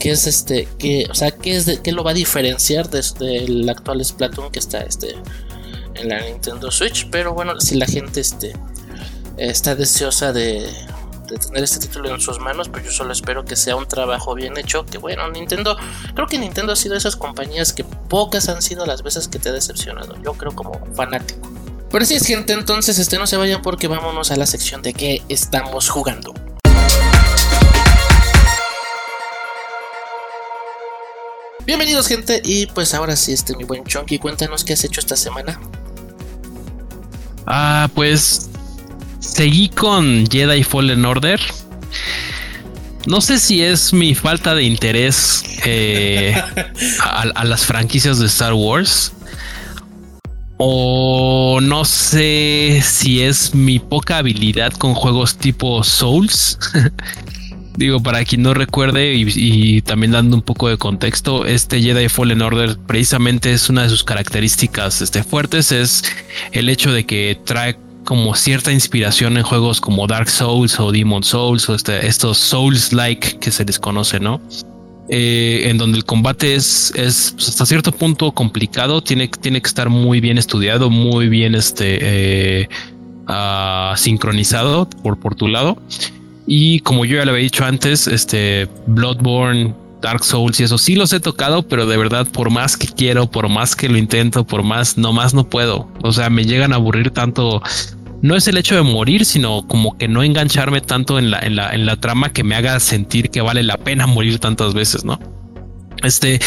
qué 0.00 0.10
es 0.10 0.26
este 0.26 0.68
que 0.78 1.06
o 1.08 1.14
sea 1.14 1.30
qué 1.30 1.56
es 1.56 1.66
de, 1.66 1.80
qué 1.80 1.92
lo 1.92 2.02
va 2.02 2.10
a 2.10 2.14
diferenciar 2.14 2.90
desde 2.90 3.44
el 3.44 3.68
actual 3.68 4.04
Splatoon 4.04 4.50
que 4.50 4.58
está 4.58 4.80
este 4.80 5.14
en 5.98 6.08
la 6.08 6.20
Nintendo 6.20 6.70
Switch. 6.70 7.08
Pero 7.10 7.34
bueno, 7.34 7.60
si 7.60 7.76
la 7.76 7.86
gente 7.86 8.20
este, 8.20 8.54
está 9.36 9.74
deseosa 9.74 10.32
de, 10.32 10.70
tener 11.28 11.64
este 11.64 11.78
título 11.78 12.14
en 12.14 12.20
sus 12.20 12.38
manos, 12.38 12.68
pues 12.68 12.84
yo 12.84 12.90
solo 12.90 13.12
espero 13.12 13.44
que 13.44 13.56
sea 13.56 13.76
un 13.76 13.86
trabajo 13.86 14.34
bien 14.34 14.56
hecho. 14.56 14.86
Que 14.86 14.98
bueno, 14.98 15.28
Nintendo, 15.30 15.76
creo 16.14 16.26
que 16.26 16.38
Nintendo 16.38 16.72
ha 16.72 16.76
sido 16.76 16.96
esas 16.96 17.16
compañías 17.16 17.72
que 17.72 17.84
pocas 17.84 18.48
han 18.48 18.62
sido 18.62 18.86
las 18.86 19.02
veces 19.02 19.28
que 19.28 19.38
te 19.38 19.48
ha 19.48 19.52
decepcionado. 19.52 20.16
Yo 20.22 20.32
creo 20.34 20.52
como 20.52 20.80
fanático. 20.94 21.48
Pero 21.90 22.04
si 22.04 22.14
es 22.14 22.26
gente, 22.26 22.52
entonces 22.52 22.98
este 22.98 23.18
no 23.18 23.26
se 23.26 23.36
vayan 23.36 23.62
porque 23.62 23.88
vámonos 23.88 24.30
a 24.30 24.36
la 24.36 24.46
sección 24.46 24.82
de 24.82 24.92
que 24.92 25.22
estamos 25.28 25.88
jugando. 25.88 26.34
Bienvenidos 31.64 32.06
gente 32.08 32.40
y 32.42 32.64
pues 32.64 32.94
ahora 32.94 33.14
sí 33.14 33.34
este 33.34 33.54
mi 33.54 33.64
buen 33.64 33.84
Chonky, 33.84 34.18
cuéntanos 34.18 34.64
qué 34.64 34.72
has 34.72 34.84
hecho 34.84 35.00
esta 35.00 35.16
semana. 35.16 35.60
Ah, 37.50 37.88
pues 37.94 38.50
seguí 39.20 39.70
con 39.70 40.26
Jedi 40.26 40.62
Fallen 40.62 41.06
Order. 41.06 41.40
No 43.06 43.22
sé 43.22 43.38
si 43.38 43.62
es 43.62 43.94
mi 43.94 44.14
falta 44.14 44.54
de 44.54 44.64
interés 44.64 45.42
eh, 45.64 46.38
a, 47.00 47.44
las 47.44 47.64
franquicias 47.64 48.18
de 48.18 48.26
Star 48.26 48.52
Wars. 48.52 49.14
O 50.58 51.60
no 51.62 51.86
sé 51.86 52.82
si 52.84 53.22
es 53.22 53.54
mi 53.54 53.78
poca 53.78 54.18
habilidad 54.18 54.74
con 54.74 54.92
juegos 54.92 55.38
tipo 55.38 55.82
Souls. 55.82 56.58
Digo, 57.78 58.02
para 58.02 58.24
quien 58.24 58.42
no 58.42 58.54
recuerde 58.54 59.14
y, 59.14 59.82
también 59.82 60.10
dando 60.10 60.34
un 60.34 60.42
poco 60.42 60.68
de 60.68 60.76
contexto, 60.76 61.46
este 61.46 61.80
Jedi 61.80 62.08
Fallen 62.08 62.42
Order 62.42 62.76
precisamente 62.76 63.52
es 63.52 63.70
una 63.70 63.84
de 63.84 63.88
sus 63.88 64.02
características 64.02 65.00
este, 65.00 65.22
fuertes, 65.22 65.70
es 65.70 66.02
el 66.50 66.70
hecho 66.70 66.90
de 66.90 67.06
que 67.06 67.40
trae 67.44 67.78
como 68.02 68.34
cierta 68.34 68.72
inspiración 68.72 69.36
en 69.36 69.44
juegos 69.44 69.80
como 69.80 70.08
Dark 70.08 70.28
Souls 70.28 70.80
o 70.80 70.90
Demon 70.90 71.22
Souls 71.22 71.68
o 71.68 71.76
este, 71.76 72.04
estos 72.04 72.38
Souls-like 72.38 73.38
que 73.38 73.52
se 73.52 73.64
les 73.64 73.78
conoce, 73.78 74.18
¿no? 74.18 74.40
Eh, 75.08 75.70
en 75.70 75.78
donde 75.78 75.98
el 75.98 76.04
combate 76.04 76.56
es, 76.56 76.92
es 76.96 77.30
pues, 77.36 77.48
hasta 77.48 77.64
cierto 77.64 77.92
punto 77.92 78.32
complicado, 78.32 79.02
tiene, 79.02 79.28
tiene 79.28 79.62
que 79.62 79.68
estar 79.68 79.88
muy 79.88 80.18
bien 80.18 80.36
estudiado, 80.36 80.90
muy 80.90 81.28
bien 81.28 81.54
este, 81.54 81.98
eh, 82.00 82.68
ah, 83.28 83.94
sincronizado 83.96 84.90
por, 84.90 85.20
por 85.20 85.36
tu 85.36 85.46
lado. 85.46 85.80
Y 86.50 86.80
como 86.80 87.04
yo 87.04 87.18
ya 87.18 87.26
le 87.26 87.30
había 87.30 87.42
dicho 87.42 87.66
antes, 87.66 88.06
este 88.06 88.68
Bloodborne, 88.86 89.74
Dark 90.00 90.24
Souls 90.24 90.58
y 90.58 90.62
eso 90.62 90.78
sí 90.78 90.94
los 90.94 91.12
he 91.12 91.20
tocado, 91.20 91.62
pero 91.62 91.84
de 91.84 91.98
verdad, 91.98 92.26
por 92.26 92.48
más 92.48 92.78
que 92.78 92.86
quiero, 92.86 93.30
por 93.30 93.50
más 93.50 93.76
que 93.76 93.90
lo 93.90 93.98
intento, 93.98 94.46
por 94.46 94.62
más, 94.62 94.96
no 94.96 95.12
más 95.12 95.34
no 95.34 95.46
puedo. 95.46 95.92
O 96.02 96.10
sea, 96.10 96.30
me 96.30 96.46
llegan 96.46 96.72
a 96.72 96.76
aburrir 96.76 97.10
tanto. 97.10 97.62
No 98.22 98.34
es 98.34 98.48
el 98.48 98.56
hecho 98.56 98.74
de 98.74 98.82
morir, 98.82 99.26
sino 99.26 99.66
como 99.68 99.98
que 99.98 100.08
no 100.08 100.22
engancharme 100.22 100.80
tanto 100.80 101.18
en 101.18 101.30
la, 101.30 101.40
en 101.40 101.54
la, 101.54 101.74
en 101.74 101.84
la 101.84 101.96
trama 101.96 102.32
que 102.32 102.44
me 102.44 102.54
haga 102.54 102.80
sentir 102.80 103.28
que 103.28 103.42
vale 103.42 103.62
la 103.62 103.76
pena 103.76 104.06
morir 104.06 104.38
tantas 104.38 104.72
veces, 104.72 105.04
¿no? 105.04 105.20
Este, 106.02 106.40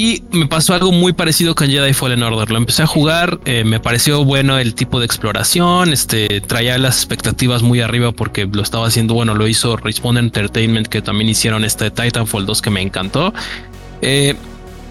y 0.00 0.22
me 0.32 0.46
pasó 0.46 0.72
algo 0.72 0.92
muy 0.92 1.12
parecido 1.12 1.54
con 1.54 1.68
Jedi 1.68 1.92
Fallen 1.92 2.22
Order. 2.22 2.50
Lo 2.50 2.56
empecé 2.56 2.82
a 2.82 2.86
jugar, 2.86 3.38
eh, 3.44 3.64
me 3.64 3.80
pareció 3.80 4.24
bueno 4.24 4.58
el 4.58 4.74
tipo 4.74 4.98
de 4.98 5.04
exploración, 5.04 5.92
este 5.92 6.40
traía 6.40 6.78
las 6.78 6.96
expectativas 6.96 7.62
muy 7.62 7.82
arriba 7.82 8.10
porque 8.10 8.46
lo 8.46 8.62
estaba 8.62 8.86
haciendo, 8.86 9.12
bueno, 9.12 9.34
lo 9.34 9.46
hizo 9.46 9.76
Respawn 9.76 10.16
Entertainment 10.16 10.86
que 10.86 11.02
también 11.02 11.28
hicieron 11.28 11.66
este 11.66 11.90
Titanfall 11.90 12.46
2 12.46 12.62
que 12.62 12.70
me 12.70 12.80
encantó. 12.80 13.34
Eh, 14.00 14.36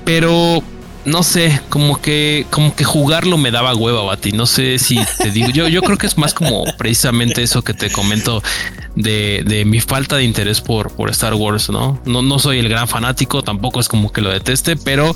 pero 0.06 0.62
no 1.10 1.24
sé, 1.24 1.60
como 1.70 2.02
que, 2.02 2.46
como 2.50 2.76
que 2.76 2.84
jugarlo 2.84 3.38
me 3.38 3.52
daba 3.52 3.76
hueva, 3.76 4.04
Bati. 4.04 4.32
No 4.32 4.46
sé 4.46 4.80
si 4.80 5.00
te 5.18 5.32
digo, 5.32 5.50
yo, 5.50 5.68
yo 5.68 5.82
creo 5.82 5.98
que 5.98 6.08
es 6.08 6.18
más 6.18 6.34
como 6.34 6.64
precisamente 6.78 7.44
eso 7.44 7.64
que 7.64 7.74
te 7.74 7.92
comento 7.92 8.42
de, 8.96 9.44
de 9.46 9.66
mi 9.66 9.82
falta 9.82 10.18
de 10.18 10.24
interés 10.24 10.62
por, 10.62 10.92
por 10.92 11.10
Star 11.10 11.34
Wars, 11.34 11.70
¿no? 11.70 12.00
¿no? 12.06 12.22
No 12.22 12.40
soy 12.40 12.60
el 12.60 12.70
gran 12.70 12.88
fanático, 12.88 13.42
tampoco 13.44 13.80
es 13.80 13.88
como 13.88 14.12
que 14.12 14.22
lo 14.22 14.30
deteste, 14.30 14.76
pero 14.76 15.14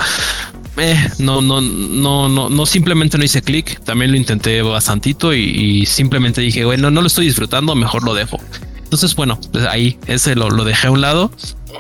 eh, 0.78 1.10
no, 1.20 1.42
no, 1.42 1.62
no, 1.62 2.28
no, 2.30 2.50
no, 2.50 2.66
simplemente 2.66 3.18
no 3.18 3.24
hice 3.24 3.42
clic. 3.42 3.80
También 3.84 4.12
lo 4.12 4.18
intenté 4.18 4.62
bastantito 4.62 5.34
y, 5.34 5.86
simplemente 5.86 6.42
dije, 6.42 6.66
bueno, 6.66 6.90
no 6.92 7.02
lo 7.02 7.08
estoy 7.08 7.26
disfrutando, 7.26 7.76
mejor 7.76 8.04
lo 8.04 8.14
dejo. 8.14 8.40
Entonces, 8.84 9.16
bueno, 9.16 9.40
pues 9.52 9.66
ahí 9.66 9.98
ese 10.08 10.36
lo, 10.36 10.50
lo 10.50 10.64
dejé 10.64 10.88
a 10.88 10.92
un 10.92 11.02
lado. 11.02 11.32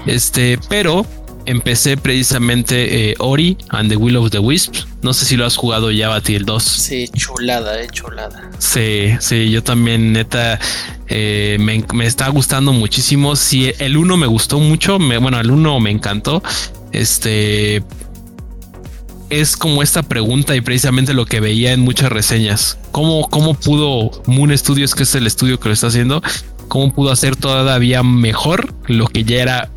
Este, 0.05 0.59
pero 0.69 1.05
empecé 1.45 1.97
precisamente 1.97 3.11
eh, 3.11 3.15
Ori 3.19 3.57
and 3.69 3.89
the 3.89 3.95
Will 3.95 4.17
of 4.17 4.29
the 4.31 4.39
Wisp. 4.39 4.75
No 5.01 5.13
sé 5.13 5.25
si 5.25 5.35
lo 5.35 5.45
has 5.45 5.55
jugado 5.55 5.91
ya, 5.91 6.09
Bati, 6.09 6.35
el 6.35 6.45
2. 6.45 6.63
Sí, 6.63 7.07
chulada, 7.09 7.81
eh, 7.81 7.87
chulada. 7.91 8.49
Sí, 8.59 9.09
sí, 9.19 9.51
yo 9.51 9.63
también, 9.63 10.13
neta, 10.13 10.59
eh, 11.07 11.57
me, 11.59 11.83
me, 11.93 12.05
está 12.05 12.29
gustando 12.29 12.73
muchísimo. 12.73 13.35
Sí, 13.35 13.71
el 13.79 13.97
1 13.97 14.17
me 14.17 14.27
gustó 14.27 14.59
mucho. 14.59 14.99
Me, 14.99 15.17
bueno, 15.17 15.39
el 15.39 15.51
1 15.51 15.79
me 15.79 15.91
encantó. 15.91 16.41
Este 16.91 17.83
es 19.29 19.57
como 19.57 19.81
esta 19.81 20.03
pregunta 20.03 20.55
y 20.55 20.61
precisamente 20.61 21.13
lo 21.13 21.25
que 21.25 21.39
veía 21.39 21.73
en 21.73 21.79
muchas 21.81 22.11
reseñas. 22.11 22.77
¿Cómo, 22.91 23.29
cómo 23.29 23.55
pudo 23.55 24.11
Moon 24.27 24.55
Studios, 24.55 24.93
que 24.93 25.03
es 25.03 25.15
el 25.15 25.25
estudio 25.25 25.59
que 25.59 25.69
lo 25.69 25.73
está 25.73 25.87
haciendo, 25.87 26.21
cómo 26.67 26.93
pudo 26.93 27.11
hacer 27.11 27.35
todavía 27.35 28.03
mejor 28.03 28.73
lo 28.87 29.07
que 29.07 29.23
ya 29.23 29.41
era 29.41 29.69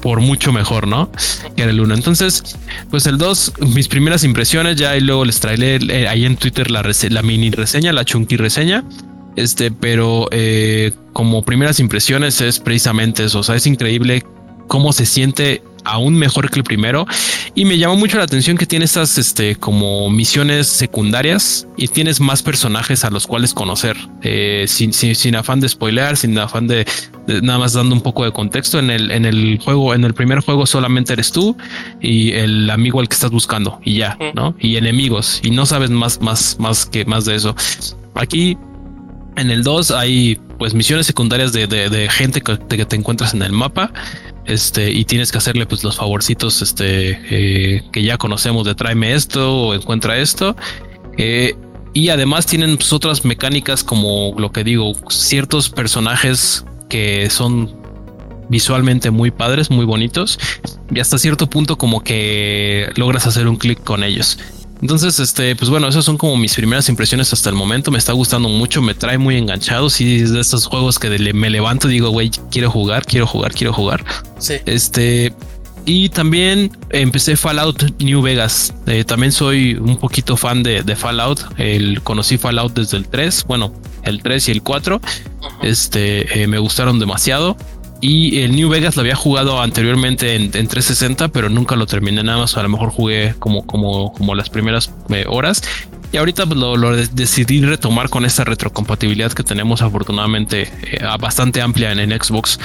por 0.00 0.20
mucho 0.20 0.52
mejor, 0.52 0.86
¿no? 0.86 1.10
Que 1.56 1.62
era 1.62 1.70
el 1.70 1.80
1. 1.80 1.94
Entonces, 1.94 2.56
pues 2.90 3.06
el 3.06 3.18
2, 3.18 3.54
mis 3.74 3.88
primeras 3.88 4.24
impresiones, 4.24 4.76
ya 4.76 4.96
y 4.96 5.00
luego 5.00 5.24
les 5.24 5.40
traeré 5.40 5.76
eh, 5.76 6.08
ahí 6.08 6.24
en 6.24 6.36
Twitter 6.36 6.70
la, 6.70 6.82
la 6.82 7.22
mini 7.22 7.50
reseña, 7.50 7.92
la 7.92 8.04
chunky 8.04 8.36
reseña. 8.36 8.84
Este, 9.36 9.70
pero 9.70 10.28
eh, 10.30 10.92
como 11.12 11.42
primeras 11.42 11.78
impresiones 11.78 12.40
es 12.40 12.58
precisamente 12.58 13.24
eso. 13.24 13.40
O 13.40 13.42
sea, 13.42 13.56
es 13.56 13.66
increíble 13.66 14.24
cómo 14.66 14.92
se 14.92 15.06
siente 15.06 15.62
aún 15.86 16.14
mejor 16.14 16.50
que 16.50 16.58
el 16.58 16.64
primero. 16.64 17.06
Y 17.54 17.64
me 17.64 17.78
llamó 17.78 17.96
mucho 17.96 18.18
la 18.18 18.24
atención 18.24 18.58
que 18.58 18.66
tiene 18.66 18.84
estas 18.84 19.16
este, 19.18 19.56
como 19.56 20.10
misiones 20.10 20.66
secundarias 20.66 21.66
y 21.76 21.88
tienes 21.88 22.20
más 22.20 22.42
personajes 22.42 23.04
a 23.04 23.10
los 23.10 23.26
cuales 23.26 23.54
conocer. 23.54 23.96
Eh, 24.22 24.64
sin, 24.68 24.92
sin, 24.92 25.36
afán 25.36 25.60
de 25.60 25.68
spoilear, 25.68 26.16
sin 26.16 26.36
afán 26.38 26.66
de, 26.66 26.84
nada 27.42 27.58
más 27.58 27.72
dando 27.72 27.94
un 27.94 28.02
poco 28.02 28.24
de 28.24 28.32
contexto. 28.32 28.78
En 28.78 28.90
el, 28.90 29.10
en 29.10 29.24
el 29.24 29.58
juego, 29.64 29.94
en 29.94 30.04
el 30.04 30.12
primer 30.12 30.40
juego 30.40 30.66
solamente 30.66 31.12
eres 31.12 31.32
tú 31.32 31.56
y 32.00 32.32
el 32.32 32.68
amigo 32.68 33.00
al 33.00 33.08
que 33.08 33.14
estás 33.14 33.30
buscando 33.30 33.80
y 33.84 33.98
ya, 33.98 34.18
¿no? 34.34 34.54
Y 34.58 34.76
enemigos. 34.76 35.40
Y 35.42 35.50
no 35.50 35.64
sabes 35.66 35.90
más, 35.90 36.20
más, 36.20 36.56
más 36.58 36.84
que 36.84 37.04
más 37.04 37.24
de 37.24 37.36
eso. 37.36 37.54
Aquí 38.14 38.58
en 39.36 39.50
el 39.50 39.62
2 39.62 39.90
hay 39.92 40.40
pues 40.58 40.74
misiones 40.74 41.06
secundarias 41.06 41.52
de, 41.52 41.66
de, 41.66 42.08
gente 42.08 42.40
que 42.40 42.56
te, 42.56 42.96
encuentras 42.96 43.34
en 43.34 43.42
el 43.42 43.52
mapa 43.52 43.92
este 44.46 44.90
y 44.92 45.04
tienes 45.04 45.32
que 45.32 45.38
hacerle 45.38 45.66
pues 45.66 45.84
los 45.84 45.96
favorcitos 45.96 46.62
este 46.62 47.18
eh, 47.30 47.82
que 47.92 48.02
ya 48.02 48.16
conocemos 48.16 48.64
de 48.66 48.74
tráeme 48.74 49.14
esto 49.14 49.54
o 49.54 49.74
encuentra 49.74 50.18
esto 50.18 50.56
eh, 51.16 51.54
y 51.92 52.10
además 52.10 52.46
tienen 52.46 52.76
pues, 52.76 52.92
otras 52.92 53.24
mecánicas 53.24 53.82
como 53.82 54.34
lo 54.38 54.52
que 54.52 54.64
digo 54.64 54.92
ciertos 55.08 55.68
personajes 55.68 56.64
que 56.88 57.28
son 57.30 57.74
visualmente 58.48 59.10
muy 59.10 59.30
padres 59.30 59.70
muy 59.70 59.84
bonitos 59.84 60.38
y 60.90 61.00
hasta 61.00 61.18
cierto 61.18 61.48
punto 61.48 61.76
como 61.76 62.02
que 62.04 62.90
logras 62.96 63.26
hacer 63.26 63.48
un 63.48 63.56
clic 63.56 63.82
con 63.82 64.04
ellos 64.04 64.38
entonces, 64.86 65.18
este, 65.18 65.56
pues 65.56 65.68
bueno, 65.68 65.88
esas 65.88 66.04
son 66.04 66.16
como 66.16 66.36
mis 66.36 66.54
primeras 66.54 66.88
impresiones 66.88 67.32
hasta 67.32 67.50
el 67.50 67.56
momento. 67.56 67.90
Me 67.90 67.98
está 67.98 68.12
gustando 68.12 68.48
mucho, 68.48 68.80
me 68.82 68.94
trae 68.94 69.18
muy 69.18 69.36
enganchado. 69.36 69.90
Si 69.90 70.20
es 70.20 70.30
de 70.30 70.38
estos 70.38 70.66
juegos 70.66 71.00
que 71.00 71.10
me 71.34 71.50
levanto 71.50 71.88
y 71.88 71.94
digo, 71.94 72.10
güey, 72.10 72.30
quiero 72.52 72.70
jugar, 72.70 73.04
quiero 73.04 73.26
jugar, 73.26 73.52
quiero 73.52 73.72
jugar. 73.72 74.04
Sí. 74.38 74.54
Este, 74.64 75.34
y 75.86 76.08
también 76.10 76.70
empecé 76.90 77.34
Fallout 77.36 77.98
New 77.98 78.22
Vegas. 78.22 78.72
Eh, 78.86 79.02
también 79.02 79.32
soy 79.32 79.74
un 79.74 79.96
poquito 79.96 80.36
fan 80.36 80.62
de, 80.62 80.94
Fallout. 80.94 81.40
El, 81.58 82.00
conocí 82.02 82.38
Fallout 82.38 82.72
desde 82.72 82.96
el 82.96 83.08
3, 83.08 83.44
bueno, 83.48 83.74
el 84.04 84.22
3 84.22 84.50
y 84.50 84.52
el 84.52 84.62
4. 84.62 85.00
Este, 85.64 86.42
eh, 86.42 86.46
me 86.46 86.58
gustaron 86.58 87.00
demasiado. 87.00 87.56
Y 88.00 88.42
el 88.42 88.54
New 88.54 88.68
Vegas 88.68 88.96
lo 88.96 89.00
había 89.00 89.16
jugado 89.16 89.60
anteriormente 89.60 90.34
en, 90.34 90.50
360, 90.50 91.28
pero 91.28 91.48
nunca 91.48 91.76
lo 91.76 91.86
terminé 91.86 92.22
nada 92.22 92.38
más. 92.38 92.56
A 92.56 92.62
lo 92.62 92.68
mejor 92.68 92.90
jugué 92.90 93.34
como, 93.38 93.66
como, 93.66 94.12
como 94.12 94.34
las 94.34 94.50
primeras 94.50 94.90
eh, 95.10 95.24
horas. 95.28 95.62
Y 96.12 96.18
ahorita 96.18 96.46
pues, 96.46 96.58
lo, 96.58 96.96
decidí 96.96 97.62
retomar 97.62 98.08
con 98.08 98.24
esta 98.24 98.44
retrocompatibilidad 98.44 99.32
que 99.32 99.42
tenemos 99.42 99.82
afortunadamente 99.82 100.70
eh, 100.82 100.98
bastante 101.18 101.62
amplia 101.62 101.92
en, 101.92 102.10
Xbox. 102.10 102.58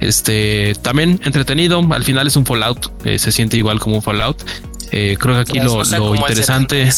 Este 0.00 0.74
también 0.82 1.20
entretenido. 1.24 1.84
Al 1.90 2.04
final 2.04 2.26
es 2.26 2.36
un 2.36 2.44
Fallout. 2.44 3.06
Eh, 3.06 3.18
se 3.18 3.32
siente 3.32 3.56
igual 3.56 3.80
como 3.80 3.96
un 3.96 4.02
Fallout. 4.02 4.42
creo 4.90 5.16
que 5.16 5.38
aquí 5.38 5.58
lo, 5.60 5.82
lo 5.82 6.14
interesante. 6.14 6.90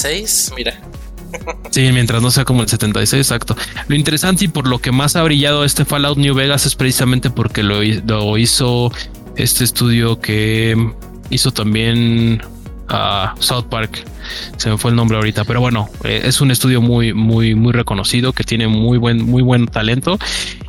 mira. 0.57 0.81
Sí, 1.71 1.91
mientras 1.93 2.23
no 2.23 2.31
sea 2.31 2.45
como 2.45 2.63
el 2.63 2.69
76, 2.69 3.21
exacto. 3.21 3.57
Lo 3.89 3.97
interesante 3.97 4.47
y 4.47 4.49
por 4.49 4.67
lo 4.67 4.79
que 4.79 4.93
más 4.93 5.17
ha 5.17 5.23
brillado 5.23 5.65
este 5.65 5.85
Fallout 5.85 6.17
New 6.17 6.35
Vegas 6.35 6.67
es 6.67 6.75
precisamente 6.75 7.31
porque 7.31 7.63
lo, 7.63 7.83
hizo 8.39 8.93
este 9.37 9.65
estudio 9.65 10.21
que 10.21 10.93
hizo 11.31 11.53
también 11.53 12.41
a 12.89 13.35
South 13.41 13.67
Park. 13.69 14.05
Se 14.57 14.71
me 14.71 14.79
fue 14.79 14.91
el 14.91 14.97
nombre 14.97 15.19
ahorita, 15.19 15.45
pero 15.45 15.61
bueno, 15.61 15.89
eh, 16.05 16.23
es 16.25 16.41
un 16.41 16.51
estudio 16.51 16.81
muy, 16.81 17.13
muy, 17.13 17.55
muy 17.55 17.73
reconocido 17.73 18.33
que 18.33 18.45
tiene 18.45 18.69
muy 18.69 18.99
buen, 18.99 19.23
muy 19.23 19.43
buen 19.43 19.67
talento. 19.67 20.19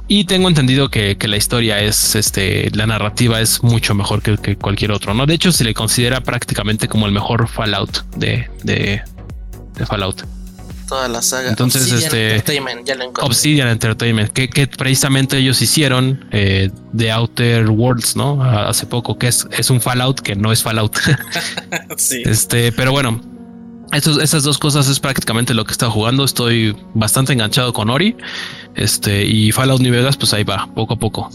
Y 0.10 0.26
tengo 0.26 0.48
entendido 0.48 0.90
que, 0.90 1.18
la 1.22 1.38
historia 1.38 1.80
es, 1.80 2.16
este, 2.16 2.70
la 2.72 2.88
narrativa 2.88 3.40
es 3.42 3.64
mucho 3.64 3.94
mejor 3.94 4.22
que, 4.22 4.56
cualquier 4.56 4.92
otro, 4.92 5.14
¿no? 5.14 5.26
De 5.26 5.34
hecho, 5.34 5.52
se 5.52 5.64
le 5.64 5.74
considera 5.74 6.22
prácticamente 6.22 6.88
como 6.88 7.06
el 7.06 7.12
mejor 7.12 7.48
Fallout 7.48 8.04
de, 8.16 8.50
de 8.64 9.04
Fallout 9.86 10.37
toda 10.88 11.08
la 11.08 11.22
saga. 11.22 11.50
Entonces, 11.50 11.84
Obsidian 11.84 12.04
este 12.04 12.30
Entertainment, 12.30 12.88
ya 12.88 12.96
lo 12.96 13.12
Obsidian 13.22 13.68
Entertainment, 13.68 14.32
que, 14.32 14.50
que 14.50 14.68
precisamente 14.68 15.38
ellos 15.38 15.62
hicieron 15.62 16.26
eh, 16.32 16.72
The 16.96 17.12
Outer 17.12 17.70
Worlds, 17.70 18.16
¿no? 18.16 18.44
Hace 18.44 18.86
poco, 18.86 19.18
que 19.18 19.28
es, 19.28 19.48
es 19.52 19.70
un 19.70 19.82
Fallout 19.82 20.22
que 20.22 20.36
no 20.36 20.52
es 20.52 20.64
Fallout. 20.64 20.98
sí. 21.98 22.24
Este, 22.26 22.72
pero 22.72 22.92
bueno, 22.92 23.22
estos, 23.92 24.22
esas 24.22 24.44
dos 24.44 24.58
cosas 24.58 24.88
es 24.88 25.00
prácticamente 25.00 25.54
lo 25.54 25.66
que 25.66 25.72
está 25.72 25.90
jugando. 25.90 26.24
Estoy 26.24 26.76
bastante 26.94 27.34
enganchado 27.34 27.74
con 27.74 27.90
Ori. 27.90 28.16
Este, 28.76 29.26
y 29.26 29.52
Fallout 29.52 29.82
New 29.82 29.92
Vegas, 29.92 30.18
pues 30.18 30.34
ahí 30.34 30.44
va, 30.44 30.68
poco 30.74 30.96
a 30.96 30.98
poco. 30.98 31.30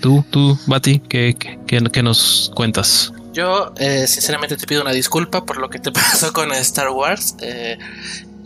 Tú, 0.00 0.24
tú, 0.30 0.58
Bati, 0.66 1.00
¿qué, 1.00 1.36
qué, 1.36 1.82
qué 1.90 2.02
nos 2.02 2.52
cuentas? 2.54 3.12
Yo, 3.32 3.72
eh, 3.76 4.06
sinceramente, 4.06 4.56
te 4.56 4.66
pido 4.66 4.82
una 4.82 4.90
disculpa 4.90 5.44
por 5.44 5.58
lo 5.58 5.68
que 5.70 5.78
te 5.78 5.92
pasó 5.92 6.32
con 6.32 6.52
Star 6.52 6.90
Wars. 6.90 7.36
Eh, 7.40 7.78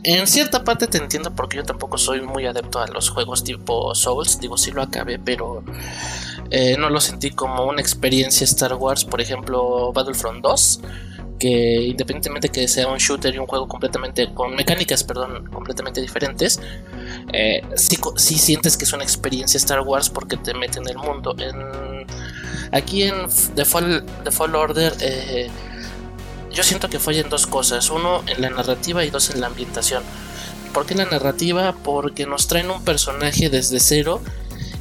en 0.04 0.26
cierta 0.26 0.64
parte 0.64 0.86
te 0.86 0.98
entiendo 0.98 1.32
porque 1.34 1.56
yo 1.58 1.64
tampoco 1.64 1.96
soy 1.96 2.20
muy 2.22 2.46
adepto 2.46 2.80
a 2.80 2.86
los 2.88 3.08
juegos 3.10 3.44
tipo 3.44 3.94
Souls. 3.94 4.40
Digo, 4.40 4.56
sí 4.56 4.70
lo 4.70 4.82
acabé, 4.82 5.18
pero 5.18 5.62
eh, 6.50 6.76
no 6.78 6.90
lo 6.90 7.00
sentí 7.00 7.30
como 7.30 7.64
una 7.66 7.80
experiencia 7.80 8.44
Star 8.44 8.74
Wars. 8.74 9.04
Por 9.04 9.20
ejemplo, 9.20 9.92
Battlefront 9.92 10.42
2, 10.42 10.80
que 11.38 11.82
independientemente 11.82 12.48
que 12.48 12.66
sea 12.66 12.88
un 12.88 12.98
shooter 12.98 13.34
y 13.34 13.38
un 13.38 13.46
juego 13.46 13.68
completamente 13.68 14.32
con 14.34 14.54
mecánicas, 14.56 15.04
perdón, 15.04 15.46
completamente 15.52 16.00
diferentes, 16.00 16.60
eh, 17.32 17.62
sí, 17.76 18.38
sientes 18.38 18.76
que 18.76 18.84
es 18.84 18.92
una 18.92 19.04
experiencia 19.04 19.58
Star 19.58 19.80
Wars 19.80 20.10
porque 20.10 20.36
te 20.36 20.52
mete 20.54 20.80
en 20.80 20.88
el 20.88 20.96
mundo. 20.96 21.34
En, 21.38 22.06
aquí 22.72 23.04
en 23.04 23.26
The 23.54 23.64
Fall, 23.64 24.04
The 24.24 24.32
Fall 24.32 24.54
Order. 24.56 24.94
Eh, 25.00 25.48
yo 26.52 26.62
siento 26.62 26.88
que 26.88 26.98
falla 26.98 27.20
en 27.20 27.28
dos 27.28 27.46
cosas. 27.46 27.90
Uno, 27.90 28.22
en 28.26 28.40
la 28.40 28.50
narrativa 28.50 29.04
y 29.04 29.10
dos, 29.10 29.30
en 29.30 29.40
la 29.40 29.48
ambientación. 29.48 30.02
¿Por 30.72 30.86
qué 30.86 30.94
la 30.94 31.04
narrativa? 31.04 31.74
Porque 31.82 32.26
nos 32.26 32.46
traen 32.46 32.70
un 32.70 32.82
personaje 32.84 33.50
desde 33.50 33.78
cero 33.80 34.22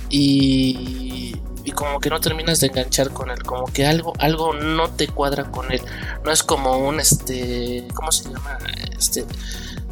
y, 0.09 1.36
y 1.63 1.72
como 1.72 1.99
que 1.99 2.09
no 2.09 2.19
terminas 2.19 2.59
de 2.59 2.67
enganchar 2.67 3.11
con 3.11 3.30
él. 3.30 3.43
Como 3.43 3.65
que 3.65 3.86
algo, 3.86 4.13
algo 4.19 4.53
no 4.53 4.89
te 4.89 5.07
cuadra 5.07 5.51
con 5.51 5.72
él. 5.72 5.82
No 6.24 6.32
es 6.32 6.43
como 6.43 6.78
un, 6.78 6.99
este, 6.99 7.88
¿cómo 7.93 8.11
se 8.11 8.26
llama? 8.26 8.57
Este, 8.97 9.26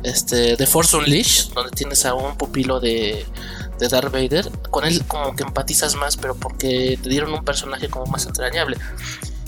este, 0.04 0.56
The 0.56 0.66
Force 0.66 0.96
Unleashed, 0.96 1.54
donde 1.54 1.72
tienes 1.72 2.06
a 2.06 2.14
un 2.14 2.38
pupilo 2.38 2.80
de, 2.80 3.26
de 3.78 3.88
Darth 3.88 4.12
Vader. 4.12 4.50
Con 4.70 4.86
él 4.86 5.04
como 5.06 5.36
que 5.36 5.44
empatizas 5.44 5.96
más, 5.96 6.18
pero 6.18 6.36
porque 6.36 6.98
te 7.02 7.10
dieron 7.10 7.34
un 7.34 7.44
personaje 7.44 7.90
como 7.90 8.06
más 8.06 8.26
entrañable. 8.26 8.78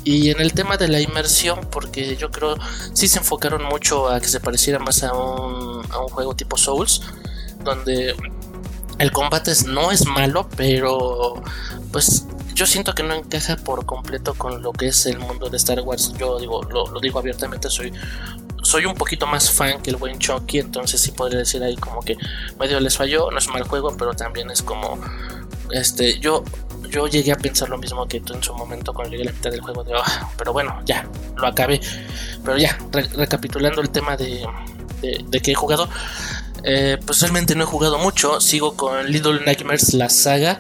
Y 0.04 0.30
en 0.32 0.42
el 0.42 0.54
tema 0.54 0.78
de 0.78 0.88
la 0.88 1.00
inmersión, 1.00 1.60
porque 1.70 2.16
yo 2.16 2.32
creo 2.32 2.56
sí 2.94 3.08
se 3.08 3.20
enfocaron 3.20 3.64
mucho 3.64 4.10
a 4.10 4.20
que 4.20 4.28
se 4.28 4.40
pareciera 4.40 4.80
más 4.80 5.04
a 5.04 5.14
un, 5.14 5.86
a 5.92 6.00
un 6.00 6.08
juego 6.10 6.36
tipo 6.36 6.58
Souls, 6.58 7.02
donde 7.64 8.16
el 8.98 9.12
combate 9.12 9.52
no 9.68 9.92
es 9.92 10.06
malo, 10.06 10.48
pero 10.56 11.42
pues 11.92 12.26
yo 12.54 12.66
siento 12.66 12.94
que 12.94 13.04
no 13.04 13.16
encaja 13.16 13.56
por 13.56 13.86
completo 13.86 14.34
con 14.36 14.62
lo 14.62 14.72
que 14.72 14.88
es 14.88 15.06
el 15.06 15.18
mundo 15.18 15.50
de 15.50 15.58
Star 15.58 15.80
Wars. 15.82 16.14
Yo 16.18 16.40
digo, 16.40 16.62
lo, 16.64 17.00
digo 17.00 17.20
abiertamente, 17.20 17.70
soy 17.70 17.92
soy 18.64 18.86
un 18.86 18.94
poquito 18.94 19.26
más 19.26 19.50
fan 19.50 19.82
que 19.82 19.90
el 19.90 19.96
buen 19.96 20.20
Chucky, 20.20 20.60
entonces 20.60 21.02
sí 21.02 21.12
podría 21.12 21.40
decir 21.40 21.64
ahí 21.64 21.76
como 21.76 22.02
que 22.02 22.16
medio 22.60 22.80
les 22.80 22.96
falló, 22.96 23.32
no 23.32 23.40
es 23.40 23.48
mal 23.48 23.64
juego, 23.64 23.98
pero 23.98 24.14
también 24.14 24.52
es 24.52 24.62
como 24.62 25.00
este 25.72 26.20
yo 26.20 26.44
yo 26.90 27.08
llegué 27.08 27.32
a 27.32 27.36
pensar 27.36 27.70
lo 27.70 27.78
mismo 27.78 28.08
que 28.08 28.20
tú 28.20 28.34
en 28.34 28.44
su 28.44 28.54
momento 28.54 28.94
cuando 28.94 29.12
llegué 29.12 29.24
a 29.24 29.26
la 29.28 29.32
mitad 29.32 29.52
del 29.52 29.62
juego 29.62 29.84
de 29.84 29.94
ah, 29.96 30.30
pero 30.38 30.54
bueno, 30.54 30.82
ya, 30.86 31.08
lo 31.38 31.48
acabé. 31.48 31.80
Pero 32.44 32.58
ya, 32.58 32.78
recapitulando 33.16 33.82
el 33.82 33.90
tema 33.90 34.18
de, 34.18 34.46
de, 35.02 35.40
que 35.40 35.52
he 35.52 35.56
jugado, 35.56 35.90
eh, 36.64 36.98
pues 37.06 37.22
realmente 37.22 37.56
no 37.56 37.64
he 37.64 37.68
jugado 37.68 37.98
mucho, 37.98 38.40
sigo 38.40 38.76
con 38.76 39.12
Little 39.12 39.46
Nightmares 39.46 39.94
la 39.94 40.10
saga. 40.10 40.60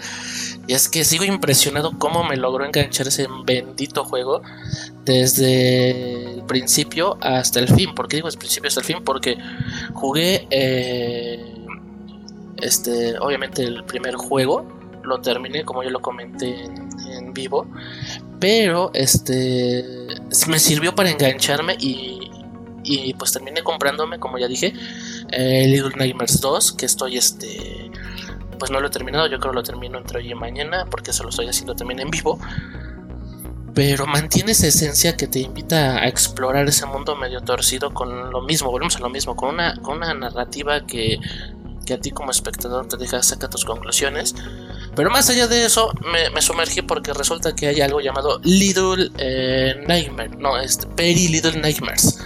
Y 0.67 0.73
es 0.73 0.87
que 0.87 1.03
sigo 1.03 1.25
impresionado 1.25 1.97
cómo 1.97 2.23
me 2.23 2.37
logró 2.37 2.65
enganchar 2.65 3.07
ese 3.07 3.27
bendito 3.45 4.05
juego 4.05 4.41
desde 5.03 6.35
el 6.35 6.43
principio 6.43 7.17
hasta 7.19 7.59
el 7.59 7.67
fin. 7.67 7.93
¿Por 7.95 8.07
qué 8.07 8.17
digo 8.17 8.27
desde 8.27 8.37
el 8.37 8.39
principio 8.39 8.67
hasta 8.67 8.79
el 8.79 8.85
fin? 8.85 9.03
Porque 9.03 9.37
jugué, 9.93 10.47
eh, 10.51 11.65
este, 12.57 13.17
obviamente 13.19 13.63
el 13.63 13.83
primer 13.83 14.15
juego, 14.15 14.80
lo 15.03 15.21
terminé 15.21 15.63
como 15.63 15.83
yo 15.83 15.89
lo 15.89 16.01
comenté 16.01 16.63
en, 16.63 17.33
vivo, 17.33 17.65
pero 18.39 18.91
este, 18.93 19.83
me 20.47 20.59
sirvió 20.59 20.93
para 20.93 21.09
engancharme 21.09 21.77
y, 21.79 22.29
y 22.83 23.13
pues 23.13 23.31
terminé 23.31 23.63
comprándome, 23.63 24.19
como 24.19 24.37
ya 24.37 24.47
dije, 24.47 24.73
eh, 25.31 25.65
Little 25.67 25.95
Nightmares 25.95 26.41
2, 26.41 26.73
que 26.73 26.85
estoy 26.85 27.17
este 27.17 27.89
pues 28.61 28.69
no 28.69 28.79
lo 28.79 28.89
he 28.89 28.91
terminado, 28.91 29.25
yo 29.25 29.39
creo 29.39 29.53
que 29.53 29.55
lo 29.55 29.63
termino 29.63 29.97
entre 29.97 30.19
hoy 30.19 30.31
y 30.31 30.35
mañana, 30.35 30.85
porque 30.85 31.09
eso 31.09 31.23
lo 31.23 31.29
estoy 31.29 31.47
haciendo 31.47 31.73
también 31.73 31.99
en 31.99 32.11
vivo. 32.11 32.39
Pero 33.73 34.05
mantiene 34.05 34.51
esa 34.51 34.67
esencia 34.67 35.17
que 35.17 35.25
te 35.25 35.39
invita 35.39 35.97
a 35.97 36.07
explorar 36.07 36.67
ese 36.67 36.85
mundo 36.85 37.15
medio 37.15 37.41
torcido 37.41 37.91
con 37.91 38.29
lo 38.29 38.43
mismo, 38.43 38.69
volvemos 38.69 38.97
a 38.97 38.99
lo 38.99 39.09
mismo, 39.09 39.35
con 39.35 39.55
una, 39.55 39.77
con 39.77 39.97
una 39.97 40.13
narrativa 40.13 40.85
que, 40.85 41.17
que 41.87 41.93
a 41.95 41.99
ti 41.99 42.11
como 42.11 42.29
espectador 42.29 42.87
te 42.87 42.97
deja 42.97 43.23
sacar 43.23 43.49
tus 43.49 43.65
conclusiones. 43.65 44.35
Pero 44.95 45.09
más 45.09 45.29
allá 45.29 45.47
de 45.47 45.65
eso, 45.65 45.93
me, 46.33 46.41
sumergí 46.41 46.81
porque 46.81 47.13
resulta 47.13 47.55
que 47.55 47.67
hay 47.67 47.81
algo 47.81 48.01
llamado 48.01 48.39
Little 48.43 49.09
eh, 49.17 49.83
Nightmare, 49.87 50.35
no, 50.37 50.57
este, 50.57 50.87
Very 50.95 51.27
Little 51.29 51.59
Nightmares 51.59 52.19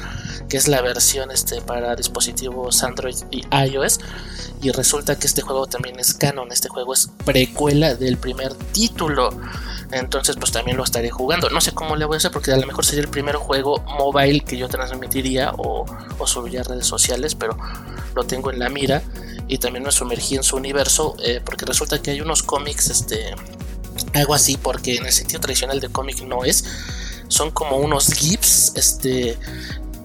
que 0.49 0.57
es 0.57 0.67
la 0.67 0.81
versión 0.81 1.31
este, 1.31 1.61
para 1.61 1.95
dispositivos 1.95 2.83
Android 2.83 3.15
y 3.31 3.43
iOS. 3.51 3.99
Y 4.61 4.71
resulta 4.71 5.17
que 5.17 5.27
este 5.27 5.41
juego 5.41 5.67
también 5.67 5.99
es 5.99 6.13
canon, 6.13 6.51
este 6.51 6.69
juego 6.69 6.93
es 6.93 7.09
precuela 7.23 7.95
del 7.95 8.17
primer 8.17 8.53
título. 8.53 9.29
Entonces 9.91 10.35
pues 10.37 10.51
también 10.51 10.77
lo 10.77 10.83
estaré 10.83 11.09
jugando. 11.09 11.49
No 11.49 11.61
sé 11.61 11.71
cómo 11.71 11.95
le 11.95 12.05
voy 12.05 12.15
a 12.15 12.17
hacer 12.17 12.31
porque 12.31 12.51
a 12.51 12.57
lo 12.57 12.65
mejor 12.65 12.85
sería 12.85 13.03
el 13.03 13.09
primer 13.09 13.35
juego 13.35 13.81
mobile 13.99 14.41
que 14.41 14.57
yo 14.57 14.67
transmitiría 14.67 15.51
o, 15.57 15.85
o 16.17 16.27
subiría 16.27 16.61
a 16.61 16.63
redes 16.63 16.87
sociales, 16.87 17.35
pero 17.35 17.57
lo 18.15 18.23
tengo 18.23 18.51
en 18.51 18.59
la 18.59 18.69
mira 18.69 19.03
y 19.47 19.57
también 19.57 19.83
me 19.83 19.91
sumergí 19.91 20.35
en 20.35 20.43
su 20.43 20.55
universo 20.57 21.15
eh, 21.23 21.41
porque 21.43 21.65
resulta 21.65 22.01
que 22.01 22.11
hay 22.11 22.21
unos 22.21 22.43
cómics, 22.43 22.89
este, 22.89 23.35
algo 24.13 24.33
así, 24.33 24.57
porque 24.57 24.95
en 24.95 25.05
el 25.05 25.11
sentido 25.11 25.39
tradicional 25.39 25.79
de 25.79 25.89
cómic 25.89 26.21
no 26.23 26.43
es, 26.43 26.65
son 27.27 27.51
como 27.51 27.77
unos 27.77 28.13
GIFs, 28.13 28.73
este, 28.75 29.37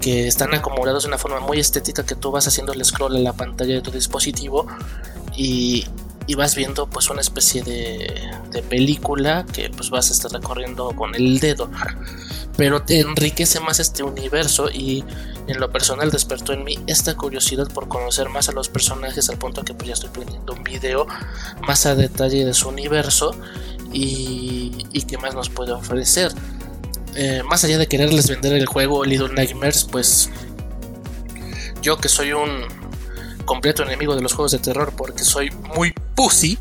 que 0.01 0.27
están 0.27 0.55
acomodados 0.55 1.05
de 1.05 1.09
una 1.09 1.19
forma 1.19 1.41
muy 1.41 1.61
estética 1.61 2.05
que 2.05 2.15
tú 2.15 2.31
vas 2.31 2.47
haciendo 2.47 2.73
el 2.73 2.85
scroll 2.85 3.17
en 3.17 3.25
la 3.25 3.33
pantalla 3.33 3.75
de 3.75 3.83
tu 3.83 3.91
dispositivo 3.91 4.67
y, 5.37 5.87
vas 6.35 6.55
viendo 6.55 6.89
pues 6.89 7.11
una 7.11 7.21
especie 7.21 7.63
de, 7.63 8.63
película 8.69 9.47
que 9.53 9.71
pues 9.71 9.91
vas 9.91 10.11
a 10.11 10.13
estar 10.13 10.31
recorriendo 10.31 10.91
con 10.95 11.15
el 11.15 11.41
dedo. 11.41 11.71
Pero 12.57 12.83
te 12.83 13.01
enriquece 13.01 13.61
más 13.61 13.81
este 13.81 14.03
universo 14.03 14.71
y 14.71 15.05
en 15.47 15.59
lo 15.59 15.71
personal 15.71 16.11
despertó 16.11 16.53
en 16.53 16.65
mí 16.65 16.79
esta 16.87 17.17
curiosidad 17.17 17.69
por 17.69 17.89
conocer 17.89 18.29
más 18.29 18.49
a 18.49 18.53
los 18.53 18.69
personajes 18.69 19.29
al 19.31 19.39
punto 19.39 19.63
que 19.63 19.75
pues 19.75 19.89
ya 19.89 19.95
estoy 19.95 20.11
poniendo 20.11 20.53
un 20.53 20.63
video 20.63 21.07
más 21.67 21.87
a 21.87 21.95
detalle 21.95 22.45
de 22.45 22.55
su 22.55 22.69
universo 22.69 23.35
y, 23.93 24.87
y 24.93 25.03
qué 25.03 25.19
más 25.19 25.35
nos 25.35 25.49
puede 25.49 25.73
ofrecer. 25.73 26.33
Eh, 27.17 27.43
más 27.45 27.65
allá 27.65 27.79
de 27.79 27.87
quererles 27.89 28.29
vender 28.29 28.53
el 28.53 28.67
juego 28.67 29.05
Little 29.05 29.33
Nightmares, 29.35 29.85
pues 29.91 30.31
yo 31.83 31.97
que 31.99 32.09
soy 32.09 32.33
un 32.33 32.80
completo 33.51 33.83
enemigo 33.83 34.15
de 34.15 34.23
los 34.23 34.33
juegos 34.33 34.53
de 34.53 34.61
terror 34.61 34.95
porque 34.97 35.25
soy 35.25 35.51
muy 35.75 35.93
pussy, 36.15 36.57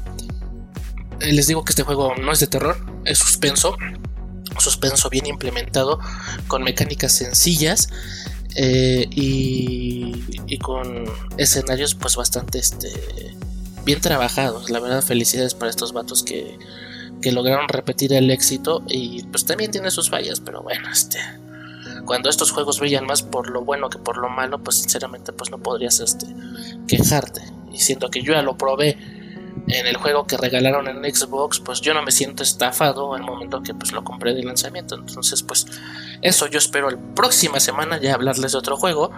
eh, 1.20 1.32
les 1.34 1.46
digo 1.46 1.64
que 1.64 1.72
este 1.72 1.84
juego 1.84 2.16
no 2.16 2.32
es 2.32 2.40
de 2.40 2.48
terror, 2.48 2.84
es 3.06 3.20
suspenso, 3.20 3.78
suspenso 4.58 5.08
bien 5.12 5.28
implementado, 5.28 6.00
con 6.48 6.64
mecánicas 6.64 7.14
sencillas 7.14 7.90
eh, 8.56 9.06
y, 9.12 10.26
y, 10.48 10.58
con 10.58 11.06
escenarios 11.38 11.94
pues 11.94 12.16
bastante 12.16 12.58
este, 12.58 12.90
bien 13.86 14.02
trabajados. 14.02 14.72
La 14.72 14.80
verdad, 14.80 15.04
felicidades 15.04 15.54
para 15.54 15.70
estos 15.70 15.94
vatos 15.94 16.24
que 16.24 16.58
que 17.22 17.32
lograron 17.34 17.68
repetir 17.68 18.14
el 18.14 18.32
éxito 18.32 18.82
y 18.88 19.24
pues 19.24 19.44
también 19.44 19.72
tiene 19.72 19.92
sus 19.92 20.10
fallas, 20.10 20.40
pero 20.40 20.64
bueno, 20.64 20.90
este 20.90 21.20
cuando 22.06 22.30
estos 22.30 22.52
juegos 22.52 22.80
brillan 22.80 23.06
más 23.06 23.24
por 23.24 23.50
lo 23.50 23.64
bueno 23.64 23.90
que 23.90 23.98
por 23.98 24.18
lo 24.18 24.30
malo, 24.30 24.60
pues 24.60 24.78
sinceramente 24.78 25.34
pues 25.34 25.52
no 25.52 25.58
podrías 25.60 26.00
este 26.00 26.28
quejarte. 26.88 27.42
Y 27.72 27.78
siento 27.78 28.10
que 28.10 28.22
yo 28.22 28.34
ya 28.34 28.42
lo 28.42 28.58
probé 28.58 28.98
en 29.68 29.86
el 29.86 29.98
juego 29.98 30.26
que 30.26 30.38
regalaron 30.38 30.88
en 30.88 31.14
Xbox, 31.14 31.60
pues 31.60 31.82
yo 31.82 31.94
no 31.94 32.02
me 32.02 32.12
siento 32.12 32.42
estafado 32.44 33.14
al 33.14 33.22
momento 33.22 33.62
que 33.62 33.74
pues 33.74 33.92
lo 33.92 34.04
compré 34.04 34.34
de 34.34 34.44
lanzamiento. 34.44 34.96
Entonces, 34.96 35.44
pues 35.44 35.66
eso 36.22 36.48
yo 36.48 36.58
espero 36.58 36.90
la 36.90 36.98
próxima 37.16 37.60
semana 37.60 38.00
ya 38.00 38.16
hablarles 38.16 38.54
de 38.54 38.58
otro 38.58 38.78
juego. 38.78 39.12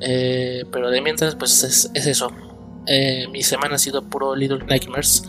Eh, 0.00 0.64
pero 0.72 0.90
de 0.90 1.00
mientras, 1.00 1.36
pues 1.36 1.62
es, 1.62 1.90
eso. 1.94 2.32
Eh, 2.86 3.28
mi 3.30 3.42
semana 3.42 3.76
ha 3.76 3.78
sido 3.78 4.02
puro 4.02 4.34
Little 4.34 4.64
Nightmares 4.66 5.22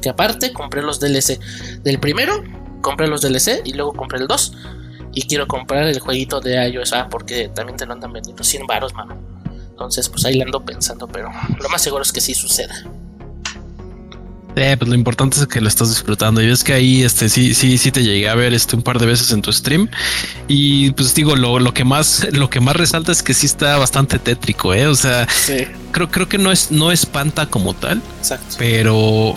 que 0.00 0.08
aparte 0.08 0.52
compré 0.52 0.82
los 0.82 1.00
DLC 1.00 1.40
del 1.82 1.98
primero, 1.98 2.44
compré 2.80 3.08
los 3.08 3.20
DLC 3.20 3.62
y 3.64 3.72
luego 3.72 3.92
compré 3.92 4.18
el 4.18 4.28
2. 4.28 4.52
Y 5.12 5.22
quiero 5.22 5.46
comprar 5.46 5.84
el 5.84 6.00
jueguito 6.00 6.40
de 6.40 6.68
iOS 6.68 6.92
ah, 6.94 7.08
porque 7.10 7.48
también 7.54 7.76
te 7.76 7.86
lo 7.86 7.92
andan 7.92 8.12
vendiendo 8.12 8.42
100 8.42 8.66
baros, 8.66 8.94
mamá. 8.94 9.16
Entonces, 9.70 10.08
pues 10.08 10.24
ahí 10.24 10.34
le 10.34 10.44
ando 10.44 10.64
pensando, 10.64 11.08
pero 11.08 11.30
lo 11.58 11.68
más 11.68 11.82
seguro 11.82 12.02
es 12.02 12.12
que 12.12 12.20
sí 12.20 12.34
suceda. 12.34 12.74
Eh, 14.54 14.76
pues 14.78 14.88
lo 14.88 14.94
importante 14.94 15.40
es 15.40 15.46
que 15.46 15.60
lo 15.60 15.68
estás 15.68 15.88
disfrutando. 15.88 16.42
Y 16.42 16.46
ves 16.46 16.62
que 16.62 16.74
ahí 16.74 17.02
este 17.02 17.28
sí, 17.28 17.54
sí, 17.54 17.78
sí 17.78 17.90
te 17.90 18.02
llegué 18.02 18.28
a 18.28 18.34
ver 18.34 18.52
este 18.52 18.76
un 18.76 18.82
par 18.82 18.98
de 18.98 19.06
veces 19.06 19.32
en 19.32 19.42
tu 19.42 19.52
stream. 19.52 19.88
Y 20.48 20.90
pues 20.92 21.14
digo, 21.14 21.36
lo, 21.36 21.58
lo 21.58 21.72
que 21.72 21.84
más, 21.84 22.26
lo 22.32 22.50
que 22.50 22.60
más 22.60 22.76
resalta 22.76 23.12
es 23.12 23.22
que 23.22 23.34
sí 23.34 23.46
está 23.46 23.78
bastante 23.78 24.18
tétrico, 24.18 24.74
eh. 24.74 24.86
O 24.86 24.94
sea, 24.94 25.26
creo, 25.92 26.10
creo 26.10 26.28
que 26.28 26.38
no 26.38 26.52
es, 26.52 26.70
no 26.70 26.92
espanta 26.92 27.46
como 27.46 27.74
tal. 27.74 28.02
Exacto. 28.18 28.56
Pero 28.58 29.34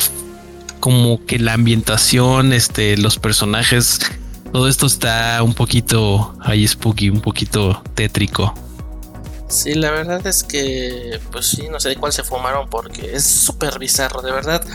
como 0.79 1.25
que 1.25 1.39
la 1.39 1.53
ambientación, 1.53 2.51
este, 2.51 2.97
los 2.97 3.17
personajes, 3.17 3.99
todo 4.55 4.69
esto 4.69 4.85
está 4.85 5.43
un 5.43 5.53
poquito 5.53 6.33
ahí 6.39 6.65
spooky, 6.65 7.09
un 7.09 7.19
poquito 7.19 7.83
tétrico. 7.93 8.53
Sí, 9.49 9.73
la 9.73 9.91
verdad 9.91 10.25
es 10.25 10.45
que, 10.45 11.19
pues 11.29 11.47
sí, 11.47 11.67
no 11.69 11.77
sé 11.81 11.89
de 11.89 11.97
cuál 11.97 12.13
se 12.13 12.23
fumaron 12.23 12.69
porque 12.69 13.17
es 13.17 13.25
súper 13.25 13.77
bizarro, 13.79 14.21
de 14.21 14.31
verdad. 14.31 14.65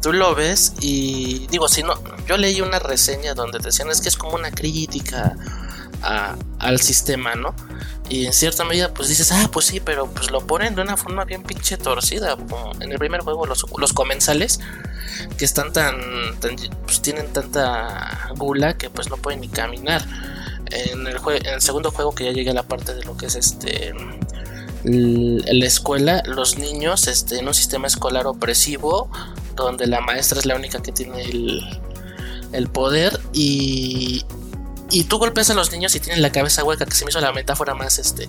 Tú 0.00 0.14
lo 0.14 0.34
ves 0.34 0.72
y 0.80 1.46
digo, 1.48 1.68
si 1.68 1.82
no, 1.82 1.92
yo 2.26 2.38
leí 2.38 2.62
una 2.62 2.78
reseña 2.78 3.34
donde 3.34 3.58
decían 3.58 3.90
es 3.90 4.00
que 4.00 4.08
es 4.08 4.16
como 4.16 4.36
una 4.36 4.50
crítica 4.50 5.36
al 6.58 6.80
sistema, 6.80 7.34
¿no? 7.34 7.54
Y 8.08 8.26
en 8.26 8.32
cierta 8.32 8.64
medida, 8.64 8.92
pues 8.92 9.08
dices, 9.08 9.32
ah, 9.32 9.48
pues 9.50 9.66
sí, 9.66 9.80
pero 9.80 10.06
pues 10.06 10.30
lo 10.30 10.40
ponen 10.46 10.74
de 10.74 10.82
una 10.82 10.96
forma 10.96 11.24
bien 11.24 11.42
pinche 11.42 11.76
torcida. 11.76 12.36
Como 12.36 12.72
en 12.80 12.92
el 12.92 12.98
primer 12.98 13.22
juego, 13.22 13.46
los, 13.46 13.64
los 13.78 13.92
comensales 13.92 14.60
que 15.38 15.44
están 15.44 15.72
tan, 15.72 15.96
pues 16.84 17.00
tienen 17.00 17.32
tanta 17.32 18.30
gula 18.36 18.76
que 18.76 18.90
pues 18.90 19.08
no 19.08 19.16
pueden 19.16 19.40
ni 19.40 19.48
caminar. 19.48 20.04
En 20.70 21.06
el, 21.06 21.16
en 21.16 21.54
el 21.54 21.60
segundo 21.60 21.90
juego, 21.90 22.14
que 22.14 22.24
ya 22.24 22.32
llegué 22.32 22.50
a 22.50 22.54
la 22.54 22.62
parte 22.62 22.94
de 22.94 23.04
lo 23.04 23.16
que 23.16 23.26
es 23.26 23.36
este 23.36 23.94
la 24.84 25.66
escuela, 25.66 26.22
los 26.26 26.58
niños 26.58 27.08
este, 27.08 27.38
en 27.38 27.48
un 27.48 27.54
sistema 27.54 27.86
escolar 27.86 28.26
opresivo, 28.26 29.10
donde 29.56 29.86
la 29.86 30.00
maestra 30.00 30.38
es 30.38 30.46
la 30.46 30.56
única 30.56 30.82
que 30.82 30.92
tiene 30.92 31.22
el, 31.22 31.60
el 32.52 32.68
poder 32.68 33.18
y, 33.32 34.24
y 34.90 35.04
tú 35.04 35.18
golpeas 35.18 35.50
a 35.50 35.54
los 35.54 35.72
niños 35.72 35.94
y 35.94 36.00
tienen 36.00 36.22
la 36.22 36.30
cabeza 36.30 36.62
hueca, 36.62 36.84
que 36.84 36.94
se 36.94 37.04
me 37.04 37.10
hizo 37.10 37.20
la 37.20 37.32
metáfora 37.32 37.74
más, 37.74 37.98
este, 37.98 38.26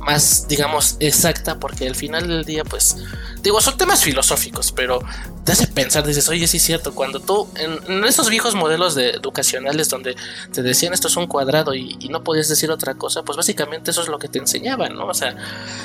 más, 0.00 0.48
digamos, 0.48 0.96
exacta, 1.00 1.58
porque 1.58 1.86
al 1.86 1.94
final 1.94 2.26
del 2.26 2.44
día, 2.44 2.64
pues, 2.64 2.96
digo, 3.42 3.60
son 3.60 3.76
temas 3.76 4.02
filosóficos, 4.02 4.72
pero 4.72 5.00
te 5.44 5.52
hace 5.52 5.66
pensar, 5.66 6.06
dices, 6.06 6.28
oye, 6.28 6.46
sí 6.46 6.56
es 6.56 6.62
cierto, 6.62 6.94
cuando 6.94 7.20
tú, 7.20 7.48
en, 7.56 8.04
esos 8.04 8.28
viejos 8.28 8.54
modelos 8.54 8.94
de 8.94 9.10
educacionales 9.10 9.88
donde 9.88 10.16
te 10.52 10.62
decían 10.62 10.92
esto 10.92 11.08
es 11.08 11.16
un 11.16 11.26
cuadrado 11.26 11.74
y, 11.74 11.96
y, 12.00 12.08
no 12.08 12.22
podías 12.22 12.48
decir 12.48 12.70
otra 12.70 12.94
cosa, 12.94 13.22
pues 13.22 13.36
básicamente 13.36 13.90
eso 13.90 14.02
es 14.02 14.08
lo 14.08 14.18
que 14.18 14.28
te 14.28 14.38
enseñaban, 14.38 14.94
¿no? 14.94 15.06
O 15.06 15.14
sea, 15.14 15.36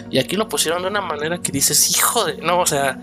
y 0.10 0.18
aquí 0.18 0.36
lo 0.36 0.50
pusieron 0.50 0.82
de 0.82 0.88
una 0.88 1.02
manera 1.02 1.40
que 1.40 1.52
dices, 1.52 1.92
hijo 1.92 2.26
de, 2.26 2.38
no, 2.38 2.60
o 2.60 2.66
sea, 2.66 3.00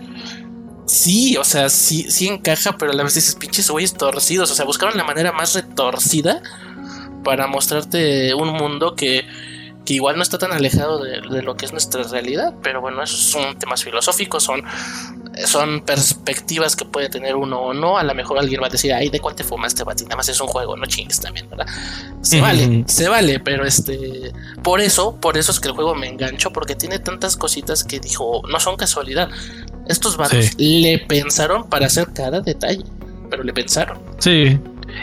Sí, 0.87 1.35
o 1.35 1.43
sea, 1.43 1.69
sí, 1.69 2.09
sí 2.09 2.29
encaja, 2.29 2.77
pero 2.77 2.93
a 2.93 2.95
la 2.95 3.03
vez 3.03 3.13
dices, 3.13 3.35
pinches 3.35 3.69
güeyes 3.69 3.93
torcidos. 3.93 4.49
O 4.51 4.55
sea, 4.55 4.63
buscaron 4.63 4.95
la 4.95 5.03
manera 5.03 5.33
más 5.33 5.53
retorcida 5.53 6.41
para 7.27 7.45
mostrarte 7.45 8.33
un 8.33 8.53
mundo 8.53 8.95
que, 8.95 9.25
que 9.85 9.95
igual 9.95 10.15
no 10.15 10.23
está 10.23 10.37
tan 10.37 10.53
alejado 10.53 11.03
de, 11.03 11.19
de, 11.19 11.41
lo 11.41 11.57
que 11.57 11.65
es 11.65 11.73
nuestra 11.73 12.03
realidad. 12.03 12.53
Pero 12.63 12.79
bueno, 12.79 13.03
esos 13.03 13.19
son 13.19 13.59
temas 13.59 13.83
filosóficos, 13.83 14.43
son 14.43 14.63
son 15.45 15.81
perspectivas 15.81 16.77
que 16.77 16.85
puede 16.85 17.09
tener 17.09 17.35
uno 17.35 17.59
o 17.59 17.73
no. 17.73 17.97
A 17.97 18.03
lo 18.03 18.15
mejor 18.15 18.39
alguien 18.39 18.61
va 18.61 18.67
a 18.67 18.69
decir, 18.69 18.93
ay, 18.93 19.09
¿de 19.09 19.19
cuál 19.19 19.35
te 19.35 19.43
fumaste, 19.43 19.83
Bati? 19.83 20.05
Nada 20.05 20.15
más 20.15 20.29
es 20.29 20.39
un 20.39 20.47
juego, 20.47 20.77
no 20.77 20.85
chingues 20.85 21.19
también, 21.19 21.49
¿verdad? 21.49 21.67
Se 22.21 22.39
vale, 22.39 22.85
se 22.87 23.09
vale, 23.09 23.41
pero 23.41 23.65
este. 23.65 24.31
Por 24.63 24.79
eso, 24.79 25.19
por 25.19 25.37
eso 25.37 25.51
es 25.51 25.59
que 25.59 25.67
el 25.67 25.73
juego 25.73 25.95
me 25.95 26.07
engancho, 26.07 26.53
porque 26.53 26.75
tiene 26.75 26.99
tantas 26.99 27.35
cositas 27.35 27.83
que 27.83 27.99
dijo, 27.99 28.41
no 28.49 28.57
son 28.61 28.77
casualidad. 28.77 29.27
Estos 29.89 30.15
vatos 30.15 30.55
le 30.57 30.99
pensaron 30.99 31.69
para 31.69 31.87
hacer 31.87 32.07
cada 32.13 32.39
detalle, 32.39 32.85
pero 33.29 33.43
le 33.43 33.51
pensaron. 33.51 33.99
Sí. 34.19 34.57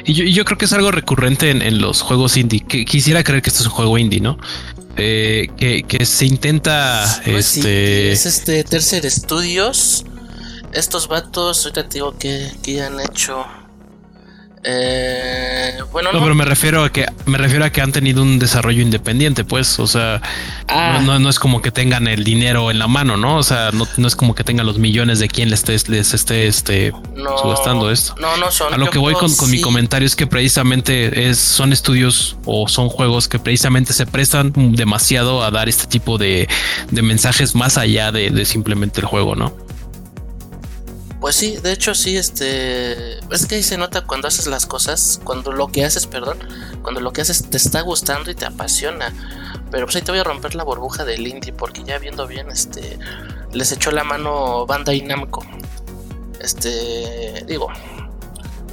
Y 0.05 0.33
yo, 0.33 0.45
creo 0.45 0.59
que 0.59 0.65
es 0.65 0.73
algo 0.73 0.91
recurrente 0.91 1.51
en, 1.51 1.81
los 1.81 2.03
juegos 2.03 2.37
indie. 2.37 2.61
Que 2.61 2.85
quisiera 2.85 3.23
creer 3.23 3.43
que 3.43 3.51
esto 3.51 3.63
es 3.63 3.67
un 3.67 3.73
juego 3.73 3.99
indie, 3.99 4.21
¿no? 4.21 4.39
Eh, 4.97 5.49
que, 5.57 6.05
se 6.07 6.27
intenta. 6.27 7.05
Pues 7.25 7.57
este... 7.57 8.13
es 8.13 8.27
este 8.27 8.65
Tercer 8.65 9.07
Estudios 9.07 10.05
estos 10.75 11.09
vatos, 11.09 11.65
ahorita 11.65 11.89
te 11.89 11.95
digo 11.95 12.17
que, 12.19 12.51
que 12.63 12.83
han 12.83 13.01
hecho. 13.01 13.47
Eh, 14.67 15.79
bueno, 15.93 16.11
no, 16.13 16.21
pero 16.23 16.35
me 16.35 16.47
refiero 16.47 16.85
a 16.85 16.91
que 16.91 17.07
me 17.27 17.37
refiero 17.37 17.67
a 17.67 17.71
que 17.71 17.83
han 17.83 17.93
tenido 17.93 18.23
un 18.23 18.39
desarrollo 18.39 18.81
independiente, 18.81 19.45
pues, 19.45 19.79
o 19.79 19.87
sea, 19.87 20.23
ah. 20.69 21.01
no, 21.03 21.29
es 21.29 21.39
como 21.39 21.61
que 21.61 21.71
tengan 21.71 22.09
el 22.09 22.25
dinero 22.25 22.71
en 22.71 22.79
la 22.79 22.89
mano, 22.89 23.19
¿no? 23.19 23.37
O 23.37 23.43
sea, 23.43 23.71
no, 23.73 23.87
es 24.07 24.17
como 24.17 24.35
que 24.35 24.43
tengan 24.43 24.65
los 24.65 24.79
millones 24.79 25.19
de 25.19 25.29
quien 25.29 25.51
les 25.51 25.69
esté, 25.69 25.93
les 25.93 26.15
esté 26.15 26.47
este, 26.47 26.93
subastando 27.43 27.91
esto. 27.91 28.15
No, 28.19 28.39
no 28.39 28.51
son. 28.51 28.73
A 28.73 28.79
lo 28.79 28.89
que 28.89 28.99
voy 28.99 29.13
con, 29.15 29.31
mi 29.51 29.61
comentario 29.61 30.07
es 30.07 30.17
que 30.17 30.27
precisamente 30.27 31.29
es, 31.29 31.39
son 31.39 31.73
estudios 31.73 32.37
o 32.47 32.67
son 32.67 32.89
juegos 32.89 33.29
que 33.29 33.39
precisamente 33.39 33.93
se 33.93 34.07
prestan 34.07 34.53
demasiado 34.75 35.45
a 35.45 35.51
dar 35.51 35.69
este 35.69 35.87
tipo 35.87 36.17
de, 36.17 36.49
de 36.91 37.03
mensajes 37.03 37.55
más 37.55 37.77
allá 37.77 38.13
de, 38.13 38.31
de 38.31 38.45
simplemente 38.47 39.01
el 39.01 39.07
juego, 39.07 39.37
¿no? 39.37 39.64
Pues 41.25 41.37
sí, 41.37 41.57
de 41.57 41.73
hecho 41.73 41.95
sí, 41.95 42.19
este... 42.19 43.19
Es 43.33 43.47
que 43.47 43.55
ahí 43.55 43.63
se 43.63 43.79
nota 43.79 44.03
cuando 44.03 44.29
haces 44.29 44.47
las 44.47 44.67
cosas, 44.67 45.23
cuando 45.25 45.53
lo 45.53 45.69
que 45.69 45.83
haces, 45.83 46.07
perdón, 46.07 46.37
cuando 46.83 47.01
lo 47.01 47.15
que 47.15 47.23
haces 47.23 47.49
te 47.49 47.57
está 47.57 47.81
gustando 47.81 48.31
y 48.31 48.35
te 48.35 48.45
apasiona. 48.45 49.11
Pero 49.71 49.87
pues 49.87 49.97
ahí 49.97 50.03
te 50.03 50.13
voy 50.13 50.21
a 50.21 50.25
romper 50.25 50.55
la 50.55 50.65
burbuja 50.65 51.07
del 51.07 51.27
indie 51.27 51.55
porque 51.55 51.83
ya 51.83 51.99
viendo 51.99 52.27
bien, 52.27 52.51
este... 52.51 52.99
Les 53.55 53.73
echó 53.73 53.91
la 53.91 54.05
mano 54.05 54.67
Bandai 54.67 55.01
Namco. 55.01 55.43
Este... 56.41 57.43
Digo, 57.47 57.69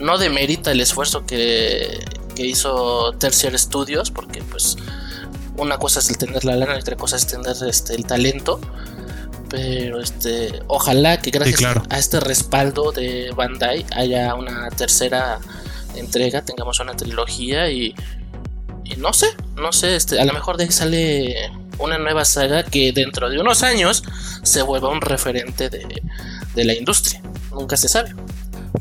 no 0.02 0.18
demerita 0.18 0.74
el 0.74 0.82
esfuerzo 0.82 1.26
que, 1.26 2.04
que 2.36 2.46
hizo 2.46 3.14
Tertiary 3.14 3.60
Studios 3.60 4.12
porque 4.12 4.44
pues 4.44 4.76
una 5.56 5.78
cosa 5.78 6.00
es 6.00 6.10
el 6.10 6.18
tener 6.18 6.44
la 6.44 6.58
lana 6.58 6.76
otra 6.76 6.98
cosa 6.98 7.16
es 7.16 7.28
tener 7.28 7.56
este, 7.66 7.96
el 7.96 8.06
talento 8.06 8.60
pero 9.52 10.00
este 10.00 10.64
ojalá 10.68 11.22
que 11.22 11.30
gracias 11.30 11.78
a 11.90 12.00
este 12.00 12.20
respaldo 12.20 12.92
de 12.92 13.32
Bandai 13.36 13.86
haya 13.96 14.34
una 14.34 14.70
tercera 14.70 15.40
entrega 15.96 16.44
tengamos 16.44 16.80
una 16.80 16.96
trilogía 16.96 17.70
y, 17.70 17.94
y 18.86 18.96
no 18.96 19.12
sé 19.12 19.28
no 19.58 19.74
sé 19.74 19.98
este 19.98 20.20
a 20.20 20.26
lo 20.26 20.34
mejor 20.34 20.58
de 20.58 20.64
ahí 20.64 20.72
sale 20.72 21.52
una 21.78 21.98
nueva 21.98 22.24
saga 22.24 22.64
que 22.64 22.94
dentro 22.94 23.30
de 23.30 23.40
unos 23.40 23.62
años 23.62 24.04
se 24.42 24.62
vuelva 24.62 24.90
un 24.90 25.02
referente 25.02 25.70
de, 25.70 26.02
de 26.56 26.64
la 26.64 26.74
industria 26.74 27.22
nunca 27.52 27.76
se 27.76 27.90
sabe 27.90 28.16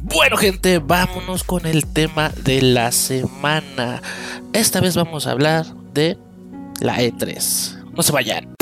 bueno 0.03 0.37
gente, 0.37 0.79
vámonos 0.79 1.45
con 1.45 1.67
el 1.67 1.87
tema 1.87 2.31
de 2.45 2.63
la 2.63 2.93
semana. 2.93 4.03
Esta 4.53 4.81
vez 4.81 4.97
vamos 4.97 5.27
a 5.27 5.33
hablar 5.33 5.67
de 5.93 6.17
la 6.81 6.99
E3. 6.99 7.93
No 7.93 8.03
se 8.03 8.13
vayan. 8.13 8.60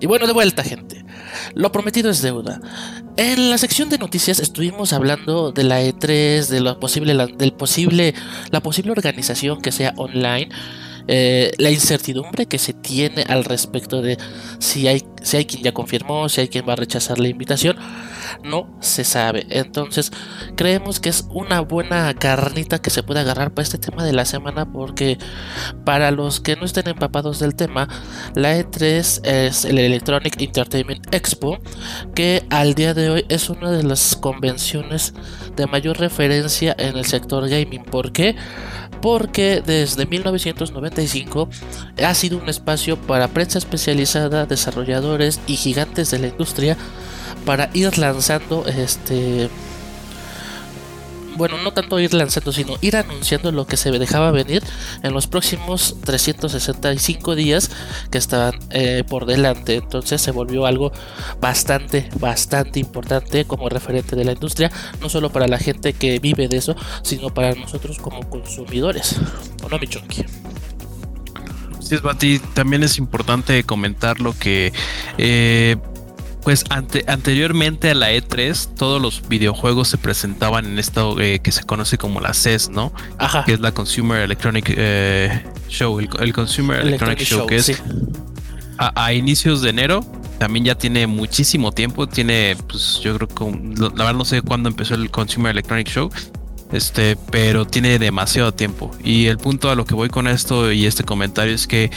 Y 0.00 0.06
bueno, 0.06 0.26
de 0.26 0.32
vuelta, 0.32 0.62
gente. 0.62 1.04
Lo 1.54 1.72
prometido 1.72 2.10
es 2.10 2.20
deuda. 2.22 2.60
En 3.16 3.50
la 3.50 3.58
sección 3.58 3.88
de 3.88 3.98
noticias 3.98 4.40
estuvimos 4.40 4.92
hablando 4.92 5.52
de 5.52 5.64
la 5.64 5.82
E3, 5.82 6.46
de 6.46 6.60
lo 6.60 6.80
posible, 6.80 7.14
del 7.14 7.52
posible, 7.52 8.14
la 8.50 8.60
posible 8.60 8.92
organización 8.92 9.62
que 9.62 9.72
sea 9.72 9.94
online 9.96 10.48
eh, 11.06 11.52
la 11.58 11.70
incertidumbre 11.70 12.46
que 12.46 12.58
se 12.58 12.72
tiene 12.72 13.24
al 13.28 13.44
respecto 13.44 14.00
de 14.00 14.16
si 14.58 14.88
hay, 14.88 15.02
si 15.22 15.36
hay 15.36 15.44
quien 15.44 15.62
ya 15.62 15.72
confirmó, 15.72 16.30
si 16.30 16.40
hay 16.40 16.48
quien 16.48 16.66
va 16.66 16.72
a 16.72 16.76
rechazar 16.76 17.18
la 17.18 17.28
invitación, 17.28 17.76
no 18.44 18.68
se 18.80 19.04
sabe. 19.04 19.46
Entonces, 19.50 20.12
creemos 20.56 21.00
que 21.00 21.08
es 21.08 21.26
una 21.30 21.60
buena 21.60 22.12
carnita 22.14 22.80
que 22.80 22.90
se 22.90 23.02
puede 23.02 23.20
agarrar 23.20 23.52
para 23.52 23.64
este 23.64 23.78
tema 23.78 24.04
de 24.04 24.12
la 24.12 24.24
semana, 24.24 24.70
porque 24.70 25.18
para 25.84 26.10
los 26.10 26.40
que 26.40 26.56
no 26.56 26.64
estén 26.64 26.88
empapados 26.88 27.40
del 27.40 27.54
tema, 27.54 27.88
la 28.34 28.56
E3 28.56 29.26
es 29.26 29.64
el 29.64 29.78
Electronic 29.78 30.40
Entertainment 30.40 31.14
Expo, 31.14 31.58
que 32.14 32.44
al 32.50 32.74
día 32.74 32.94
de 32.94 33.10
hoy 33.10 33.24
es 33.28 33.48
una 33.48 33.70
de 33.70 33.82
las 33.82 34.16
convenciones 34.16 35.14
de 35.56 35.66
mayor 35.66 35.98
referencia 35.98 36.74
en 36.78 36.96
el 36.96 37.06
sector 37.06 37.48
gaming. 37.48 37.84
¿Por 37.84 38.12
qué? 38.12 38.36
Porque 39.00 39.62
desde 39.64 40.06
1995 40.06 41.48
ha 42.02 42.14
sido 42.14 42.38
un 42.38 42.48
espacio 42.48 42.96
para 42.96 43.28
prensa 43.28 43.58
especializada, 43.58 44.46
desarrolladores 44.46 45.40
y 45.46 45.56
gigantes 45.56 46.10
de 46.10 46.18
la 46.18 46.28
industria 46.28 46.76
para 47.44 47.70
ir 47.72 47.98
lanzando 47.98 48.66
este 48.66 49.50
bueno, 51.36 51.58
no 51.58 51.72
tanto 51.72 51.98
ir 51.98 52.14
lanzando, 52.14 52.52
sino 52.52 52.76
ir 52.80 52.96
anunciando 52.96 53.50
lo 53.52 53.66
que 53.66 53.76
se 53.76 53.90
dejaba 53.90 54.30
venir 54.30 54.62
en 55.02 55.12
los 55.12 55.26
próximos 55.26 55.96
365 56.04 57.34
días 57.34 57.70
que 58.10 58.18
estaban 58.18 58.54
eh, 58.70 59.04
por 59.08 59.26
delante. 59.26 59.76
Entonces 59.76 60.20
se 60.20 60.30
volvió 60.30 60.66
algo 60.66 60.92
bastante, 61.40 62.08
bastante 62.20 62.80
importante 62.80 63.44
como 63.44 63.68
referente 63.68 64.16
de 64.16 64.24
la 64.24 64.32
industria, 64.32 64.70
no 65.00 65.08
solo 65.08 65.30
para 65.30 65.48
la 65.48 65.58
gente 65.58 65.92
que 65.92 66.18
vive 66.18 66.48
de 66.48 66.58
eso, 66.58 66.76
sino 67.02 67.32
para 67.32 67.54
nosotros 67.54 67.98
como 67.98 68.28
consumidores. 68.28 69.16
¿O 69.62 69.68
no, 69.68 69.78
mi 69.78 69.86
chunky? 69.86 70.24
Sí, 71.80 71.96
Bati, 71.96 72.38
también 72.54 72.82
es 72.82 72.96
importante 72.96 73.62
comentar 73.64 74.20
lo 74.20 74.36
que 74.38 74.72
eh, 75.18 75.76
pues 76.44 76.62
anteriormente 76.68 77.90
a 77.90 77.94
la 77.94 78.12
E3, 78.12 78.74
todos 78.76 79.00
los 79.00 79.26
videojuegos 79.28 79.88
se 79.88 79.96
presentaban 79.96 80.66
en 80.66 80.78
esto 80.78 81.18
eh, 81.18 81.40
que 81.40 81.50
se 81.50 81.64
conoce 81.64 81.96
como 81.96 82.20
la 82.20 82.34
CES, 82.34 82.68
¿no? 82.68 82.92
Ajá. 83.16 83.44
Que 83.44 83.54
es 83.54 83.60
la 83.60 83.72
Consumer 83.72 84.20
Electronic 84.20 84.74
eh, 84.76 85.42
Show, 85.70 85.98
el, 86.00 86.32
Consumer 86.34 86.82
Electronic, 86.82 87.20
Show, 87.20 87.46
que 87.46 87.56
es 87.56 87.82
a, 88.76 89.12
inicios 89.14 89.62
de 89.62 89.70
enero. 89.70 90.04
También 90.38 90.66
ya 90.66 90.74
tiene 90.74 91.06
muchísimo 91.06 91.72
tiempo. 91.72 92.06
Tiene, 92.06 92.56
pues 92.68 93.00
yo 93.02 93.16
creo 93.16 93.28
que 93.28 93.78
la 93.78 94.04
verdad 94.04 94.14
no 94.14 94.26
sé 94.26 94.42
cuándo 94.42 94.68
empezó 94.68 94.96
el 94.96 95.10
Consumer 95.10 95.52
Electronic 95.52 95.88
Show. 95.88 96.10
Este, 96.72 97.16
pero 97.30 97.66
tiene 97.66 97.98
demasiado 97.98 98.52
tiempo. 98.52 98.90
Y 99.02 99.26
el 99.26 99.38
punto 99.38 99.70
a 99.70 99.74
lo 99.74 99.86
que 99.86 99.94
voy 99.94 100.10
con 100.10 100.26
esto 100.26 100.72
y 100.72 100.84
este 100.84 101.04
comentario 101.04 101.54
es 101.54 101.66
que 101.66 101.90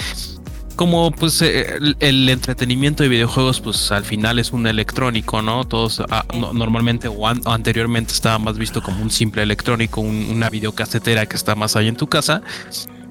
como 0.77 1.11
pues 1.11 1.41
eh, 1.41 1.65
el, 1.99 2.29
entretenimiento 2.29 3.03
de 3.03 3.09
videojuegos 3.09 3.59
pues 3.59 3.91
al 3.91 4.05
final 4.05 4.39
es 4.39 4.53
un 4.53 4.67
electrónico, 4.67 5.41
¿no? 5.41 5.65
Todos 5.65 6.01
ah, 6.09 6.23
normalmente 6.53 7.09
o, 7.09 7.27
anteriormente 7.27 8.13
estaba 8.13 8.39
más 8.39 8.57
visto 8.57 8.81
como 8.81 9.01
un 9.01 9.11
simple 9.11 9.43
electrónico, 9.43 9.99
una 9.99 10.49
videocasetera 10.49 11.25
que 11.25 11.35
está 11.35 11.55
más 11.55 11.75
allá 11.75 11.89
en 11.89 11.97
tu 11.97 12.07
casa. 12.07 12.41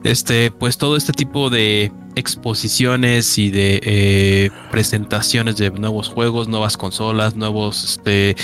Este, 0.05 0.53
pues 0.53 0.79
todo 0.79 0.97
este 0.97 1.13
tipo 1.13 1.51
de 1.51 1.93
exposiciones 2.15 3.37
y 3.39 3.51
de 3.51 3.81
eh, 3.83 4.51
presentaciones 4.71 5.57
de 5.57 5.71
nuevos 5.71 6.09
juegos, 6.09 6.47
nuevas 6.47 6.77
consolas, 6.77 7.35
nuevos 7.35 7.83
este, 7.85 8.37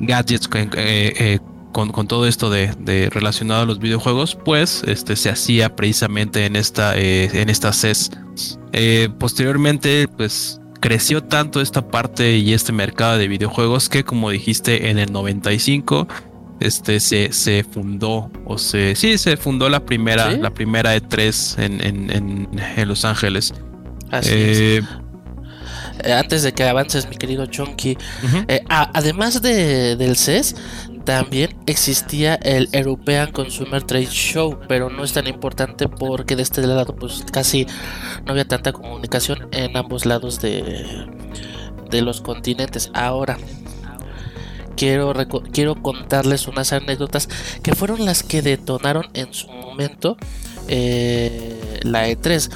gadgets 0.00 0.48
eh, 0.54 1.38
con, 1.72 1.90
todo 2.06 2.26
esto 2.26 2.50
de, 2.50 3.10
relacionado 3.10 3.62
a 3.62 3.66
los 3.66 3.78
videojuegos, 3.78 4.36
pues 4.44 4.82
este 4.86 5.16
se 5.16 5.30
hacía 5.30 5.76
precisamente 5.76 6.46
en 6.46 6.56
esta 6.56 6.96
en 6.96 7.48
esta 7.48 7.72
CES 7.72 8.10
eh, 8.72 9.08
posteriormente, 9.18 10.06
pues 10.16 10.60
creció 10.80 11.22
tanto 11.22 11.60
esta 11.60 11.88
parte 11.88 12.36
y 12.36 12.52
este 12.52 12.72
mercado 12.72 13.18
de 13.18 13.28
videojuegos 13.28 13.88
que, 13.88 14.04
como 14.04 14.30
dijiste, 14.30 14.90
en 14.90 14.98
el 14.98 15.12
95 15.12 16.08
este 16.60 17.00
se, 17.00 17.32
se 17.32 17.64
fundó 17.64 18.30
o 18.44 18.58
se 18.58 18.94
sí 18.94 19.16
se 19.16 19.38
fundó 19.38 19.70
la 19.70 19.86
primera 19.86 20.30
la 20.32 20.50
primera 20.50 20.94
E3 20.94 21.58
en, 21.58 22.10
en, 22.10 22.88
Los 22.88 23.06
Ángeles. 23.06 23.54
Eh, 24.24 24.82
eh, 26.04 26.12
antes 26.12 26.42
de 26.42 26.52
que 26.52 26.64
avances, 26.64 27.08
mi 27.08 27.16
querido 27.16 27.46
Chunky, 27.46 27.96
además 28.68 29.40
de, 29.40 29.96
del 29.96 30.16
CES, 30.16 30.54
también 31.04 31.56
existía 31.66 32.34
el 32.34 32.68
European 32.72 33.32
Consumer 33.32 33.82
Trade 33.82 34.06
Show, 34.06 34.58
pero 34.68 34.90
no 34.90 35.04
es 35.04 35.12
tan 35.12 35.26
importante 35.26 35.88
porque 35.88 36.36
de 36.36 36.42
este 36.42 36.66
lado 36.66 36.94
pues 36.94 37.24
casi 37.32 37.66
no 38.24 38.32
había 38.32 38.46
tanta 38.46 38.72
comunicación 38.72 39.48
en 39.52 39.76
ambos 39.76 40.06
lados 40.06 40.40
de, 40.40 41.06
de 41.90 42.02
los 42.02 42.20
continentes. 42.20 42.90
Ahora, 42.94 43.38
quiero, 44.76 45.12
quiero 45.52 45.74
contarles 45.74 46.48
unas 46.48 46.72
anécdotas 46.72 47.28
que 47.62 47.74
fueron 47.74 48.04
las 48.04 48.22
que 48.22 48.42
detonaron 48.42 49.06
en 49.14 49.32
su 49.34 49.48
momento 49.48 50.16
eh, 50.68 51.80
la 51.82 52.08
E3. 52.08 52.50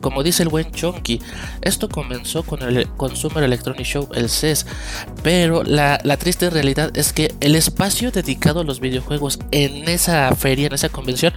Como 0.00 0.22
dice 0.22 0.42
el 0.42 0.48
buen 0.48 0.70
Chonky, 0.72 1.20
esto 1.60 1.88
comenzó 1.88 2.42
con 2.42 2.62
el 2.62 2.88
Consumer 2.88 3.44
Electronic 3.44 3.84
Show, 3.84 4.08
el 4.14 4.30
CES, 4.30 4.66
pero 5.22 5.62
la, 5.62 5.98
triste 6.18 6.50
realidad 6.50 6.90
es 6.96 7.12
que 7.12 7.34
el 7.40 7.54
espacio 7.54 8.10
dedicado 8.10 8.60
a 8.60 8.64
los 8.64 8.80
videojuegos 8.80 9.38
en 9.50 9.88
esa 9.88 10.34
feria, 10.34 10.66
en 10.66 10.74
esa 10.74 10.88
convención, 10.88 11.32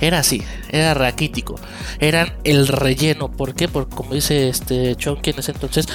era 0.00 0.18
así, 0.18 0.42
era 0.70 0.94
raquítico, 0.94 1.56
eran 2.00 2.34
el 2.44 2.68
relleno. 2.68 3.30
¿Por 3.30 3.54
qué? 3.54 3.68
Porque 3.68 3.94
como 3.94 4.14
dice 4.14 4.48
este 4.48 4.96
Chonky 4.96 5.30
en 5.30 5.38
ese 5.38 5.52
entonces, 5.52 5.86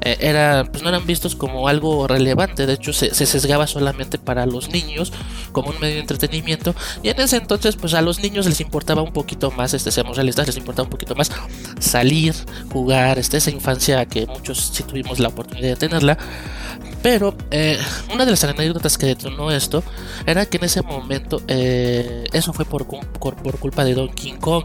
eh, 0.00 0.16
era, 0.20 0.64
pues 0.70 0.82
no 0.82 0.88
eran 0.88 1.06
vistos 1.06 1.34
como 1.34 1.68
algo 1.68 2.06
relevante, 2.06 2.66
de 2.66 2.74
hecho 2.74 2.92
se, 2.92 3.14
se 3.14 3.26
sesgaba 3.26 3.66
solamente 3.66 4.18
para 4.18 4.46
los 4.46 4.70
niños 4.70 5.12
como 5.52 5.70
un 5.70 5.80
medio 5.80 5.94
de 5.94 6.00
entretenimiento 6.00 6.74
y 7.02 7.08
en 7.08 7.20
ese 7.20 7.36
entonces 7.36 7.76
pues 7.76 7.94
a 7.94 8.02
los 8.02 8.20
niños 8.20 8.46
les 8.46 8.60
importaba 8.60 9.02
un 9.02 9.12
poquito 9.12 9.50
más, 9.50 9.74
este, 9.74 9.90
seamos 9.90 10.16
realistas, 10.16 10.46
les 10.46 10.56
importaba 10.56 10.84
un 10.84 10.90
poquito 10.90 11.14
más 11.14 11.30
salir, 11.78 12.34
jugar, 12.72 13.18
este, 13.18 13.36
esa 13.36 13.50
infancia 13.50 14.04
que 14.06 14.26
muchos 14.26 14.70
sí 14.72 14.82
tuvimos 14.82 15.18
la 15.18 15.28
oportunidad 15.28 15.68
de 15.70 15.76
tenerla. 15.76 16.18
Pero 17.04 17.36
eh, 17.50 17.78
una 18.14 18.24
de 18.24 18.30
las 18.30 18.42
anécdotas 18.44 18.96
que 18.96 19.04
detonó 19.04 19.50
esto 19.50 19.84
era 20.24 20.46
que 20.46 20.56
en 20.56 20.64
ese 20.64 20.80
momento 20.80 21.42
eh, 21.48 22.24
eso 22.32 22.54
fue 22.54 22.64
por, 22.64 22.86
por, 22.86 23.58
culpa 23.58 23.84
de 23.84 23.92
Donkey 23.92 24.32
Kong. 24.40 24.64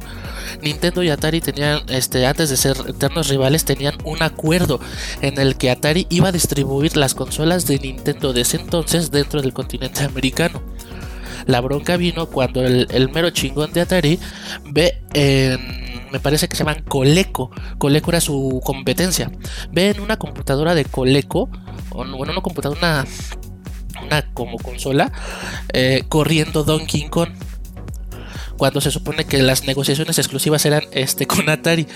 Nintendo 0.62 1.04
y 1.04 1.10
Atari 1.10 1.42
tenían, 1.42 1.82
este, 1.90 2.26
antes 2.26 2.50
de 2.50 2.56
ser 2.56 2.78
eternos 2.88 3.28
rivales, 3.28 3.66
tenían 3.66 3.96
un 4.06 4.24
acuerdo 4.24 4.80
en 5.22 5.38
el 5.38 5.58
que 5.58 5.70
Atari 5.70 6.08
iba 6.10 6.30
a 6.30 6.32
distribuir 6.32 6.96
las 6.96 7.14
consolas 7.14 7.68
de 7.68 7.78
Nintendo 7.78 8.32
de 8.32 8.42
ese 8.42 8.56
entonces 8.56 9.12
dentro 9.12 9.42
del 9.42 9.52
continente 9.52 10.06
americano. 10.06 10.62
La 11.50 11.62
bronca 11.62 11.98
vino 11.98 12.28
cuando 12.28 12.64
el, 12.64 13.10
mero 13.10 13.32
chingón 13.32 13.74
de 13.74 13.82
Atari 13.82 14.20
ve 14.66 15.02
en 15.16 15.80
me 16.12 16.20
parece 16.20 16.48
que 16.48 16.56
se 16.56 16.64
llaman 16.64 16.84
Coleco. 16.84 17.50
Coleco 17.80 18.12
era 18.12 18.22
su 18.22 18.62
competencia. 18.64 19.32
Ven 19.72 20.00
una 20.00 20.18
computadora 20.18 20.76
de 20.76 20.86
Coleco, 20.86 21.50
bueno, 21.90 22.18
una 22.18 22.42
computadora, 22.42 23.04
una, 24.04 24.22
como 24.34 24.60
consola, 24.60 25.12
eh, 25.74 26.04
corriendo 26.08 26.64
Donkey 26.64 27.10
Kong. 27.10 27.30
Cuando 28.56 28.80
se 28.80 28.92
supone 28.92 29.26
que 29.26 29.42
las 29.42 29.66
negociaciones 29.66 30.20
exclusivas 30.20 30.66
eran 30.68 30.84
este, 30.92 31.26
con 31.26 31.50
Atari. 31.50 31.88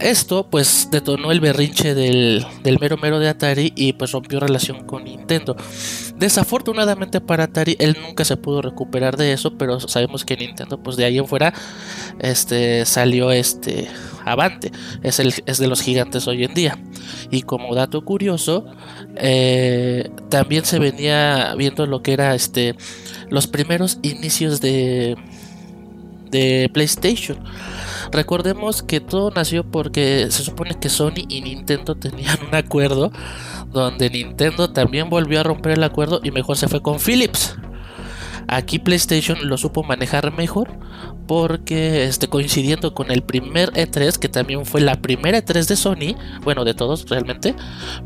Esto 0.00 0.46
pues 0.48 0.88
detonó 0.90 1.30
el 1.30 1.40
berrinche 1.40 1.94
del, 1.94 2.46
mero 2.80 2.96
mero 2.96 3.18
de 3.18 3.28
Atari 3.28 3.72
y 3.76 3.92
pues 3.92 4.12
rompió 4.12 4.40
relación 4.40 4.86
con 4.86 5.04
Nintendo. 5.04 5.56
Desafortunadamente 6.16 7.20
para 7.20 7.44
Atari 7.44 7.76
él 7.78 7.96
nunca 8.02 8.24
se 8.24 8.38
pudo 8.38 8.62
recuperar 8.62 9.18
de 9.18 9.32
eso, 9.32 9.58
pero 9.58 9.78
sabemos 9.78 10.24
que 10.24 10.36
Nintendo 10.36 10.82
pues 10.82 10.96
de 10.96 11.04
ahí 11.04 11.18
en 11.18 11.26
fuera 11.26 11.52
este, 12.18 12.86
salió 12.86 13.30
este 13.30 13.88
avante, 14.24 14.72
es, 15.02 15.20
el, 15.20 15.34
es 15.44 15.58
de 15.58 15.68
los 15.68 15.82
gigantes 15.82 16.26
hoy 16.26 16.44
en 16.44 16.54
día. 16.54 16.78
Y 17.30 17.42
como 17.42 17.74
dato 17.74 18.02
curioso, 18.02 18.64
eh, 19.16 20.10
también 20.30 20.64
se 20.64 20.78
venía 20.78 21.54
viendo 21.56 21.86
lo 21.86 22.02
que 22.02 22.14
era 22.14 22.34
este 22.34 22.74
los 23.28 23.46
primeros 23.46 23.98
inicios 24.02 24.60
de, 24.60 25.16
de 26.30 26.70
PlayStation 26.72 27.38
Recordemos 28.12 28.82
que 28.82 29.00
todo 29.00 29.30
nació 29.30 29.64
porque 29.64 30.26
se 30.30 30.42
supone 30.42 30.78
que 30.78 30.88
Sony 30.88 31.26
y 31.28 31.42
Nintendo 31.42 31.94
tenían 31.94 32.38
un 32.46 32.54
acuerdo 32.54 33.12
donde 33.72 34.10
Nintendo 34.10 34.70
también 34.70 35.08
volvió 35.08 35.40
a 35.40 35.42
romper 35.44 35.72
el 35.72 35.84
acuerdo 35.84 36.20
y 36.22 36.30
mejor 36.30 36.56
se 36.56 36.68
fue 36.68 36.82
con 36.82 36.98
Philips. 36.98 37.56
Aquí 38.48 38.80
PlayStation 38.80 39.48
lo 39.48 39.56
supo 39.58 39.84
manejar 39.84 40.32
mejor 40.32 40.76
porque 41.28 42.02
este, 42.04 42.26
coincidiendo 42.26 42.94
con 42.94 43.12
el 43.12 43.22
primer 43.22 43.70
E3, 43.74 44.18
que 44.18 44.28
también 44.28 44.66
fue 44.66 44.80
la 44.80 45.00
primera 45.00 45.38
E3 45.38 45.68
de 45.68 45.76
Sony, 45.76 46.16
bueno, 46.42 46.64
de 46.64 46.74
todos 46.74 47.08
realmente, 47.08 47.54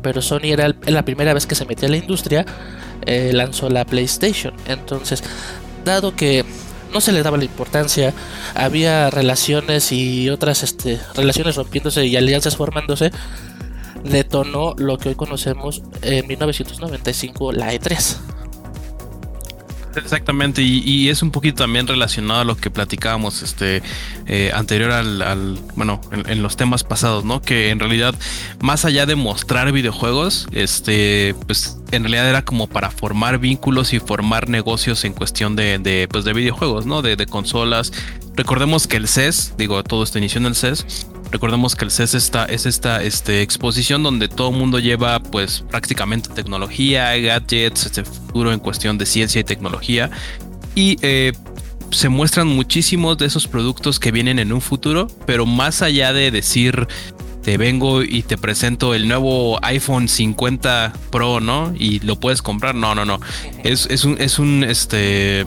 pero 0.03 0.21
Sony 0.21 0.51
era 0.51 0.75
la 0.85 1.03
primera 1.03 1.33
vez 1.33 1.47
que 1.47 1.55
se 1.55 1.65
metía 1.65 1.87
en 1.87 1.93
la 1.93 1.97
industria, 1.97 2.45
eh, 3.07 3.31
lanzó 3.33 3.71
la 3.71 3.85
PlayStation. 3.85 4.53
Entonces, 4.67 5.23
dado 5.83 6.15
que 6.15 6.45
no 6.95 7.01
se 7.01 7.11
le 7.11 7.23
daba 7.23 7.35
la 7.35 7.43
importancia, 7.43 8.13
había 8.53 9.09
relaciones 9.09 9.91
y 9.91 10.29
otras 10.29 10.63
este, 10.63 10.97
relaciones 11.13 11.57
rompiéndose 11.57 12.05
y 12.05 12.15
alianzas 12.15 12.55
formándose, 12.55 13.11
detonó 14.05 14.75
lo 14.77 14.97
que 14.97 15.09
hoy 15.09 15.15
conocemos 15.15 15.83
en 16.01 16.25
1995 16.25 17.51
la 17.51 17.73
E3. 17.73 18.34
Exactamente, 19.95 20.61
y, 20.61 21.09
es 21.09 21.21
un 21.21 21.31
poquito 21.31 21.63
también 21.63 21.87
relacionado 21.87 22.41
a 22.41 22.43
lo 22.43 22.57
que 22.57 22.69
platicábamos 22.69 23.41
este 23.41 23.81
eh, 24.25 24.51
anterior 24.53 24.91
al, 24.91 25.59
bueno, 25.75 26.01
en, 26.11 26.41
los 26.41 26.57
temas 26.57 26.83
pasados, 26.83 27.23
¿no? 27.23 27.41
Que 27.41 27.69
en 27.69 27.79
realidad, 27.79 28.15
más 28.61 28.85
allá 28.85 29.05
de 29.05 29.15
mostrar 29.15 29.71
videojuegos, 29.71 30.47
este, 30.51 31.35
pues 31.47 31.77
en 31.91 32.03
realidad 32.03 32.29
era 32.29 32.43
como 32.43 32.67
para 32.67 32.91
formar 32.91 33.39
vínculos 33.39 33.93
y 33.93 33.99
formar 33.99 34.49
negocios 34.49 35.05
en 35.05 35.13
cuestión 35.13 35.55
de, 35.55 35.79
de 35.79 36.07
pues, 36.09 36.25
de 36.25 36.33
videojuegos, 36.33 36.85
¿no? 36.85 37.01
De, 37.01 37.25
consolas. 37.25 37.91
Recordemos 38.35 38.87
que 38.87 38.97
el 38.97 39.07
CES, 39.07 39.55
digo, 39.57 39.81
todo 39.83 40.03
esto 40.03 40.17
inició 40.17 40.39
en 40.39 40.47
el 40.47 40.55
CES, 40.55 41.07
Recordemos 41.35 41.75
que 41.75 41.83
el 41.83 41.91
CES 41.91 42.13
está, 42.13 42.45
es 42.45 42.65
esta 42.65 43.03
este, 43.03 43.41
exposición 43.41 44.03
donde 44.03 44.29
todo 44.29 44.51
el 44.51 44.55
mundo 44.55 44.79
lleva 44.79 45.19
pues 45.19 45.65
prácticamente 45.69 46.29
tecnología, 46.29 47.13
gadgets, 47.17 47.87
este 47.87 48.05
futuro 48.05 48.53
en 48.53 48.61
cuestión 48.61 48.97
de 48.97 49.05
ciencia 49.05 49.41
y 49.41 49.43
tecnología. 49.43 50.09
Y 50.75 50.97
eh, 51.01 51.33
se 51.91 52.07
muestran 52.07 52.47
muchísimos 52.47 53.17
de 53.17 53.25
esos 53.25 53.49
productos 53.49 53.99
que 53.99 54.13
vienen 54.13 54.39
en 54.39 54.53
un 54.53 54.61
futuro, 54.61 55.07
pero 55.25 55.45
más 55.45 55.81
allá 55.81 56.13
de 56.13 56.31
decir 56.31 56.87
te 57.43 57.57
vengo 57.57 58.01
y 58.01 58.23
te 58.23 58.37
presento 58.37 58.93
el 58.93 59.09
nuevo 59.09 59.59
iPhone 59.61 60.07
50 60.07 60.93
Pro, 61.11 61.41
¿no? 61.41 61.73
Y 61.77 61.99
lo 61.99 62.17
puedes 62.17 62.41
comprar. 62.41 62.75
No, 62.75 62.95
no, 62.95 63.03
no. 63.03 63.19
Es, 63.65 63.87
es 63.89 64.05
un, 64.05 64.21
es 64.21 64.39
un, 64.39 64.63
este, 64.63 65.45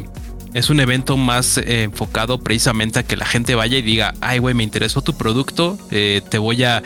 es 0.54 0.70
un 0.70 0.80
evento 0.80 1.16
más 1.16 1.58
eh, 1.58 1.82
enfocado 1.84 2.38
precisamente 2.38 2.98
a 2.98 3.02
que 3.02 3.16
la 3.16 3.26
gente 3.26 3.54
vaya 3.54 3.78
y 3.78 3.82
diga, 3.82 4.14
ay, 4.20 4.38
güey, 4.38 4.54
me 4.54 4.62
interesó 4.62 5.02
tu 5.02 5.14
producto, 5.14 5.78
eh, 5.90 6.22
te 6.28 6.38
voy 6.38 6.64
a, 6.64 6.82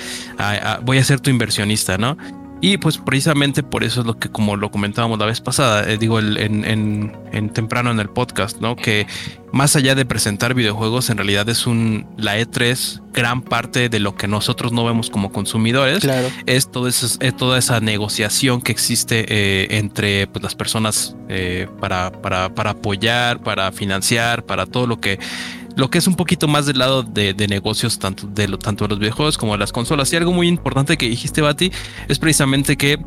voy 0.83 0.99
a 0.99 1.05
ser 1.05 1.21
tu 1.21 1.31
inversionista, 1.31 1.99
¿no? 1.99 2.17
Y 2.65 2.79
pues 2.79 2.97
precisamente 2.97 3.65
por 3.65 3.83
eso 3.83 4.03
es 4.03 4.07
lo 4.07 4.21
que, 4.21 4.31
como 4.31 4.57
lo 4.57 4.71
comentábamos 4.71 5.19
la 5.19 5.27
vez 5.27 5.41
pasada, 5.41 5.91
eh, 5.91 5.99
digo 5.99 6.21
en, 6.21 6.65
en, 6.65 7.51
temprano 7.51 7.91
en 7.91 7.99
el 7.99 8.09
podcast, 8.09 8.61
¿no? 8.61 8.77
Que 8.77 9.09
más 9.53 9.75
allá 9.75 9.97
de 9.97 10.07
presentar 10.07 10.55
videojuegos, 10.55 11.11
en 11.11 11.17
realidad 11.17 11.49
es 11.49 11.67
un, 11.67 12.07
la 12.17 12.39
E3, 12.39 13.03
gran 13.13 13.43
parte 13.43 13.89
de 13.89 13.99
lo 13.99 14.15
que 14.15 14.29
nosotros 14.29 14.71
no 14.71 14.85
vemos 14.85 15.11
como 15.11 15.33
consumidores, 15.33 16.07
es, 16.47 16.71
todo 16.71 16.87
eso, 16.87 17.19
toda 17.37 17.59
esa 17.59 17.81
negociación 17.81 18.63
que 18.63 18.71
existe 18.71 19.25
eh, 19.29 19.79
entre 19.79 20.29
pues, 20.29 20.45
las 20.45 20.55
personas 20.55 21.17
eh, 21.29 21.67
para, 21.81 22.13
para, 22.13 22.55
para 22.55 22.71
apoyar, 22.71 23.43
para 23.43 23.73
financiar, 23.73 24.47
para 24.47 24.67
todo 24.67 24.87
lo 24.87 25.01
que 25.01 25.19
lo 25.77 25.91
que 25.91 25.99
es 25.99 26.07
un 26.07 26.15
poquito 26.15 26.49
más 26.49 26.67
del 26.67 26.79
lado 26.79 27.03
de, 27.03 27.35
negocios, 27.49 27.99
tanto 27.99 28.27
de, 28.27 28.49
lo, 28.49 28.59
tanto 28.59 28.85
de 28.85 28.91
los 28.91 28.99
videojuegos 28.99 29.39
como 29.39 29.53
de 29.53 29.59
las 29.59 29.73
consolas. 29.73 30.13
Y 30.13 30.17
algo 30.17 30.33
muy 30.33 30.49
importante 30.49 30.97
que 30.97 31.09
dijiste, 31.09 31.41
Bati, 31.41 31.73
es 32.09 32.19
precisamente 32.19 32.77
que 32.77 32.99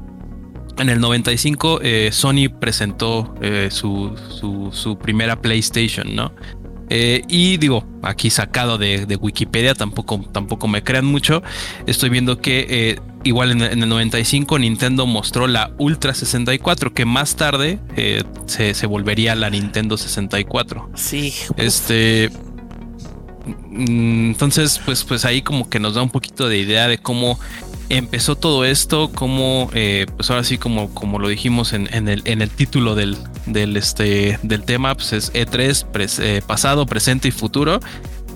en 0.77 0.89
el 0.89 0.99
95 0.99 1.79
eh, 1.81 2.09
Sony 2.11 2.49
presentó 2.59 3.33
eh, 3.41 3.69
su, 3.71 4.15
su, 4.71 4.97
primera 4.97 5.41
PlayStation, 5.41 6.15
¿no? 6.15 6.33
Eh, 6.89 7.23
y 7.27 7.57
digo, 7.57 7.85
aquí 8.03 8.29
sacado 8.29 8.77
de, 8.77 9.17
Wikipedia, 9.19 9.73
tampoco, 9.73 10.23
tampoco 10.31 10.67
me 10.67 10.83
crean 10.83 11.05
mucho. 11.05 11.41
Estoy 11.87 12.09
viendo 12.09 12.39
que 12.39 12.99
igual 13.23 13.51
en, 13.51 13.61
el 13.61 13.89
95 13.89 14.59
Nintendo 14.59 15.07
mostró 15.07 15.47
la 15.47 15.71
Ultra 15.79 16.13
64, 16.13 16.93
que 16.93 17.05
más 17.05 17.35
tarde 17.35 17.79
se, 18.45 18.75
se, 18.75 18.85
volvería 18.85 19.33
la 19.33 19.49
Nintendo 19.49 19.97
64. 19.97 20.91
Sí. 20.93 21.33
Este. 21.57 22.29
Entonces, 23.71 24.81
pues, 24.85 25.03
pues 25.03 25.25
ahí 25.25 25.41
como 25.41 25.69
que 25.69 25.79
nos 25.79 25.95
da 25.95 26.01
un 26.01 26.09
poquito 26.09 26.49
de 26.49 26.57
idea 26.57 26.87
de 26.87 26.97
cómo 26.97 27.39
empezó 27.89 28.35
todo 28.35 28.65
esto, 28.65 29.11
cómo, 29.13 29.69
eh, 29.73 30.07
pues 30.15 30.29
ahora 30.29 30.43
sí, 30.43 30.57
como, 30.57 30.93
como 30.93 31.19
lo 31.19 31.27
dijimos 31.27 31.73
en, 31.73 31.87
el, 32.07 32.21
en 32.25 32.41
el 32.41 32.49
título 32.49 32.95
del, 32.95 33.17
del, 33.45 33.77
este, 33.77 34.39
del 34.43 34.63
tema, 34.63 34.95
pues 34.95 35.13
es 35.13 35.33
E3, 35.33 36.19
eh, 36.19 36.41
pasado, 36.45 36.85
presente 36.85 37.27
y 37.27 37.31
futuro. 37.31 37.79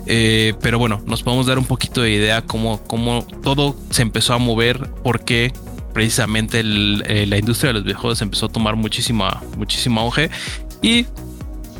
Eh, 0.05 0.53
pero 0.61 0.79
bueno, 0.79 1.01
nos 1.05 1.23
podemos 1.23 1.45
dar 1.45 1.59
un 1.59 1.65
poquito 1.65 2.01
de 2.01 2.11
idea 2.11 2.41
cómo, 2.41 2.81
cómo 2.83 3.27
todo 3.43 3.75
se 3.91 4.01
empezó 4.01 4.33
a 4.33 4.37
mover, 4.37 4.89
porque 5.03 5.53
precisamente 5.93 6.63
la 6.63 7.37
industria 7.37 7.69
de 7.69 7.73
los 7.73 7.83
videojuegos 7.83 8.21
empezó 8.21 8.45
a 8.45 8.49
tomar 8.49 8.75
muchísima, 8.75 9.41
muchísima 9.57 10.01
auge. 10.01 10.29
Y 10.81 11.05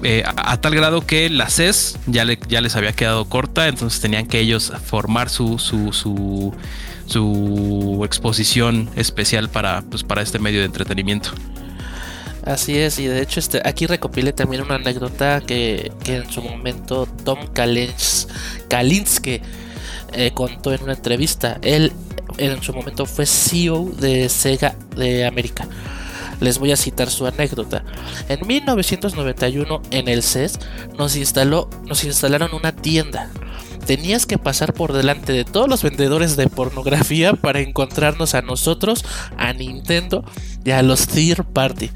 eh, 0.04 0.24
a, 0.26 0.58
tal 0.62 0.76
grado 0.76 1.06
que 1.06 1.30
la 1.30 1.50
CES 1.50 1.98
ya, 2.08 2.26
ya 2.48 2.62
les 2.62 2.76
había 2.76 2.94
quedado 2.94 3.26
corta, 3.26 3.68
entonces 3.68 4.00
tenían 4.02 4.28
que 4.28 4.40
ellos 4.40 4.72
formar 4.86 5.30
su, 5.30 5.60
su, 5.60 5.92
su, 7.06 8.02
exposición 8.06 8.90
especial 8.96 9.50
para, 9.50 9.82
pues, 9.82 10.04
para 10.04 10.22
este 10.22 10.40
medio 10.40 10.60
de 10.60 10.66
entretenimiento. 10.66 11.32
Así 12.46 12.78
es, 12.78 12.98
y 13.00 13.08
de 13.08 13.22
hecho 13.22 13.40
este, 13.40 13.62
aquí 13.66 13.86
recopilé 13.86 14.32
también 14.32 14.64
una 14.64 14.76
anécdota 14.76 15.42
que, 15.42 15.92
en 16.06 16.32
su 16.32 16.42
momento 16.42 17.08
Tom 17.26 17.40
Kalinske 18.70 19.42
eh, 20.14 20.32
contó 20.34 20.74
en 20.74 20.84
una 20.84 20.94
entrevista. 20.94 21.60
Él 21.62 21.92
en 22.38 22.64
su 22.64 22.74
momento 22.74 23.06
fue 23.06 23.26
CEO 23.26 23.92
de 24.00 24.30
Sega 24.30 24.76
de 24.96 25.26
América. 25.26 25.68
Les 26.40 26.58
voy 26.60 26.72
a 26.72 26.78
citar 26.78 27.10
su 27.10 27.26
anécdota. 27.26 27.84
En 28.28 28.46
1991 28.46 29.82
en 29.92 30.08
el 30.08 30.24
CES 30.24 30.60
nos 30.98 31.16
instaló, 31.16 31.70
nos 31.86 32.04
instalaron 32.04 32.54
una 32.54 32.72
tienda 32.74 33.30
tenías 33.90 34.28
que 34.28 34.38
pasar 34.38 34.76
por 34.76 34.94
delante 34.94 35.34
de 35.34 35.46
todos 35.46 35.68
los 35.68 35.82
vendedores 35.82 36.38
de 36.38 36.46
pornografía 36.46 37.34
para 37.34 37.60
encontrarnos 37.60 38.36
a 38.36 38.44
nosotros, 38.44 39.04
a 39.36 39.52
Nintendo 39.52 40.24
y 40.64 40.70
a 40.70 40.84
los 40.84 41.08
third 41.08 41.44
party. 41.44 41.90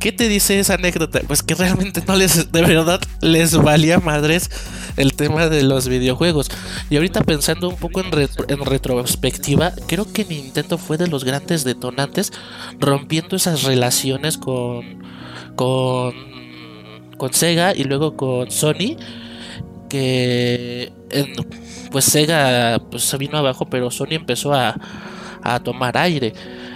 ¿Qué 0.00 0.10
te 0.10 0.26
dice 0.28 0.58
esa 0.58 0.74
anécdota? 0.74 1.20
Pues 1.28 1.44
que 1.44 1.54
realmente 1.54 2.02
no 2.08 2.16
les, 2.16 2.50
de 2.50 2.62
verdad, 2.62 3.00
les 3.20 3.56
valía 3.56 4.00
madres 4.00 4.50
el 4.96 5.12
tema 5.12 5.48
de 5.48 5.62
los 5.62 5.86
videojuegos. 5.86 6.50
Y 6.90 6.96
ahorita 6.96 7.22
pensando 7.22 7.68
un 7.68 7.76
poco 7.76 8.00
en, 8.00 8.08
en 8.12 8.64
retrospectiva, 8.64 9.74
creo 9.86 10.12
que 10.12 10.24
Nintendo 10.24 10.76
fue 10.76 10.96
de 10.96 11.06
los 11.06 11.22
grandes 11.22 11.62
detonantes 11.62 12.32
rompiendo 12.80 13.36
esas 13.36 13.62
relaciones 13.62 14.38
con, 14.38 15.04
con, 15.54 16.14
con 17.16 17.32
Sega 17.32 17.76
y 17.76 17.84
luego 17.84 18.16
con 18.16 18.50
Sony 18.50 18.96
que 19.88 20.92
pues 21.90 22.04
Sega 22.04 22.80
pues 22.90 23.04
se 23.04 23.16
vino 23.16 23.38
abajo, 23.38 23.66
pero 23.66 23.90
Sony 23.90 24.12
empezó 24.12 24.52
a, 24.54 24.74
a 25.42 25.60
tomar 25.60 25.96
aire. 25.96 26.32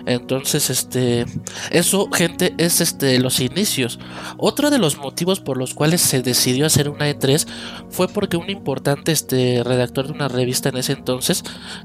Entonces, 0.06 0.70
este, 0.70 1.26
eso, 1.70 2.10
gente, 2.10 2.54
es 2.58 2.80
este 2.80 3.18
los 3.20 3.40
inicios. 3.40 3.98
Otro 4.36 4.70
de 4.70 4.78
los 4.78 4.98
motivos 4.98 5.40
por 5.40 5.56
los 5.56 5.74
cuales 5.74 6.00
se 6.00 6.22
decidió 6.22 6.66
hacer 6.66 6.88
una 6.88 7.08
E3 7.08 7.46
fue 7.90 8.08
porque 8.08 8.36
un 8.36 8.50
importante 8.50 9.12
este 9.12 9.62
redactor 9.64 10.06
de 10.06 10.12
una 10.12 10.28
revista 10.28 10.68
en 10.68 10.76
ese 10.76 10.92
entonces, 10.92 11.44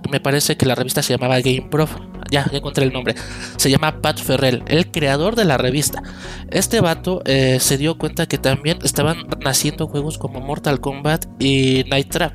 me 0.10 0.20
parece 0.20 0.58
que 0.58 0.66
la 0.66 0.76
revista 0.76 1.04
se 1.04 1.14
llamaba 1.14 1.40
Game 1.40 1.68
Pro, 1.70 1.88
ya, 2.32 2.50
encontré 2.52 2.86
el 2.86 2.94
nombre, 2.94 3.16
se 3.58 3.70
llama 3.70 4.02
Pat 4.02 4.20
Ferrell, 4.20 4.64
el 4.68 4.92
creador 4.92 5.36
de 5.36 5.46
la 5.46 5.58
revista. 5.58 6.02
Este 6.50 6.82
vato 6.82 7.22
eh, 7.26 7.60
se 7.60 7.78
dio 7.78 7.98
cuenta 7.98 8.26
que 8.26 8.38
también 8.38 8.80
estaban 8.84 9.28
naciendo 9.40 9.88
juegos 9.88 10.18
como 10.18 10.40
Mortal 10.42 10.80
Kombat 10.80 11.26
y 11.40 11.84
Night 11.90 12.10
Trap. 12.10 12.34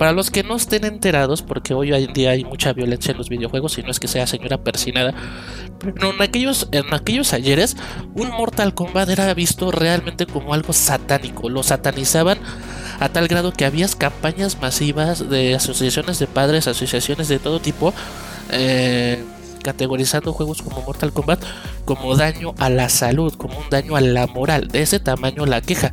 Para 0.00 0.12
los 0.12 0.30
que 0.30 0.42
no 0.42 0.56
estén 0.56 0.86
enterados, 0.86 1.42
porque 1.42 1.74
hoy 1.74 1.92
en 1.92 2.14
día 2.14 2.30
hay 2.30 2.42
mucha 2.42 2.72
violencia 2.72 3.12
en 3.12 3.18
los 3.18 3.28
videojuegos 3.28 3.76
y 3.76 3.82
no 3.82 3.90
es 3.90 4.00
que 4.00 4.08
sea 4.08 4.26
señora 4.26 4.56
persinada, 4.56 5.12
pero 5.78 6.14
en 6.14 6.22
aquellos, 6.22 6.68
en 6.72 6.94
aquellos 6.94 7.34
ayeres 7.34 7.76
un 8.14 8.30
Mortal 8.30 8.72
Kombat 8.72 9.10
era 9.10 9.34
visto 9.34 9.70
realmente 9.70 10.24
como 10.24 10.54
algo 10.54 10.72
satánico, 10.72 11.50
lo 11.50 11.62
satanizaban 11.62 12.38
a 12.98 13.10
tal 13.10 13.28
grado 13.28 13.52
que 13.52 13.66
había 13.66 13.86
campañas 13.88 14.58
masivas 14.58 15.28
de 15.28 15.54
asociaciones 15.54 16.18
de 16.18 16.26
padres, 16.26 16.66
asociaciones 16.66 17.28
de 17.28 17.38
todo 17.38 17.60
tipo, 17.60 17.92
eh, 18.52 19.22
categorizando 19.62 20.32
juegos 20.32 20.62
como 20.62 20.80
Mortal 20.80 21.12
Kombat 21.12 21.44
como 21.84 22.16
daño 22.16 22.54
a 22.56 22.70
la 22.70 22.88
salud, 22.88 23.34
como 23.34 23.58
un 23.58 23.68
daño 23.68 23.96
a 23.96 24.00
la 24.00 24.26
moral, 24.26 24.68
de 24.68 24.80
ese 24.80 24.98
tamaño 24.98 25.44
la 25.44 25.60
queja. 25.60 25.92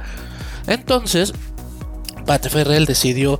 Entonces, 0.66 1.34
Pat 2.26 2.47
Ferrell 2.49 2.86
decidió 2.86 3.39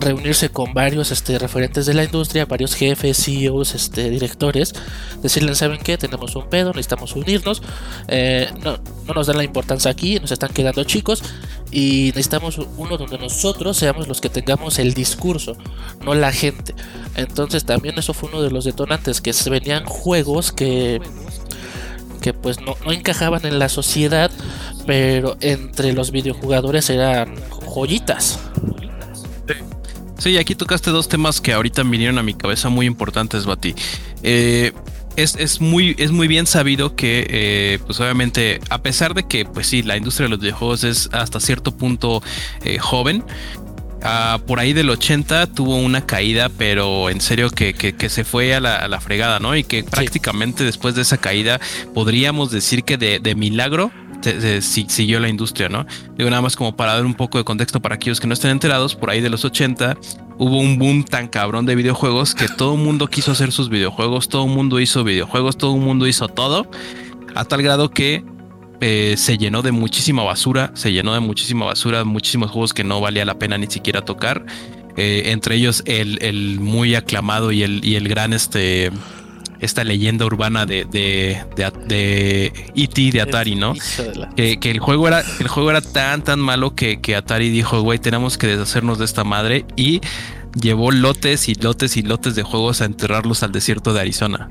reunirse 0.00 0.48
con 0.48 0.72
varios 0.74 1.10
este, 1.10 1.38
referentes 1.38 1.86
de 1.86 1.94
la 1.94 2.04
industria, 2.04 2.46
varios 2.46 2.74
jefes, 2.74 3.24
CEOs, 3.24 3.74
este, 3.74 4.10
directores, 4.10 4.74
decirles, 5.22 5.58
¿saben 5.58 5.78
qué? 5.78 5.98
Tenemos 5.98 6.34
un 6.36 6.48
pedo, 6.48 6.70
necesitamos 6.70 7.14
unirnos, 7.14 7.62
eh, 8.08 8.50
no, 8.62 8.78
no 9.06 9.14
nos 9.14 9.26
dan 9.26 9.36
la 9.36 9.44
importancia 9.44 9.90
aquí, 9.90 10.18
nos 10.18 10.32
están 10.32 10.52
quedando 10.52 10.82
chicos 10.84 11.22
y 11.70 12.06
necesitamos 12.08 12.58
uno 12.76 12.96
donde 12.96 13.18
nosotros 13.18 13.76
seamos 13.76 14.08
los 14.08 14.20
que 14.20 14.28
tengamos 14.28 14.78
el 14.78 14.94
discurso, 14.94 15.56
no 16.04 16.14
la 16.14 16.32
gente. 16.32 16.74
Entonces 17.14 17.64
también 17.64 17.98
eso 17.98 18.14
fue 18.14 18.30
uno 18.30 18.42
de 18.42 18.50
los 18.50 18.64
detonantes, 18.64 19.20
que 19.20 19.32
se 19.32 19.50
venían 19.50 19.84
juegos 19.84 20.52
que 20.52 21.00
que 22.20 22.34
pues 22.34 22.60
no, 22.60 22.76
encajaban 22.92 23.44
en 23.46 23.58
la 23.58 23.68
sociedad, 23.68 24.30
pero 24.86 25.36
entre 25.40 25.92
los 25.92 26.10
videojugadores 26.10 26.90
eran 26.90 27.34
joyitas. 27.66 28.38
Aquí 30.38 30.54
tocaste 30.54 30.90
dos 30.90 31.08
temas 31.08 31.40
que 31.40 31.52
ahorita 31.52 31.82
vinieron 31.82 32.18
a 32.18 32.22
mi 32.22 32.34
cabeza 32.34 32.68
muy 32.68 32.86
importantes, 32.86 33.46
Bati. 33.46 33.74
Eh, 34.22 34.72
es, 35.16 35.60
muy, 35.60 35.94
es 35.98 36.12
muy 36.12 36.28
bien 36.28 36.46
sabido 36.46 36.94
que, 36.96 37.26
eh, 37.28 37.78
pues 37.86 38.00
obviamente, 38.00 38.60
a 38.70 38.82
pesar 38.82 39.14
de 39.14 39.24
que, 39.24 39.44
pues 39.44 39.66
sí, 39.66 39.82
la 39.82 39.96
industria 39.96 40.26
de 40.26 40.30
los 40.30 40.40
videojuegos 40.40 40.84
es 40.84 41.10
hasta 41.12 41.40
cierto 41.40 41.76
punto 41.76 42.22
eh, 42.64 42.78
joven, 42.78 43.24
ah, 44.02 44.40
por 44.46 44.60
ahí 44.60 44.72
del 44.72 44.88
80 44.88 45.48
tuvo 45.48 45.76
una 45.76 46.06
caída, 46.06 46.48
pero 46.48 47.10
en 47.10 47.20
serio 47.20 47.50
que, 47.50 47.74
que, 47.74 48.08
se 48.08 48.24
fue 48.24 48.54
a 48.54 48.60
la, 48.60 49.00
fregada, 49.00 49.40
¿no? 49.40 49.56
Y 49.56 49.64
que 49.64 49.84
prácticamente 49.84 50.64
después 50.64 50.94
de 50.94 51.02
esa 51.02 51.18
caída 51.18 51.60
podríamos 51.92 52.50
decir 52.50 52.84
que 52.84 52.96
de, 52.96 53.18
de 53.18 53.34
milagro 53.34 53.90
siguió 54.60 55.20
la 55.20 55.28
industria, 55.28 55.68
¿no? 55.68 55.86
Digo, 56.16 56.30
nada 56.30 56.42
más 56.42 56.56
como 56.56 56.76
para 56.76 56.94
dar 56.94 57.04
un 57.04 57.14
poco 57.14 57.38
de 57.38 57.44
contexto 57.44 57.80
para 57.80 57.94
aquellos 57.96 58.20
que 58.20 58.26
no 58.26 58.34
estén 58.34 58.50
enterados, 58.50 58.94
por 58.94 59.10
ahí 59.10 59.20
de 59.20 59.30
los 59.30 59.44
80 59.44 59.96
hubo 60.38 60.58
un 60.58 60.78
boom 60.78 61.04
tan 61.04 61.28
cabrón 61.28 61.66
de 61.66 61.74
videojuegos 61.74 62.34
que 62.34 62.48
todo 62.48 62.74
el 62.74 62.80
mundo 62.80 63.08
quiso 63.08 63.32
hacer 63.32 63.52
sus 63.52 63.68
videojuegos, 63.68 64.28
todo 64.28 64.46
el 64.46 64.50
mundo 64.50 64.80
hizo 64.80 65.04
videojuegos, 65.04 65.58
todo 65.58 65.74
el 65.74 65.82
mundo 65.82 66.06
hizo 66.06 66.28
todo, 66.28 66.70
a 67.34 67.44
tal 67.44 67.62
grado 67.62 67.90
que 67.90 68.24
eh, 68.80 69.14
se 69.18 69.36
llenó 69.36 69.60
de 69.62 69.72
muchísima 69.72 70.22
basura, 70.22 70.70
se 70.74 70.92
llenó 70.92 71.12
de 71.12 71.20
muchísima 71.20 71.66
basura, 71.66 72.04
muchísimos 72.04 72.50
juegos 72.50 72.72
que 72.72 72.84
no 72.84 73.00
valía 73.00 73.24
la 73.24 73.38
pena 73.38 73.58
ni 73.58 73.66
siquiera 73.66 74.02
tocar. 74.02 74.44
Eh, 74.96 75.30
entre 75.30 75.54
ellos 75.54 75.82
el, 75.86 76.58
muy 76.60 76.94
aclamado 76.94 77.52
y 77.52 77.62
el 77.62 78.08
gran 78.08 78.32
este 78.32 78.90
esta 79.60 79.84
leyenda 79.84 80.24
urbana 80.24 80.66
de, 80.66 80.84
de, 80.84 81.44
de, 81.56 81.70
de 81.86 82.52
E.T. 82.74 83.10
de 83.12 83.20
Atari, 83.20 83.54
¿no? 83.54 83.74
Que, 84.36 84.58
el 84.62 84.80
juego 84.80 85.08
era, 85.08 85.22
el 85.38 85.48
juego 85.48 85.70
era 85.70 85.80
tan, 85.80 86.22
tan 86.24 86.40
malo 86.40 86.74
que, 86.74 87.00
que 87.00 87.16
Atari 87.16 87.50
dijo, 87.50 87.82
güey, 87.82 87.98
tenemos 87.98 88.38
que 88.38 88.46
deshacernos 88.46 88.98
de 88.98 89.04
esta 89.04 89.24
madre 89.24 89.64
y 89.76 90.00
llevó 90.60 90.90
lotes 90.90 91.48
y 91.48 91.54
lotes 91.54 91.96
y 91.96 92.02
lotes 92.02 92.34
de 92.34 92.42
juegos 92.42 92.80
a 92.80 92.84
enterrarlos 92.84 93.42
al 93.42 93.52
desierto 93.52 93.92
de 93.92 94.00
Arizona. 94.00 94.48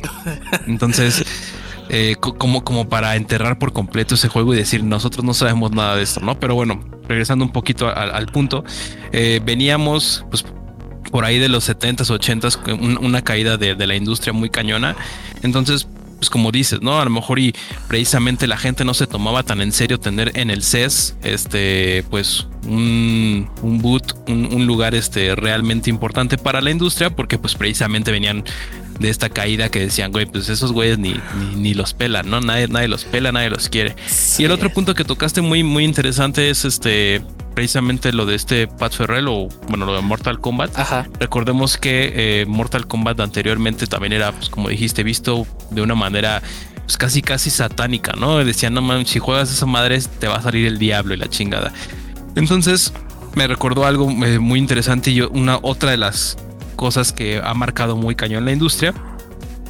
Entonces, 0.68 1.26
eh, 1.90 2.16
como, 2.20 2.64
como 2.64 2.88
para 2.88 3.16
enterrar 3.16 3.58
por 3.58 3.74
completo 3.74 4.16
ese 4.16 4.30
juego 4.30 4.54
y 4.54 4.58
decir, 4.58 4.84
nosotros 4.84 5.26
no 5.26 5.34
sabemos 5.34 5.72
nada 5.72 5.96
de 5.96 6.04
esto, 6.04 6.20
¿no? 6.22 6.40
Pero 6.40 6.56
bueno, 6.56 6.84
regresando 7.08 7.44
un 7.44 7.52
poquito 7.52 7.88
al, 7.90 8.28
punto, 8.28 8.64
eh, 9.12 9.42
veníamos, 9.44 10.26
pues 10.30 10.46
por 11.12 11.26
ahí 11.26 11.40
de 11.40 11.50
los 11.50 11.70
70s, 11.70 12.08
80s, 12.08 13.00
una 13.02 13.22
caída 13.24 13.58
de, 13.58 13.76
la 13.88 13.96
industria 13.96 14.34
muy 14.34 14.50
cañona. 14.50 14.96
Entonces, 15.42 15.88
pues 16.18 16.30
como 16.30 16.52
dices, 16.52 16.82
¿no? 16.82 17.00
A 17.00 17.06
lo 17.06 17.10
mejor 17.10 17.40
y 17.40 17.56
precisamente 17.88 18.46
la 18.46 18.58
gente 18.58 18.84
no 18.84 18.94
se 18.94 19.08
tomaba 19.08 19.44
tan 19.44 19.62
en 19.62 19.72
serio 19.72 20.00
tener 20.00 20.34
en 20.36 20.50
el 20.50 20.64
CES, 20.64 21.16
este, 21.24 22.04
pues 22.10 22.48
un, 22.66 23.50
un 23.62 23.82
boot, 23.82 24.16
un, 24.28 24.68
lugar 24.68 24.96
este, 24.96 25.34
realmente 25.36 25.90
importante 25.90 26.38
para 26.38 26.60
la 26.62 26.72
industria, 26.72 27.10
porque 27.10 27.38
pues 27.38 27.56
precisamente 27.56 28.12
venían 28.12 28.44
de 29.00 29.10
esta 29.10 29.30
caída 29.30 29.70
que 29.70 29.80
decían, 29.80 30.12
güey, 30.12 30.26
pues 30.26 30.50
esos 30.50 30.72
güeyes 30.72 31.00
ni, 31.00 31.16
ni, 31.56 31.74
los 31.74 31.94
pelan, 31.94 32.30
¿no? 32.30 32.42
Nadie, 32.42 32.68
nadie 32.68 32.88
los 32.88 33.06
pela, 33.06 33.32
nadie 33.32 33.50
los 33.50 33.70
quiere. 33.70 33.96
Y 34.38 34.44
el 34.44 34.52
otro 34.52 34.70
punto 34.70 34.94
que 34.94 35.06
tocaste 35.06 35.42
muy, 35.42 35.64
muy 35.64 35.86
interesante 35.86 36.50
es 36.50 36.66
este, 36.66 37.22
precisamente 37.56 38.12
lo 38.12 38.26
de 38.26 38.36
este 38.36 38.68
Pat 38.68 38.94
Ferrell 38.94 39.28
o 39.30 39.48
bueno, 39.68 39.86
lo 39.86 39.96
de 39.96 40.02
Mortal 40.02 40.40
Kombat. 40.40 40.78
Ajá. 40.78 41.08
Recordemos 41.20 41.78
que 41.78 42.12
eh, 42.16 42.46
Mortal 42.46 42.88
Kombat 42.88 43.20
anteriormente 43.22 43.88
también 43.88 44.14
era, 44.14 44.34
pues, 44.34 44.50
como 44.50 44.70
dijiste, 44.70 45.04
visto 45.04 45.48
de 45.72 45.82
una 45.82 45.96
manera 45.96 46.42
pues, 46.84 46.98
casi 46.98 47.22
casi 47.22 47.50
satánica, 47.50 48.14
¿no? 48.18 48.38
Decían, 48.44 48.74
no 48.74 48.82
man, 48.82 49.06
si 49.06 49.20
juegas 49.20 49.52
esa 49.52 49.66
madre 49.66 50.00
te 50.20 50.28
va 50.28 50.36
a 50.36 50.42
salir 50.42 50.68
el 50.68 50.78
diablo 50.78 51.14
y 51.14 51.18
la 51.18 51.30
chingada. 51.30 51.72
Entonces 52.36 52.94
me 53.36 53.48
recordó 53.48 53.86
algo 53.86 54.10
eh, 54.26 54.40
muy 54.40 54.60
interesante 54.60 55.12
y 55.12 55.16
yo, 55.16 55.30
una 55.30 55.60
otra 55.62 55.92
de 55.92 55.98
las 55.98 56.38
cosas 56.80 57.12
que 57.12 57.42
ha 57.44 57.54
marcado 57.54 57.98
muy 57.98 58.16
cañón 58.16 58.46
la 58.46 58.54
industria 58.54 58.94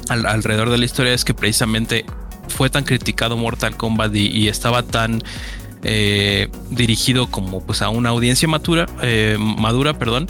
alrededor 0.08 0.70
de 0.70 0.78
la 0.78 0.84
historia 0.84 1.12
es 1.12 1.24
que 1.24 1.34
precisamente 1.34 2.04
fue 2.46 2.70
tan 2.70 2.84
criticado 2.84 3.36
Mortal 3.36 3.76
Kombat 3.76 4.14
y, 4.14 4.46
estaba 4.46 4.84
tan 4.84 5.20
eh, 5.82 6.48
dirigido 6.70 7.28
como 7.28 7.66
pues 7.66 7.82
a 7.82 7.88
una 7.88 8.10
audiencia 8.10 8.46
madura, 8.46 8.86
eh, 9.02 9.36
madura, 9.40 9.98
perdón, 9.98 10.28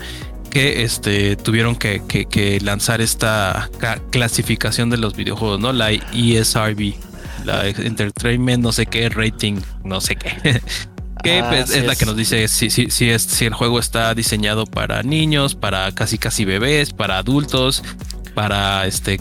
que 0.50 0.82
este 0.82 1.36
tuvieron 1.36 1.76
que, 1.76 2.58
lanzar 2.62 3.02
esta 3.02 3.68
clasificación 4.08 4.88
de 4.88 4.96
los 4.96 5.14
videojuegos, 5.14 5.60
¿no? 5.60 5.74
La 5.74 5.92
ESRB, 5.92 6.94
la 7.44 7.68
Entertainment, 7.68 8.62
no 8.62 8.72
sé 8.72 8.86
qué, 8.86 9.10
rating, 9.10 9.60
no 9.84 10.00
sé 10.00 10.16
qué. 10.16 10.62
Que 11.22 11.44
pues, 11.48 11.70
es, 11.70 11.86
la 11.86 11.96
que 11.96 12.06
nos 12.06 12.16
dice 12.16 12.48
si, 12.48 12.70
si, 12.70 12.90
si, 12.90 13.10
es, 13.10 13.22
si 13.22 13.44
el 13.44 13.54
juego 13.54 13.78
está 13.78 14.14
diseñado 14.14 14.64
para 14.66 15.02
niños, 15.02 15.54
para 15.54 15.92
casi 15.92 16.18
casi 16.18 16.44
bebés, 16.44 16.92
para 16.92 17.18
adultos, 17.18 17.82
para 18.34 18.86
este 18.86 19.20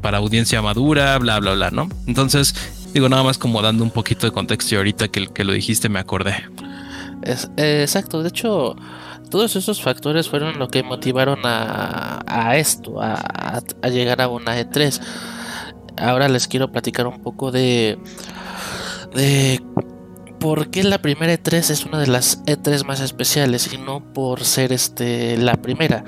para 0.00 0.18
audiencia 0.18 0.62
madura, 0.62 1.18
bla, 1.18 1.40
bla, 1.40 1.54
bla, 1.54 1.70
¿no? 1.70 1.88
Entonces, 2.06 2.54
digo, 2.94 3.08
nada 3.08 3.22
más 3.22 3.36
como 3.36 3.60
dando 3.62 3.82
un 3.82 3.90
poquito 3.90 4.26
de 4.26 4.32
contexto 4.32 4.74
y 4.74 4.78
ahorita 4.78 5.08
que, 5.08 5.26
que 5.26 5.44
lo 5.44 5.52
dijiste 5.52 5.88
me 5.88 5.98
acordé. 5.98 6.48
Es, 7.22 7.50
exacto, 7.56 8.22
de 8.22 8.28
hecho, 8.28 8.76
todos 9.30 9.56
esos 9.56 9.82
factores 9.82 10.28
fueron 10.28 10.58
lo 10.58 10.68
que 10.68 10.82
motivaron 10.82 11.40
a, 11.44 12.22
a 12.26 12.56
esto, 12.56 13.02
a, 13.02 13.60
a, 13.82 13.88
llegar 13.88 14.20
a 14.20 14.28
una 14.28 14.58
E3. 14.58 15.00
Ahora 15.96 16.28
les 16.28 16.46
quiero 16.46 16.70
platicar 16.70 17.06
un 17.08 17.20
poco 17.20 17.50
de, 17.50 17.98
de 19.14 19.60
por 20.38 20.70
qué 20.70 20.84
la 20.84 20.98
primera 20.98 21.32
E3 21.32 21.70
es 21.70 21.84
una 21.84 21.98
de 21.98 22.06
las 22.06 22.44
E3 22.44 22.84
más 22.84 23.00
especiales 23.00 23.72
y 23.72 23.78
no 23.78 24.12
por 24.12 24.44
ser 24.44 24.72
este 24.72 25.36
la 25.36 25.54
primera, 25.56 26.04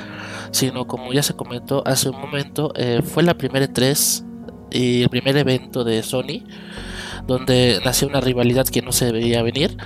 sino 0.50 0.86
como 0.86 1.12
ya 1.12 1.22
se 1.22 1.34
comentó 1.34 1.82
hace 1.86 2.10
un 2.10 2.20
momento, 2.20 2.72
eh, 2.76 3.02
fue 3.04 3.22
la 3.22 3.34
primera 3.34 3.66
E3 3.66 4.24
y 4.70 5.02
el 5.02 5.08
primer 5.08 5.36
evento 5.36 5.84
de 5.84 6.02
Sony 6.02 6.44
donde 7.26 7.80
nació 7.84 8.08
una 8.08 8.20
rivalidad 8.20 8.66
que 8.66 8.82
no 8.82 8.92
se 8.92 9.12
veía 9.12 9.42
venir. 9.42 9.76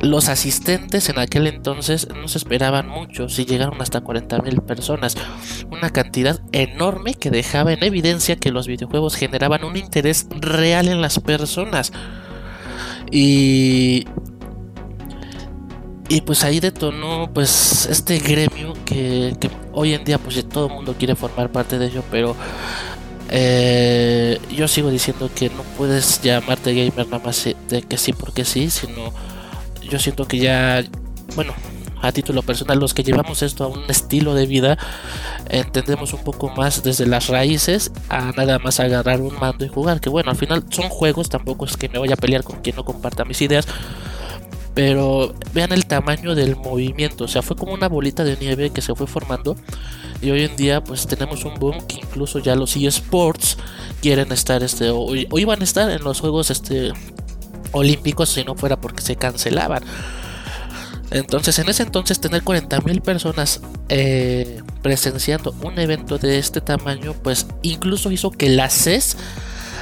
Los 0.00 0.28
asistentes 0.28 1.08
en 1.08 1.18
aquel 1.18 1.48
entonces 1.48 2.06
no 2.14 2.28
se 2.28 2.38
esperaban 2.38 2.88
mucho, 2.88 3.28
si 3.28 3.44
llegaron 3.44 3.82
hasta 3.82 4.02
40.000 4.02 4.62
personas, 4.62 5.16
una 5.72 5.90
cantidad 5.90 6.40
enorme 6.52 7.14
que 7.14 7.30
dejaba 7.30 7.72
en 7.72 7.82
evidencia 7.82 8.36
que 8.36 8.52
los 8.52 8.68
videojuegos 8.68 9.16
generaban 9.16 9.64
un 9.64 9.76
interés 9.76 10.28
real 10.40 10.86
en 10.86 11.00
las 11.00 11.18
personas. 11.18 11.92
Y, 13.10 14.06
y 16.08 16.20
pues 16.22 16.44
ahí 16.44 16.60
detonó 16.60 17.30
pues 17.32 17.86
este 17.86 18.18
gremio 18.18 18.74
que, 18.84 19.34
hoy 19.72 19.94
en 19.94 20.04
día 20.04 20.18
pues 20.18 20.46
todo 20.48 20.66
el 20.66 20.74
mundo 20.74 20.94
quiere 20.98 21.14
formar 21.14 21.50
parte 21.50 21.78
de 21.78 21.86
ello, 21.86 22.02
pero 22.10 22.34
eh, 23.30 24.38
yo 24.54 24.68
sigo 24.68 24.90
diciendo 24.90 25.30
que 25.34 25.50
no 25.50 25.62
puedes 25.76 26.22
llamarte 26.22 26.74
gamer 26.74 27.06
nada 27.06 27.22
más 27.24 27.44
de 27.68 27.82
que 27.82 27.98
sí 27.98 28.12
porque 28.12 28.44
sí, 28.44 28.70
sino 28.70 29.12
yo 29.88 29.98
siento 29.98 30.26
que 30.26 30.38
ya, 30.38 30.84
bueno, 31.34 31.52
a 32.02 32.12
título 32.12 32.42
personal, 32.42 32.78
los 32.78 32.94
que 32.94 33.02
llevamos 33.02 33.42
esto 33.42 33.64
a 33.64 33.66
un 33.66 33.84
estilo 33.88 34.34
de 34.34 34.46
vida, 34.46 34.78
entendemos 35.48 36.12
un 36.12 36.22
poco 36.22 36.48
más 36.50 36.82
desde 36.82 37.06
las 37.06 37.28
raíces 37.28 37.90
a 38.08 38.32
nada 38.32 38.58
más 38.58 38.80
agarrar 38.80 39.20
un 39.20 39.34
mando 39.38 39.64
y 39.64 39.68
jugar. 39.68 40.00
Que 40.00 40.08
bueno, 40.08 40.30
al 40.30 40.36
final 40.36 40.64
son 40.70 40.88
juegos, 40.88 41.28
tampoco 41.28 41.64
es 41.64 41.76
que 41.76 41.88
me 41.88 41.98
vaya 41.98 42.14
a 42.14 42.16
pelear 42.16 42.42
con 42.42 42.60
quien 42.60 42.76
no 42.76 42.84
comparta 42.84 43.24
mis 43.24 43.40
ideas. 43.42 43.66
Pero 44.74 45.34
vean 45.52 45.72
el 45.72 45.86
tamaño 45.86 46.36
del 46.36 46.54
movimiento, 46.54 47.24
o 47.24 47.28
sea, 47.28 47.42
fue 47.42 47.56
como 47.56 47.72
una 47.72 47.88
bolita 47.88 48.22
de 48.22 48.36
nieve 48.36 48.70
que 48.70 48.80
se 48.80 48.94
fue 48.94 49.06
formando. 49.06 49.56
Y 50.22 50.30
hoy 50.30 50.44
en 50.44 50.56
día, 50.56 50.82
pues 50.82 51.06
tenemos 51.06 51.44
un 51.44 51.54
boom 51.54 51.86
que 51.86 51.96
incluso 51.96 52.38
ya 52.38 52.54
los 52.54 52.76
eSports 52.76 53.56
quieren 54.00 54.30
estar, 54.30 54.62
este, 54.62 54.90
o, 54.90 55.00
o 55.00 55.38
iban 55.38 55.60
a 55.60 55.64
estar 55.64 55.90
en 55.90 56.02
los 56.04 56.20
juegos, 56.20 56.50
este, 56.50 56.92
olímpicos 57.72 58.30
si 58.30 58.44
no 58.44 58.54
fuera 58.54 58.80
porque 58.80 59.02
se 59.02 59.16
cancelaban. 59.16 59.82
Entonces, 61.10 61.58
en 61.58 61.68
ese 61.68 61.84
entonces, 61.84 62.20
tener 62.20 62.42
40.000 62.42 63.00
personas 63.00 63.60
eh, 63.88 64.60
presenciando 64.82 65.54
un 65.62 65.78
evento 65.78 66.18
de 66.18 66.38
este 66.38 66.60
tamaño, 66.60 67.14
pues 67.22 67.46
incluso 67.62 68.10
hizo 68.10 68.30
que 68.30 68.50
la 68.50 68.68
CES 68.68 69.16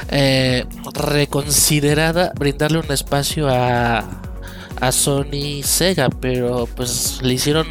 eh, 0.08 0.66
reconsiderada 0.94 2.32
brindarle 2.38 2.78
un 2.78 2.92
espacio 2.92 3.48
a, 3.48 4.04
a 4.80 4.92
Sony 4.92 5.62
Sega, 5.64 6.10
pero 6.10 6.68
pues 6.76 7.18
le 7.22 7.34
hicieron 7.34 7.66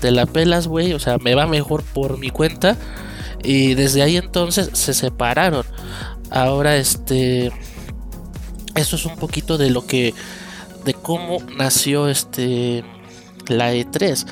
de 0.00 0.10
la 0.10 0.26
pelas, 0.26 0.66
güey, 0.66 0.92
o 0.94 0.98
sea, 0.98 1.18
me 1.18 1.34
va 1.34 1.46
mejor 1.46 1.82
por 1.82 2.18
mi 2.18 2.30
cuenta. 2.30 2.76
Y 3.42 3.74
desde 3.74 4.02
ahí 4.02 4.16
entonces 4.16 4.70
se 4.72 4.94
separaron. 4.94 5.64
Ahora, 6.30 6.76
este. 6.76 7.52
Eso 8.74 8.96
es 8.96 9.04
un 9.04 9.16
poquito 9.16 9.58
de 9.58 9.70
lo 9.70 9.86
que 9.86 10.14
de 10.84 10.94
cómo 10.94 11.38
nació 11.56 12.08
este 12.08 12.84
la 13.48 13.74
E3. 13.74 14.26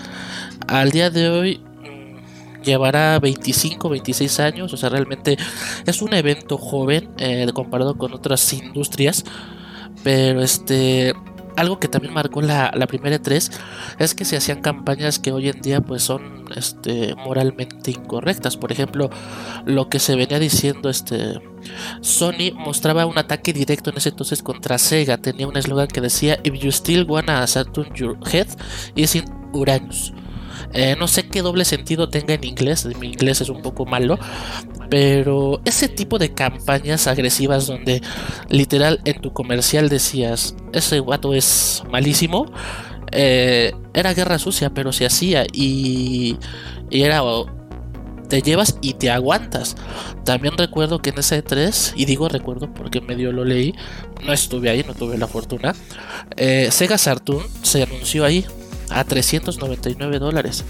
Al 0.69 0.91
día 0.91 1.11
de 1.11 1.29
hoy 1.29 1.59
mm, 1.59 2.63
llevará 2.63 3.19
25, 3.19 3.89
26 3.89 4.41
años, 4.41 4.73
o 4.73 4.77
sea, 4.77 4.89
realmente 4.89 5.37
es 5.87 6.03
un 6.03 6.15
evento 6.15 6.59
joven 6.59 7.11
eh, 7.19 7.47
comparado 7.55 7.97
con 7.97 8.13
otras 8.13 8.53
industrias, 8.53 9.25
pero 10.03 10.43
este 10.43 11.15
algo 11.61 11.79
que 11.79 11.89
también 11.89 12.15
marcó 12.15 12.41
la, 12.41 12.73
primera 12.89 13.21
E3 13.21 13.53
es 13.99 14.15
que 14.15 14.25
se 14.25 14.37
hacían 14.37 14.63
campañas 14.63 15.19
que 15.19 15.31
hoy 15.31 15.49
en 15.49 15.61
día 15.61 15.81
pues 15.81 16.03
son 16.03 16.47
este, 16.57 17.15
moralmente 17.15 17.91
incorrectas. 17.91 18.57
Por 18.57 18.73
ejemplo, 18.73 19.11
lo 19.67 19.89
que 19.89 19.99
se 19.99 20.17
venía 20.17 20.39
diciendo, 20.39 20.89
este, 20.89 21.41
Sony 22.01 22.53
mostraba 22.55 23.05
un 23.07 23.19
ataque 23.19 23.53
directo 23.53 23.91
en 23.91 23.99
ese 23.99 24.09
entonces 24.09 24.43
contra 24.43 24.79
Sega. 24.79 25.19
Tenía 25.19 25.47
un 25.47 25.57
eslogan 25.57 25.89
que 25.89 26.01
decía, 26.01 26.41
If 26.43 26.55
you 26.55 26.71
still 26.71 27.05
wanna 27.05 27.47
Saturn 27.47 27.95
your 27.95 28.17
head, 28.33 28.49
is 28.97 29.15
in 29.15 29.25
Uranus. 29.53 30.13
Eh, 30.73 30.97
no 30.99 31.09
sé 31.09 31.29
qué 31.29 31.43
doble 31.43 31.65
sentido 31.65 32.09
tenga 32.09 32.35
en 32.35 32.45
inglés, 32.45 32.87
mi 32.99 33.09
inglés 33.09 33.41
es 33.41 33.49
un 33.49 33.63
poco 33.63 33.87
malo, 33.87 34.19
pero 34.89 35.61
ese 35.65 35.89
tipo 35.89 36.19
de 36.19 36.33
campañas 36.35 37.07
agresivas 37.07 37.67
donde 37.67 38.03
literal 38.49 39.01
en 39.05 39.21
tu 39.21 39.33
comercial 39.33 39.89
decías, 39.89 40.55
ese 40.73 41.01
guato 41.01 41.35
es 41.35 41.83
malísimo, 41.91 42.53
eh, 43.13 43.73
era 43.95 44.15
guerra 44.15 44.39
sucia, 44.39 44.71
pero 44.71 44.93
se 44.93 45.07
hacía 45.07 45.45
y, 45.53 46.37
y 46.91 47.03
era 47.03 47.23
te 48.29 48.41
llevas 48.41 48.79
y 48.81 48.95
te 48.95 49.11
aguantas. 49.11 49.77
También 50.25 50.57
recuerdo 50.57 51.01
que 51.01 51.11
en 51.11 51.19
ese 51.19 51.43
3, 51.43 51.95
y 51.97 52.05
digo 52.07 52.29
recuerdo 52.29 52.73
porque 52.73 53.01
medio 53.01 53.33
lo 53.33 53.45
leí, 53.45 53.75
no 54.25 54.33
estuve 54.33 54.71
ahí, 54.71 54.85
no 54.87 54.95
tuve 54.95 55.19
la 55.19 55.27
fortuna, 55.27 55.75
eh, 56.37 56.69
Sega 56.71 56.97
Saturn 56.97 57.45
se 57.63 57.83
anunció 57.83 58.25
ahí 58.25 58.47
a 58.91 59.05
399 59.05 60.19
dólares. 60.19 60.65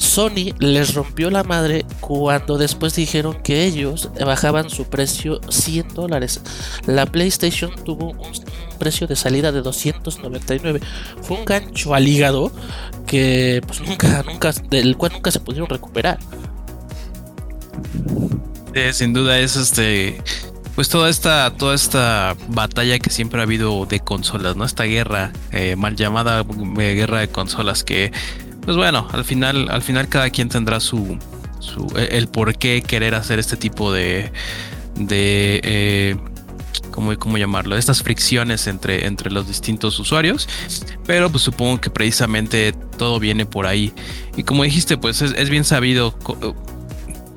Sony 0.00 0.54
les 0.58 0.94
rompió 0.94 1.30
la 1.30 1.44
madre 1.44 1.84
cuando 2.00 2.56
después 2.56 2.94
dijeron 2.94 3.42
que 3.42 3.64
ellos 3.64 4.10
bajaban 4.18 4.70
su 4.70 4.86
precio 4.86 5.40
100 5.48 5.88
dólares. 5.94 6.40
La 6.86 7.04
PlayStation 7.04 7.70
tuvo 7.84 8.12
un 8.12 8.32
precio 8.78 9.06
de 9.06 9.14
salida 9.14 9.52
de 9.52 9.60
299. 9.60 10.80
Fue 11.20 11.36
un 11.36 11.44
gancho 11.44 11.94
al 11.94 12.08
hígado 12.08 12.50
que 13.06 13.60
pues 13.66 13.82
nunca, 13.82 14.22
nunca, 14.22 14.52
del 14.70 14.96
cual 14.96 15.12
nunca 15.12 15.30
se 15.30 15.40
pudieron 15.40 15.68
recuperar. 15.68 16.18
sin 18.92 19.12
duda 19.12 19.38
es 19.38 19.54
este 19.56 20.22
pues 20.74 20.88
toda 20.88 21.08
esta, 21.08 21.52
toda 21.56 21.74
esta 21.74 22.36
batalla 22.48 22.98
que 22.98 23.10
siempre 23.10 23.40
ha 23.40 23.44
habido 23.44 23.86
de 23.86 24.00
consolas, 24.00 24.56
¿no? 24.56 24.64
Esta 24.64 24.84
guerra, 24.84 25.32
eh, 25.52 25.76
mal 25.76 25.96
llamada 25.96 26.40
eh, 26.40 26.94
guerra 26.94 27.20
de 27.20 27.28
consolas, 27.28 27.84
que, 27.84 28.12
pues 28.64 28.76
bueno, 28.76 29.08
al 29.12 29.24
final, 29.24 29.68
al 29.70 29.82
final 29.82 30.08
cada 30.08 30.30
quien 30.30 30.48
tendrá 30.48 30.80
su, 30.80 31.18
su 31.58 31.86
e, 31.96 32.16
el 32.18 32.28
por 32.28 32.56
qué 32.56 32.82
querer 32.82 33.14
hacer 33.14 33.38
este 33.38 33.56
tipo 33.56 33.92
de, 33.92 34.32
de 34.96 35.60
eh, 35.64 36.16
¿cómo, 36.90 37.16
¿cómo, 37.18 37.38
llamarlo? 37.38 37.76
Estas 37.76 38.02
fricciones 38.02 38.66
entre, 38.66 39.06
entre 39.06 39.30
los 39.30 39.48
distintos 39.48 39.98
usuarios. 39.98 40.48
Pero 41.06 41.30
pues 41.30 41.42
supongo 41.42 41.80
que 41.80 41.90
precisamente 41.90 42.72
todo 42.96 43.18
viene 43.18 43.46
por 43.46 43.66
ahí. 43.66 43.92
Y 44.36 44.44
como 44.44 44.64
dijiste, 44.64 44.96
pues 44.96 45.22
es, 45.22 45.32
es 45.32 45.50
bien 45.50 45.64
sabido 45.64 46.14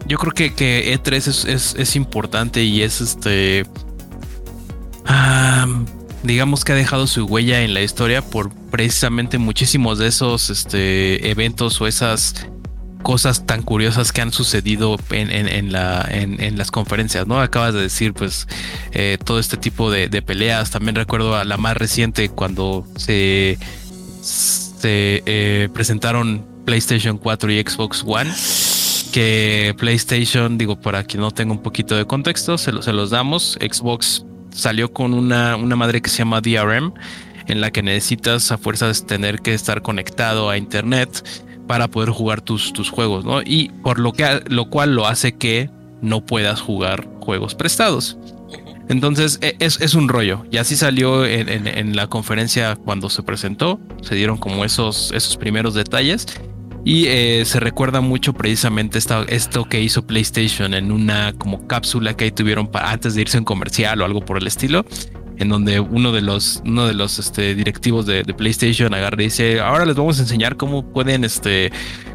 yo 0.06 0.18
creo 0.18 0.34
que, 0.34 0.54
que 0.54 0.98
E3 0.98 1.78
es, 1.78 1.96
importante 1.96 2.64
y 2.64 2.82
es 2.82 3.02
este. 3.02 3.66
digamos 6.24 6.64
que 6.64 6.74
ha 6.74 6.76
dejado 6.76 7.08
su 7.08 7.26
huella 7.26 7.62
en 7.62 7.74
la 7.74 7.82
historia 7.82 8.22
por 8.22 8.54
precisamente 8.54 9.38
muchísimos 9.38 10.00
de 10.00 10.08
esos 10.08 10.50
este, 10.50 11.30
eventos 11.30 11.80
o 11.80 11.88
esas 11.88 12.48
cosas 13.02 13.46
tan 13.46 13.62
curiosas 13.62 14.12
que 14.12 14.22
han 14.22 14.32
sucedido 14.32 14.98
en, 15.10 15.30
en, 15.30 15.72
las 15.72 16.72
conferencias, 16.72 17.28
¿no? 17.28 17.40
Acabas 17.42 17.74
de 17.74 17.82
decir, 17.82 18.14
pues, 18.14 18.48
eh, 18.94 19.18
todo 19.24 19.40
este 19.40 19.58
tipo 19.58 19.92
de, 19.92 20.22
peleas. 20.22 20.72
También 20.72 20.96
recuerdo 20.96 21.36
a 21.36 21.44
la 21.44 21.58
más 21.58 21.76
reciente 21.76 22.30
cuando 22.30 22.88
se, 22.96 23.58
se 24.22 25.22
eh, 25.26 25.70
presentaron 25.74 26.46
PlayStation 26.66 27.18
4 27.18 27.52
y 27.52 27.62
Xbox 27.62 28.04
One 28.06 28.32
que 29.12 29.76
PlayStation, 29.78 30.58
digo, 30.58 30.80
para 30.80 31.04
quien 31.04 31.22
no 31.22 31.32
tenga 31.32 31.52
un 31.52 31.62
poquito 31.62 31.96
de 31.96 32.06
contexto, 32.06 32.58
se, 32.58 32.72
los 32.72 33.10
damos. 33.10 33.58
Xbox 33.62 34.26
salió 34.52 34.92
con 34.92 35.14
una, 35.14 35.56
una 35.56 35.76
madre 35.76 36.02
que 36.02 36.10
se 36.10 36.20
llama 36.20 36.42
DRM, 36.42 36.94
en 37.48 37.62
la 37.62 37.72
que 37.72 37.84
necesitas 37.84 38.52
a 38.52 38.58
fuerzas 38.58 39.06
tener 39.06 39.40
que 39.42 39.54
estar 39.54 39.82
conectado 39.82 40.50
a 40.50 40.58
internet 40.58 41.28
para 41.68 41.88
poder 41.88 42.10
jugar 42.10 42.42
tus, 42.42 42.74
tus 42.74 42.90
juegos, 42.90 43.26
¿no? 43.26 43.42
Y 43.42 43.70
por 43.84 44.00
lo, 44.00 44.14
que, 44.14 44.44
lo 44.48 44.70
cual 44.70 44.96
lo 44.96 45.08
hace 45.08 45.38
que 45.38 45.70
no 46.02 46.26
puedas 46.26 46.62
jugar 46.62 47.08
juegos 47.20 47.56
prestados. 47.56 48.18
Entonces 48.90 49.40
e, 49.42 49.56
es, 49.60 49.96
un 49.96 50.10
rollo. 50.10 50.46
Y 50.52 50.58
así 50.58 50.76
salió 50.76 51.26
en, 51.26 51.96
la 51.96 52.08
conferencia 52.08 52.76
cuando 52.76 53.10
se 53.10 53.24
presentó. 53.24 53.80
Se 54.02 54.16
dieron 54.16 54.38
como 54.38 54.66
esos, 54.66 55.12
esos 55.14 55.38
primeros 55.38 55.74
detalles. 55.74 56.28
Y 56.86 57.06
eh, 57.08 57.44
se 57.46 57.60
recuerda 57.60 58.02
mucho 58.02 58.34
precisamente 58.34 59.00
esto 59.00 59.66
que 59.66 59.82
hizo 59.82 60.06
PlayStation 60.06 60.74
en 60.74 60.92
una 60.92 61.34
como 61.34 61.66
cápsula 61.66 62.16
que 62.16 62.26
ahí 62.26 62.32
tuvieron 62.32 62.68
para, 62.68 62.92
antes 62.92 63.16
de 63.16 63.22
irse 63.22 63.38
en 63.38 63.46
comercial 63.46 64.02
o 64.02 64.06
algo 64.06 64.20
por 64.22 64.38
el 64.38 64.48
estilo. 64.48 64.86
En 65.38 65.50
donde 65.50 65.80
uno 65.80 66.12
de 66.12 66.22
los, 66.22 66.62
uno 66.64 66.86
de 66.86 66.94
los 66.94 67.18
este, 67.20 67.56
directivos 67.56 68.06
de, 68.06 68.24
PlayStation 68.26 68.94
agarra 68.94 69.22
y 69.22 69.26
dice: 69.26 69.62
Ahora 69.62 69.86
les 69.86 69.96
vamos 69.96 70.20
a 70.20 70.22
enseñar 70.22 70.58
cómo 70.58 70.84
pueden, 70.84 71.24
este, 71.24 71.72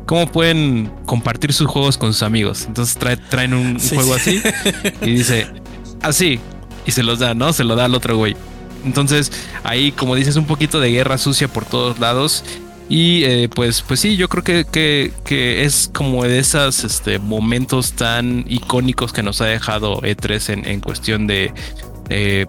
cómo 0.06 0.30
pueden 0.30 0.92
compartir 1.04 1.52
sus 1.52 1.66
juegos 1.66 1.98
con 1.98 2.12
sus 2.12 2.22
amigos. 2.22 2.66
Entonces 2.66 2.96
traen 3.28 3.54
un, 3.54 3.80
juego 3.80 4.14
así 4.14 4.40
y 5.02 5.10
dice: 5.14 5.48
Así, 6.00 6.38
y 6.86 6.92
se 6.92 7.02
los 7.02 7.18
da, 7.18 7.34
¿no? 7.34 7.52
Se 7.52 7.64
lo 7.64 7.74
da 7.74 7.86
al 7.86 7.94
otro 7.94 8.16
güey. 8.16 8.36
Entonces 8.84 9.32
ahí, 9.64 9.90
como 9.90 10.14
dices, 10.14 10.36
un 10.36 10.46
poquito 10.46 10.78
de 10.78 10.92
guerra 10.92 11.18
sucia 11.18 11.48
por 11.48 11.64
todos 11.64 11.98
lados. 11.98 12.44
Y 12.88 13.24
eh, 13.24 13.50
pues, 13.54 13.82
pues 13.82 14.00
sí, 14.00 14.16
yo 14.16 14.28
creo 14.28 14.42
que, 14.42 14.64
que, 15.24 15.64
es 15.64 15.90
como 15.92 16.24
de 16.24 16.38
esos 16.38 16.84
este, 16.84 17.18
momentos 17.18 17.92
tan 17.92 18.44
icónicos 18.48 19.12
que 19.12 19.22
nos 19.22 19.40
ha 19.42 19.46
dejado 19.46 20.00
E3 20.00 20.66
en, 20.66 20.80
cuestión 20.80 21.26
de, 21.26 21.52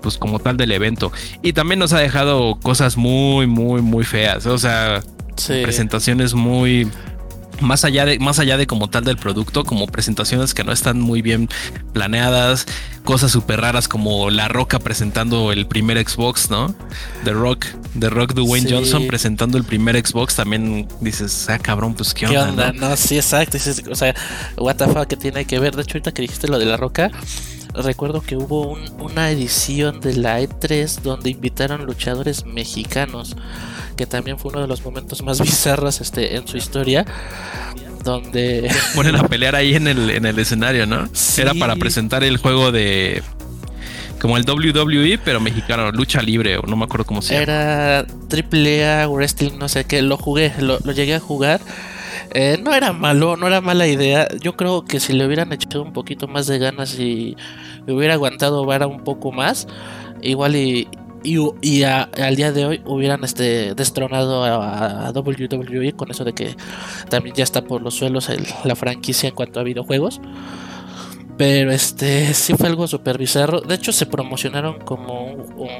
pues 0.02 0.18
como 0.18 0.40
tal 0.40 0.56
del 0.56 0.72
evento. 0.72 1.12
Y 1.42 1.54
también 1.54 1.80
nos 1.80 1.92
ha 1.92 2.00
dejado 2.00 2.58
cosas 2.62 2.96
muy, 2.96 3.48
muy, 3.48 3.82
muy 3.82 4.06
feas. 4.06 4.46
O 4.46 4.58
sea, 4.58 5.04
presentaciones 5.62 6.34
muy 6.34 6.88
más 7.62 7.86
allá 7.86 8.06
de 8.06 8.20
más 8.20 8.40
allá 8.40 8.58
de 8.58 8.68
como 8.68 8.90
tal 8.90 9.04
del 9.04 9.18
producto, 9.18 9.64
como 9.64 9.88
presentaciones 9.88 10.54
que 10.54 10.64
no 10.64 10.72
están 10.72 11.00
muy 11.00 11.22
bien 11.22 11.50
planeadas, 11.94 12.66
cosas 13.04 13.32
súper 13.32 13.62
raras 13.62 13.88
como 13.88 14.30
La 14.30 14.48
Roca 14.48 14.80
presentando 14.80 15.52
el 15.52 15.68
primer 15.68 15.98
Xbox, 16.08 16.50
¿no? 16.50 16.74
The 17.24 17.32
Rock, 17.32 17.66
The 17.98 18.10
Rock 18.10 18.34
Dwayne 18.34 18.70
Johnson 18.70 19.08
presentando 19.08 19.58
el 19.58 19.64
primer 19.64 19.96
Xbox, 20.06 20.36
también 20.36 20.88
dices, 21.02 21.50
ah, 21.50 21.60
cabrón, 21.60 21.94
pues 21.96 22.14
qué 22.14 22.28
onda. 22.28 22.72
¿no? 22.74 22.96
sí, 22.96 23.16
exacto. 23.16 23.58
o 23.92 23.96
sea, 23.96 24.16
what 24.58 24.76
the 24.76 24.88
fuck, 24.88 25.08
que 25.08 25.18
tiene 25.18 25.46
que 25.46 25.60
ver. 25.60 25.76
De 25.76 25.82
hecho, 25.82 25.94
ahorita 25.94 26.12
que 26.12 26.22
dijiste 26.22 26.48
lo 26.48 26.60
de 26.60 26.66
La 26.66 26.78
Roca, 26.78 27.12
recuerdo 27.74 28.22
que 28.22 28.36
hubo 28.36 28.78
una 29.00 29.32
edición 29.32 30.00
de 30.00 30.16
la 30.16 30.42
E3 30.42 31.02
donde 31.02 31.30
invitaron 31.32 31.86
luchadores 31.86 32.46
mexicanos 32.46 33.36
que 34.00 34.06
también 34.06 34.40
fue 34.40 34.52
uno 34.52 34.62
de 34.62 34.68
los 34.68 34.82
momentos 34.82 35.22
más 35.24 35.42
bizarros 35.42 36.00
este, 36.00 36.38
en 36.38 36.48
su 36.48 36.56
historia. 36.56 37.06
Donde 38.02 38.72
ponen 38.96 39.18
a 39.18 39.28
pelear 39.28 39.56
ahí 39.56 39.76
en 39.76 39.86
el, 39.86 40.10
en 40.10 40.26
el 40.26 40.40
escenario, 40.40 40.86
¿no? 40.86 41.10
Era 41.38 41.54
para 41.54 41.76
presentar 41.76 42.24
el 42.24 42.38
juego 42.38 42.72
de 42.72 43.22
como 44.22 44.38
el 44.38 44.50
WWE, 44.50 45.20
pero 45.24 45.42
mexicano, 45.42 45.92
lucha 45.92 46.22
libre, 46.22 46.58
o 46.58 46.62
no 46.62 46.78
me 46.78 46.86
acuerdo 46.86 47.06
cómo 47.06 47.22
se 47.22 47.34
llama. 47.34 47.44
Era 47.44 48.00
AAA 48.00 49.08
Wrestling, 49.08 49.60
no 49.60 49.68
sé 49.68 49.84
qué, 49.84 50.02
lo 50.02 50.16
jugué, 50.16 50.54
lo, 50.60 50.80
llegué 50.80 51.16
a 51.16 51.20
jugar. 51.20 51.60
Eh, 52.32 52.58
no 52.64 52.74
era 52.74 52.94
malo, 52.94 53.36
no 53.36 53.48
era 53.48 53.60
mala 53.60 53.86
idea. 53.86 54.30
Yo 54.40 54.56
creo 54.56 54.86
que 54.86 55.02
si 55.02 55.12
le 55.12 55.26
hubieran 55.26 55.52
echado 55.52 55.84
un 55.84 55.92
poquito 55.92 56.30
más 56.30 56.48
de 56.48 56.58
ganas 56.58 56.98
y 56.98 57.36
hubiera 57.86 58.14
aguantado 58.14 58.66
vara 58.66 58.88
un 58.88 59.04
poco 59.04 59.34
más, 59.34 59.68
igual 60.22 60.56
y, 60.56 60.88
y, 61.24 61.84
al 61.84 62.36
día 62.36 62.52
de 62.52 62.66
hoy 62.66 62.82
hubieran 62.86 63.24
este, 63.24 63.76
destronado 63.76 64.44
a, 64.44 65.12
WWE 65.12 65.94
con 65.94 66.12
eso 66.12 66.24
de 66.24 66.34
que 66.34 66.56
también 67.10 67.36
ya 67.36 67.44
está 67.44 67.64
por 67.64 67.82
los 67.82 67.96
suelos 67.96 68.30
la 68.64 68.76
franquicia 68.76 69.30
en 69.30 69.36
cuanto 69.36 69.60
a 69.60 69.64
videojuegos. 69.64 70.22
Pero 71.40 71.72
este 71.72 72.34
sí 72.34 72.54
fue 72.54 72.68
algo 72.68 72.86
súper 72.86 73.18
bizarro. 73.18 73.62
De 73.62 73.76
hecho, 73.76 73.94
se 73.94 74.06
promocionaron 74.06 74.80
como 74.80 75.38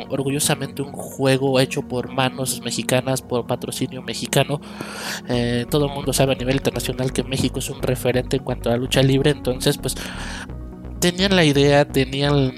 orgullosamente 0.10 0.82
un 0.82 0.94
juego 0.94 1.60
hecho 1.60 1.82
por 1.82 2.08
manos 2.08 2.62
mexicanas, 2.64 3.22
por 3.22 3.46
patrocinio 3.46 4.02
mexicano. 4.02 4.62
Eh, 5.28 5.66
todo 5.70 5.88
el 5.88 5.92
mundo 5.92 6.14
sabe 6.14 6.32
a 6.32 6.36
nivel 6.36 6.56
internacional 6.56 7.12
que 7.12 7.26
México 7.26 7.60
es 7.60 7.70
un 7.70 7.82
referente 7.82 8.38
en 8.38 8.44
cuanto 8.44 8.72
a 8.72 8.78
lucha 8.78 9.04
libre. 9.04 9.32
Entonces, 9.32 9.78
pues 9.78 9.96
tenían 11.02 11.36
la 11.36 11.44
idea, 11.44 11.86
tenían 11.86 12.54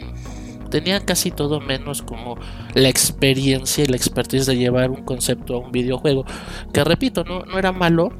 tenía 0.71 1.05
casi 1.05 1.29
todo 1.29 1.61
menos 1.61 2.01
como 2.01 2.37
la 2.73 2.89
experiencia 2.89 3.83
y 3.83 3.87
la 3.87 3.95
expertise 3.97 4.47
de 4.47 4.57
llevar 4.57 4.89
un 4.89 5.03
concepto 5.03 5.55
a 5.55 5.59
un 5.59 5.71
videojuego. 5.71 6.25
Que 6.73 6.83
repito, 6.83 7.23
no, 7.23 7.45
no 7.45 7.59
era 7.59 7.71
malo, 7.71 8.11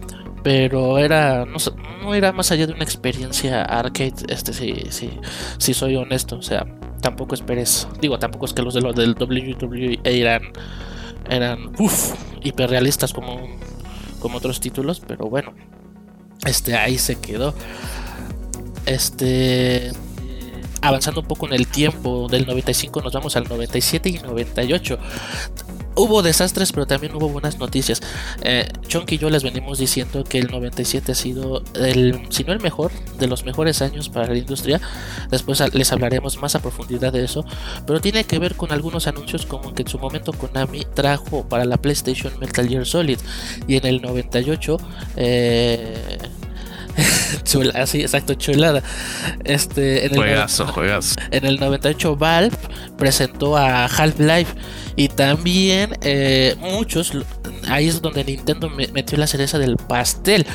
pero 0.44 1.00
era 1.00 1.46
no, 1.46 2.14
era 2.14 2.32
más 2.32 2.52
allá 2.52 2.68
de 2.68 2.74
una 2.74 2.84
experiencia 2.84 3.64
arcade, 3.64 4.14
este 4.28 4.54
sí, 4.54 4.76
sí, 4.90 5.10
sí 5.58 5.74
soy 5.74 5.96
honesto, 5.96 6.38
o 6.38 6.42
sea, 6.42 6.66
tampoco 7.02 7.36
esperes, 7.36 7.88
digo, 8.00 8.20
tampoco 8.20 8.46
es 8.46 8.54
que 8.54 8.62
los 8.62 8.74
de 8.74 8.82
los 8.82 8.96
del 8.96 9.16
WWE 9.20 10.00
eran 10.04 10.42
eran 11.30 11.72
uff, 11.80 12.14
hiperrealistas 12.44 13.14
como 13.14 13.40
como 14.20 14.38
otros 14.38 14.60
títulos, 14.60 15.02
pero 15.06 15.26
bueno, 15.30 15.54
este 16.46 16.76
ahí 16.76 16.98
se 16.98 17.20
quedó. 17.20 17.54
Este 18.86 19.92
avanzando 20.82 21.22
un 21.22 21.28
poco 21.28 21.48
en 21.48 21.54
el 21.54 21.68
tiempo, 21.68 22.28
del 22.30 22.46
95 22.46 23.02
nos 23.02 23.14
vamos 23.14 23.36
al 23.36 23.48
97 23.48 24.10
y 24.10 24.20
98. 24.20 24.98
Hubo 25.94 26.22
desastres, 26.22 26.72
pero 26.72 26.88
también 26.88 27.14
hubo 27.16 27.28
buenas 27.28 27.60
noticias. 27.60 28.02
Eh, 28.44 28.66
Chonky 28.88 29.16
y 29.16 29.18
yo 29.18 29.30
les 29.30 29.44
venimos 29.44 29.78
diciendo 29.78 30.24
que 30.24 30.40
el 30.40 30.48
97 30.50 31.12
ha 31.12 31.16
sido, 31.16 31.64
el, 31.76 32.28
si 32.30 32.46
no 32.46 32.54
el 32.54 32.62
mejor, 32.62 32.92
de 33.20 33.28
los 33.28 33.44
mejores 33.44 33.82
años 33.82 34.08
para 34.08 34.28
la 34.28 34.38
industria. 34.38 34.80
Después 35.30 35.62
les 35.74 35.92
hablaremos 35.92 36.38
más 36.38 36.56
a 36.56 36.62
profundidad 36.62 37.12
de 37.12 37.26
eso. 37.26 37.46
Pero 37.86 38.00
tiene 38.00 38.24
que 38.24 38.40
ver 38.40 38.56
con 38.56 38.72
algunos 38.72 39.08
anuncios 39.08 39.46
como 39.46 39.74
que 39.74 39.82
en 39.82 39.90
su 39.90 40.00
momento 40.00 40.32
Konami 40.32 40.86
trajo 40.94 41.44
para 41.48 41.66
la 41.66 41.78
PlayStation 41.78 42.34
Metal 42.40 42.68
Gear 42.68 42.86
Solid. 42.86 43.20
Y 43.68 43.76
en 43.76 43.86
el 43.86 44.02
98... 44.02 44.78
Eh, 45.18 46.18
Chula, 47.44 47.86
sí, 47.88 48.02
exacto, 48.02 48.34
chulada. 48.34 48.84
Este, 49.44 50.06
en 50.06 50.14
el 50.14 50.18
juegazo, 50.18 50.68
juegazo. 50.68 51.16
En 51.32 51.46
el 51.46 51.60
98 51.60 52.16
Valve 52.16 52.58
presentó 52.98 53.58
a 53.58 53.86
Half-Life 53.86 54.54
y 54.96 55.08
también 55.08 55.98
eh, 56.02 56.56
muchos, 56.60 57.14
ahí 57.68 57.88
es 57.88 58.02
donde 58.02 58.24
Nintendo 58.24 58.70
metió 58.70 59.18
la 59.18 59.28
cereza 59.28 59.58
del 59.58 59.78
pastel. 59.78 60.46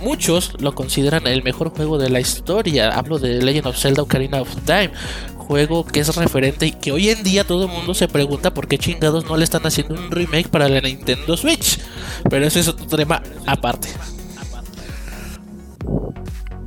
Muchos 0.00 0.52
lo 0.60 0.74
consideran 0.74 1.26
el 1.26 1.42
mejor 1.42 1.70
juego 1.70 1.98
de 1.98 2.10
la 2.10 2.20
historia. 2.20 2.90
Hablo 2.90 3.18
de 3.18 3.40
Legend 3.42 3.66
of 3.68 3.78
Zelda 3.78 4.02
Ocarina 4.02 4.40
of 4.40 4.54
Time. 4.66 4.90
Juego 5.36 5.84
que 5.84 6.00
es 6.00 6.14
referente 6.16 6.66
y 6.66 6.72
que 6.72 6.90
hoy 6.90 7.10
en 7.10 7.22
día 7.22 7.44
todo 7.44 7.64
el 7.64 7.70
mundo 7.70 7.94
se 7.94 8.08
pregunta 8.08 8.52
por 8.52 8.66
qué 8.66 8.78
chingados 8.78 9.26
no 9.26 9.36
le 9.36 9.44
están 9.44 9.66
haciendo 9.66 9.94
un 9.94 10.10
remake 10.10 10.48
para 10.48 10.68
la 10.68 10.80
Nintendo 10.80 11.36
Switch. 11.36 11.78
Pero 12.28 12.46
eso 12.46 12.60
es 12.60 12.68
otro 12.68 12.86
tema 12.96 13.22
aparte. 13.46 13.88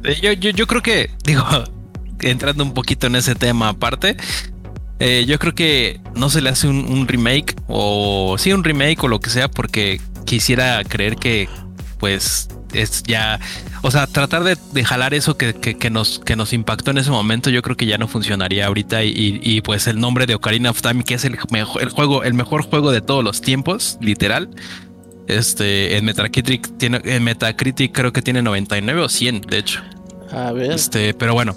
Eh, 0.07 0.37
yo, 0.39 0.67
creo 0.67 0.81
que, 0.81 1.11
digo, 1.23 1.43
entrando 2.21 2.63
un 2.63 2.73
poquito 2.73 3.07
en 3.07 3.15
ese 3.15 3.35
tema 3.35 3.69
aparte, 3.69 4.17
eh, 4.99 5.25
yo 5.27 5.37
creo 5.37 5.53
que 5.53 5.99
no 6.15 6.29
se 6.29 6.41
le 6.41 6.49
hace 6.49 6.67
un, 6.67 7.07
remake 7.07 7.55
o 7.67 8.35
sí 8.39 8.51
un 8.51 8.63
remake 8.63 9.03
o 9.03 9.07
lo 9.07 9.19
que 9.19 9.29
sea 9.29 9.47
porque 9.47 10.01
quisiera 10.25 10.83
creer 10.83 11.17
que 11.17 11.47
pues 11.99 12.49
es 12.73 13.03
ya, 13.03 13.39
o 13.81 13.91
sea, 13.91 14.07
tratar 14.07 14.43
de, 14.43 14.83
jalar 14.83 15.13
eso 15.13 15.37
que, 15.37 15.53
nos, 15.91 16.19
que 16.19 16.35
nos 16.35 16.53
impactó 16.53 16.91
en 16.91 16.97
ese 16.97 17.11
momento, 17.11 17.49
yo 17.49 17.61
creo 17.61 17.77
que 17.77 17.85
ya 17.85 17.97
no 17.97 18.07
funcionaría 18.07 18.65
ahorita 18.67 19.03
y, 19.03 19.61
pues 19.61 19.87
el 19.87 19.99
nombre 19.99 20.25
de 20.25 20.35
Ocarina 20.35 20.71
of 20.71 20.81
Time, 20.81 21.03
que 21.03 21.15
es 21.15 21.25
el 21.25 21.37
mejor, 21.51 21.81
el 21.81 21.89
juego, 21.89 22.23
el 22.23 22.33
mejor 22.33 22.63
juego 22.63 22.91
de 22.91 23.01
todos 23.01 23.23
los 23.23 23.41
tiempos, 23.41 23.97
literal. 24.01 24.49
Este, 25.27 25.97
en 25.97 26.05
Metacritic 26.05 26.77
tiene, 26.77 27.01
en 27.03 27.23
Metacritic 27.23 27.91
creo 27.93 28.13
que 28.13 28.21
tiene 28.21 28.41
99 28.41 29.01
o 29.01 29.09
100, 29.09 29.41
de 29.41 29.57
hecho. 29.57 29.81
A 30.31 30.51
ver. 30.51 30.71
Este, 30.71 31.13
pero 31.13 31.33
bueno. 31.33 31.55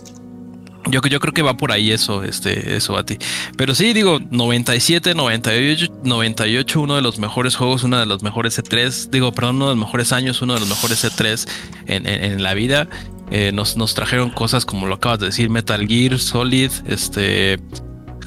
Yo, 0.88 1.02
yo 1.02 1.20
creo 1.20 1.34
que 1.34 1.42
va 1.42 1.58
por 1.58 1.72
ahí 1.72 1.92
eso, 1.92 2.24
este, 2.24 2.74
eso 2.74 2.96
a 2.96 3.04
ti. 3.04 3.18
Pero 3.56 3.74
sí, 3.74 3.92
digo, 3.92 4.18
97, 4.30 5.14
98, 5.14 5.92
98, 6.04 6.80
uno 6.80 6.96
de 6.96 7.02
los 7.02 7.18
mejores 7.18 7.54
juegos, 7.54 7.84
uno 7.84 7.98
de 7.98 8.06
los 8.06 8.22
mejores 8.22 8.58
E3, 8.58 9.10
digo, 9.10 9.30
perdón, 9.32 9.56
uno 9.56 9.68
de 9.68 9.74
los 9.76 9.84
mejores 9.84 10.12
años, 10.12 10.40
uno 10.40 10.54
de 10.54 10.60
los 10.60 10.68
mejores 10.70 11.04
E3 11.04 11.46
en, 11.86 12.06
en, 12.06 12.42
la 12.42 12.54
vida. 12.54 12.88
Eh, 13.30 13.52
nos, 13.52 13.76
nos 13.76 13.94
trajeron 13.94 14.30
cosas 14.30 14.64
como 14.64 14.86
lo 14.86 14.94
acabas 14.94 15.20
de 15.20 15.26
decir, 15.26 15.50
Metal 15.50 15.86
Gear, 15.86 16.18
Solid, 16.18 16.70
este, 16.86 17.60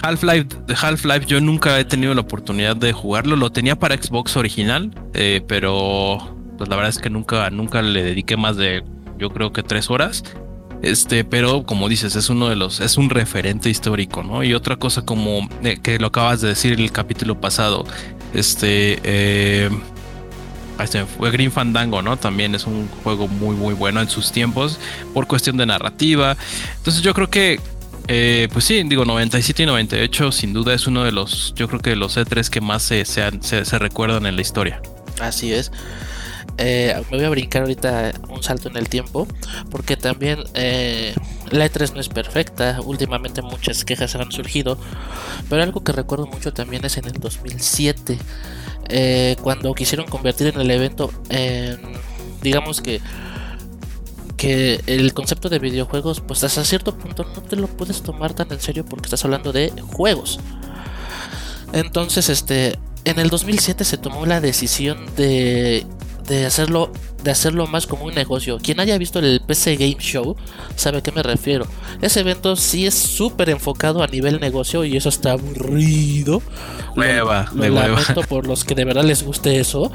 Half-Life, 0.03 0.48
Half-Life 0.80 1.26
yo 1.26 1.41
nunca 1.41 1.80
he 1.80 1.86
tenido 1.86 2.14
la 2.14 2.22
oportunidad 2.22 2.76
de 2.76 2.94
jugarlo. 2.94 3.36
Lo 3.36 3.52
tenía 3.52 3.78
para 3.78 3.95
Xbox 3.95 4.38
original, 4.38 4.94
eh, 5.14 5.41
pero 5.48 6.18
pues 6.57 6.70
la 6.70 6.76
verdad 6.76 6.90
es 6.90 6.99
que 6.99 7.10
nunca, 7.10 7.49
nunca 7.49 7.82
le 7.82 8.03
dediqué 8.03 8.38
más 8.38 8.57
de, 8.57 8.84
yo 9.23 9.29
creo 9.29 9.53
que 9.53 9.63
tres 9.63 9.89
horas. 9.89 10.23
Este, 10.81 11.23
pero 11.23 11.65
como 11.65 11.87
dices, 11.87 12.17
es 12.17 12.29
uno 12.29 12.49
de 12.49 12.57
los, 12.57 12.81
es 12.81 12.97
un 12.97 13.09
referente 13.09 13.69
histórico, 13.69 14.21
¿no? 14.21 14.43
Y 14.43 14.53
otra 14.53 14.75
cosa 14.75 15.03
como 15.03 15.47
eh, 15.63 15.79
que 15.81 15.97
lo 15.97 16.07
acabas 16.07 16.41
de 16.41 16.49
decir 16.49 16.73
en 16.73 16.81
el 16.81 16.91
capítulo 16.91 17.39
pasado, 17.39 17.85
este, 18.33 18.99
eh, 19.03 19.69
fue 21.17 21.31
Green 21.31 21.53
Fandango, 21.53 22.01
¿no? 22.01 22.17
También 22.17 22.53
es 22.53 22.67
un 22.67 22.89
juego 23.03 23.29
muy, 23.29 23.55
muy 23.55 23.73
bueno 23.73 24.01
en 24.01 24.09
sus 24.09 24.33
tiempos 24.33 24.77
por 25.13 25.25
cuestión 25.25 25.55
de 25.55 25.65
narrativa. 25.65 26.35
Entonces 26.77 27.01
yo 27.01 27.13
creo 27.13 27.29
que 27.29 27.59
Eh, 28.09 28.49
pues 28.51 28.65
sí, 28.65 28.83
digo, 28.83 29.05
97 29.05 29.63
y 29.63 29.65
98 29.65 30.33
sin 30.33 30.51
duda 30.51 30.73
es 30.73 30.87
uno 30.87 31.05
de 31.05 31.13
los, 31.13 31.53
yo 31.55 31.69
creo 31.69 31.79
que 31.79 31.95
los 31.95 32.17
E3 32.17 32.49
que 32.49 32.59
más 32.59 32.83
se, 32.83 33.05
se, 33.05 33.79
recuerdan 33.79 34.25
en 34.25 34.35
la 34.35 34.41
historia. 34.41 34.81
Así 35.21 35.53
es. 35.53 35.71
Eh, 36.57 36.95
me 37.09 37.17
voy 37.17 37.25
a 37.25 37.30
brincar 37.30 37.63
ahorita 37.63 38.13
un 38.30 38.43
salto 38.43 38.69
en 38.69 38.77
el 38.77 38.89
tiempo, 38.89 39.27
porque 39.71 39.97
también 39.97 40.39
eh, 40.53 41.15
la 41.51 41.65
E3 41.65 41.93
no 41.93 41.99
es 41.99 42.09
perfecta, 42.09 42.80
últimamente 42.84 43.41
muchas 43.41 43.84
quejas 43.84 44.15
han 44.15 44.31
surgido, 44.31 44.77
pero 45.49 45.63
algo 45.63 45.84
que 45.84 45.91
recuerdo 45.91 46.27
mucho 46.27 46.53
también 46.53 46.85
es 46.85 46.97
en 46.97 47.05
el 47.05 47.13
2007, 47.13 48.17
cuando 49.41 49.73
quisieron 49.73 50.05
convertir 50.07 50.47
en 50.47 50.59
el 50.59 50.69
evento 50.69 51.11
en, 51.30 51.80
digamos 52.41 52.81
que 52.81 53.01
que 54.43 54.81
el 54.88 55.13
concepto 55.13 55.47
de 55.47 55.57
videojuegos, 55.57 56.19
pues 56.19 56.43
hasta 56.43 56.65
cierto 56.65 56.97
punto 56.97 57.23
no 57.23 57.41
te 57.41 57.55
lo 57.55 57.67
puedes 57.67 58.01
tomar 58.01 58.34
tan 58.34 58.51
en 58.51 58.59
serio 58.59 58.84
porque 58.84 59.05
estás 59.05 59.23
hablando 59.23 59.53
de 59.53 59.71
juegos. 59.93 60.38
Entonces, 61.71 62.27
este, 62.27 62.77
en 63.05 63.19
el 63.19 63.30
2007 63.30 63.85
se 63.85 63.97
tomó 63.97 64.25
la 64.25 64.41
decisión 64.41 65.05
de, 65.15 65.85
de 66.27 66.45
hacerlo 66.45 66.91
de 67.23 67.31
hacerlo 67.31 67.67
más 67.67 67.87
como 67.87 68.05
un 68.05 68.13
negocio. 68.13 68.57
Quien 68.61 68.79
haya 68.79 68.97
visto 68.97 69.19
el 69.19 69.41
PC 69.45 69.77
Game 69.77 69.97
Show 69.99 70.35
sabe 70.75 70.97
a 70.97 71.01
qué 71.01 71.11
me 71.11 71.23
refiero. 71.23 71.65
Ese 72.01 72.19
evento 72.19 72.55
sí 72.55 72.85
es 72.85 72.93
súper 72.93 73.49
enfocado 73.49 74.03
a 74.03 74.07
nivel 74.07 74.39
negocio 74.39 74.83
y 74.83 74.97
eso 74.97 75.09
está 75.09 75.31
aburrido. 75.31 76.41
Hueva, 76.95 77.49
lo, 77.53 78.21
por 78.23 78.45
los 78.45 78.65
que 78.65 78.75
de 78.75 78.85
verdad 78.85 79.03
les 79.03 79.23
guste 79.23 79.59
eso. 79.59 79.91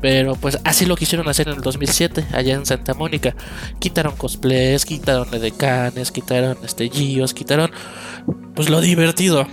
Pero 0.00 0.34
pues 0.34 0.58
así 0.64 0.84
lo 0.84 0.94
quisieron 0.94 1.26
hacer 1.28 1.48
en 1.48 1.54
el 1.54 1.62
2007, 1.62 2.26
allá 2.32 2.54
en 2.54 2.66
Santa 2.66 2.94
Mónica. 2.94 3.34
Quitaron 3.78 4.14
cosplays, 4.14 4.84
quitaron 4.84 5.32
edecanes, 5.34 6.12
quitaron 6.12 6.58
este 6.64 6.88
Gios, 6.90 7.34
quitaron 7.34 7.70
pues 8.54 8.68
lo 8.68 8.80
divertido. 8.80 9.46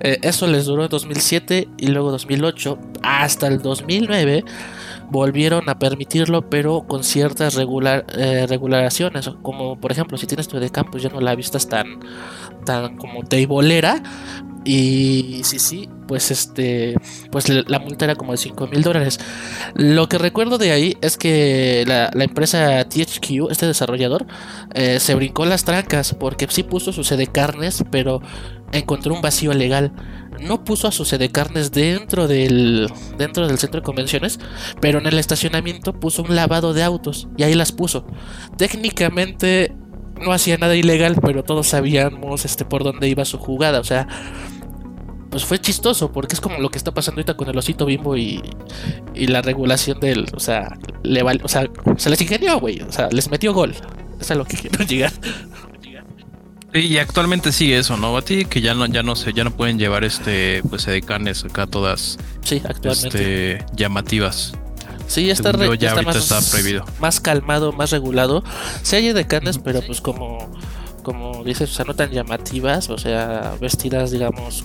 Eh, 0.00 0.18
eso 0.22 0.46
les 0.46 0.66
duró 0.66 0.84
en 0.84 0.88
2007 0.88 1.68
y 1.78 1.86
luego 1.88 2.10
2008 2.10 2.78
hasta 3.02 3.46
el 3.46 3.62
2009 3.62 4.44
volvieron 5.12 5.68
a 5.68 5.78
permitirlo 5.78 6.48
pero 6.48 6.84
con 6.88 7.04
ciertas 7.04 7.54
regular, 7.54 8.06
eh, 8.16 8.46
regulaciones 8.48 9.30
como 9.42 9.78
por 9.78 9.92
ejemplo 9.92 10.18
si 10.18 10.26
tienes 10.26 10.48
tu 10.48 10.56
edecam 10.56 10.90
pues 10.90 11.02
ya 11.02 11.10
no 11.10 11.20
la 11.20 11.36
vistas 11.36 11.68
tan 11.68 12.00
tan 12.64 12.96
como 12.96 13.22
teibolera 13.22 14.02
y 14.64 15.40
sí, 15.44 15.58
sí, 15.58 15.88
pues 16.06 16.30
este, 16.30 16.94
pues 17.30 17.48
la 17.48 17.78
multa 17.78 18.04
era 18.04 18.14
como 18.14 18.32
de 18.32 18.38
5 18.38 18.68
mil 18.68 18.82
dólares. 18.82 19.18
Lo 19.74 20.08
que 20.08 20.18
recuerdo 20.18 20.58
de 20.58 20.72
ahí 20.72 20.96
es 21.00 21.16
que 21.16 21.84
la, 21.86 22.10
empresa 22.22 22.84
THQ, 22.84 23.50
este 23.50 23.66
desarrollador, 23.66 24.26
eh, 24.74 25.00
se 25.00 25.14
brincó 25.14 25.46
las 25.46 25.64
trancas 25.64 26.14
porque 26.14 26.46
sí 26.48 26.62
puso 26.62 26.92
su 26.92 27.02
sede 27.02 27.26
carnes, 27.26 27.84
pero 27.90 28.20
encontró 28.72 29.14
un 29.14 29.22
vacío 29.22 29.52
legal. 29.52 29.92
No 30.40 30.64
puso 30.64 30.88
a 30.88 30.92
su 30.92 31.04
sede 31.04 31.30
carnes 31.30 31.72
dentro 31.72 32.28
del, 32.28 32.90
dentro 33.18 33.46
del 33.46 33.58
centro 33.58 33.80
de 33.80 33.84
convenciones, 33.84 34.38
pero 34.80 34.98
en 34.98 35.06
el 35.06 35.18
estacionamiento 35.18 35.98
puso 35.98 36.22
un 36.22 36.34
lavado 36.34 36.72
de 36.72 36.82
autos 36.82 37.28
y 37.36 37.42
ahí 37.42 37.54
las 37.54 37.72
puso. 37.72 38.06
Técnicamente 38.56 39.74
no 40.22 40.32
hacía 40.32 40.56
nada 40.56 40.74
ilegal, 40.74 41.16
pero 41.20 41.42
todos 41.44 41.68
sabíamos 41.68 42.44
este 42.44 42.64
por 42.64 42.84
dónde 42.84 43.08
iba 43.08 43.24
su 43.24 43.38
jugada, 43.38 43.80
o 43.80 43.84
sea, 43.84 44.06
pues 45.30 45.44
fue 45.44 45.58
chistoso 45.58 46.12
porque 46.12 46.34
es 46.34 46.40
como 46.40 46.58
lo 46.58 46.68
que 46.70 46.78
está 46.78 46.92
pasando 46.92 47.20
ahorita 47.20 47.36
con 47.36 47.48
el 47.48 47.56
osito 47.56 47.86
bimbo 47.86 48.16
y, 48.16 48.42
y 49.14 49.26
la 49.26 49.42
regulación 49.42 49.98
del, 49.98 50.26
o 50.34 50.40
sea, 50.40 50.78
le 51.02 51.22
o 51.22 51.48
sea, 51.48 51.68
se 51.96 52.10
les 52.10 52.20
ingenió, 52.20 52.60
güey, 52.60 52.80
o 52.82 52.92
sea, 52.92 53.08
les 53.10 53.30
metió 53.30 53.52
gol. 53.52 53.74
Es 54.20 54.30
a 54.30 54.34
lo 54.36 54.44
que 54.44 54.56
quiero 54.56 54.84
llegar. 54.84 55.12
Y 56.74 56.96
actualmente 56.98 57.52
sigue 57.52 57.78
eso, 57.78 57.96
¿no, 57.96 58.12
Bati? 58.12 58.46
Que 58.46 58.60
ya 58.62 58.72
no, 58.72 58.86
ya 58.86 59.02
no 59.02 59.14
sé, 59.14 59.32
ya 59.32 59.44
no 59.44 59.50
pueden 59.50 59.78
llevar 59.78 60.04
este, 60.04 60.62
pues, 60.70 60.86
carnes 61.04 61.44
acá 61.44 61.66
todas. 61.66 62.18
Sí, 62.42 62.62
actualmente. 62.64 63.56
Este, 63.56 63.66
llamativas. 63.74 64.54
Sí, 65.06 65.26
ya 65.26 65.32
está, 65.32 65.52
ya 65.76 65.94
más, 66.02 66.16
está 66.16 66.40
prohibido. 66.40 66.84
más 67.00 67.20
calmado, 67.20 67.72
más 67.72 67.90
regulado. 67.90 68.42
Se 68.82 68.96
hay 68.96 69.12
de 69.12 69.26
carnes, 69.26 69.58
pero 69.58 69.82
pues 69.82 70.00
como 70.00 70.50
como 71.02 71.42
dices, 71.44 71.70
o 71.70 71.74
sea, 71.74 71.84
no 71.84 71.94
tan 71.94 72.10
llamativas, 72.10 72.88
o 72.88 72.96
sea, 72.96 73.54
vestidas, 73.60 74.12
digamos, 74.12 74.64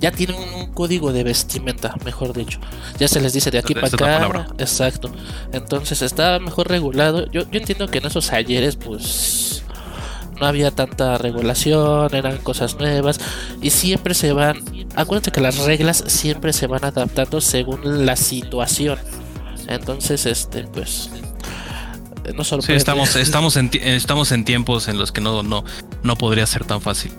ya 0.00 0.10
tienen 0.10 0.36
un, 0.36 0.72
código 0.72 1.12
de 1.12 1.22
vestimenta, 1.22 1.94
mejor 2.04 2.32
dicho. 2.32 2.58
Ya 2.98 3.06
se 3.06 3.20
les 3.20 3.32
dice 3.32 3.50
de 3.50 3.58
aquí 3.58 3.74
para 3.74 3.88
acá. 3.88 4.46
Exacto. 4.58 5.12
Entonces 5.52 6.02
está 6.02 6.38
mejor 6.40 6.68
regulado. 6.68 7.30
Yo, 7.30 7.42
yo 7.42 7.60
entiendo 7.60 7.86
que 7.86 7.98
en 7.98 8.06
esos 8.06 8.32
ayeres, 8.32 8.76
pues 8.76 9.62
no 10.40 10.46
había 10.46 10.70
tanta 10.72 11.16
regulación, 11.18 12.12
eran 12.14 12.38
cosas 12.38 12.76
nuevas 12.76 13.20
y 13.62 13.70
siempre 13.70 14.14
se 14.14 14.32
van. 14.32 14.58
Acuérdate 14.96 15.30
que 15.30 15.40
las 15.40 15.58
reglas 15.58 16.02
siempre 16.06 16.52
se 16.52 16.66
van 16.66 16.84
adaptando 16.84 17.40
según 17.40 18.04
la 18.04 18.16
situación. 18.16 18.98
Entonces, 19.68 20.26
este, 20.26 20.64
pues 20.64 21.10
Sí, 22.60 22.72
estamos, 22.72 23.16
estamos, 23.16 23.56
en, 23.56 23.70
estamos 23.82 24.32
en 24.32 24.44
tiempos 24.44 24.88
en 24.88 24.96
los 24.96 25.12
que 25.12 25.20
no, 25.20 25.42
no, 25.42 25.64
no 26.02 26.16
podría 26.16 26.46
ser 26.46 26.64
tan 26.64 26.80
fácil. 26.80 27.12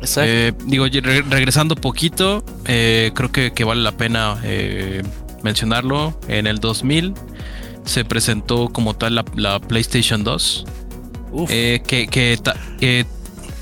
Exacto. 0.00 0.22
Eh, 0.26 0.52
digo, 0.66 0.86
regresando 0.86 1.76
poquito, 1.76 2.44
eh, 2.66 3.12
creo 3.14 3.30
que, 3.30 3.52
que, 3.52 3.64
vale 3.64 3.82
la 3.82 3.92
pena 3.92 4.40
eh, 4.42 5.02
mencionarlo. 5.42 6.18
En 6.26 6.46
el 6.48 6.58
2000 6.58 7.14
se 7.84 8.04
presentó 8.04 8.70
como 8.70 8.94
tal 8.94 9.14
la, 9.14 9.60
PlayStation 9.60 10.24
2. 10.24 10.66
que, 11.46 11.82
que, 12.10 13.06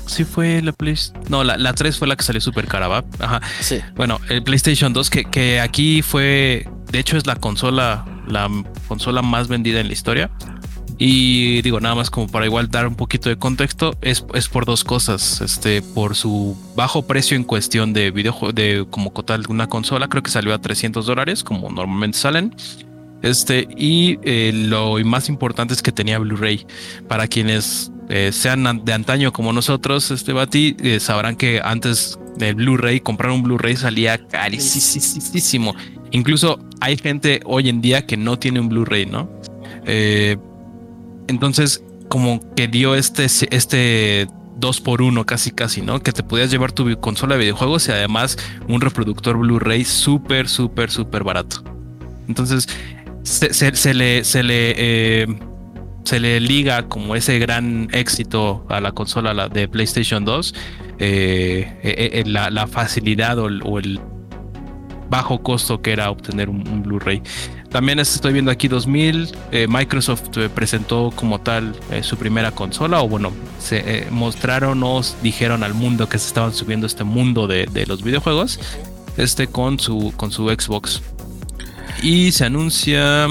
sí 0.07 0.23
fue 0.23 0.61
la 0.63 0.71
PlayStation. 0.71 1.23
No, 1.29 1.43
la, 1.43 1.57
la, 1.57 1.73
3 1.73 1.97
fue 1.97 2.07
la 2.07 2.15
que 2.15 2.23
salió 2.23 2.41
súper 2.41 2.65
cara, 2.67 2.87
¿va? 2.87 3.05
Ajá. 3.19 3.41
Sí. 3.61 3.79
Bueno, 3.95 4.19
el 4.29 4.41
PlayStation 4.41 4.91
2, 4.91 5.09
que, 5.11 5.25
que 5.25 5.59
aquí 5.59 6.01
fue. 6.01 6.67
De 6.93 6.99
hecho, 6.99 7.17
es 7.17 7.25
la 7.25 7.35
consola, 7.35 8.05
la 8.27 8.47
consola 8.87 9.23
más 9.23 9.47
vendida 9.47 9.79
en 9.79 9.87
la 9.87 9.93
historia. 9.93 10.29
Y 10.99 11.63
digo, 11.63 11.79
nada 11.79 11.95
más 11.95 12.11
como 12.11 12.27
para 12.27 12.45
igual 12.45 12.69
dar 12.69 12.85
un 12.85 12.93
poquito 12.93 13.29
de 13.29 13.35
contexto, 13.35 13.97
es, 14.01 14.23
es 14.35 14.47
por 14.47 14.65
dos 14.65 14.83
cosas. 14.83 15.41
Este, 15.41 15.81
por 15.81 16.15
su 16.15 16.55
bajo 16.75 17.07
precio 17.07 17.35
en 17.35 17.45
cuestión 17.45 17.93
de 17.93 18.11
videojuego, 18.11 18.53
de 18.53 18.85
como 18.91 19.09
tal 19.11 19.43
una 19.49 19.65
consola, 19.65 20.07
creo 20.07 20.21
que 20.21 20.29
salió 20.29 20.53
a 20.53 20.61
300 20.61 21.07
dólares, 21.07 21.43
como 21.43 21.71
normalmente 21.71 22.19
salen. 22.19 22.55
Este, 23.23 23.67
y 23.75 24.19
eh, 24.21 24.51
lo 24.53 25.03
más 25.03 25.29
importante 25.29 25.73
es 25.73 25.81
que 25.81 25.91
tenía 25.91 26.19
Blu-ray. 26.19 26.67
Para 27.07 27.27
quienes 27.27 27.91
eh, 28.09 28.29
sean 28.31 28.85
de 28.85 28.93
antaño 28.93 29.33
como 29.33 29.51
nosotros, 29.51 30.11
este 30.11 30.31
Bati, 30.31 30.77
eh, 30.79 30.99
sabrán 30.99 31.37
que 31.37 31.59
antes 31.63 32.19
del 32.37 32.53
Blu-ray, 32.53 32.99
comprar 32.99 33.31
un 33.31 33.41
Blu-ray 33.41 33.77
salía 33.77 34.19
carísimo. 34.27 35.73
Incluso 36.13 36.59
hay 36.79 36.95
gente 36.95 37.41
hoy 37.43 37.69
en 37.69 37.81
día 37.81 38.05
que 38.05 38.17
no 38.17 38.37
tiene 38.37 38.59
un 38.59 38.69
Blu-ray, 38.69 39.07
¿no? 39.07 39.29
Eh, 39.85 40.37
entonces, 41.27 41.83
como 42.07 42.39
que 42.55 42.67
dio 42.67 42.93
este, 42.95 43.25
este 43.25 44.27
2 44.57 44.81
por 44.81 45.01
1 45.01 45.25
casi 45.25 45.49
casi, 45.51 45.81
¿no? 45.81 46.01
Que 46.01 46.11
te 46.11 46.21
podías 46.21 46.51
llevar 46.51 46.71
tu 46.71 46.99
consola 46.99 47.35
de 47.35 47.41
videojuegos 47.41 47.87
y 47.87 47.91
además 47.91 48.37
un 48.67 48.79
reproductor 48.79 49.37
Blu-ray 49.37 49.83
súper, 49.85 50.47
súper, 50.47 50.91
súper 50.91 51.23
barato. 51.23 51.63
Entonces, 52.27 52.67
se, 53.23 53.93
le, 53.95 54.23
se 54.23 54.43
le, 54.43 54.73
eh, 54.77 55.27
se 56.03 56.19
le 56.19 56.39
liga 56.39 56.87
como 56.87 57.15
ese 57.15 57.39
gran 57.39 57.87
éxito 57.91 58.65
a 58.69 58.81
la 58.81 58.91
consola 58.91 59.49
de 59.49 59.67
PlayStation 59.67 60.25
2, 60.25 60.53
eh, 60.99 61.79
eh, 61.81 62.23
la, 62.25 62.67
facilidad 62.67 63.39
o 63.39 63.47
el, 63.47 63.99
bajo 65.09 65.41
costo 65.41 65.81
que 65.81 65.91
era 65.91 66.09
obtener 66.09 66.49
un 66.49 66.83
Blu-ray. 66.83 67.21
También 67.73 67.97
estoy 67.97 68.33
viendo 68.33 68.51
aquí 68.51 68.67
2000, 68.67 69.35
eh, 69.51 69.65
Microsoft 69.67 70.37
eh, 70.37 70.47
presentó 70.47 71.11
como 71.15 71.41
tal 71.41 71.75
eh, 71.89 72.03
su 72.03 72.17
primera 72.17 72.51
consola, 72.51 73.01
o 73.01 73.09
bueno, 73.09 73.31
se 73.57 74.05
mostraron 74.11 74.83
o 74.83 75.01
dijeron 75.23 75.63
al 75.63 75.73
mundo 75.73 76.07
que 76.07 76.19
se 76.19 76.27
estaban 76.27 76.53
subiendo 76.53 76.85
este 76.85 77.03
mundo 77.03 77.47
de, 77.47 77.67
los 77.87 78.03
videojuegos, 78.03 78.59
este 79.17 79.47
con 79.47 79.79
su, 79.79 80.13
con 80.15 80.31
su 80.31 80.49
Xbox. 80.49 81.01
Y 82.03 82.31
se 82.31 82.45
anuncia... 82.45 83.27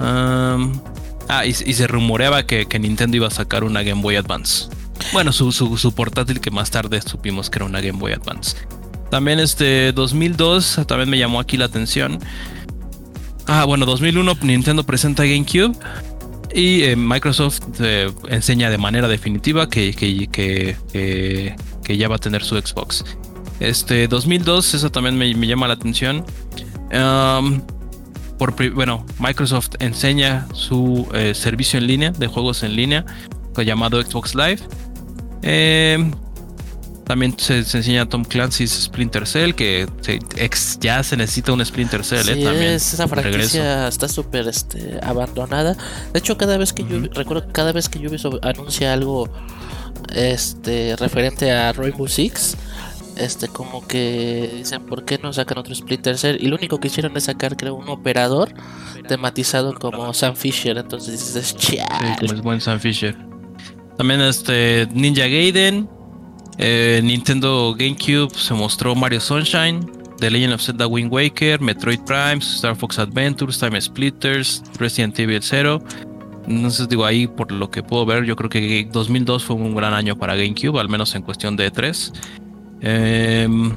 ah, 0.00 1.46
y, 1.46 1.52
se 1.52 1.86
rumoreaba 1.86 2.44
que, 2.44 2.66
Nintendo 2.80 3.18
iba 3.18 3.28
a 3.28 3.30
sacar 3.30 3.62
una 3.62 3.84
Game 3.84 4.02
Boy 4.02 4.16
Advance. 4.16 4.68
Bueno, 5.12 5.32
su, 5.32 5.52
su, 5.52 5.94
portátil 5.94 6.40
que 6.40 6.50
más 6.50 6.72
tarde 6.72 7.00
supimos 7.02 7.50
que 7.50 7.58
era 7.58 7.66
una 7.66 7.80
Game 7.80 8.00
Boy 8.00 8.14
Advance. 8.14 8.56
También 9.10 9.38
este 9.38 9.92
2002 9.92 10.80
también 10.86 11.08
me 11.08 11.18
llamó 11.18 11.40
aquí 11.40 11.56
la 11.56 11.66
atención 11.66 12.18
Ah, 13.48 13.64
bueno, 13.64 13.86
2001 13.86 14.38
Nintendo 14.42 14.84
presenta 14.84 15.24
GameCube 15.24 15.76
y 16.52 16.82
eh, 16.82 16.96
Microsoft 16.96 17.60
eh, 17.80 18.10
enseña 18.28 18.70
de 18.70 18.78
manera 18.78 19.06
definitiva 19.06 19.68
que, 19.68 19.94
que, 19.94 20.76
que, 20.92 21.96
ya 21.96 22.08
va 22.08 22.16
a 22.16 22.18
tener 22.18 22.42
su 22.42 22.56
Xbox. 22.56 23.04
Este 23.60 24.08
2002, 24.08 24.74
eso 24.74 24.90
también 24.90 25.16
me, 25.16 25.32
llama 25.46 25.68
la 25.68 25.74
atención. 25.74 26.24
por, 28.36 28.72
bueno, 28.72 29.06
Microsoft 29.20 29.70
enseña 29.78 30.48
su 30.52 31.08
eh, 31.14 31.32
servicio 31.32 31.78
en 31.78 31.86
línea 31.86 32.10
de 32.10 32.26
juegos 32.26 32.64
en 32.64 32.74
línea 32.74 33.04
llamado 33.64 34.02
Xbox 34.02 34.34
Live. 34.34 34.58
Eh, 37.06 37.08
también 37.08 37.38
se, 37.38 37.58
enseña 37.58 38.08
Tom 38.08 38.24
Clancy's 38.24 38.72
Splinter 38.72 39.26
Cell, 39.26 39.54
que 39.54 39.86
ya 40.80 41.02
se 41.02 41.16
necesita 41.16 41.52
un 41.52 41.64
Splinter 41.64 42.04
Cell. 42.04 42.28
¿eh? 42.28 42.44
También, 42.44 42.72
esa 42.72 43.06
franquicia 43.06 43.88
está 43.88 44.08
súper 44.08 44.48
este, 44.48 44.98
abandonada. 45.02 45.76
De 46.12 46.18
hecho, 46.18 46.36
cada 46.36 46.58
vez 46.58 46.72
que 46.72 46.84
yo 46.84 47.00
recuerdo, 47.14 47.46
cada 47.52 47.72
vez 47.72 47.88
que 47.88 48.06
Ubisoft 48.06 48.38
anuncia 48.42 48.92
algo 48.92 49.28
este 50.14 50.96
referente 50.96 51.52
a 51.52 51.72
Rainbow 51.72 52.08
Six, 52.08 52.56
este 53.16 53.48
como 53.48 53.86
que 53.86 54.50
dicen 54.56 54.84
por 54.84 55.04
qué 55.04 55.18
no 55.18 55.32
sacan 55.32 55.58
otro 55.58 55.74
Splinter 55.74 56.18
Cell 56.18 56.36
y 56.38 56.48
lo 56.48 56.56
único 56.56 56.78
que 56.78 56.88
hicieron 56.88 57.16
es 57.16 57.24
sacar 57.24 57.56
creo 57.56 57.74
un 57.74 57.88
operador 57.88 58.52
tematizado 59.08 59.72
como 59.72 60.12
Sam 60.12 60.36
Fisher 60.36 60.76
entonces 60.76 61.12
dices 61.12 61.54
sí, 61.58 61.78
como 62.20 62.34
es 62.34 62.42
buen 62.42 62.60
Sam 62.60 62.78
Fisher 62.78 63.16
también 63.96 64.20
este 64.20 64.86
Ninja 64.92 65.28
Gaiden 65.28 65.88
eh, 66.58 67.00
Nintendo 67.02 67.74
GameCube 67.74 68.30
se 68.34 68.54
mostró 68.54 68.94
Mario 68.94 69.20
Sunshine, 69.20 69.80
The 70.18 70.30
Legend 70.30 70.54
of 70.54 70.62
Zelda 70.62 70.86
Wind 70.86 71.12
Waker, 71.12 71.60
Metroid 71.60 72.00
Prime, 72.06 72.38
Star 72.38 72.74
Fox 72.76 72.98
Adventures, 72.98 73.58
Time 73.58 73.80
Splitters, 73.80 74.62
Resident 74.78 75.18
Evil 75.18 75.40
0. 75.42 75.82
Entonces 76.48 76.88
digo 76.88 77.04
ahí 77.04 77.26
por 77.26 77.50
lo 77.52 77.70
que 77.70 77.82
puedo 77.82 78.06
ver, 78.06 78.24
yo 78.24 78.36
creo 78.36 78.48
que 78.48 78.88
2002 78.90 79.44
fue 79.44 79.56
un 79.56 79.74
gran 79.74 79.92
año 79.92 80.16
para 80.16 80.36
GameCube, 80.36 80.78
al 80.80 80.88
menos 80.88 81.14
en 81.14 81.22
cuestión 81.22 81.56
de 81.56 81.72
E3. 81.72 82.12
Em, 82.80 83.76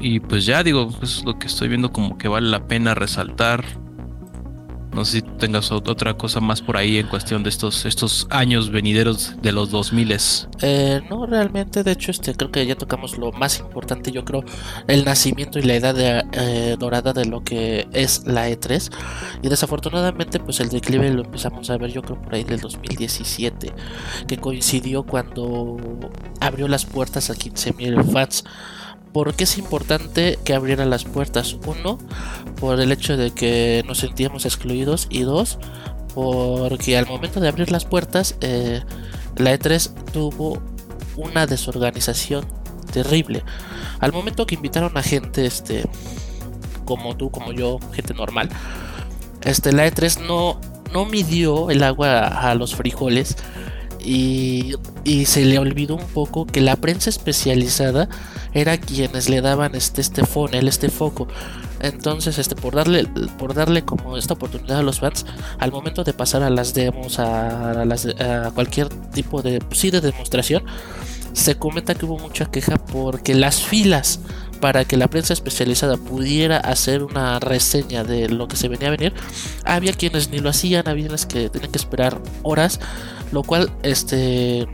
y 0.00 0.20
pues 0.20 0.46
ya 0.46 0.62
digo, 0.62 0.90
es 1.02 1.24
lo 1.24 1.38
que 1.38 1.46
estoy 1.46 1.68
viendo 1.68 1.92
como 1.92 2.16
que 2.16 2.28
vale 2.28 2.48
la 2.48 2.66
pena 2.66 2.94
resaltar. 2.94 3.64
No 4.98 5.04
sé 5.04 5.18
si 5.18 5.22
tengas 5.22 5.70
otra 5.70 6.14
cosa 6.14 6.40
más 6.40 6.60
por 6.60 6.76
ahí 6.76 6.98
en 6.98 7.06
cuestión 7.06 7.44
de 7.44 7.50
estos, 7.50 7.86
estos 7.86 8.26
años 8.30 8.70
venideros 8.70 9.40
de 9.40 9.52
los 9.52 9.70
2000 9.70 10.16
eh, 10.60 11.00
No, 11.08 11.24
realmente, 11.24 11.84
de 11.84 11.92
hecho, 11.92 12.10
este 12.10 12.34
creo 12.34 12.50
que 12.50 12.66
ya 12.66 12.74
tocamos 12.74 13.16
lo 13.16 13.30
más 13.30 13.60
importante, 13.60 14.10
yo 14.10 14.24
creo, 14.24 14.42
el 14.88 15.04
nacimiento 15.04 15.60
y 15.60 15.62
la 15.62 15.76
edad 15.76 15.94
eh, 16.32 16.74
dorada 16.80 17.12
de 17.12 17.26
lo 17.26 17.44
que 17.44 17.86
es 17.92 18.26
la 18.26 18.50
E3. 18.50 18.92
Y 19.40 19.48
desafortunadamente, 19.48 20.40
pues 20.40 20.58
el 20.58 20.68
declive 20.68 21.10
lo 21.10 21.22
empezamos 21.22 21.70
a 21.70 21.76
ver, 21.76 21.92
yo 21.92 22.02
creo, 22.02 22.20
por 22.20 22.34
ahí 22.34 22.42
del 22.42 22.58
2017, 22.58 23.72
que 24.26 24.36
coincidió 24.38 25.04
cuando 25.04 25.76
abrió 26.40 26.66
las 26.66 26.84
puertas 26.84 27.30
a 27.30 27.34
15.000 27.34 28.04
fans. 28.10 28.42
¿Por 29.18 29.34
qué 29.34 29.42
es 29.42 29.58
importante 29.58 30.38
que 30.44 30.54
abriera 30.54 30.86
las 30.86 31.02
puertas? 31.02 31.56
Uno, 31.66 31.98
por 32.60 32.78
el 32.78 32.92
hecho 32.92 33.16
de 33.16 33.32
que 33.32 33.82
nos 33.84 33.98
sentíamos 33.98 34.44
excluidos 34.46 35.08
y 35.10 35.22
dos, 35.22 35.58
porque 36.14 36.96
al 36.96 37.08
momento 37.08 37.40
de 37.40 37.48
abrir 37.48 37.72
las 37.72 37.84
puertas, 37.84 38.36
eh, 38.42 38.80
la 39.34 39.52
E3 39.52 39.90
tuvo 40.12 40.62
una 41.16 41.48
desorganización 41.48 42.46
terrible. 42.92 43.42
Al 43.98 44.12
momento 44.12 44.46
que 44.46 44.54
invitaron 44.54 44.96
a 44.96 45.02
gente, 45.02 45.46
este, 45.46 45.84
como 46.84 47.16
tú, 47.16 47.32
como 47.32 47.50
yo, 47.50 47.80
gente 47.92 48.14
normal, 48.14 48.48
este, 49.42 49.72
la 49.72 49.84
E3 49.88 50.28
no, 50.28 50.60
no 50.92 51.06
midió 51.06 51.70
el 51.70 51.82
agua 51.82 52.28
a 52.28 52.54
los 52.54 52.76
frijoles 52.76 53.36
y, 54.00 54.74
se 55.26 55.44
le 55.44 55.58
olvidó 55.58 55.96
un 55.96 56.06
poco 56.06 56.46
que 56.46 56.60
la 56.60 56.76
prensa 56.76 57.10
especializada 57.10 58.08
era 58.52 58.78
quienes 58.78 59.28
le 59.28 59.40
daban 59.40 59.74
este, 59.74 60.00
este 60.00 60.24
funnel, 60.24 60.68
este 60.68 60.88
foco. 60.90 61.28
Entonces, 61.80 62.38
este, 62.38 62.56
por 62.56 62.74
darle, 62.74 63.06
por 63.38 63.54
darle 63.54 63.84
como 63.84 64.16
esta 64.16 64.34
oportunidad 64.34 64.78
a 64.78 64.82
los 64.82 65.00
fans, 65.00 65.24
al 65.58 65.70
momento 65.70 66.04
de 66.04 66.12
pasar 66.12 66.42
a 66.42 66.50
las 66.50 66.74
demos, 66.74 67.18
a, 67.18 67.70
a 67.72 68.50
cualquier 68.52 68.88
tipo 68.88 69.42
de, 69.42 69.62
sí, 69.72 69.90
de 69.90 70.00
demostración, 70.00 70.64
se 71.32 71.56
comenta 71.56 71.94
que 71.94 72.04
hubo 72.04 72.18
mucha 72.18 72.46
queja 72.46 72.76
porque 72.78 73.34
las 73.34 73.62
filas 73.62 74.20
para 74.60 74.84
que 74.84 74.96
la 74.96 75.08
prensa 75.08 75.32
especializada 75.32 75.96
pudiera 75.96 76.58
hacer 76.58 77.02
una 77.02 77.38
reseña 77.40 78.04
de 78.04 78.28
lo 78.28 78.48
que 78.48 78.56
se 78.56 78.68
venía 78.68 78.88
a 78.88 78.92
venir, 78.92 79.14
había 79.64 79.92
quienes 79.92 80.30
ni 80.30 80.38
lo 80.38 80.50
hacían, 80.50 80.88
había 80.88 81.04
quienes 81.04 81.26
que 81.26 81.48
tenían 81.48 81.70
que 81.70 81.78
esperar 81.78 82.20
horas, 82.42 82.80
lo 83.32 83.42
cual 83.42 83.70
este 83.82 84.66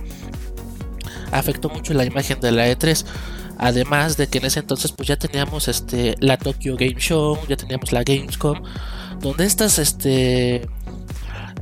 afectó 1.32 1.68
mucho 1.68 1.94
la 1.94 2.04
imagen 2.04 2.40
de 2.40 2.52
la 2.52 2.68
E3. 2.68 3.04
Además 3.56 4.16
de 4.16 4.26
que 4.26 4.38
en 4.38 4.46
ese 4.46 4.60
entonces 4.60 4.92
pues 4.92 5.08
ya 5.08 5.16
teníamos 5.16 5.68
este 5.68 6.16
la 6.20 6.36
Tokyo 6.36 6.76
Game 6.76 6.98
Show, 6.98 7.38
ya 7.48 7.56
teníamos 7.56 7.92
la 7.92 8.02
Gamescom, 8.02 8.62
donde 9.20 9.44
estas 9.44 9.78
este 9.78 10.68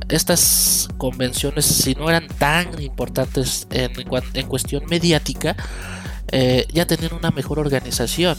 estas 0.09 0.89
convenciones 0.97 1.65
si 1.65 1.95
no 1.95 2.09
eran 2.09 2.27
tan 2.27 2.81
importantes 2.81 3.67
en, 3.71 3.91
en 4.33 4.47
cuestión 4.47 4.83
mediática, 4.89 5.55
eh, 6.35 6.65
ya 6.73 6.87
tenían 6.87 7.13
una 7.13 7.29
mejor 7.29 7.59
organización. 7.59 8.35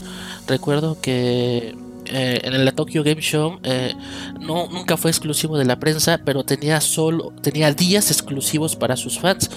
Recuerdo 0.49 1.01
que 1.01 1.77
eh, 2.07 2.41
en 2.43 2.53
el 2.53 2.75
Tokyo 2.75 3.05
Game 3.05 3.21
Show 3.21 3.61
eh, 3.63 3.95
no, 4.41 4.69
nunca 4.69 4.97
fue 4.97 5.13
exclusivo 5.13 5.57
de 5.57 5.65
la 5.65 5.79
prensa, 5.79 6.21
pero 6.25 6.43
tenía 6.43 6.81
solo 6.81 7.33
tenía 7.41 7.73
días 7.73 8.11
exclusivos 8.11 8.75
para 8.75 8.97
sus 8.97 9.21
fans. 9.21 9.49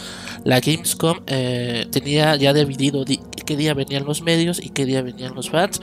La 0.44 0.60
Gamescom 0.60 1.26
tenía 1.26 2.36
ya 2.36 2.54
dividido 2.54 3.04
qué 3.44 3.58
día 3.58 3.74
venían 3.74 4.06
los 4.06 4.22
medios 4.22 4.64
y 4.64 4.70
qué 4.70 4.86
día 4.86 5.02
venían 5.02 5.34
los 5.34 5.50
fans. 5.50 5.82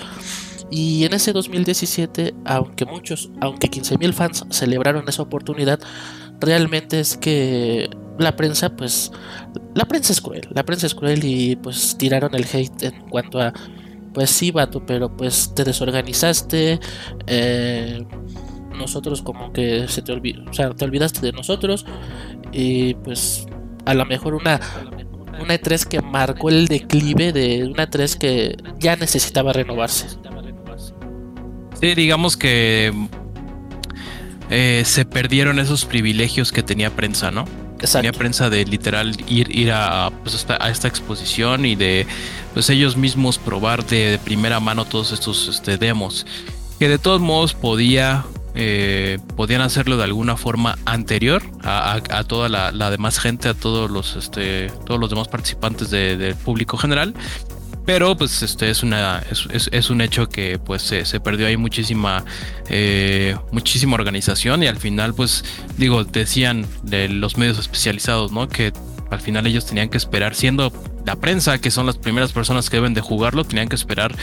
Y 0.71 1.05
en 1.05 1.13
ese 1.13 1.33
2017, 1.33 2.35
aunque 2.45 2.85
muchos, 2.85 3.31
aunque 3.41 3.69
15.000 3.69 4.13
fans 4.13 4.45
celebraron 4.51 5.09
esa 5.09 5.23
oportunidad, 5.23 5.81
realmente 6.41 7.01
es 7.01 7.17
que 7.17 7.91
la 8.19 8.37
prensa, 8.37 8.75
pues, 8.75 9.13
la 9.75 9.85
prensa 9.85 10.13
es 10.13 10.21
cruel, 10.21 10.49
la 10.51 10.65
prensa 10.65 10.87
es 10.87 10.95
cruel 10.95 11.25
y 11.25 11.57
pues 11.57 11.97
tiraron 11.99 12.35
el 12.35 12.45
hate 12.45 12.85
en 12.85 13.09
cuanto 13.09 13.41
a, 13.41 13.53
pues 14.13 14.31
sí, 14.31 14.51
vato, 14.51 14.85
pero 14.87 15.17
pues 15.17 15.55
te 15.55 15.65
desorganizaste, 15.65 16.79
eh, 17.27 18.05
nosotros 18.77 19.23
como 19.23 19.53
que 19.53 19.87
se 19.89 20.03
te 20.03 20.13
olvidó, 20.13 20.45
o 20.49 20.53
sea, 20.53 20.71
te 20.71 20.85
olvidaste 20.85 21.21
de 21.21 21.33
nosotros 21.33 21.87
y 22.53 22.95
pues 22.95 23.47
a 23.85 23.95
lo 23.95 24.05
mejor 24.07 24.35
una 24.35 24.61
una 25.41 25.55
E3 25.55 25.87
que 25.87 26.01
marcó 26.01 26.49
el 26.49 26.69
declive 26.69 27.33
de 27.33 27.65
una 27.65 27.89
E3 27.89 28.17
que 28.17 28.57
ya 28.79 28.97
necesitaba 28.97 29.53
renovarse. 29.53 30.07
Sí, 31.81 31.95
digamos 31.95 32.37
que 32.37 32.93
eh, 34.51 34.83
se 34.85 35.05
perdieron 35.05 35.59
esos 35.59 35.85
privilegios 35.85 36.53
que 36.53 36.63
tenía 36.63 36.91
prensa, 36.91 37.31
¿no? 37.31 37.47
Tenía 37.93 38.13
prensa 38.13 38.51
de 38.51 38.65
literal 38.65 39.17
ir, 39.29 39.55
ir 39.55 39.73
a, 39.73 40.11
pues, 40.23 40.47
a 40.49 40.71
esta 40.71 40.89
exposición 40.89 41.65
y 41.65 41.77
de 41.77 42.07
pues 42.53 42.71
ellos 42.71 42.97
mismos 42.97 43.39
probar 43.39 43.85
de, 43.85 44.19
primera 44.25 44.61
mano 44.61 44.85
todos 44.85 45.13
estos 45.13 45.49
este, 45.49 45.77
demos. 45.77 46.27
Que 46.79 46.89
de 46.89 46.99
todos 46.99 47.21
modos 47.21 47.55
podía 47.55 48.25
eh, 48.57 49.19
podían 49.37 49.63
hacerlo 49.63 49.97
de 49.97 50.05
alguna 50.05 50.37
forma 50.37 50.79
anterior 50.85 51.43
a, 51.65 52.25
toda 52.27 52.49
la, 52.49 52.91
demás 52.91 53.19
gente, 53.19 53.49
a 53.49 53.55
todos 53.55 53.91
los, 53.91 54.15
este, 54.15 54.71
todos 54.87 55.01
los 55.01 55.11
demás 55.11 55.27
participantes 55.27 55.91
del 55.91 56.37
público 56.37 56.77
general. 56.77 57.15
Pero 57.87 58.17
pues 58.17 58.43
este 58.43 58.71
es 58.71 58.83
una 58.83 59.23
es, 59.51 59.91
un 59.91 60.01
hecho 60.01 60.29
que 60.29 60.59
pues 60.59 60.83
se, 60.83 61.21
perdió 61.21 61.47
ahí 61.47 61.57
muchísima 61.57 62.25
eh, 62.69 63.37
muchísima 63.53 63.95
organización 63.95 64.63
y 64.63 64.69
al 64.69 64.79
final 64.79 65.15
pues 65.15 65.45
digo 65.77 66.05
decían 66.05 66.67
de 66.83 67.09
los 67.09 67.37
medios 67.37 67.59
especializados 67.59 68.33
no 68.33 68.49
que 68.49 68.73
al 69.11 69.21
final 69.21 69.47
ellos 69.47 69.67
tenían 69.67 69.91
que 69.91 69.99
esperar 69.99 70.35
siendo 70.35 70.73
la 71.05 71.17
prensa 71.17 71.61
que 71.61 71.71
son 71.71 71.85
las 71.85 71.99
primeras 71.99 72.33
personas 72.33 72.71
que 72.71 72.79
deben 72.79 72.95
de 72.95 73.03
jugarlo 73.03 73.45
tenían 73.45 73.69
que 73.69 73.77
esperar 73.77 74.15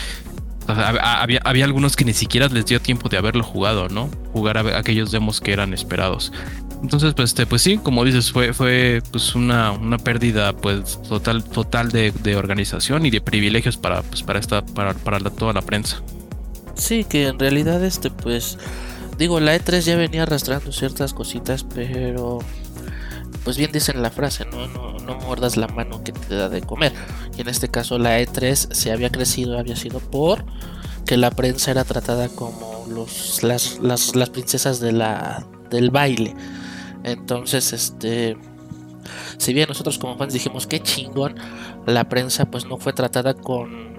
había, 0.67 1.39
había, 1.43 1.65
algunos 1.65 1.95
que 1.95 2.05
ni 2.05 2.13
siquiera 2.13 2.47
les 2.47 2.65
dio 2.65 2.79
tiempo 2.81 3.09
de 3.09 3.17
haberlo 3.17 3.43
jugado, 3.43 3.89
¿no? 3.89 4.09
Jugar 4.31 4.57
a 4.57 4.77
aquellos 4.77 5.11
demos 5.11 5.41
que 5.41 5.53
eran 5.53 5.73
esperados. 5.73 6.31
Entonces, 6.81 7.13
pues, 7.13 7.31
este, 7.31 7.45
pues 7.45 7.61
sí, 7.61 7.77
como 7.77 8.03
dices, 8.03 8.31
fue, 8.31 8.53
fue 8.53 9.03
pues 9.11 9.35
una, 9.35 9.71
una 9.71 9.99
pérdida 9.99 10.53
pues 10.53 10.99
total, 11.03 11.43
total 11.43 11.91
de, 11.91 12.35
organización 12.35 13.05
y 13.05 13.11
de 13.11 13.21
privilegios 13.21 13.77
para, 13.77 14.01
pues, 14.01 14.23
para 14.23 14.39
esta, 14.39 14.65
para, 14.65 14.93
para 14.95 15.19
toda 15.29 15.53
la 15.53 15.61
prensa. 15.61 16.01
Sí, 16.75 17.03
que 17.03 17.27
en 17.27 17.37
realidad 17.37 17.83
este, 17.83 18.09
pues, 18.09 18.57
digo, 19.17 19.39
la 19.39 19.55
E3 19.55 19.81
ya 19.81 19.95
venía 19.95 20.23
arrastrando 20.23 20.71
ciertas 20.71 21.13
cositas, 21.13 21.63
pero 21.63 22.39
pues 23.43 23.57
bien 23.57 23.71
dicen 23.71 24.01
la 24.01 24.11
frase, 24.11 24.45
¿no? 24.45 24.67
No, 24.67 24.99
no 24.99 25.15
muerdas 25.15 25.57
la 25.57 25.67
mano 25.67 26.03
que 26.03 26.11
te 26.11 26.35
da 26.35 26.49
de 26.49 26.61
comer. 26.61 26.93
Y 27.37 27.41
en 27.41 27.49
este 27.49 27.69
caso 27.69 27.97
la 27.97 28.19
E3 28.19 28.73
se 28.73 28.91
había 28.91 29.09
crecido, 29.09 29.57
había 29.57 29.75
sido 29.75 29.99
por 29.99 30.45
que 31.05 31.17
la 31.17 31.31
prensa 31.31 31.71
era 31.71 31.83
tratada 31.83 32.29
como 32.29 32.85
los, 32.89 33.43
las, 33.43 33.79
las, 33.79 34.15
las 34.15 34.29
princesas 34.29 34.79
de 34.79 34.91
del 35.69 35.89
baile. 35.89 36.35
Entonces, 37.03 37.73
este, 37.73 38.37
si 39.37 39.53
bien 39.53 39.67
nosotros 39.67 39.97
como 39.97 40.17
fans 40.17 40.33
dijimos 40.33 40.67
que 40.67 40.81
chingón, 40.81 41.35
la 41.87 42.07
prensa 42.07 42.45
pues 42.45 42.65
no 42.65 42.77
fue 42.77 42.93
tratada 42.93 43.33
con 43.33 43.91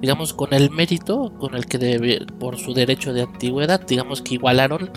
digamos, 0.00 0.32
con 0.32 0.54
el 0.54 0.70
mérito 0.70 1.32
con 1.38 1.54
el 1.54 1.66
que 1.66 1.78
debe, 1.78 2.24
por 2.38 2.58
su 2.58 2.72
derecho 2.72 3.12
de 3.12 3.22
antigüedad, 3.22 3.80
digamos 3.86 4.22
que 4.22 4.34
igualaron, 4.34 4.90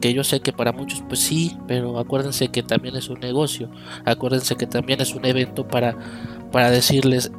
que 0.00 0.14
yo 0.14 0.24
sé 0.24 0.40
que 0.40 0.52
para 0.52 0.72
muchos 0.72 1.02
pues 1.08 1.20
sí, 1.20 1.56
pero 1.66 1.98
acuérdense 1.98 2.48
que 2.48 2.62
también 2.62 2.96
es 2.96 3.08
un 3.08 3.20
negocio, 3.20 3.70
acuérdense 4.04 4.56
que 4.56 4.66
también 4.66 5.00
es 5.00 5.14
un 5.14 5.24
evento 5.24 5.66
para, 5.66 5.96
para 6.52 6.70
decirles 6.70 7.30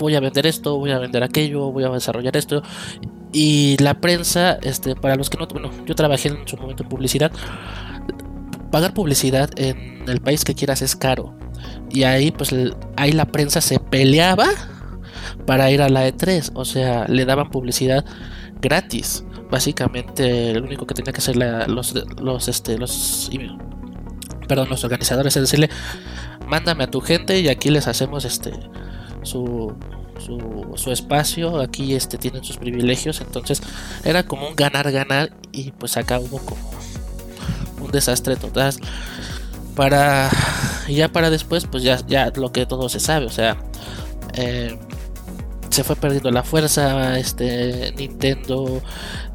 voy 0.00 0.16
a 0.16 0.20
vender 0.20 0.46
esto, 0.46 0.78
voy 0.78 0.90
a 0.90 0.98
vender 0.98 1.22
aquello, 1.22 1.70
voy 1.70 1.84
a 1.84 1.90
desarrollar 1.90 2.36
esto. 2.36 2.62
Y 3.32 3.76
la 3.78 4.00
prensa, 4.00 4.58
este, 4.62 4.96
para 4.96 5.14
los 5.14 5.30
que 5.30 5.38
no, 5.38 5.46
bueno, 5.46 5.70
yo 5.86 5.94
trabajé 5.94 6.30
en 6.30 6.48
su 6.48 6.56
momento 6.56 6.82
en 6.82 6.88
publicidad. 6.88 7.30
Pagar 8.72 8.94
publicidad 8.94 9.50
en 9.56 10.08
el 10.08 10.20
país 10.20 10.44
que 10.44 10.54
quieras 10.54 10.82
es 10.82 10.96
caro. 10.96 11.36
Y 11.90 12.02
ahí, 12.02 12.32
pues, 12.32 12.52
ahí 12.96 13.12
la 13.12 13.26
prensa 13.26 13.60
se 13.60 13.78
peleaba 13.78 14.48
para 15.46 15.70
ir 15.70 15.82
a 15.82 15.88
la 15.88 16.08
E3. 16.08 16.50
O 16.54 16.64
sea, 16.64 17.06
le 17.06 17.24
daban 17.24 17.50
publicidad 17.50 18.04
gratis. 18.60 19.24
Básicamente, 19.50 20.54
lo 20.54 20.64
único 20.64 20.86
que 20.86 20.94
tenía 20.94 21.12
que 21.12 21.18
hacer 21.18 21.36
los, 21.36 21.94
los, 22.20 22.48
este, 22.48 22.78
los, 22.78 23.30
perdón, 24.46 24.68
los 24.68 24.84
organizadores 24.84 25.36
es 25.36 25.42
decirle, 25.42 25.70
mándame 26.46 26.84
a 26.84 26.90
tu 26.90 27.00
gente 27.00 27.40
y 27.40 27.48
aquí 27.48 27.70
les 27.70 27.86
hacemos 27.88 28.24
este 28.24 28.52
su, 29.22 29.74
su, 30.76 30.92
espacio, 30.92 31.60
aquí 31.60 31.94
este, 31.94 32.18
tienen 32.18 32.44
sus 32.44 32.56
privilegios, 32.56 33.20
entonces 33.20 33.62
era 34.04 34.24
como 34.24 34.48
un 34.48 34.56
ganar-ganar 34.56 35.30
y 35.52 35.72
pues 35.72 35.96
acá 35.96 36.18
hubo 36.18 36.38
como 36.38 36.70
un 37.80 37.90
desastre 37.90 38.36
total. 38.36 38.74
Para, 39.74 40.28
y 40.88 40.94
ya 40.94 41.08
para 41.08 41.30
después, 41.30 41.66
pues 41.66 41.82
ya, 41.82 42.04
ya 42.06 42.32
lo 42.34 42.52
que 42.52 42.66
todo 42.66 42.88
se 42.88 43.00
sabe, 43.00 43.26
o 43.26 43.30
sea, 43.30 43.56
eh, 44.34 44.78
se 45.70 45.84
fue 45.84 45.96
perdiendo 45.96 46.30
la 46.30 46.42
fuerza, 46.42 47.18
este 47.18 47.94
Nintendo, 47.96 48.82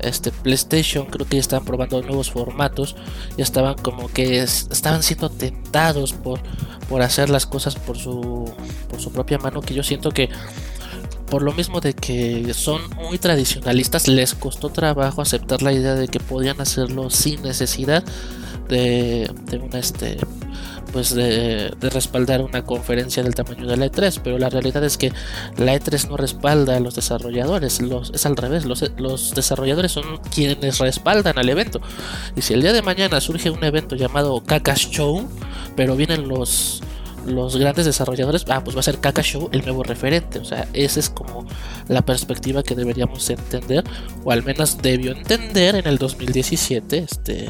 este 0.08 0.32
PlayStation, 0.32 1.06
creo 1.06 1.28
que 1.28 1.38
ya 1.38 1.42
estaban 1.42 1.66
probando 1.66 2.02
nuevos 2.02 2.32
formatos, 2.32 2.96
ya 3.38 3.44
estaban 3.44 3.76
como 3.76 4.08
que 4.08 4.42
estaban 4.42 5.04
siendo 5.04 5.30
tentados 5.30 6.14
por, 6.14 6.40
por 6.90 7.02
hacer 7.02 7.30
las 7.30 7.46
cosas 7.46 7.76
por 7.76 7.98
su, 7.98 8.52
por 8.90 9.00
su 9.00 9.12
propia 9.12 9.38
mano, 9.38 9.62
que 9.62 9.74
yo 9.74 9.84
siento 9.84 10.12
que 10.12 10.30
por 11.30 11.42
lo 11.42 11.52
mismo 11.54 11.82
de 11.82 11.94
que 11.94 12.54
son 12.54 12.82
muy 12.96 13.18
tradicionalistas, 13.18 14.08
les 14.08 14.36
costó 14.36 14.70
trabajo 14.70 15.22
aceptar 15.22 15.62
la 15.62 15.74
idea 15.74 15.96
de 15.96 16.08
que 16.08 16.20
podían 16.20 16.62
hacerlo 16.62 17.10
sin 17.10 17.42
necesidad 17.42 18.04
de, 18.70 19.32
de 19.46 19.58
una 19.58 19.80
este 19.80 20.18
pues 20.96 21.14
de, 21.14 21.76
respaldar 21.82 22.42
una 22.42 22.64
conferencia 22.64 23.22
del 23.22 23.36
tamaño 23.36 23.68
de 23.68 23.76
la 23.76 23.88
E3, 23.88 24.22
pero 24.24 24.38
la 24.38 24.50
realidad 24.50 24.82
es 24.82 24.98
que 24.98 25.12
la 25.58 25.76
E3 25.76 26.08
no 26.08 26.16
respalda 26.16 26.78
a 26.78 26.80
los 26.80 26.96
desarrolladores, 26.96 27.82
es 28.14 28.26
al 28.26 28.38
revés, 28.38 28.64
los, 28.64 29.36
desarrolladores 29.36 29.92
son 29.92 30.22
quienes 30.34 30.80
respaldan 30.80 31.38
al 31.38 31.50
evento. 31.50 31.82
Y 32.38 32.44
si 32.44 32.54
el 32.54 32.62
día 32.62 32.72
de 32.72 32.82
mañana 32.82 33.20
surge 33.20 33.50
un 33.50 33.62
evento 33.66 33.98
llamado 33.98 34.42
Kakas 34.42 34.90
Show, 34.90 35.28
pero 35.76 35.98
vienen 35.98 36.30
los 36.30 36.82
los 37.26 37.58
grandes 37.58 37.86
desarrolladores, 37.86 38.46
ah, 38.50 38.64
pues 38.64 38.78
va 38.78 38.82
a 38.82 38.84
ser 38.84 39.00
Kaka 39.00 39.24
Show 39.24 39.50
el 39.52 39.64
nuevo 39.64 39.84
referente. 39.84 40.38
O 40.40 40.46
sea, 40.46 40.68
esa 40.74 41.00
es 41.00 41.10
como 41.10 41.46
la 41.90 42.04
perspectiva 42.04 42.62
que 42.62 42.76
deberíamos 42.76 43.28
entender, 43.32 43.84
o 44.24 44.32
al 44.32 44.44
menos 44.44 44.78
debió 44.78 45.12
entender 45.12 45.76
en 45.76 45.88
el 45.88 45.98
2017, 45.98 47.00
este, 47.00 47.50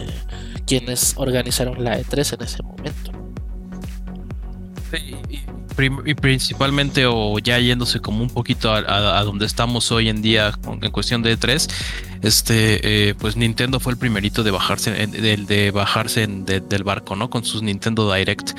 quienes 0.66 1.14
organizaron 1.18 1.84
la 1.84 2.00
E3 2.00 2.36
en 2.36 2.44
ese 2.44 2.64
momento. 2.64 3.25
Y, 4.94 6.14
principalmente, 6.16 7.06
o 7.06 7.38
ya 7.40 7.60
yéndose 7.60 8.00
como 8.00 8.22
un 8.22 8.30
poquito 8.30 8.72
a, 8.72 9.24
donde 9.24 9.46
estamos 9.46 9.92
hoy 9.92 10.10
en 10.10 10.22
día 10.22 10.54
en 10.82 10.92
cuestión 10.92 11.22
de 11.22 11.38
E3, 11.38 11.70
este, 12.22 13.10
eh, 13.10 13.16
pues 13.16 13.36
Nintendo 13.36 13.80
fue 13.80 13.94
el 13.94 14.00
primerito 14.00 14.44
de 14.44 14.52
bajarse, 14.52 14.92
de, 14.92 15.72
bajarse 15.72 16.28
del 16.28 16.84
barco, 16.84 17.16
¿no? 17.16 17.30
Con 17.30 17.44
sus 17.44 17.62
Nintendo 17.62 18.12
Direct. 18.14 18.52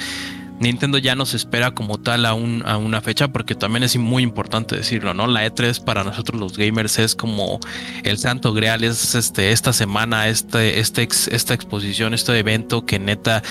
Nintendo 0.59 0.97
ya 0.97 1.15
nos 1.15 1.35
espera 1.35 1.73
como 1.73 1.99
tal 1.99 2.25
a, 2.25 2.31
a, 2.31 2.77
una 2.79 3.01
fecha 3.03 3.29
porque 3.29 3.55
también 3.55 3.83
es 3.83 3.97
muy 3.99 4.23
importante 4.23 4.77
decirlo, 4.77 5.13
¿no? 5.13 5.27
La 5.27 5.47
E3 5.47 5.85
para 5.85 6.03
nosotros 6.03 6.41
los 6.41 6.57
gamers 6.57 6.99
es 6.99 7.15
como 7.15 7.61
el 8.05 8.17
santo 8.17 8.55
grial, 8.55 8.83
es 8.83 9.15
este, 9.15 9.53
esta 9.53 9.75
semana, 9.75 10.29
este, 10.29 10.81
este 10.81 11.07
esta 11.31 11.53
exposición, 11.53 12.15
este 12.15 12.39
evento 12.39 12.87
que 12.87 12.99
neta 12.99 13.43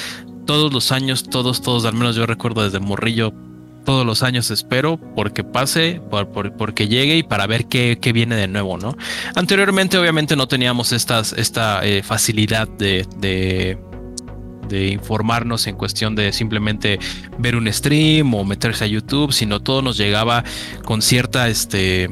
todos 0.45 0.73
los 0.73 0.91
años, 0.91 1.23
todos, 1.23 1.61
todos, 1.61 1.85
al 1.85 1.93
menos 1.93 2.15
yo 2.15 2.25
recuerdo 2.25 2.63
desde 2.63 2.79
morrillo, 2.79 3.33
todos 3.83 4.05
los 4.05 4.23
años 4.23 4.49
espero 4.51 4.99
porque 5.15 5.43
pase, 5.43 6.01
por, 6.09 6.29
porque 6.57 6.87
llegue 6.87 7.17
y 7.17 7.23
para 7.23 7.45
ver 7.47 7.65
qué, 7.65 7.99
qué, 8.01 8.13
viene 8.13 8.35
de 8.35 8.47
nuevo, 8.47 8.77
¿no? 8.77 8.95
Anteriormente 9.35 9.97
obviamente 9.97 10.35
no 10.35 10.47
teníamos 10.47 10.91
estas, 10.91 11.33
esta 11.33 11.85
eh, 11.85 12.01
facilidad 12.01 12.67
de, 12.67 13.07
de 13.17 13.77
de 14.67 14.87
informarnos 14.87 15.67
en 15.67 15.75
cuestión 15.75 16.15
de 16.15 16.33
simplemente 16.33 16.99
ver 17.37 17.55
un 17.55 17.71
stream 17.71 18.33
o 18.33 18.43
meterse 18.43 18.85
a 18.85 18.87
YouTube, 18.87 19.31
sino 19.31 19.61
todo 19.61 19.81
nos 19.81 19.97
llegaba 19.97 20.43
con 20.83 21.01
cierta 21.01 21.47
este 21.47 22.09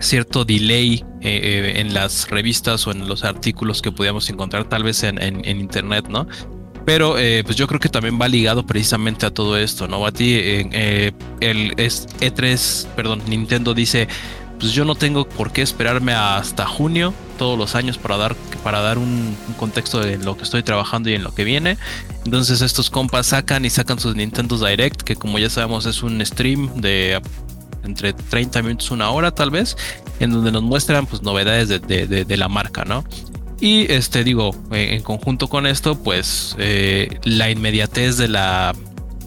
cierto 0.00 0.44
delay 0.44 1.04
eh, 1.20 1.40
eh, 1.42 1.80
en 1.80 1.94
las 1.94 2.28
revistas 2.28 2.86
o 2.86 2.90
en 2.90 3.08
los 3.08 3.24
artículos 3.24 3.82
que 3.82 3.92
podíamos 3.92 4.28
encontrar 4.30 4.64
tal 4.68 4.82
vez 4.82 5.04
en, 5.04 5.44
internet, 5.46 6.06
¿no? 6.08 6.26
Pero 6.84 7.18
eh, 7.18 7.42
pues 7.44 7.56
yo 7.56 7.66
creo 7.66 7.78
que 7.78 7.88
también 7.88 8.18
va 8.20 8.26
ligado 8.28 8.66
precisamente 8.66 9.24
a 9.26 9.30
todo 9.30 9.56
esto, 9.56 9.86
¿no? 9.86 10.04
A 10.04 10.12
ti 10.12 10.34
el 10.34 11.76
E3, 11.76 12.86
perdón, 12.96 13.22
Nintendo 13.28 13.72
dice, 13.72 14.08
pues 14.62 14.72
yo 14.74 14.84
no 14.84 14.94
tengo 14.94 15.28
por 15.28 15.50
qué 15.50 15.60
esperarme 15.60 16.12
hasta 16.12 16.66
junio 16.66 17.12
todos 17.36 17.58
los 17.58 17.74
años 17.74 17.98
para 17.98 18.16
dar, 18.16 18.36
para 18.62 18.80
dar 18.80 18.96
un, 18.96 19.36
contexto 19.58 19.98
de 19.98 20.18
lo 20.18 20.36
que 20.36 20.44
estoy 20.44 20.62
trabajando 20.62 21.10
y 21.10 21.14
en 21.14 21.24
lo 21.24 21.34
que 21.34 21.42
viene. 21.42 21.78
Entonces 22.24 22.62
estos 22.62 22.88
compas 22.88 23.26
sacan 23.26 23.64
y 23.64 23.70
sacan 23.70 23.98
sus 23.98 24.14
Nintendo 24.14 24.56
Direct, 24.64 25.02
que 25.02 25.16
como 25.16 25.40
ya 25.40 25.50
sabemos 25.50 25.84
es 25.86 26.04
un 26.04 26.24
stream 26.24 26.80
de 26.80 27.20
entre 27.82 28.12
30 28.12 28.62
minutos, 28.62 28.92
una 28.92 29.10
hora 29.10 29.32
tal 29.32 29.50
vez, 29.50 29.76
en 30.20 30.30
donde 30.30 30.52
nos 30.52 30.62
muestran 30.62 31.06
pues 31.06 31.22
novedades 31.22 31.68
de, 31.68 32.36
la 32.36 32.48
marca, 32.48 32.84
¿no? 32.84 33.04
Y 33.62 33.90
este 33.92 34.24
digo, 34.24 34.50
en 34.72 35.02
conjunto 35.02 35.48
con 35.48 35.68
esto, 35.68 35.94
pues 35.94 36.56
eh, 36.58 37.20
la 37.22 37.48
inmediatez 37.48 38.16
de 38.16 38.26
la, 38.26 38.74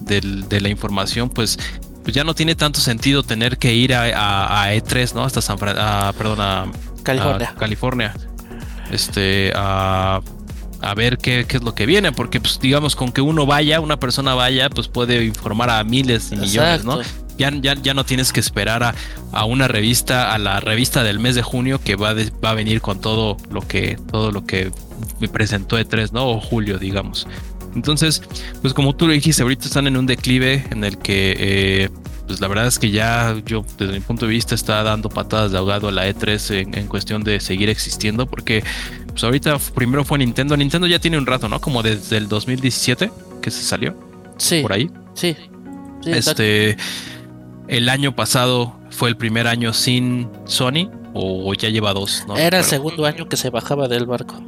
de 0.02 0.60
la 0.60 0.68
información, 0.68 1.30
pues 1.30 1.58
pues 2.06 2.14
ya 2.14 2.22
no 2.22 2.36
tiene 2.36 2.54
tanto 2.54 2.78
sentido 2.78 3.24
tener 3.24 3.58
que 3.58 3.74
ir 3.74 3.92
a, 3.92 4.72
E3, 4.72 5.12
¿no? 5.14 5.24
Hasta 5.24 5.42
San 5.42 5.58
Francisco, 5.58 6.12
perdón, 6.16 6.40
a 6.40 6.66
California. 7.02 7.52
California. 7.58 8.14
Este, 8.92 9.50
a, 9.56 10.20
ver 10.94 11.18
qué, 11.18 11.44
es 11.48 11.62
lo 11.64 11.74
que 11.74 11.84
viene, 11.84 12.12
porque 12.12 12.38
pues 12.38 12.60
digamos 12.60 12.94
con 12.94 13.10
que 13.10 13.22
uno 13.22 13.44
vaya, 13.44 13.80
una 13.80 13.98
persona 13.98 14.36
vaya, 14.36 14.70
pues 14.70 14.86
puede 14.86 15.24
informar 15.24 15.68
a 15.68 15.82
miles 15.82 16.30
y 16.30 16.36
millones, 16.36 16.84
¿no? 16.84 17.00
Ya, 17.38 17.50
ya, 17.50 17.74
ya, 17.74 17.94
no 17.94 18.04
tienes 18.04 18.32
que 18.32 18.40
esperar 18.40 18.82
a, 18.82 18.94
a, 19.32 19.44
una 19.44 19.68
revista, 19.68 20.32
a 20.32 20.38
la 20.38 20.60
revista 20.60 21.04
del 21.04 21.18
mes 21.18 21.34
de 21.34 21.42
junio 21.42 21.80
que 21.82 21.96
va, 21.96 22.14
va 22.44 22.50
a 22.50 22.54
venir 22.54 22.80
con 22.80 23.00
todo 23.00 23.36
lo 23.50 23.60
que, 23.60 23.98
todo 24.10 24.32
lo 24.32 24.44
que 24.44 24.70
me 25.20 25.28
presentó 25.28 25.78
E3, 25.78 26.12
¿no? 26.12 26.28
O 26.30 26.40
julio, 26.40 26.78
digamos. 26.78 27.26
Entonces, 27.76 28.22
pues 28.62 28.72
como 28.72 28.96
tú 28.96 29.06
lo 29.06 29.12
dijiste, 29.12 29.42
ahorita 29.42 29.66
están 29.66 29.86
en 29.86 29.96
un 29.96 30.06
declive 30.06 30.64
en 30.70 30.82
el 30.82 30.96
que, 30.96 31.36
eh, 31.38 31.90
pues 32.26 32.40
la 32.40 32.48
verdad 32.48 32.66
es 32.66 32.78
que 32.78 32.90
ya 32.90 33.36
yo, 33.44 33.64
desde 33.78 33.92
mi 33.92 34.00
punto 34.00 34.26
de 34.26 34.32
vista, 34.32 34.54
está 34.54 34.82
dando 34.82 35.10
patadas 35.10 35.52
de 35.52 35.58
ahogado 35.58 35.88
a 35.88 35.92
la 35.92 36.08
E3 36.08 36.74
en, 36.74 36.86
cuestión 36.88 37.22
de 37.22 37.38
seguir 37.38 37.68
existiendo, 37.68 38.26
porque 38.26 38.64
pues 39.08 39.22
ahorita 39.22 39.58
primero 39.74 40.04
fue 40.04 40.18
Nintendo. 40.18 40.56
Nintendo 40.56 40.86
ya 40.86 40.98
tiene 40.98 41.18
un 41.18 41.26
rato, 41.26 41.48
¿no? 41.48 41.60
Como 41.60 41.82
desde 41.82 42.16
el 42.16 42.28
2017 42.28 43.10
que 43.42 43.50
se 43.50 43.62
salió. 43.62 43.94
Sí. 44.38 44.62
Por 44.62 44.72
ahí. 44.72 44.90
Sí. 45.14 45.36
este. 46.06 46.78
El 47.68 47.88
año 47.88 48.14
pasado 48.14 48.78
fue 48.90 49.08
el 49.08 49.16
primer 49.16 49.46
año 49.46 49.72
sin 49.72 50.28
Sony, 50.44 50.90
o 51.14 51.52
ya 51.54 51.68
lleva 51.68 51.92
dos, 51.92 52.24
¿no? 52.28 52.36
Era 52.36 52.58
el 52.58 52.64
segundo 52.64 53.06
año 53.06 53.28
que 53.28 53.36
se 53.36 53.50
bajaba 53.50 53.88
del 53.88 54.06
barco. 54.06 54.42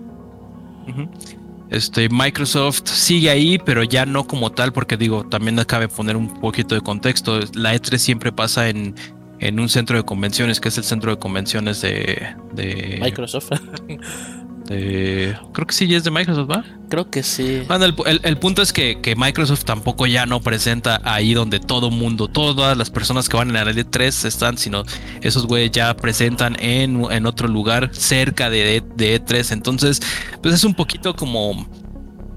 Este, 1.70 2.08
Microsoft 2.08 2.86
sigue 2.86 3.28
ahí, 3.30 3.58
pero 3.58 3.82
ya 3.82 4.06
no 4.06 4.26
como 4.26 4.50
tal, 4.52 4.72
porque 4.72 4.96
digo, 4.96 5.24
también 5.24 5.56
cabe 5.66 5.88
poner 5.88 6.16
un 6.16 6.40
poquito 6.40 6.74
de 6.74 6.80
contexto. 6.80 7.40
La 7.54 7.74
E3 7.74 7.98
siempre 7.98 8.32
pasa 8.32 8.68
en, 8.68 8.94
en 9.38 9.60
un 9.60 9.68
centro 9.68 9.96
de 9.96 10.04
convenciones, 10.04 10.60
que 10.60 10.68
es 10.68 10.78
el 10.78 10.84
centro 10.84 11.10
de 11.10 11.18
convenciones 11.18 11.82
de, 11.82 12.34
de 12.52 12.98
Microsoft. 13.00 13.50
creo 14.68 15.66
que 15.66 15.72
sí, 15.72 15.94
es 15.94 16.04
de 16.04 16.10
Microsoft, 16.10 16.50
¿va? 16.50 16.64
Creo 16.88 17.10
que 17.10 17.22
sí. 17.22 17.62
Bueno, 17.66 17.86
el, 17.86 18.38
punto 18.38 18.62
es 18.62 18.72
que, 18.72 19.00
que, 19.00 19.16
Microsoft 19.16 19.64
tampoco 19.64 20.06
ya 20.06 20.26
no 20.26 20.40
presenta 20.40 21.00
ahí 21.04 21.34
donde 21.34 21.58
todo 21.58 21.90
mundo, 21.90 22.28
todas 22.28 22.76
las 22.76 22.90
personas 22.90 23.28
que 23.28 23.36
van 23.36 23.48
en 23.48 23.54
la 23.54 23.64
E3 23.64 24.26
están, 24.26 24.58
sino 24.58 24.84
esos 25.22 25.46
güeyes 25.46 25.70
ya 25.70 25.94
presentan 25.96 26.56
en, 26.60 27.02
en 27.10 27.26
otro 27.26 27.48
lugar 27.48 27.90
cerca 27.92 28.50
de, 28.50 28.82
de 28.96 29.24
E3. 29.24 29.52
Entonces, 29.52 30.00
pues 30.42 30.54
es 30.54 30.64
un 30.64 30.74
poquito 30.74 31.14
como 31.14 31.66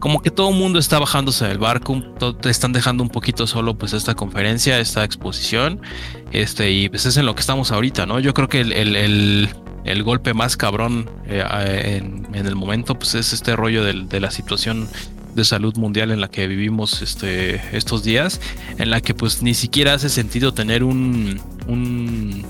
como 0.01 0.21
que 0.21 0.31
todo 0.31 0.49
el 0.49 0.55
mundo 0.55 0.79
está 0.79 0.97
bajándose 0.97 1.47
del 1.47 1.59
barco, 1.59 2.01
te 2.41 2.49
están 2.49 2.73
dejando 2.73 3.03
un 3.03 3.09
poquito 3.09 3.45
solo 3.45 3.77
pues 3.77 3.93
esta 3.93 4.15
conferencia, 4.15 4.79
esta 4.79 5.03
exposición, 5.03 5.79
este, 6.31 6.71
y 6.71 6.89
pues 6.89 7.05
es 7.05 7.17
en 7.17 7.27
lo 7.27 7.35
que 7.35 7.41
estamos 7.41 7.71
ahorita, 7.71 8.07
¿no? 8.07 8.19
Yo 8.19 8.33
creo 8.33 8.49
que 8.49 8.61
el, 8.61 8.73
el, 8.73 8.95
el, 8.95 9.49
golpe 10.03 10.33
más 10.33 10.57
cabrón 10.57 11.09
eh, 11.27 11.99
en, 12.01 12.27
en, 12.33 12.45
el 12.45 12.55
momento 12.55 12.95
pues 12.95 13.15
es 13.15 13.33
este 13.33 13.55
rollo 13.55 13.83
de 13.83 14.19
la 14.19 14.31
situación 14.31 14.87
de 15.35 15.45
salud 15.45 15.75
mundial 15.77 16.11
en 16.11 16.21
la 16.21 16.29
que 16.29 16.47
vivimos 16.47 17.01
este, 17.01 17.61
estos 17.75 18.03
días, 18.03 18.41
en 18.77 18.89
la 18.89 19.01
que 19.01 19.13
pues 19.13 19.41
ni 19.41 19.53
siquiera 19.53 19.93
hace 19.93 20.09
sentido 20.09 20.53
tener 20.53 20.83
un, 20.83 21.39
un, 21.67 22.43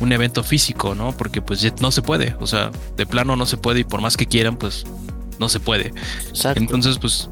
un 0.00 0.12
evento 0.12 0.44
físico, 0.44 0.94
¿no? 0.94 1.12
Porque 1.12 1.42
pues 1.42 1.80
no 1.80 1.90
se 1.90 2.02
puede, 2.02 2.36
o 2.40 2.46
sea, 2.46 2.70
de 2.96 3.06
plano 3.06 3.36
no 3.36 3.46
se 3.46 3.56
puede 3.56 3.80
y 3.80 3.84
por 3.84 4.00
más 4.00 4.16
que 4.16 4.26
quieran 4.26 4.56
pues 4.56 4.84
no 5.38 5.48
se 5.48 5.60
puede. 5.60 5.92
Entonces, 6.54 6.98
pues 6.98 7.28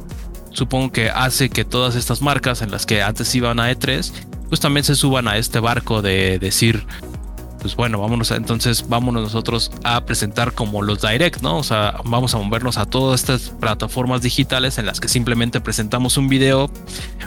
supongo 0.52 0.90
que 0.90 1.10
hace 1.10 1.50
que 1.50 1.64
todas 1.64 1.94
estas 1.94 2.22
marcas 2.22 2.62
en 2.62 2.70
las 2.70 2.86
que 2.86 3.02
antes 3.02 3.34
iban 3.34 3.60
a 3.60 3.70
E3, 3.70 4.12
pues 4.48 4.60
también 4.60 4.84
se 4.84 4.96
suban 4.96 5.28
a 5.28 5.36
este 5.36 5.60
barco 5.60 6.02
de 6.02 6.38
decir, 6.40 6.84
pues 7.60 7.76
bueno, 7.76 8.00
vámonos, 8.00 8.30
entonces 8.30 8.88
vámonos 8.88 9.22
nosotros 9.22 9.70
a 9.84 10.04
presentar 10.04 10.52
como 10.52 10.82
los 10.82 11.00
direct, 11.00 11.42
¿no? 11.42 11.58
O 11.58 11.62
sea, 11.62 12.00
vamos 12.04 12.34
a 12.34 12.38
movernos 12.38 12.78
a 12.78 12.86
todas 12.86 13.20
estas 13.20 13.50
plataformas 13.60 14.22
digitales 14.22 14.78
en 14.78 14.86
las 14.86 15.00
que 15.00 15.08
simplemente 15.08 15.60
presentamos 15.60 16.16
un 16.16 16.28
video 16.28 16.70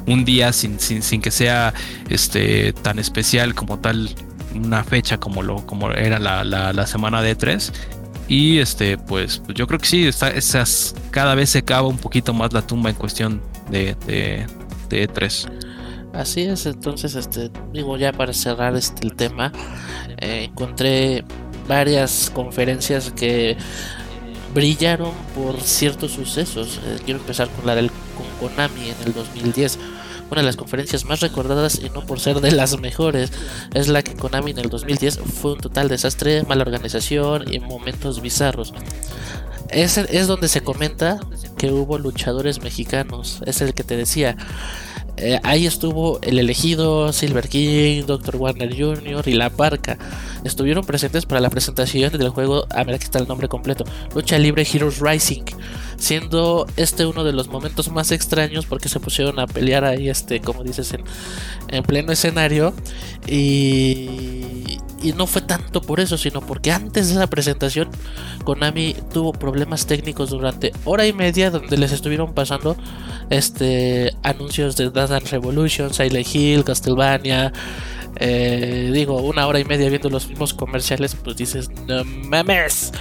un 0.07 0.25
día 0.25 0.51
sin, 0.53 0.79
sin, 0.79 1.03
sin 1.03 1.21
que 1.21 1.31
sea 1.31 1.73
este 2.09 2.73
tan 2.73 2.99
especial 2.99 3.53
como 3.55 3.79
tal 3.79 4.09
una 4.55 4.83
fecha 4.83 5.17
como 5.17 5.41
lo 5.41 5.65
como 5.65 5.91
era 5.91 6.19
la, 6.19 6.43
la, 6.43 6.87
semana 6.87 7.21
de 7.21 7.37
E3 7.37 7.71
y 8.27 8.59
este, 8.59 8.97
pues, 8.97 9.39
pues, 9.45 9.57
yo 9.57 9.67
creo 9.67 9.79
que 9.79 9.87
sí, 9.87 10.07
está, 10.07 10.29
esas, 10.29 10.95
cada 11.11 11.35
vez 11.35 11.49
se 11.49 11.63
cava 11.63 11.87
un 11.87 11.97
poquito 11.97 12.33
más 12.33 12.53
la 12.53 12.61
tumba 12.61 12.89
en 12.89 12.95
cuestión 12.95 13.41
de, 13.69 13.95
de, 14.07 14.47
de 14.89 15.09
E3. 15.09 15.62
Así 16.13 16.43
es, 16.43 16.67
entonces, 16.67 17.15
este, 17.15 17.49
digo, 17.73 17.97
ya 17.97 18.11
para 18.11 18.33
cerrar 18.33 18.75
este 18.75 19.05
el 19.05 19.15
tema, 19.15 19.51
eh, 20.19 20.47
encontré 20.49 21.25
varias 21.67 22.31
conferencias 22.33 23.11
que 23.11 23.57
brillaron 24.53 25.11
por 25.33 25.59
ciertos 25.59 26.11
sucesos. 26.11 26.79
Eh, 26.85 26.99
quiero 27.03 27.19
empezar 27.19 27.49
con 27.49 27.65
la 27.65 27.75
del 27.75 27.89
con 27.89 28.49
Konami 28.49 28.89
en 28.89 29.07
el 29.07 29.13
2010 29.13 29.79
una 30.31 30.41
de 30.41 30.45
las 30.47 30.55
conferencias 30.55 31.05
más 31.05 31.19
recordadas 31.19 31.79
y 31.79 31.89
no 31.89 32.05
por 32.05 32.19
ser 32.19 32.41
de 32.41 32.51
las 32.51 32.79
mejores. 32.79 33.31
Es 33.73 33.87
la 33.87 34.01
que 34.01 34.15
Konami 34.15 34.51
en 34.51 34.59
el 34.59 34.69
2010 34.69 35.19
fue 35.19 35.53
un 35.53 35.59
total 35.59 35.89
desastre, 35.89 36.43
mala 36.43 36.63
organización 36.63 37.51
y 37.51 37.59
momentos 37.59 38.21
bizarros. 38.21 38.73
Es, 39.69 39.97
es 39.97 40.27
donde 40.27 40.47
se 40.47 40.61
comenta 40.61 41.19
que 41.57 41.71
hubo 41.71 41.97
luchadores 41.97 42.61
mexicanos. 42.61 43.41
Es 43.45 43.61
el 43.61 43.73
que 43.73 43.83
te 43.83 43.95
decía. 43.95 44.37
Eh, 45.17 45.39
ahí 45.43 45.65
estuvo 45.67 46.19
el 46.21 46.39
elegido, 46.39 47.13
Silver 47.13 47.47
King, 47.47 48.03
Dr. 48.05 48.35
Warner 48.35 48.75
Jr. 48.75 49.27
y 49.27 49.33
La 49.33 49.49
Parca. 49.49 49.97
Estuvieron 50.43 50.83
presentes 50.85 51.25
para 51.25 51.39
la 51.39 51.49
presentación 51.49 52.11
del 52.17 52.29
juego. 52.29 52.65
A 52.71 52.83
ver, 52.83 52.95
aquí 52.95 53.05
está 53.05 53.19
el 53.19 53.27
nombre 53.27 53.47
completo: 53.47 53.85
Lucha 54.15 54.37
Libre 54.39 54.67
Heroes 54.71 54.99
Rising. 54.99 55.43
Siendo 55.97 56.65
este 56.75 57.05
uno 57.05 57.23
de 57.23 57.31
los 57.31 57.47
momentos 57.47 57.89
más 57.89 58.11
extraños 58.11 58.65
porque 58.65 58.89
se 58.89 58.99
pusieron 58.99 59.39
a 59.39 59.47
pelear 59.47 59.85
ahí, 59.85 60.09
este, 60.09 60.41
como 60.41 60.63
dices, 60.63 60.91
en, 60.93 61.03
en 61.69 61.83
pleno 61.83 62.11
escenario. 62.11 62.73
Y, 63.27 64.62
y 65.03 65.11
no 65.13 65.27
fue 65.27 65.41
tanto 65.41 65.81
por 65.81 65.99
eso, 65.99 66.17
sino 66.17 66.41
porque 66.41 66.71
antes 66.71 67.09
de 67.09 67.15
esa 67.15 67.27
presentación 67.27 67.89
Konami 68.43 68.95
tuvo 69.11 69.33
problemas 69.33 69.85
técnicos 69.85 70.29
durante 70.29 70.71
hora 70.85 71.05
y 71.05 71.13
media 71.13 71.51
donde 71.51 71.77
les 71.77 71.91
estuvieron 71.91 72.33
pasando 72.33 72.77
este 73.29 74.15
anuncios 74.23 74.75
de 74.77 74.89
Dance 74.89 75.19
Revolution, 75.29 75.93
Silent 75.93 76.33
Hill, 76.33 76.63
Castlevania. 76.63 77.51
Eh, 78.17 78.91
digo, 78.93 79.21
una 79.21 79.47
hora 79.47 79.59
y 79.59 79.65
media 79.65 79.89
viendo 79.89 80.09
los 80.09 80.27
mismos 80.27 80.53
comerciales, 80.53 81.15
pues 81.15 81.35
dices, 81.35 81.69
no 81.87 82.03
mames. 82.03 82.91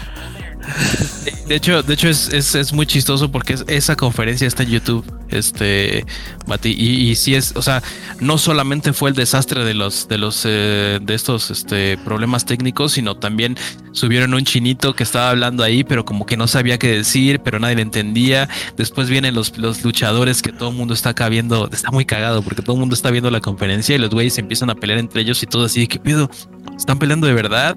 De 1.47 1.57
hecho, 1.57 1.83
de 1.83 1.95
hecho 1.95 2.09
es, 2.09 2.33
es, 2.33 2.73
muy 2.73 2.87
chistoso 2.87 3.31
porque 3.31 3.57
esa 3.67 3.97
conferencia 3.97 4.47
está 4.47 4.63
en 4.63 4.71
YouTube, 4.71 5.05
este, 5.29 6.07
Mati, 6.47 6.71
y, 6.71 7.11
y 7.11 7.15
sí 7.15 7.35
es, 7.35 7.53
o 7.57 7.63
sea, 7.63 7.83
no 8.21 8.39
solamente 8.39 8.93
fue 8.93 9.11
el 9.11 9.17
desastre 9.17 9.65
de 9.65 9.75
los, 9.75 10.09
de 10.09 10.19
los, 10.19 10.45
eh, 10.47 10.99
de 11.03 11.15
estos, 11.15 11.51
este, 11.51 11.99
problemas 11.99 12.47
técnicos, 12.47 12.93
sino 12.93 13.17
también 13.17 13.59
subieron 13.93 14.33
un 14.35 14.45
chinito 14.45 14.95
que 14.95 15.03
estaba 15.03 15.31
hablando 15.31 15.63
ahí, 15.63 15.85
pero 15.85 16.05
como 16.05 16.25
que 16.25 16.37
no 16.37 16.47
sabía 16.47 16.79
qué 16.79 16.89
decir, 16.89 17.41
pero 17.41 17.59
nadie 17.59 17.77
le 17.77 17.83
entendía. 17.83 18.49
Después 18.77 19.11
vienen 19.11 19.35
los, 19.35 19.59
los 19.59 19.85
luchadores 19.85 20.41
que 20.41 20.53
todo 20.53 20.71
el 20.71 20.77
mundo 20.77 20.95
está 20.95 21.11
acá 21.11 21.29
viendo, 21.29 21.69
está 21.71 21.91
muy 21.91 22.07
cagado 22.07 22.43
porque 22.43 22.63
todo 22.63 22.77
el 22.77 22.81
mundo 22.81 22.95
está 22.95 23.11
viendo 23.11 23.31
la 23.31 23.41
conferencia 23.41 23.95
y 23.95 23.99
los 23.99 24.11
güeyes 24.11 24.39
empiezan 24.39 24.71
a 24.71 24.75
pelear 24.75 24.99
entre 25.01 25.21
ellos 25.21 25.43
y 25.43 25.47
todo 25.47 25.67
así, 25.67 25.87
¿qué 25.87 25.99
pedo? 25.99 26.31
¿Están 26.77 26.99
peleando 26.99 27.27
de 27.27 27.35
verdad? 27.35 27.77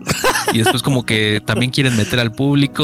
Y 0.54 0.60
después 0.60 0.82
como 0.82 1.06
que 1.06 1.42
también 1.46 1.72
quieren 1.72 1.98
meter 1.98 2.20
al 2.20 2.32
público 2.32 2.75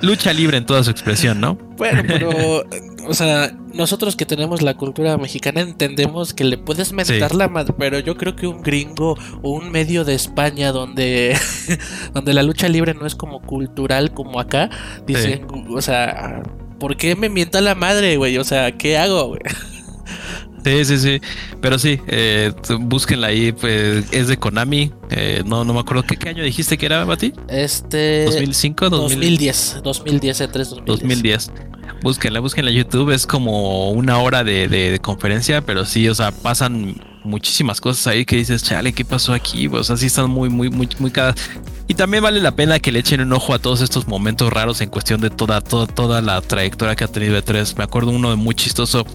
lucha 0.00 0.32
libre 0.32 0.58
en 0.58 0.66
toda 0.66 0.84
su 0.84 0.90
expresión, 0.90 1.40
¿no? 1.40 1.56
Bueno, 1.76 2.02
pero, 2.06 2.64
o 3.08 3.14
sea, 3.14 3.52
nosotros 3.72 4.16
que 4.16 4.26
tenemos 4.26 4.62
la 4.62 4.74
cultura 4.74 5.16
mexicana 5.16 5.60
entendemos 5.60 6.34
que 6.34 6.44
le 6.44 6.58
puedes 6.58 6.92
mentar 6.92 7.34
la 7.34 7.48
madre, 7.48 7.74
pero 7.78 7.98
yo 7.98 8.16
creo 8.16 8.36
que 8.36 8.46
un 8.46 8.62
gringo 8.62 9.16
o 9.42 9.50
un 9.50 9.70
medio 9.70 10.04
de 10.04 10.14
España 10.14 10.72
donde, 10.72 11.36
donde 12.12 12.34
la 12.34 12.42
lucha 12.42 12.68
libre 12.68 12.94
no 12.94 13.06
es 13.06 13.14
como 13.14 13.40
cultural 13.42 14.12
como 14.12 14.40
acá, 14.40 14.70
dicen, 15.06 15.46
o 15.70 15.82
sea, 15.82 16.42
¿por 16.78 16.96
qué 16.96 17.16
me 17.16 17.28
mienta 17.28 17.60
la 17.60 17.74
madre, 17.74 18.16
güey? 18.16 18.38
O 18.38 18.44
sea, 18.44 18.72
¿qué 18.72 18.98
hago, 18.98 19.28
güey? 19.28 19.40
Sí, 20.64 20.84
sí, 20.84 20.98
sí. 20.98 21.20
Pero 21.60 21.78
sí, 21.78 22.00
eh, 22.06 22.52
búsquenla 22.80 23.28
ahí. 23.28 23.52
Pues, 23.52 24.06
es 24.12 24.28
de 24.28 24.36
Konami. 24.36 24.92
Eh, 25.10 25.42
no, 25.44 25.64
no 25.64 25.74
me 25.74 25.80
acuerdo. 25.80 26.02
¿Qué, 26.02 26.28
año 26.28 26.42
dijiste 26.42 26.78
que 26.78 26.86
era, 26.86 27.04
Mati? 27.04 27.32
Este. 27.48 28.26
¿2005? 28.26 28.88
2010. 28.88 29.80
2010, 29.82 30.40
E3 30.40 30.52
2010. 30.52 30.86
2010. 30.86 31.52
Búsquenla, 32.02 32.40
búsquenla 32.40 32.70
en 32.70 32.78
YouTube. 32.78 33.10
Es 33.10 33.26
como 33.26 33.90
una 33.90 34.18
hora 34.18 34.44
de, 34.44 34.98
conferencia, 35.02 35.62
pero 35.62 35.84
sí, 35.84 36.08
o 36.08 36.14
sea, 36.14 36.32
pasan 36.32 36.96
muchísimas 37.24 37.80
cosas 37.80 38.06
ahí 38.06 38.24
que 38.24 38.36
dices, 38.36 38.62
chale, 38.62 38.92
¿qué 38.92 39.04
pasó 39.04 39.32
aquí? 39.32 39.66
O 39.68 39.82
sea, 39.82 39.96
sí 39.96 40.06
están 40.06 40.30
muy, 40.30 40.50
muy, 40.50 40.68
muy, 40.70 40.88
muy 40.98 41.10
cada. 41.10 41.34
Y 41.88 41.94
también 41.94 42.22
vale 42.22 42.40
la 42.40 42.52
pena 42.52 42.78
que 42.78 42.92
le 42.92 42.98
echen 42.98 43.20
un 43.20 43.32
ojo 43.32 43.54
a 43.54 43.58
todos 43.58 43.80
estos 43.80 44.06
momentos 44.06 44.52
raros 44.52 44.80
en 44.80 44.90
cuestión 44.90 45.20
de 45.20 45.30
toda, 45.30 45.60
toda, 45.60 45.86
toda 45.86 46.20
la 46.20 46.40
trayectoria 46.40 46.94
que 46.94 47.04
ha 47.04 47.08
tenido 47.08 47.38
E3. 47.38 47.76
Me 47.76 47.84
acuerdo 47.84 48.10
uno 48.10 48.30
de 48.30 48.36
muy 48.36 48.54
chistoso 48.54 49.06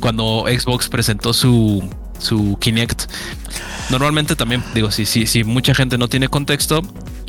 cuando 0.00 0.44
Xbox 0.46 0.88
presentó 0.88 1.32
su, 1.32 1.82
su 2.18 2.58
Kinect. 2.60 3.04
Normalmente 3.90 4.36
también, 4.36 4.62
digo, 4.74 4.90
si, 4.90 5.06
si, 5.06 5.26
si 5.26 5.44
mucha 5.44 5.74
gente 5.74 5.98
no 5.98 6.08
tiene 6.08 6.28
contexto, 6.28 6.82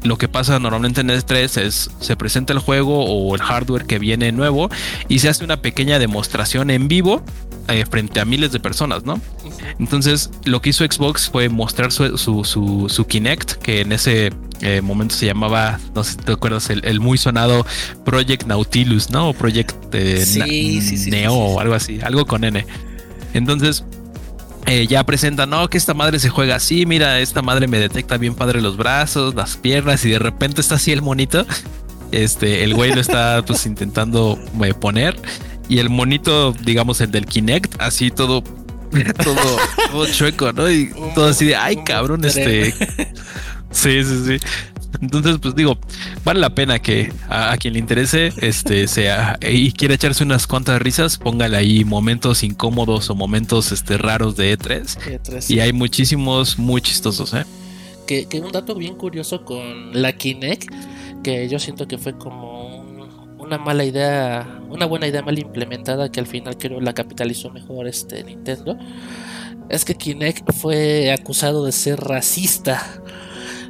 lo 0.03 0.17
que 0.17 0.27
pasa 0.27 0.59
normalmente 0.59 1.01
en 1.01 1.09
E3 1.09 1.61
es 1.61 1.89
se 1.99 2.15
presenta 2.15 2.53
el 2.53 2.59
juego 2.59 3.05
o 3.05 3.35
el 3.35 3.41
hardware 3.41 3.85
que 3.85 3.99
viene 3.99 4.31
nuevo 4.31 4.69
y 5.07 5.19
se 5.19 5.29
hace 5.29 5.43
una 5.43 5.61
pequeña 5.61 5.99
demostración 5.99 6.69
en 6.69 6.87
vivo 6.87 7.23
eh, 7.67 7.85
frente 7.89 8.19
a 8.19 8.25
miles 8.25 8.51
de 8.51 8.59
personas, 8.59 9.05
¿no? 9.05 9.19
Entonces, 9.79 10.29
lo 10.43 10.61
que 10.61 10.69
hizo 10.69 10.85
Xbox 10.85 11.29
fue 11.29 11.49
mostrar 11.49 11.91
su, 11.91 12.17
su, 12.17 12.43
su, 12.87 13.07
Kinect, 13.07 13.53
que 13.53 13.81
en 13.81 13.91
ese 13.91 14.31
eh, 14.61 14.81
momento 14.81 15.15
se 15.15 15.25
llamaba, 15.25 15.79
no 15.95 16.03
sé 16.03 16.11
si 16.11 16.17
te 16.17 16.31
acuerdas, 16.31 16.69
el, 16.69 16.99
muy 16.99 17.17
sonado 17.17 17.65
Project 18.03 18.45
Nautilus, 18.45 19.09
¿no? 19.09 19.29
O 19.29 19.33
Project 19.33 19.75
eh, 19.93 20.23
Neo 21.07 21.33
o 21.33 21.59
algo 21.59 21.73
así, 21.73 21.99
algo 22.03 22.25
con 22.25 22.43
N. 22.43 22.63
Entonces, 23.33 23.83
eh, 24.67 24.87
ya 24.87 25.03
presenta, 25.03 25.45
no, 25.45 25.67
que 25.69 25.77
esta 25.77 25.93
madre 25.93 26.19
se 26.19 26.29
juega 26.29 26.55
así, 26.55 26.85
mira, 26.85 27.19
esta 27.19 27.41
madre 27.41 27.67
me 27.67 27.79
detecta 27.79 28.17
bien 28.17 28.35
padre 28.35 28.61
los 28.61 28.77
brazos, 28.77 29.35
las 29.35 29.57
piernas 29.57 30.03
y 30.05 30.09
de 30.09 30.19
repente 30.19 30.61
está 30.61 30.75
así 30.75 30.91
el 30.91 31.01
monito. 31.01 31.45
Este, 32.11 32.63
el 32.63 32.73
güey 32.73 32.93
lo 32.93 33.01
está 33.01 33.41
pues 33.45 33.65
intentando 33.65 34.39
eh, 34.63 34.73
poner 34.73 35.15
y 35.67 35.79
el 35.79 35.89
monito, 35.89 36.53
digamos 36.53 37.01
el 37.01 37.11
del 37.11 37.25
Kinect, 37.25 37.81
así 37.81 38.11
todo 38.11 38.43
todo, 39.23 39.57
todo 39.91 40.05
chueco, 40.11 40.53
¿no? 40.53 40.69
Y 40.69 40.91
todo 41.13 41.27
así 41.27 41.45
de, 41.45 41.55
ay, 41.55 41.77
cabrón, 41.83 42.23
este. 42.25 42.73
Sí, 43.71 44.05
sí, 44.05 44.23
sí. 44.25 44.47
Entonces, 45.01 45.37
pues 45.41 45.55
digo, 45.55 45.77
vale 46.23 46.39
la 46.39 46.49
pena 46.51 46.79
que 46.79 47.11
a, 47.29 47.55
quien 47.57 47.73
le 47.73 47.79
interese, 47.79 48.33
este, 48.41 48.87
sea 48.87 49.37
y 49.41 49.71
quiere 49.71 49.95
echarse 49.95 50.23
unas 50.23 50.47
cuantas 50.47 50.81
risas, 50.81 51.17
póngale 51.17 51.57
ahí 51.57 51.83
momentos 51.85 52.43
incómodos 52.43 53.09
o 53.09 53.15
momentos 53.15 53.71
este, 53.71 53.97
raros 53.97 54.35
de 54.35 54.57
E3. 54.57 54.97
E 55.49 55.53
y 55.53 55.59
hay 55.59 55.73
muchísimos 55.73 56.57
muy 56.57 56.81
chistosos, 56.81 57.33
¿eh? 57.33 57.45
Que, 58.07 58.27
que, 58.27 58.39
un 58.39 58.51
dato 58.51 58.75
bien 58.75 58.95
curioso 58.95 59.43
con 59.45 59.99
la 59.99 60.13
Kinect, 60.13 60.69
que 61.23 61.49
yo 61.49 61.57
siento 61.57 61.87
que 61.87 61.97
fue 61.97 62.15
como 62.15 62.85
una 63.45 63.57
mala 63.57 63.85
idea, 63.85 64.59
una 64.69 64.85
buena 64.85 65.07
idea 65.07 65.21
mal 65.21 65.37
implementada 65.39 66.11
que 66.11 66.19
al 66.19 66.27
final 66.27 66.57
creo 66.57 66.81
la 66.81 66.93
capitalizó 66.93 67.49
mejor 67.51 67.87
este 67.87 68.23
Nintendo. 68.23 68.77
Es 69.69 69.85
que 69.85 69.95
Kinect 69.95 70.51
fue 70.53 71.11
acusado 71.11 71.65
de 71.65 71.71
ser 71.71 71.99
racista 71.99 73.01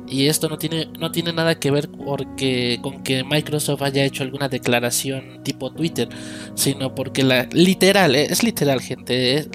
Y 0.07 0.27
esto 0.27 0.49
no 0.49 0.57
tiene, 0.57 0.87
no 0.99 1.11
tiene 1.11 1.33
nada 1.33 1.55
que 1.55 1.71
ver 1.71 1.89
porque, 1.89 2.79
con 2.81 3.03
que 3.03 3.23
Microsoft 3.23 3.81
haya 3.81 4.03
hecho 4.03 4.23
alguna 4.23 4.49
declaración 4.49 5.41
tipo 5.43 5.71
Twitter, 5.71 6.09
sino 6.53 6.93
porque 6.93 7.23
la 7.23 7.47
literal, 7.51 8.15
eh, 8.15 8.27
es 8.29 8.43
literal 8.43 8.81
gente, 8.81 9.49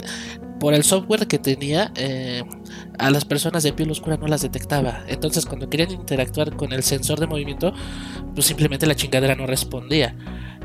por 0.59 0.75
el 0.75 0.83
software 0.83 1.27
que 1.27 1.39
tenía, 1.39 1.93
eh, 1.97 2.43
a 2.99 3.11
las 3.11 3.25
personas 3.25 3.63
de 3.63 3.73
piel 3.73 3.91
oscura 3.91 4.17
no 4.17 4.27
las 4.27 4.43
detectaba. 4.43 5.05
Entonces 5.09 5.47
cuando 5.47 5.71
querían 5.71 5.91
interactuar 5.91 6.55
con 6.57 6.73
el 6.73 6.83
sensor 6.83 7.19
de 7.21 7.27
movimiento, 7.27 7.73
pues 8.35 8.47
simplemente 8.47 8.87
la 8.87 8.95
chingadera 8.95 9.35
no 9.37 9.47
respondía. 9.47 10.17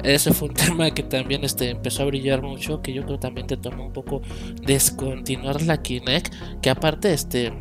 Ese 0.04 0.34
fue 0.34 0.50
un 0.50 0.54
tema 0.56 0.92
que 0.92 1.04
también 1.04 1.44
este, 1.44 1.70
empezó 1.70 2.04
a 2.04 2.06
brillar 2.08 2.42
mucho, 2.42 2.82
que 2.82 2.94
yo 2.94 3.04
creo 3.06 3.20
también 3.20 3.48
te 3.48 3.58
tomó 3.58 3.86
un 3.86 3.94
poco 3.94 4.22
descontinuar 4.62 5.62
la 5.62 5.82
Kinect, 5.82 6.34
que 6.62 6.70
aparte, 6.70 7.14
este, 7.14 7.54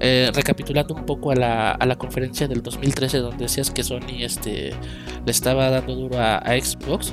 eh, 0.00 0.30
recapitulando 0.34 0.94
un 0.94 1.06
poco 1.06 1.30
a 1.30 1.34
la, 1.34 1.70
a 1.72 1.86
la, 1.86 1.96
conferencia 1.96 2.48
del 2.48 2.62
2013 2.62 3.18
donde 3.18 3.44
decías 3.44 3.70
que 3.70 3.82
Sony 3.82 4.20
este, 4.20 4.70
le 5.24 5.30
estaba 5.32 5.70
dando 5.70 5.94
duro 5.94 6.18
a, 6.20 6.40
Xbox, 6.60 7.12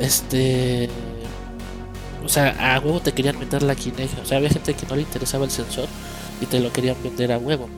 este... 0.00 0.88
O 2.24 2.28
sea, 2.28 2.74
a 2.74 2.80
huevo 2.80 3.00
te 3.00 3.12
querían 3.12 3.38
meter 3.38 3.62
la 3.62 3.74
Kinect. 3.74 4.18
O 4.22 4.26
sea, 4.26 4.36
había 4.36 4.50
gente 4.50 4.74
que 4.74 4.84
no 4.86 4.96
le 4.96 5.02
interesaba 5.02 5.46
el 5.46 5.50
sensor 5.50 5.88
y 6.42 6.46
te 6.46 6.60
lo 6.60 6.70
querían 6.72 6.96
vender 7.02 7.32
a 7.32 7.38
huevo. 7.38 7.70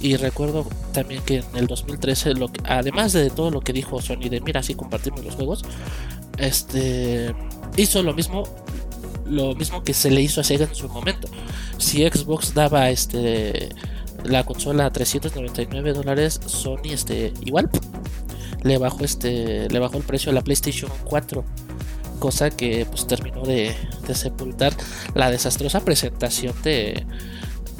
Y 0.00 0.16
recuerdo 0.16 0.66
también 0.92 1.22
que 1.22 1.38
en 1.38 1.56
el 1.56 1.66
2013, 1.66 2.34
lo 2.34 2.50
además 2.64 3.12
de 3.12 3.30
todo 3.30 3.50
lo 3.50 3.60
que 3.60 3.72
dijo 3.72 4.00
Sony 4.00 4.28
de 4.30 4.40
mira, 4.40 4.60
así 4.60 4.74
compartimos 4.74 5.24
los 5.24 5.34
juegos, 5.34 5.62
este 6.38 7.34
hizo 7.76 8.02
lo 8.02 8.14
mismo 8.14 8.44
lo 9.26 9.54
mismo 9.54 9.82
que 9.82 9.94
se 9.94 10.10
le 10.10 10.20
hizo 10.20 10.40
a 10.40 10.44
Sega 10.44 10.66
en 10.66 10.74
su 10.74 10.88
momento. 10.88 11.28
Si 11.80 12.06
Xbox 12.08 12.54
daba 12.54 12.90
este 12.90 13.70
la 14.24 14.44
consola 14.44 14.86
a 14.86 14.92
399 14.92 15.92
dólares, 15.94 16.40
Sony 16.46 16.92
este 16.92 17.32
igual 17.40 17.70
le 18.62 18.78
bajó 18.78 19.04
este 19.04 19.68
le 19.68 19.78
bajó 19.78 19.96
el 19.96 20.04
precio 20.04 20.30
a 20.30 20.34
la 20.34 20.42
PlayStation 20.42 20.90
4 21.04 21.42
cosa 22.18 22.50
que 22.50 22.84
pues 22.84 23.06
terminó 23.06 23.42
de, 23.44 23.74
de 24.06 24.14
sepultar 24.14 24.74
la 25.14 25.30
desastrosa 25.30 25.80
presentación 25.80 26.54
de, 26.62 27.06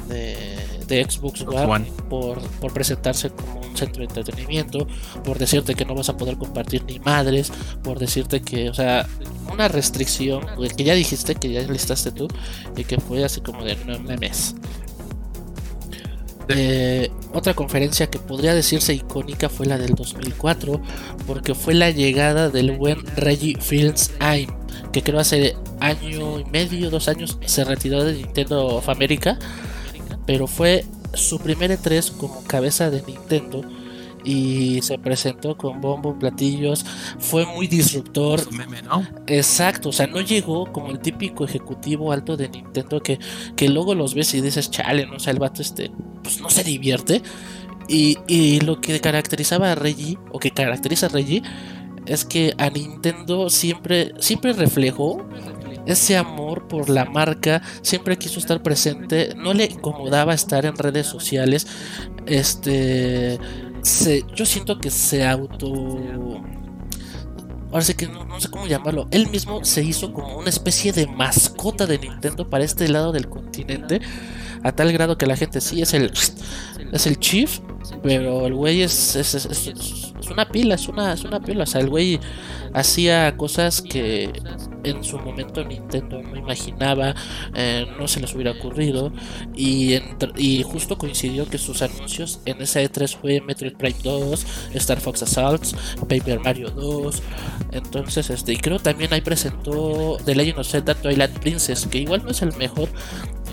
de 0.09 0.61
de 0.91 1.09
Xbox 1.09 1.41
One, 1.41 1.89
Por, 2.09 2.41
por 2.59 2.73
presentarse 2.73 3.29
como 3.29 3.60
un 3.71 3.77
centro 3.77 3.99
de 4.01 4.05
entretenimiento, 4.05 4.87
por 5.23 5.39
decirte 5.39 5.75
que 5.75 5.85
no 5.85 5.95
vas 5.95 6.09
a 6.09 6.17
poder 6.17 6.37
compartir 6.37 6.83
ni 6.85 6.99
madres, 6.99 7.51
por 7.83 7.99
decirte 7.99 8.41
que, 8.41 8.69
o 8.69 8.73
sea, 8.73 9.07
una 9.51 9.67
restricción 9.67 10.45
que 10.77 10.83
ya 10.83 10.93
dijiste, 10.93 11.35
que 11.35 11.51
ya 11.51 11.61
listaste 11.61 12.11
tú, 12.11 12.27
y 12.75 12.83
que 12.83 12.99
fue 12.99 13.23
así 13.23 13.41
como 13.41 13.63
de 13.63 13.75
memes. 13.75 14.55
Eh, 16.49 17.09
otra 17.33 17.53
conferencia 17.53 18.07
que 18.07 18.19
podría 18.19 18.53
decirse 18.53 18.93
icónica 18.93 19.47
fue 19.47 19.67
la 19.67 19.77
del 19.77 19.93
2004, 19.95 20.81
porque 21.25 21.55
fue 21.55 21.73
la 21.73 21.91
llegada 21.91 22.49
del 22.49 22.71
buen 22.77 23.05
Reggie 23.15 23.57
Fils-Aime, 23.59 24.53
que 24.91 25.01
creo 25.01 25.19
hace 25.19 25.55
año 25.79 26.39
y 26.39 26.45
medio, 26.45 26.89
dos 26.89 27.07
años 27.07 27.37
se 27.45 27.63
retiró 27.63 28.03
de 28.03 28.13
Nintendo 28.13 28.67
of 28.67 28.89
America 28.89 29.39
pero 30.25 30.47
fue 30.47 30.85
su 31.13 31.39
primer 31.39 31.71
E3 31.71 32.15
como 32.17 32.43
cabeza 32.43 32.89
de 32.89 33.01
Nintendo 33.03 33.61
y 34.23 34.81
se 34.81 34.97
presentó 34.99 35.57
con 35.57 35.81
bombo, 35.81 36.17
platillos, 36.17 36.85
fue 37.19 37.45
muy 37.45 37.67
disruptor. 37.67 38.41
Exacto, 39.27 39.89
o 39.89 39.91
sea, 39.91 40.07
no 40.07 40.21
llegó 40.21 40.71
como 40.71 40.91
el 40.91 40.99
típico 40.99 41.45
ejecutivo 41.45 42.11
alto 42.11 42.37
de 42.37 42.49
Nintendo 42.49 43.01
que, 43.01 43.19
que 43.55 43.69
luego 43.69 43.95
los 43.95 44.13
ves 44.13 44.33
y 44.33 44.41
dices, 44.41 44.69
chale, 44.69 45.05
no 45.07 45.15
o 45.15 45.19
sea, 45.19 45.33
el 45.33 45.39
vato 45.39 45.61
este, 45.61 45.91
pues 46.23 46.39
no 46.39 46.49
se 46.49 46.63
divierte. 46.63 47.21
Y, 47.87 48.17
y 48.27 48.61
lo 48.61 48.79
que 48.79 48.99
caracterizaba 49.01 49.71
a 49.71 49.75
Reggie, 49.75 50.17
o 50.31 50.39
que 50.39 50.51
caracteriza 50.51 51.07
a 51.07 51.09
Reggie, 51.09 51.41
es 52.05 52.25
que 52.25 52.53
a 52.57 52.69
Nintendo 52.69 53.49
siempre, 53.49 54.13
siempre 54.19 54.53
reflejó 54.53 55.25
ese 55.91 56.17
amor 56.17 56.67
por 56.67 56.89
la 56.89 57.05
marca, 57.05 57.61
siempre 57.81 58.17
quiso 58.17 58.39
estar 58.39 58.61
presente, 58.61 59.33
no 59.35 59.53
le 59.53 59.65
incomodaba 59.65 60.33
estar 60.33 60.65
en 60.65 60.75
redes 60.75 61.07
sociales. 61.07 61.67
Este, 62.25 63.39
se, 63.81 64.23
yo 64.35 64.45
siento 64.45 64.79
que 64.79 64.89
se 64.89 65.25
auto 65.25 66.41
ahora 67.71 67.85
sí 67.85 67.93
que 67.93 68.07
no, 68.07 68.39
sé 68.39 68.49
cómo 68.49 68.67
llamarlo, 68.67 69.07
él 69.11 69.29
mismo 69.29 69.63
se 69.63 69.83
hizo 69.83 70.13
como 70.13 70.37
una 70.37 70.49
especie 70.49 70.91
de 70.91 71.07
mascota 71.07 71.85
de 71.87 71.97
Nintendo 71.97 72.49
para 72.49 72.65
este 72.65 72.87
lado 72.89 73.11
del 73.11 73.29
continente, 73.29 74.01
a 74.63 74.73
tal 74.73 74.91
grado 74.91 75.17
que 75.17 75.25
la 75.25 75.37
gente 75.37 75.61
sí 75.61 75.81
es 75.81 75.93
el 75.93 76.11
es 76.91 77.07
el 77.07 77.17
chief, 77.19 77.59
pero 78.03 78.45
el 78.45 78.53
güey 78.53 78.81
es, 78.81 79.15
es, 79.15 80.13
una 80.29 80.47
pila, 80.49 80.75
es 80.75 80.87
una, 80.87 81.13
es 81.13 81.23
una 81.23 81.39
pila, 81.39 81.63
o 81.63 81.65
sea, 81.65 81.81
el 81.81 81.89
güey 81.89 82.19
hacía 82.73 83.35
cosas 83.37 83.81
que 83.81 84.31
en 84.83 85.03
su 85.03 85.19
momento 85.19 85.63
Nintendo 85.63 86.21
no 86.21 86.35
imaginaba, 86.35 87.15
eh, 87.55 87.85
no 87.99 88.07
se 88.07 88.19
les 88.19 88.33
hubiera 88.33 88.51
ocurrido 88.51 89.11
y, 89.55 89.99
justo 90.63 90.97
coincidió 90.97 91.47
que 91.47 91.57
sus 91.57 91.81
anuncios 91.81 92.39
en 92.45 92.61
esa 92.61 92.81
E3 92.81 93.17
fue 93.17 93.41
Metroid 93.41 93.73
Prime 93.73 93.97
2, 94.03 94.45
Star 94.75 94.99
Fox 94.99 95.23
Assaults, 95.23 95.75
Paper 96.07 96.39
Mario 96.39 96.69
2, 96.71 97.21
entonces 97.71 98.29
este 98.29 98.53
y 98.53 98.57
creo 98.57 98.79
también 98.79 99.13
ahí 99.13 99.21
presentó 99.21 100.17
The 100.25 100.35
Legend 100.35 100.59
of 100.59 100.67
Zelda 100.67 100.95
Twilight 100.95 101.37
Princess, 101.39 101.87
que 101.87 101.99
igual 101.99 102.23
no 102.23 102.31
es 102.31 102.41
el 102.41 102.55
mejor, 102.57 102.89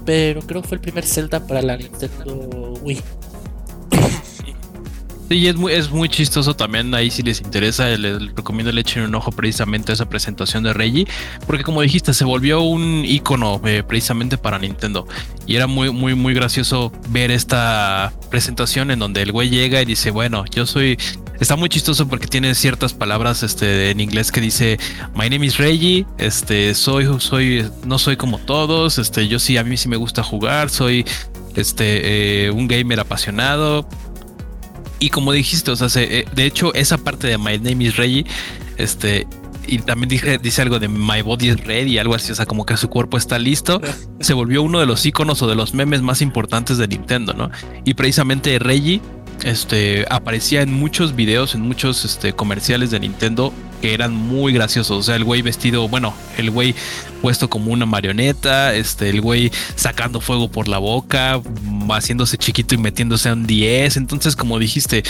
pero 0.05 0.41
creo 0.43 0.63
que 0.63 0.69
fue 0.69 0.77
el 0.77 0.81
primer 0.81 1.05
Zelda 1.05 1.47
para 1.47 1.63
la 1.63 1.77
Nintendo 1.77 2.75
Wii. 2.83 2.99
Sí, 5.29 5.47
es 5.47 5.57
muy, 5.57 5.73
es 5.75 5.91
muy 5.91 6.09
chistoso 6.09 6.57
también. 6.57 6.95
Ahí, 6.95 7.11
si 7.11 7.23
les 7.23 7.43
interesa, 7.43 7.89
les 7.89 8.35
recomiendo 8.35 8.73
le 8.73 8.81
echen 8.81 9.03
un 9.03 9.15
ojo 9.15 9.31
precisamente 9.31 9.93
a 9.93 9.95
esa 9.95 10.09
presentación 10.09 10.63
de 10.63 10.73
Reggie, 10.73 11.07
porque 11.47 11.65
como 11.65 11.83
dijiste, 11.83 12.15
se 12.15 12.25
volvió 12.25 12.63
un 12.63 13.05
icono 13.05 13.61
eh, 13.67 13.83
precisamente 13.87 14.39
para 14.39 14.59
Nintendo. 14.59 15.07
Y 15.47 15.57
era 15.57 15.67
muy, 15.67 15.91
muy, 15.91 16.15
muy 16.15 16.33
gracioso 16.33 16.93
ver 17.11 17.31
esta 17.31 18.13
presentación 18.31 18.91
en 18.91 19.01
donde 19.01 19.21
el 19.21 19.33
güey 19.33 19.51
llega 19.51 19.83
y 19.83 19.85
dice: 19.85 20.11
Bueno, 20.11 20.45
yo 20.47 20.65
soy. 20.65 20.99
Está 21.41 21.55
muy 21.55 21.69
chistoso 21.69 22.09
porque 22.09 22.27
tiene 22.27 22.55
ciertas 22.55 22.95
palabras 22.95 23.43
este, 23.43 23.91
en 23.91 24.01
inglés 24.01 24.33
que 24.33 24.41
dice: 24.41 24.79
My 25.15 25.29
name 25.29 25.45
is 25.45 25.59
Reggie. 25.59 26.07
Este, 26.17 26.75
soy, 26.75 27.07
soy, 27.21 27.71
no 27.85 27.99
soy 27.99 28.17
como 28.17 28.39
todos. 28.39 28.97
Este, 28.97 29.29
yo 29.29 29.39
sí, 29.39 29.59
a 29.59 29.65
mí 29.65 29.77
sí 29.77 29.91
me 29.91 29.97
gusta 29.97 30.23
jugar. 30.23 30.71
Soy 30.71 31.05
este, 31.55 32.47
eh, 32.47 32.51
un 32.51 32.67
gamer 32.67 33.01
apasionado 33.01 33.87
y 34.99 35.11
como 35.11 35.33
dijiste, 35.33 35.71
o 35.71 35.77
sea, 35.77 35.89
eh, 36.03 36.25
de 36.35 36.45
hecho, 36.45 36.75
esa 36.75 36.99
parte 36.99 37.27
de 37.27 37.39
My 37.39 37.59
Name 37.59 37.85
is 37.85 37.97
Reggie, 37.97 38.27
este, 38.77 39.27
y 39.67 39.79
también 39.79 40.09
dije, 40.09 40.39
dice 40.39 40.63
algo 40.63 40.79
de 40.79 40.89
My 40.89 41.23
Body 41.23 41.51
is 41.51 41.65
Ready, 41.65 41.99
algo 41.99 42.15
así, 42.15 42.33
o 42.33 42.35
sea, 42.35 42.47
como 42.47 42.65
que 42.65 42.77
su 42.77 42.89
cuerpo 42.89 43.17
está 43.17 43.39
listo, 43.39 43.81
se 44.21 44.35
volvió 44.35 44.63
uno 44.63 44.81
de 44.81 44.87
los 44.87 45.05
iconos 45.07 45.43
o 45.43 45.47
de 45.47 45.55
los 45.55 45.75
memes 45.75 46.03
más 46.03 46.23
importantes 46.23 46.79
de 46.79 46.89
Nintendo, 46.89 47.35
¿no? 47.35 47.51
Y 47.85 47.95
precisamente 47.95 48.59
Reggie 48.59 49.01
este, 49.45 50.05
aparecía 50.11 50.63
en 50.63 50.73
muchos 50.73 51.15
videos, 51.15 51.55
en 51.55 51.61
muchos 51.61 52.05
este, 52.05 52.33
comerciales 52.33 52.91
de 52.91 53.01
Nintendo 53.01 53.53
que 53.81 53.95
eran 53.95 54.15
muy 54.15 54.53
graciosos. 54.53 54.99
O 54.99 55.03
sea, 55.03 55.17
el 55.17 55.25
güey 55.25 55.43
vestido, 55.43 55.89
bueno, 55.89 56.15
el 56.37 56.51
güey 56.51 56.75
puesto 57.23 57.49
como 57.49 57.73
una 57.73 57.87
marioneta, 57.87 58.75
este, 58.75 59.11
el 59.11 59.21
güey 59.21 59.51
sacando 59.75 60.21
fuego 60.21 60.51
por 60.51 60.69
la 60.69 60.79
boca, 60.79 61.41
haciéndose 61.91 62.39
chiquito 62.39 62.75
y 62.75 62.79
metiéndose 62.79 63.29
a 63.29 63.33
un 63.33 63.47
10. 63.47 63.97
Entonces, 63.97 64.37
como 64.37 64.59
dijiste, 64.59 65.03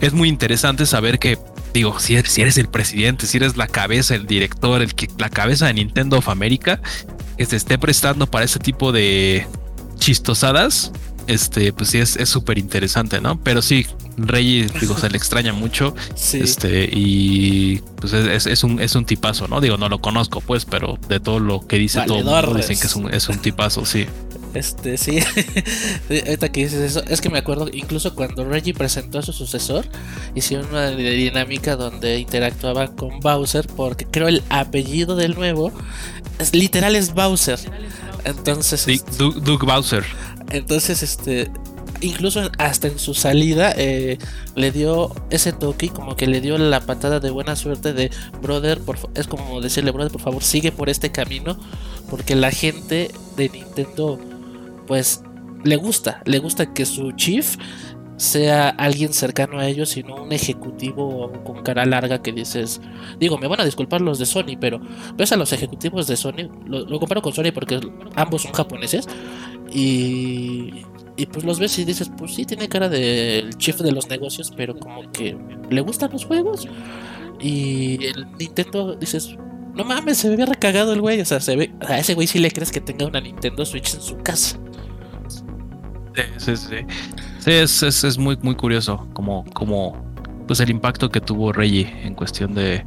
es 0.00 0.12
muy 0.12 0.28
interesante 0.28 0.86
saber 0.86 1.18
que, 1.18 1.38
digo, 1.72 1.98
si 1.98 2.16
eres, 2.16 2.30
si 2.30 2.42
eres 2.42 2.58
el 2.58 2.68
presidente, 2.68 3.26
si 3.26 3.38
eres 3.38 3.56
la 3.56 3.66
cabeza, 3.66 4.14
el 4.14 4.26
director, 4.26 4.82
el 4.82 4.94
que, 4.94 5.08
la 5.18 5.30
cabeza 5.30 5.66
de 5.66 5.74
Nintendo 5.74 6.18
of 6.18 6.28
America, 6.28 6.80
que 7.36 7.46
se 7.46 7.56
esté 7.56 7.78
prestando 7.78 8.26
para 8.26 8.44
ese 8.44 8.58
tipo 8.58 8.92
de 8.92 9.46
chistosadas, 9.98 10.92
este, 11.26 11.72
pues 11.72 11.90
sí 11.90 11.98
es 11.98 12.16
súper 12.28 12.58
interesante, 12.58 13.20
¿no? 13.20 13.40
Pero 13.42 13.62
sí, 13.62 13.86
Rey, 14.16 14.66
digo, 14.80 14.96
se 14.96 15.10
le 15.10 15.16
extraña 15.16 15.52
mucho. 15.52 15.94
Sí. 16.14 16.38
Este, 16.38 16.88
y 16.90 17.78
pues 17.96 18.12
es, 18.12 18.64
un, 18.64 18.80
es 18.80 18.94
un 18.94 19.04
tipazo, 19.04 19.48
¿no? 19.48 19.60
Digo, 19.60 19.76
no 19.76 19.88
lo 19.88 20.00
conozco, 20.00 20.40
pues, 20.40 20.64
pero 20.64 20.98
de 21.08 21.20
todo 21.20 21.38
lo 21.38 21.66
que 21.66 21.78
dice 21.78 22.02
todo 22.06 22.22
mundo 22.22 22.54
dicen 22.54 22.78
que 22.78 22.86
es 22.86 22.96
un, 22.96 23.12
es 23.12 23.28
un 23.28 23.38
tipazo, 23.38 23.84
sí. 23.84 24.06
Este, 24.56 24.96
sí. 24.98 25.18
Ahorita 26.08 26.50
que 26.50 26.64
dices 26.64 26.80
eso, 26.80 27.04
es 27.08 27.20
que 27.20 27.28
me 27.28 27.38
acuerdo, 27.38 27.68
incluso 27.72 28.14
cuando 28.14 28.44
Reggie 28.44 28.74
presentó 28.74 29.18
a 29.18 29.22
su 29.22 29.32
sucesor, 29.32 29.86
hicieron 30.34 30.68
una 30.70 30.90
dinámica 30.90 31.76
donde 31.76 32.18
interactuaba 32.18 32.88
con 32.88 33.20
Bowser, 33.20 33.66
porque 33.76 34.06
creo 34.06 34.28
el 34.28 34.42
apellido 34.48 35.16
del 35.16 35.34
nuevo 35.34 35.72
es 36.38 36.54
literal 36.54 36.96
es 36.96 37.14
Bowser. 37.14 37.58
Entonces. 38.24 38.80
Sí, 38.80 38.94
este, 38.94 39.16
Duke 39.16 39.66
Bowser. 39.66 40.04
Entonces, 40.50 41.02
este, 41.02 41.50
incluso 42.00 42.50
hasta 42.58 42.88
en 42.88 42.98
su 42.98 43.14
salida 43.14 43.72
eh, 43.76 44.18
le 44.54 44.72
dio 44.72 45.14
ese 45.30 45.52
toque 45.52 45.88
como 45.88 46.16
que 46.16 46.26
le 46.26 46.40
dio 46.40 46.56
la 46.58 46.80
patada 46.80 47.20
de 47.20 47.30
buena 47.30 47.56
suerte 47.56 47.92
de 47.92 48.10
brother, 48.40 48.80
por, 48.80 48.98
es 49.14 49.26
como 49.26 49.60
decirle 49.60 49.90
brother, 49.90 50.12
por 50.12 50.20
favor 50.20 50.42
sigue 50.42 50.72
por 50.72 50.88
este 50.88 51.10
camino 51.10 51.58
porque 52.08 52.36
la 52.36 52.50
gente 52.50 53.10
de 53.36 53.48
Nintendo 53.48 54.18
pues 54.86 55.22
le 55.64 55.76
gusta, 55.76 56.22
le 56.24 56.38
gusta 56.38 56.72
que 56.72 56.86
su 56.86 57.12
chief 57.12 57.56
sea 58.16 58.70
alguien 58.70 59.12
cercano 59.12 59.58
a 59.58 59.68
ellos, 59.68 59.90
sino 59.90 60.22
un 60.22 60.32
ejecutivo 60.32 61.30
con 61.44 61.62
cara 61.62 61.84
larga 61.84 62.22
que 62.22 62.32
dices, 62.32 62.80
digo, 63.18 63.36
me 63.38 63.46
van 63.46 63.60
a 63.60 63.64
disculpar 63.64 64.00
los 64.00 64.18
de 64.18 64.26
Sony, 64.26 64.56
pero 64.58 64.80
ves 65.16 65.32
a 65.32 65.36
los 65.36 65.52
ejecutivos 65.52 66.06
de 66.06 66.16
Sony, 66.16 66.48
lo, 66.66 66.98
comparo 66.98 67.20
con 67.20 67.34
Sony 67.34 67.52
porque 67.52 67.80
ambos 68.14 68.42
son 68.42 68.52
japoneses, 68.52 69.06
y, 69.70 70.84
y 71.16 71.26
pues 71.26 71.44
los 71.44 71.58
ves 71.58 71.78
y 71.78 71.84
dices, 71.84 72.10
pues 72.16 72.34
sí, 72.34 72.46
tiene 72.46 72.68
cara 72.68 72.88
del 72.88 73.54
chief 73.58 73.78
de 73.80 73.92
los 73.92 74.08
negocios, 74.08 74.50
pero 74.56 74.78
como 74.78 75.10
que 75.12 75.36
le 75.68 75.80
gustan 75.82 76.10
los 76.12 76.24
juegos, 76.24 76.66
y 77.38 78.02
el 78.02 78.26
Nintendo 78.38 78.96
dices, 78.96 79.36
no 79.74 79.84
mames, 79.84 80.16
se 80.16 80.34
ve 80.34 80.46
recagado 80.46 80.94
el 80.94 81.02
güey, 81.02 81.20
o 81.20 81.24
sea, 81.26 81.40
se 81.40 81.54
ve, 81.54 81.74
a 81.86 81.98
ese 81.98 82.14
güey 82.14 82.26
sí 82.26 82.38
le 82.38 82.50
crees 82.50 82.72
que 82.72 82.80
tenga 82.80 83.04
una 83.04 83.20
Nintendo 83.20 83.66
Switch 83.66 83.94
en 83.94 84.00
su 84.00 84.16
casa. 84.18 84.58
Sí, 86.16 86.22
sí, 86.38 86.56
sí. 86.56 86.76
Sí, 87.38 87.50
es, 87.52 87.82
es, 87.82 88.18
muy, 88.18 88.36
muy 88.42 88.54
curioso 88.54 89.06
como, 89.12 89.44
como 89.52 90.04
pues 90.46 90.60
el 90.60 90.70
impacto 90.70 91.10
que 91.10 91.20
tuvo 91.20 91.52
Reggie 91.52 91.92
en 92.04 92.14
cuestión 92.14 92.54
de, 92.54 92.84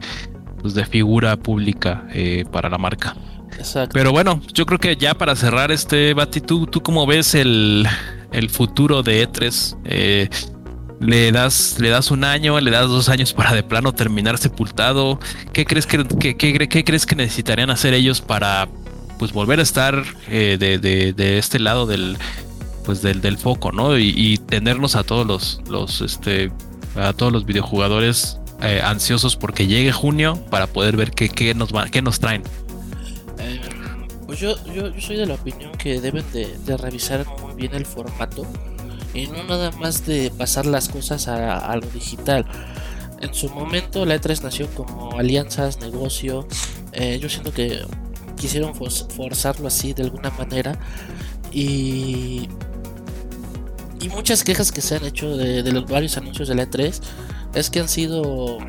pues, 0.62 0.74
de 0.74 0.86
figura 0.86 1.38
pública 1.38 2.06
eh, 2.12 2.46
para 2.52 2.70
la 2.70 2.78
marca. 2.78 3.16
Exacto. 3.58 3.94
Pero 3.94 4.12
bueno, 4.12 4.42
yo 4.54 4.66
creo 4.66 4.80
que 4.80 4.96
ya 4.96 5.14
para 5.14 5.36
cerrar 5.36 5.72
este 5.72 6.14
Bati, 6.14 6.42
¿tú, 6.42 6.66
tú 6.66 6.82
cómo 6.82 7.06
ves 7.06 7.36
el, 7.36 7.88
el 8.32 8.50
futuro 8.50 9.04
de 9.04 9.28
E3? 9.28 9.78
Eh, 9.86 10.30
le 11.00 11.32
das, 11.32 11.78
le 11.80 11.90
das 11.90 12.12
un 12.12 12.24
año, 12.24 12.60
le 12.60 12.72
das 12.72 12.88
dos 12.90 13.10
años 13.10 13.34
para 13.34 13.54
de 13.54 13.64
plano 13.64 13.94
terminar 13.94 14.38
sepultado. 14.38 15.20
¿Qué 15.54 15.66
crees 15.66 15.86
que, 15.86 16.06
qué 16.06 16.84
crees 16.84 17.06
que 17.06 17.16
necesitarían 17.16 17.70
hacer 17.70 17.94
ellos 17.94 18.22
para 18.22 18.68
pues 19.18 19.34
volver 19.34 19.60
a 19.60 19.64
estar 19.64 20.04
eh, 20.30 20.58
de, 20.58 20.80
de, 20.80 21.14
de, 21.14 21.38
este 21.38 21.60
lado 21.60 21.86
del, 21.86 22.18
pues 22.90 23.04
del, 23.04 23.38
foco, 23.38 23.72
¿no? 23.72 24.00
Y, 24.00 24.40
tenernos 24.48 24.96
a 24.96 25.04
todos 25.04 25.62
los, 25.68 26.02
este, 26.02 26.52
a 26.96 27.14
todos 27.14 27.32
los 27.32 27.46
videojugadores 27.46 28.40
eh, 28.64 28.82
ansiosos 28.84 29.36
porque 29.36 29.68
llegue 29.68 29.92
junio 29.92 30.44
para 30.50 30.66
poder 30.66 30.98
ver 30.98 31.12
qué, 31.12 31.54
nos 31.54 31.72
va, 31.72 31.88
qué 31.90 32.02
nos 32.02 32.20
traen. 32.20 32.42
Eh, 33.38 33.62
pues 34.26 34.40
yo, 34.40 34.56
yo, 34.74 34.92
soy 35.00 35.18
de 35.18 35.28
la 35.28 35.36
opinión 35.36 35.72
que 35.74 36.02
deben 36.02 36.26
de, 36.34 36.78
revisar 36.78 37.28
muy 37.44 37.54
bien 37.54 37.76
el 37.76 37.86
formato 37.86 38.44
y 39.14 39.28
no 39.28 39.44
nada 39.44 39.70
más 39.74 40.08
de 40.08 40.32
pasar 40.36 40.66
las 40.66 40.90
cosas 40.90 41.28
a, 41.28 41.76
lo 41.76 41.86
digital. 41.92 42.44
En 43.22 43.36
su 43.36 43.50
momento 43.50 44.04
la 44.04 44.20
E3 44.20 44.42
nació 44.42 44.68
como 44.74 45.12
alianzas, 45.12 45.80
negocio. 45.80 46.48
Eh, 46.94 47.20
yo 47.22 47.30
siento 47.30 47.54
que 47.54 47.84
quisieron 48.36 48.74
forzarlo 48.74 49.68
así 49.68 49.94
de 49.94 50.02
alguna 50.02 50.32
manera 50.32 50.80
y 51.52 52.48
y 54.00 54.10
muchas 54.10 54.44
quejas 54.44 54.72
que 54.72 54.82
se 54.82 54.96
han 54.96 55.06
hecho 55.06 55.36
de, 55.36 55.64
los 55.72 55.86
varios 55.86 56.18
anuncios 56.18 56.48
de 56.48 56.56
la 56.56 56.70
E3 56.70 57.00
es 57.54 57.70
que 57.70 57.80
han 57.80 57.90
sido, 57.90 58.60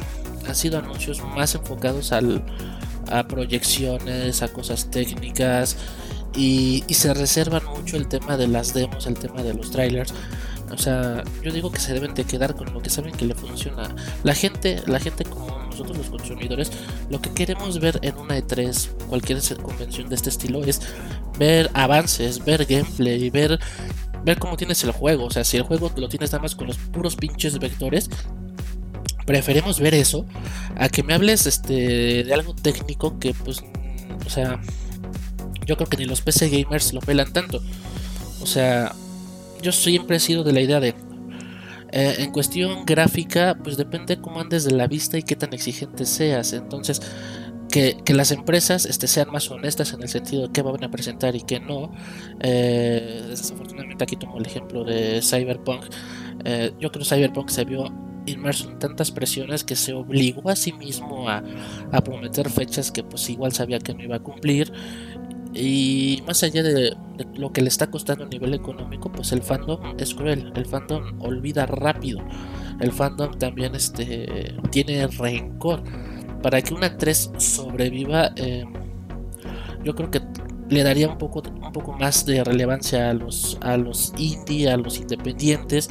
han 0.46 0.54
sido 0.54 0.78
anuncios 0.78 1.22
más 1.22 1.54
enfocados 1.54 2.12
al, 2.12 2.42
a 3.10 3.26
proyecciones, 3.26 4.42
a 4.42 4.48
cosas 4.48 4.90
técnicas 4.90 5.76
y, 6.34 6.84
se 6.90 7.14
reservan 7.14 7.64
mucho 7.64 7.96
el 7.96 8.08
tema 8.08 8.36
de 8.36 8.48
las 8.48 8.74
demos, 8.74 9.06
el 9.06 9.14
tema 9.14 9.42
de 9.42 9.54
los 9.54 9.70
trailers. 9.70 10.12
O 10.72 10.78
sea, 10.78 11.24
yo 11.42 11.50
digo 11.52 11.72
que 11.72 11.80
se 11.80 11.92
deben 11.92 12.14
de 12.14 12.24
quedar 12.24 12.54
con 12.54 12.72
lo 12.72 12.80
que 12.80 12.90
saben 12.90 13.12
que 13.12 13.24
le 13.24 13.34
funciona. 13.34 13.94
La 14.22 14.34
gente, 14.34 14.80
la 14.86 15.00
gente 15.00 15.24
como 15.24 15.58
nosotros 15.58 15.98
los 15.98 16.10
consumidores, 16.10 16.70
lo 17.08 17.20
que 17.20 17.30
queremos 17.30 17.80
ver 17.80 17.98
en 18.02 18.16
una 18.18 18.38
E3, 18.38 18.88
cualquier 19.08 19.40
convención 19.60 20.08
de 20.08 20.14
este 20.14 20.28
estilo, 20.28 20.62
es 20.62 20.80
ver 21.38 21.70
avances, 21.74 22.44
ver 22.44 22.66
gameplay, 22.66 23.30
ver 23.30 23.58
ver 24.24 24.38
cómo 24.38 24.56
tienes 24.56 24.82
el 24.84 24.92
juego. 24.92 25.24
O 25.24 25.30
sea, 25.30 25.44
si 25.44 25.56
el 25.56 25.62
juego 25.62 25.90
lo 25.96 26.08
tienes 26.08 26.32
nada 26.32 26.42
más 26.42 26.54
con 26.54 26.66
los 26.66 26.76
puros 26.76 27.16
pinches 27.16 27.58
vectores, 27.58 28.10
preferimos 29.26 29.80
ver 29.80 29.94
eso 29.94 30.26
a 30.76 30.88
que 30.88 31.02
me 31.02 31.14
hables 31.14 31.46
este, 31.46 32.24
de 32.24 32.34
algo 32.34 32.54
técnico 32.54 33.18
que, 33.18 33.34
pues, 33.34 33.62
o 34.26 34.30
sea, 34.30 34.60
yo 35.66 35.76
creo 35.76 35.88
que 35.88 35.96
ni 35.96 36.04
los 36.04 36.20
PC 36.20 36.48
gamers 36.48 36.92
lo 36.92 37.00
pelan 37.00 37.32
tanto. 37.32 37.62
O 38.42 38.46
sea, 38.46 38.94
yo 39.62 39.72
siempre 39.72 40.16
he 40.16 40.20
sido 40.20 40.44
de 40.44 40.52
la 40.52 40.60
idea 40.60 40.80
de. 40.80 40.94
Eh, 41.92 42.16
en 42.18 42.30
cuestión 42.30 42.86
gráfica, 42.86 43.58
pues 43.62 43.76
depende 43.76 44.20
cómo 44.20 44.40
andes 44.40 44.64
de 44.64 44.70
la 44.70 44.86
vista 44.86 45.18
y 45.18 45.22
qué 45.22 45.34
tan 45.34 45.52
exigente 45.52 46.06
seas. 46.06 46.52
Entonces, 46.52 47.02
que, 47.70 48.14
las 48.14 48.32
empresas 48.32 48.84
este, 48.86 49.06
sean 49.06 49.30
más 49.30 49.50
honestas 49.50 49.92
en 49.92 50.02
el 50.02 50.08
sentido 50.08 50.46
de 50.46 50.52
qué 50.52 50.62
van 50.62 50.82
a 50.84 50.90
presentar 50.90 51.36
y 51.36 51.42
qué 51.42 51.60
no. 51.60 51.92
Eh, 52.40 53.24
desafortunadamente 53.28 54.04
aquí 54.04 54.16
tomo 54.16 54.38
el 54.38 54.46
ejemplo 54.46 54.84
de 54.84 55.20
Cyberpunk. 55.22 55.84
Eh, 56.44 56.72
yo 56.80 56.90
creo 56.90 57.04
que 57.04 57.14
Cyberpunk 57.14 57.48
se 57.48 57.64
vio 57.64 57.92
inmerso 58.26 58.70
en 58.70 58.78
tantas 58.78 59.10
presiones 59.10 59.64
que 59.64 59.76
se 59.76 59.94
obligó 59.94 60.50
a 60.50 60.56
sí 60.56 60.72
mismo 60.72 61.28
a, 61.28 61.42
prometer 62.04 62.50
fechas 62.50 62.90
que 62.90 63.02
pues 63.02 63.28
igual 63.30 63.52
sabía 63.52 63.78
que 63.78 63.94
no 63.94 64.02
iba 64.02 64.16
a 64.16 64.20
cumplir. 64.20 64.72
Y 65.52 66.22
más 66.26 66.42
allá 66.44 66.62
de, 66.62 66.96
lo 67.34 67.52
que 67.52 67.60
le 67.60 67.68
está 67.68 67.90
costando 67.90 68.24
a 68.24 68.28
nivel 68.28 68.54
económico, 68.54 69.10
pues 69.10 69.32
el 69.32 69.42
fandom 69.42 69.98
es 69.98 70.14
cruel. 70.14 70.52
El 70.54 70.66
fandom 70.66 71.20
olvida 71.20 71.66
rápido. 71.66 72.20
El 72.78 72.92
fandom 72.92 73.36
también 73.36 73.74
este, 73.74 74.54
tiene 74.70 75.06
rencor 75.08 75.82
para 76.42 76.62
que 76.62 76.74
una 76.74 76.96
3 76.96 77.32
sobreviva, 77.38 78.32
eh, 78.36 78.64
yo 79.84 79.94
creo 79.94 80.10
que 80.10 80.20
le 80.68 80.82
daría 80.84 81.08
un 81.08 81.18
poco, 81.18 81.42
un 81.48 81.72
poco 81.72 81.92
más 81.92 82.24
de 82.24 82.44
relevancia 82.44 83.10
a 83.10 83.14
los, 83.14 83.58
a 83.60 83.76
los 83.76 84.12
indie, 84.16 84.70
a 84.70 84.76
los 84.76 84.98
independientes, 84.98 85.90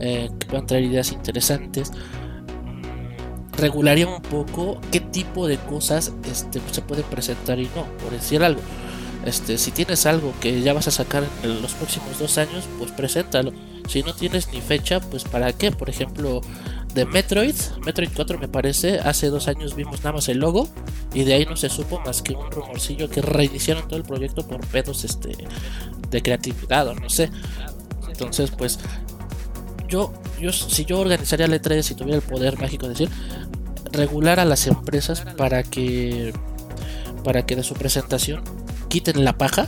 eh, 0.00 0.30
que 0.38 0.46
puedan 0.46 0.66
traer 0.66 0.84
ideas 0.84 1.12
interesantes. 1.12 1.92
Mm, 1.92 3.52
regularía 3.58 4.08
un 4.08 4.22
poco 4.22 4.80
qué 4.90 5.00
tipo 5.00 5.46
de 5.46 5.58
cosas 5.58 6.12
este, 6.30 6.60
se 6.70 6.82
pueden 6.82 7.04
presentar 7.04 7.58
y 7.58 7.64
no, 7.76 7.84
por 8.02 8.12
decir 8.12 8.42
algo. 8.42 8.60
Este, 9.24 9.56
si 9.56 9.70
tienes 9.70 10.04
algo 10.06 10.34
que 10.40 10.60
ya 10.60 10.74
vas 10.74 10.88
a 10.88 10.90
sacar 10.90 11.24
en 11.42 11.62
los 11.62 11.72
próximos 11.72 12.18
dos 12.18 12.36
años, 12.36 12.64
pues 12.78 12.92
preséntalo. 12.92 13.52
Si 13.88 14.02
no 14.02 14.14
tienes 14.14 14.52
ni 14.52 14.60
fecha, 14.60 15.00
pues 15.00 15.24
para 15.24 15.52
qué. 15.52 15.70
Por 15.70 15.88
ejemplo, 15.88 16.40
de 16.94 17.04
Metroid, 17.06 17.56
Metroid 17.84 18.10
4 18.14 18.38
me 18.38 18.48
parece, 18.48 19.00
hace 19.00 19.28
dos 19.28 19.48
años 19.48 19.74
vimos 19.74 19.98
nada 19.98 20.12
más 20.12 20.28
el 20.28 20.38
logo 20.38 20.68
y 21.12 21.24
de 21.24 21.34
ahí 21.34 21.44
no 21.44 21.56
se 21.56 21.68
supo 21.68 22.00
más 22.00 22.22
que 22.22 22.34
un 22.34 22.50
rumorcillo 22.50 23.10
que 23.10 23.20
reiniciaron 23.20 23.88
todo 23.88 23.96
el 23.96 24.04
proyecto 24.04 24.46
por 24.46 24.64
pedos 24.68 25.04
este, 25.04 25.36
de 26.10 26.22
creatividad 26.22 26.86
o 26.88 26.94
no 26.94 27.10
sé. 27.10 27.30
Entonces, 28.08 28.52
pues 28.52 28.78
yo, 29.88 30.12
yo 30.40 30.52
si 30.52 30.84
yo 30.84 31.00
organizaría 31.00 31.48
la 31.48 31.56
E3 31.56 31.90
y 31.90 31.94
tuviera 31.94 32.16
el 32.16 32.22
poder 32.22 32.58
mágico 32.60 32.86
de 32.86 32.90
decir, 32.90 33.08
regular 33.90 34.38
a 34.38 34.44
las 34.44 34.66
empresas 34.66 35.24
para 35.36 35.62
que 35.62 36.32
para 37.24 37.46
que 37.46 37.56
de 37.56 37.62
su 37.62 37.74
presentación 37.74 38.42
quiten 38.88 39.24
la 39.24 39.38
paja 39.38 39.66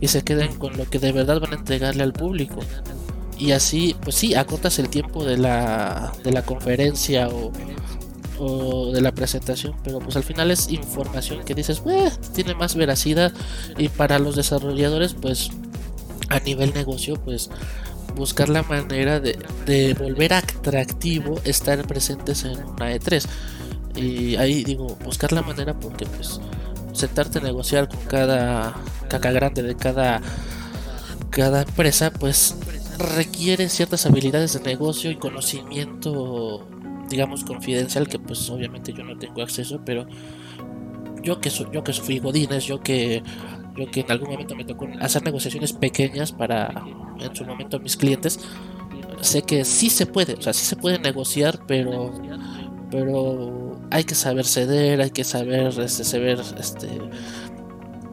y 0.00 0.08
se 0.08 0.22
queden 0.22 0.56
con 0.56 0.76
lo 0.76 0.88
que 0.88 0.98
de 0.98 1.12
verdad 1.12 1.40
van 1.40 1.52
a 1.52 1.56
entregarle 1.56 2.02
al 2.02 2.12
público 2.12 2.60
y 3.38 3.52
así, 3.52 3.94
pues 4.02 4.16
sí, 4.16 4.34
acortas 4.34 4.78
el 4.78 4.88
tiempo 4.88 5.24
de 5.24 5.38
la, 5.38 6.12
de 6.24 6.32
la 6.32 6.42
conferencia 6.42 7.28
o, 7.28 7.52
o 8.38 8.92
de 8.92 9.00
la 9.00 9.12
presentación, 9.12 9.74
pero 9.84 9.98
pues 10.00 10.16
al 10.16 10.24
final 10.24 10.50
es 10.50 10.70
información 10.70 11.44
que 11.44 11.54
dices, 11.54 11.82
tiene 12.34 12.54
más 12.54 12.74
veracidad 12.74 13.32
y 13.76 13.88
para 13.88 14.18
los 14.18 14.36
desarrolladores, 14.36 15.14
pues 15.14 15.50
a 16.28 16.40
nivel 16.40 16.74
negocio, 16.74 17.14
pues 17.16 17.50
buscar 18.14 18.48
la 18.48 18.62
manera 18.62 19.20
de, 19.20 19.38
de 19.66 19.94
volver 19.94 20.34
atractivo 20.34 21.40
estar 21.44 21.86
presentes 21.86 22.44
en 22.44 22.58
una 22.64 22.92
E3. 22.92 23.24
Y 23.94 24.36
ahí 24.36 24.64
digo, 24.64 24.96
buscar 25.04 25.32
la 25.32 25.42
manera 25.42 25.78
porque 25.78 26.06
pues 26.06 26.40
sentarte 26.92 27.38
a 27.38 27.42
negociar 27.42 27.88
con 27.88 28.00
cada 28.00 28.74
caca 29.08 29.30
grande 29.30 29.62
de 29.62 29.76
cada 29.76 30.20
cada 31.30 31.62
empresa, 31.62 32.10
pues 32.10 32.56
requiere 32.98 33.68
ciertas 33.68 34.06
habilidades 34.06 34.52
de 34.54 34.60
negocio 34.60 35.10
y 35.10 35.16
conocimiento, 35.16 36.66
digamos, 37.08 37.44
confidencial, 37.44 38.08
que 38.08 38.18
pues 38.18 38.48
obviamente 38.50 38.92
yo 38.92 39.04
no 39.04 39.16
tengo 39.16 39.42
acceso, 39.42 39.80
pero 39.84 40.06
yo 41.22 41.40
que, 41.40 41.50
soy, 41.50 41.66
yo 41.72 41.84
que 41.84 41.92
fui 41.92 42.18
Godines, 42.18 42.64
yo 42.64 42.80
que, 42.80 43.22
yo 43.76 43.90
que 43.90 44.00
en 44.00 44.10
algún 44.10 44.30
momento 44.30 44.54
me 44.54 44.64
tocó 44.64 44.88
hacer 45.00 45.22
negociaciones 45.22 45.72
pequeñas 45.72 46.32
para, 46.32 46.84
en 47.20 47.34
su 47.34 47.44
momento, 47.44 47.78
mis 47.80 47.96
clientes, 47.96 48.40
sé 49.20 49.42
que 49.42 49.64
sí 49.64 49.90
se 49.90 50.06
puede, 50.06 50.34
o 50.34 50.42
sea, 50.42 50.52
sí 50.52 50.64
se 50.64 50.76
puede 50.76 50.98
negociar, 50.98 51.60
pero, 51.66 52.12
pero 52.90 53.78
hay 53.90 54.04
que 54.04 54.14
saber 54.14 54.44
ceder, 54.44 55.00
hay 55.00 55.10
que 55.10 55.24
saber, 55.24 55.78
este, 55.80 56.04
saber, 56.04 56.40
este, 56.58 56.88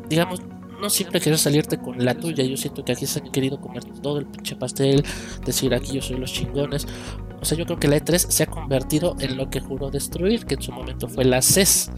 digamos, 0.10 0.41
no 0.86 0.90
siempre 0.91 1.20
querer 1.20 1.40
salirte 1.40 1.80
con 1.80 2.03
la 2.06 2.14
tuya. 2.14 2.44
Yo 2.44 2.56
siento 2.56 2.86
que 2.86 2.91
aquí 2.91 3.07
se 3.07 3.20
han 3.20 3.32
querido 3.32 3.60
comer 3.60 3.84
todo 4.02 4.20
el 4.20 4.28
pinche 4.28 4.56
pastel, 4.56 5.03
decir 5.44 5.74
aquí 5.74 5.94
yo 5.94 6.02
soy 6.02 6.18
los 6.18 6.32
chingones. 6.32 6.86
O 7.41 7.45
sea, 7.45 7.57
yo 7.57 7.66
creo 7.66 7.80
que 7.80 7.88
la 7.88 7.98
E3 7.98 8.30
se 8.30 8.44
ha 8.44 8.45
convertido 8.45 9.16
en 9.20 9.36
lo 9.36 9.49
que 9.49 9.60
juró 9.60 9.90
destruir, 9.90 10.45
que 10.45 10.56
en 10.56 10.62
su 10.62 10.72
momento 10.72 11.07
fue 11.07 11.26
la 11.26 11.41
CES. 11.41 11.91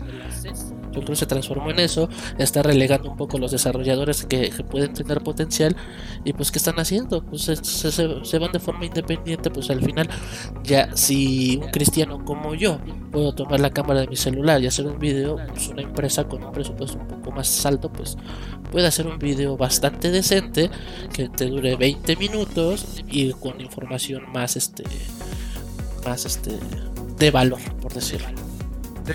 Creo 1.02 1.15
se 1.15 1.26
transformó 1.26 1.72
en 1.72 1.80
eso, 1.80 2.10
está 2.38 2.64
relegando 2.64 3.10
un 3.10 3.18
poco 3.18 3.38
los 3.38 3.52
desarrolladores 3.52 4.26
que, 4.26 4.52
pueden 4.69 4.94
tener 4.94 5.22
potencial 5.22 5.76
y 6.26 6.34
pues 6.34 6.52
¿qué 6.52 6.57
están 6.57 6.80
haciendo? 6.80 7.24
Pues 7.24 7.44
se, 7.44 8.40
van 8.40 8.52
de 8.52 8.60
forma 8.60 8.86
independiente, 8.86 9.49
pues 9.49 9.69
al 9.69 9.84
final 9.84 10.10
ya 10.64 10.95
si 10.95 11.60
un 11.61 11.69
cristiano 11.69 12.24
como 12.26 12.53
yo 12.56 12.80
puedo 13.11 13.34
tomar 13.34 13.60
la 13.60 13.72
cámara 13.72 14.02
de 14.02 14.07
mi 14.07 14.15
celular 14.15 14.61
y 14.61 14.68
hacer 14.68 14.86
un 14.88 14.99
video, 14.99 15.38
pues 15.49 15.68
una 15.69 15.82
empresa 15.82 16.26
con 16.26 16.44
un 16.44 16.52
presupuesto 16.52 16.98
un 16.98 17.07
poco 17.07 17.32
más 17.32 17.65
alto 17.65 17.91
pues 17.91 18.18
puede 18.72 18.88
hacer 18.88 19.07
un 19.07 19.18
video 19.19 19.57
bastante 19.57 20.11
decente 20.11 20.69
que 21.14 21.30
te 21.30 21.45
dure 21.45 21.76
20 21.76 22.15
minutos 22.18 23.03
y 23.07 23.32
con 23.34 23.60
información 23.61 24.24
más 24.32 24.56
este 24.56 24.84
más 26.06 26.26
este 26.26 26.57
de 27.18 27.32
valor, 27.32 27.60
por 27.82 27.94
decirlo. 27.94 28.28
Sí, 29.06 29.14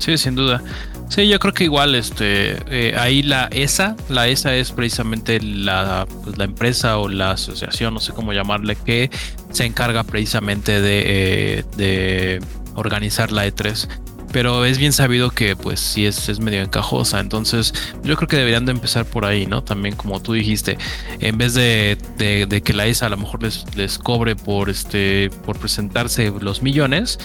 sin 0.00 0.34
duda. 0.34 0.62
Sí, 1.08 1.28
yo 1.28 1.38
creo 1.38 1.52
que 1.52 1.64
igual, 1.64 1.94
este, 1.94 2.56
eh, 2.70 2.94
ahí 2.96 3.22
la 3.22 3.48
ESA, 3.50 3.96
la 4.08 4.28
ESA 4.28 4.54
es 4.54 4.70
precisamente 4.70 5.40
la, 5.40 6.06
pues, 6.24 6.38
la 6.38 6.44
empresa 6.44 6.98
o 6.98 7.08
la 7.08 7.32
asociación, 7.32 7.94
no 7.94 8.00
sé 8.00 8.12
cómo 8.12 8.32
llamarle, 8.32 8.76
que 8.76 9.10
se 9.50 9.64
encarga 9.64 10.04
precisamente 10.04 10.80
de, 10.80 11.02
eh, 11.06 11.64
de 11.76 12.40
organizar 12.76 13.32
la 13.32 13.46
E3 13.46 13.88
pero 14.32 14.64
es 14.64 14.78
bien 14.78 14.92
sabido 14.92 15.30
que 15.30 15.56
pues 15.56 15.80
sí 15.80 16.06
es, 16.06 16.28
es, 16.28 16.40
medio 16.40 16.62
encajosa, 16.62 17.20
entonces 17.20 17.74
yo 18.04 18.16
creo 18.16 18.28
que 18.28 18.36
deberían 18.36 18.64
de 18.64 18.72
empezar 18.72 19.04
por 19.04 19.24
ahí, 19.24 19.46
¿no? 19.46 19.62
También 19.64 19.96
como 19.96 20.20
tú 20.20 20.34
dijiste, 20.34 20.78
en 21.18 21.36
vez 21.38 21.54
de, 21.54 21.98
de, 22.16 22.62
que 22.62 22.72
la 22.72 22.86
ESA 22.86 23.06
a 23.06 23.08
lo 23.08 23.16
mejor 23.16 23.42
les, 23.42 23.64
les 23.76 23.98
cobre 23.98 24.36
por, 24.36 24.70
este, 24.70 25.30
por 25.44 25.58
presentarse 25.58 26.32
los 26.40 26.62
millones, 26.62 27.18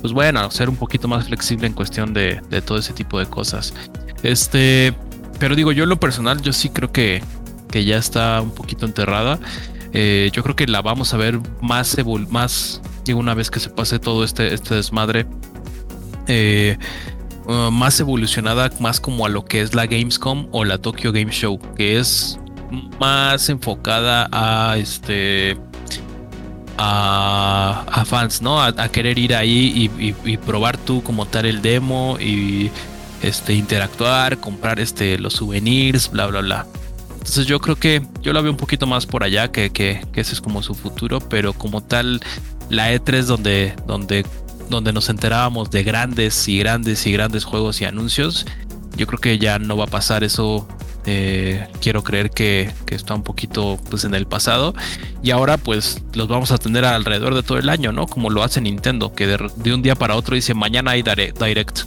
pues 0.00 0.12
bueno, 0.12 0.50
ser 0.50 0.68
un 0.68 0.76
poquito 0.76 1.08
más 1.08 1.26
flexible 1.26 1.66
en 1.66 1.72
cuestión 1.72 2.14
de, 2.14 2.40
de 2.48 2.62
todo 2.62 2.78
ese 2.78 2.92
tipo 2.92 3.18
de 3.18 3.26
cosas. 3.26 3.74
Este, 4.22 4.94
pero 5.38 5.54
digo, 5.54 5.72
yo 5.72 5.84
en 5.84 5.90
lo 5.90 6.00
personal, 6.00 6.40
yo 6.42 6.52
sí 6.52 6.68
creo 6.68 6.92
que, 6.92 7.22
que 7.70 7.84
ya 7.84 7.96
está 7.96 8.40
un 8.40 8.50
poquito 8.50 8.86
enterrada. 8.86 9.38
Eh, 9.92 10.30
yo 10.32 10.42
creo 10.42 10.54
que 10.54 10.66
la 10.66 10.82
vamos 10.82 11.14
a 11.14 11.16
ver 11.16 11.40
más, 11.60 11.96
más 12.28 12.80
digo, 13.04 13.18
una 13.18 13.34
vez 13.34 13.50
que 13.50 13.60
se 13.60 13.70
pase 13.70 13.98
todo 13.98 14.22
este, 14.24 14.54
este 14.54 14.76
desmadre, 14.76 15.26
eh, 16.28 16.78
uh, 17.46 17.70
más 17.70 17.98
evolucionada, 17.98 18.70
más 18.78 19.00
como 19.00 19.26
a 19.26 19.28
lo 19.28 19.44
que 19.44 19.62
es 19.62 19.74
la 19.74 19.86
Gamescom 19.86 20.48
o 20.52 20.64
la 20.64 20.78
Tokyo 20.78 21.12
Game 21.12 21.32
Show, 21.32 21.58
que 21.74 21.98
es 21.98 22.38
más 23.00 23.48
enfocada 23.48 24.28
a 24.30 24.76
este 24.76 25.58
a, 26.82 28.04
fans, 28.06 28.40
¿no? 28.40 28.60
A, 28.60 28.72
querer 28.88 29.18
ir 29.18 29.34
ahí 29.34 29.90
y, 30.24 30.36
probar 30.38 30.78
tú 30.78 31.02
como 31.02 31.26
tal 31.26 31.46
el 31.46 31.62
demo 31.62 32.16
y 32.18 32.70
este 33.22 33.52
interactuar, 33.52 34.38
comprar 34.38 34.80
este 34.80 35.18
los 35.18 35.34
souvenirs, 35.34 36.10
bla 36.10 36.26
bla 36.26 36.40
bla. 36.40 36.66
Entonces 37.12 37.46
yo 37.46 37.60
creo 37.60 37.76
que 37.76 38.02
yo 38.22 38.32
la 38.32 38.40
veo 38.40 38.50
un 38.50 38.56
poquito 38.56 38.86
más 38.86 39.04
por 39.04 39.22
allá, 39.24 39.52
que, 39.52 39.70
que, 39.70 40.00
ese 40.14 40.32
es 40.32 40.40
como 40.40 40.62
su 40.62 40.74
futuro, 40.74 41.20
pero 41.20 41.52
como 41.52 41.82
tal 41.82 42.20
la 42.70 42.92
E3 42.92 43.24
donde, 43.24 43.74
donde, 43.86 44.24
donde 44.70 44.92
nos 44.92 45.10
enterábamos 45.10 45.70
de 45.70 45.82
grandes 45.82 46.48
y 46.48 46.58
grandes 46.58 47.06
y 47.06 47.12
grandes 47.12 47.44
juegos 47.44 47.80
y 47.82 47.84
anuncios, 47.84 48.46
yo 48.96 49.06
creo 49.06 49.18
que 49.18 49.38
ya 49.38 49.58
no 49.58 49.76
va 49.76 49.84
a 49.84 49.88
pasar 49.88 50.24
eso 50.24 50.66
eh, 51.06 51.66
quiero 51.80 52.02
creer 52.02 52.30
que, 52.30 52.72
está 52.90 53.14
un 53.14 53.22
poquito 53.22 53.78
pues 53.88 54.04
en 54.04 54.14
el 54.14 54.26
pasado 54.26 54.74
y 55.22 55.30
ahora 55.30 55.56
pues 55.56 56.02
los 56.12 56.28
vamos 56.28 56.50
a 56.50 56.58
tener 56.58 56.84
alrededor 56.84 57.34
de 57.34 57.42
todo 57.42 57.58
el 57.58 57.68
año, 57.68 57.92
¿no? 57.92 58.06
Como 58.06 58.30
lo 58.30 58.42
hace 58.42 58.60
Nintendo, 58.60 59.14
que 59.14 59.26
de, 59.26 59.74
un 59.74 59.82
día 59.82 59.94
para 59.94 60.16
otro 60.16 60.34
dice 60.34 60.54
mañana 60.54 60.92
hay 60.92 61.02
direct, 61.02 61.84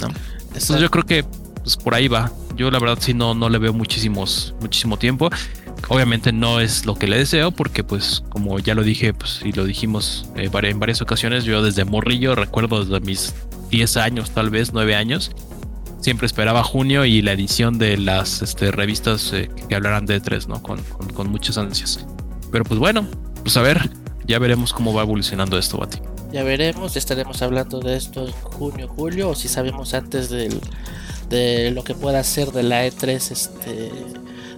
¿no? 0.00 0.08
Entonces 0.46 0.80
yo 0.80 0.90
creo 0.90 1.04
que 1.04 1.24
pues 1.62 1.76
por 1.76 1.94
ahí 1.94 2.08
va. 2.08 2.30
Yo 2.54 2.70
la 2.70 2.78
verdad 2.78 2.98
sí 3.00 3.12
no, 3.12 3.34
no 3.34 3.50
le 3.50 3.58
veo 3.58 3.72
muchísimos, 3.72 4.54
muchísimo 4.60 4.96
tiempo. 4.96 5.28
Obviamente 5.88 6.32
no 6.32 6.60
es 6.60 6.86
lo 6.86 6.94
que 6.94 7.06
le 7.06 7.18
deseo 7.18 7.50
porque 7.50 7.84
pues 7.84 8.22
como 8.30 8.58
ya 8.58 8.74
lo 8.74 8.82
dije 8.82 9.12
pues 9.12 9.40
y 9.44 9.52
lo 9.52 9.64
dijimos 9.64 10.30
eh, 10.36 10.50
en 10.52 10.80
varias 10.80 11.02
ocasiones, 11.02 11.44
yo 11.44 11.62
desde 11.62 11.84
morrillo 11.84 12.34
recuerdo 12.34 12.84
desde 12.84 13.04
mis 13.04 13.34
10 13.70 13.96
años 13.98 14.30
tal 14.30 14.50
vez 14.50 14.72
9 14.72 14.94
años 14.94 15.32
siempre 16.00 16.26
esperaba 16.26 16.62
junio 16.62 17.04
y 17.04 17.22
la 17.22 17.32
edición 17.32 17.78
de 17.78 17.96
las 17.98 18.42
este, 18.42 18.70
revistas 18.70 19.32
eh, 19.32 19.50
que 19.68 19.74
hablaran 19.74 20.06
de 20.06 20.20
E3, 20.20 20.46
¿no? 20.46 20.62
Con, 20.62 21.30
muchas 21.30 21.58
ansias. 21.58 22.06
Pero 22.52 22.64
pues 22.64 22.78
bueno, 22.78 23.06
pues 23.42 23.56
a 23.56 23.62
ver, 23.62 23.90
ya 24.26 24.38
veremos 24.38 24.72
cómo 24.72 24.92
va 24.92 25.02
evolucionando 25.02 25.58
esto, 25.58 25.78
Bati. 25.78 25.98
Ya 26.32 26.42
veremos, 26.42 26.96
estaremos 26.96 27.40
hablando 27.42 27.80
de 27.80 27.96
esto 27.96 28.26
en 28.26 28.32
junio, 28.32 28.88
julio, 28.88 29.30
o 29.30 29.34
si 29.34 29.48
sabemos 29.48 29.94
antes 29.94 30.28
del, 30.28 30.60
de 31.28 31.70
lo 31.70 31.82
que 31.84 31.94
pueda 31.94 32.22
ser 32.24 32.50
de 32.52 32.62
la 32.62 32.86
E3 32.86 33.30
este, 33.30 33.90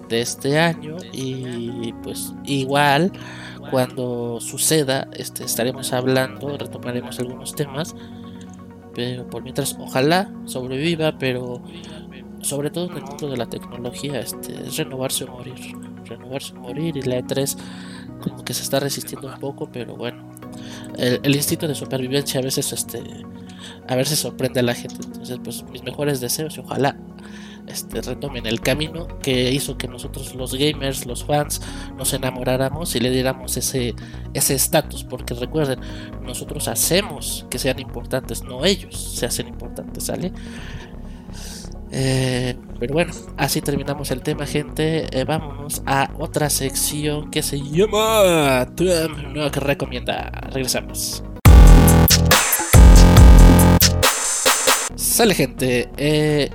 de 0.09 0.21
este 0.21 0.59
año. 0.59 0.97
Y 1.13 1.93
pues 2.03 2.33
igual, 2.45 3.13
cuando 3.71 4.39
suceda, 4.41 5.09
este, 5.13 5.45
estaremos 5.45 5.93
hablando, 5.93 6.57
retomaremos 6.57 7.19
algunos 7.19 7.55
temas 7.55 7.95
pero 8.99 9.31
por 9.31 9.45
mientras 9.45 9.77
ojalá 9.79 10.29
sobreviva, 10.45 11.17
pero 11.21 11.63
sobre 12.41 12.69
todo 12.69 12.91
en 12.91 12.97
el 12.97 13.05
mundo 13.05 13.31
de 13.31 13.37
la 13.37 13.47
tecnología, 13.47 14.19
este, 14.19 14.55
es 14.67 14.77
renovarse 14.77 15.23
o 15.23 15.29
morir, 15.29 15.55
renovarse 16.05 16.53
o 16.55 16.57
morir 16.57 16.97
y 16.97 17.03
la 17.03 17.21
E3 17.21 17.57
como 18.21 18.45
que 18.45 18.55
se 18.55 18.65
está 18.65 18.81
resistiendo 18.81 19.29
un 19.29 19.39
poco, 19.39 19.71
pero 19.71 19.95
bueno, 19.95 20.29
el, 20.97 21.33
instinto 21.33 21.69
de 21.69 21.77
supervivencia 21.77 22.41
a 22.41 22.43
veces 22.43 22.73
este 22.73 23.05
a 23.87 23.95
veces 23.95 24.19
sorprende 24.19 24.59
a 24.59 24.65
la 24.65 24.75
gente, 24.75 24.97
entonces 25.05 25.39
pues 25.45 25.63
mis 25.71 25.85
mejores 25.85 26.21
deseos 26.21 26.57
y 26.57 26.61
ojalá 26.61 26.97
este, 27.69 28.01
retomen 28.03 28.47
el 28.47 28.61
camino 28.61 29.07
que 29.21 29.53
hizo 29.53 29.77
que 29.77 29.89
nosotros 29.89 30.35
los 30.35 30.55
gamers, 30.55 31.07
los 31.07 31.25
fans, 31.25 31.61
nos 31.97 32.13
enamoráramos 32.13 32.95
y 32.97 33.01
le 33.01 33.11
diéramos 33.11 33.57
ese 33.57 33.95
estatus, 34.33 35.05
porque 35.05 35.35
recuerden, 35.35 35.81
nosotros 36.23 36.69
hacemos 36.69 37.47
que 37.51 37.59
sean 37.59 37.79
importantes, 37.79 38.43
no 38.43 38.65
ellos 38.65 38.97
se 38.97 39.27
hacen 39.27 39.49
importantes, 39.49 40.05
¿sale? 40.05 40.33
Eh, 41.91 42.55
pero 42.79 42.95
bueno, 42.95 43.13
así 43.37 43.61
terminamos 43.61 44.11
el 44.11 44.21
tema, 44.21 44.47
gente. 44.47 45.07
Eh, 45.11 45.25
vámonos 45.25 45.83
a 45.87 46.11
otra 46.19 46.51
sección 46.51 47.31
que 47.31 47.43
se 47.43 47.61
llama 47.61 48.67
no 49.35 49.51
que 49.51 49.61
recomienda. 49.61 50.31
Regresamos. 50.53 51.23
Sale, 54.95 55.35
gente. 55.35 55.89
Eh, 55.97 56.51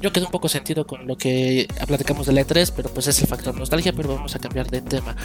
yo 0.00 0.12
quedé 0.12 0.24
un 0.24 0.30
poco 0.30 0.48
sentido 0.48 0.86
con 0.86 1.06
lo 1.06 1.16
que 1.16 1.68
platicamos 1.86 2.26
de 2.26 2.32
la 2.32 2.42
E3, 2.42 2.72
pero 2.74 2.88
pues 2.90 3.06
es 3.08 3.20
el 3.20 3.26
factor 3.26 3.56
nostalgia, 3.56 3.92
pero 3.92 4.14
vamos 4.14 4.34
a 4.34 4.38
cambiar 4.38 4.70
de 4.70 4.80
tema. 4.80 5.16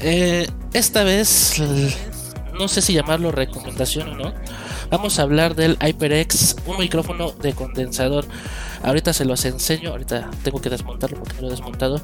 Eh, 0.00 0.48
esta 0.72 1.04
vez, 1.04 1.60
no 2.58 2.68
sé 2.68 2.82
si 2.82 2.94
llamarlo 2.94 3.32
recomendación 3.32 4.08
o 4.10 4.16
no, 4.16 4.34
vamos 4.90 5.18
a 5.18 5.22
hablar 5.22 5.54
del 5.54 5.76
HyperX, 5.78 6.56
un 6.66 6.78
micrófono 6.78 7.32
de 7.32 7.52
condensador. 7.52 8.26
Ahorita 8.82 9.12
se 9.12 9.24
los 9.24 9.44
enseño, 9.44 9.90
ahorita 9.90 10.30
tengo 10.42 10.60
que 10.60 10.70
desmontarlo 10.70 11.18
porque 11.18 11.34
no 11.36 11.42
lo 11.42 11.48
he 11.48 11.50
desmontado. 11.50 12.00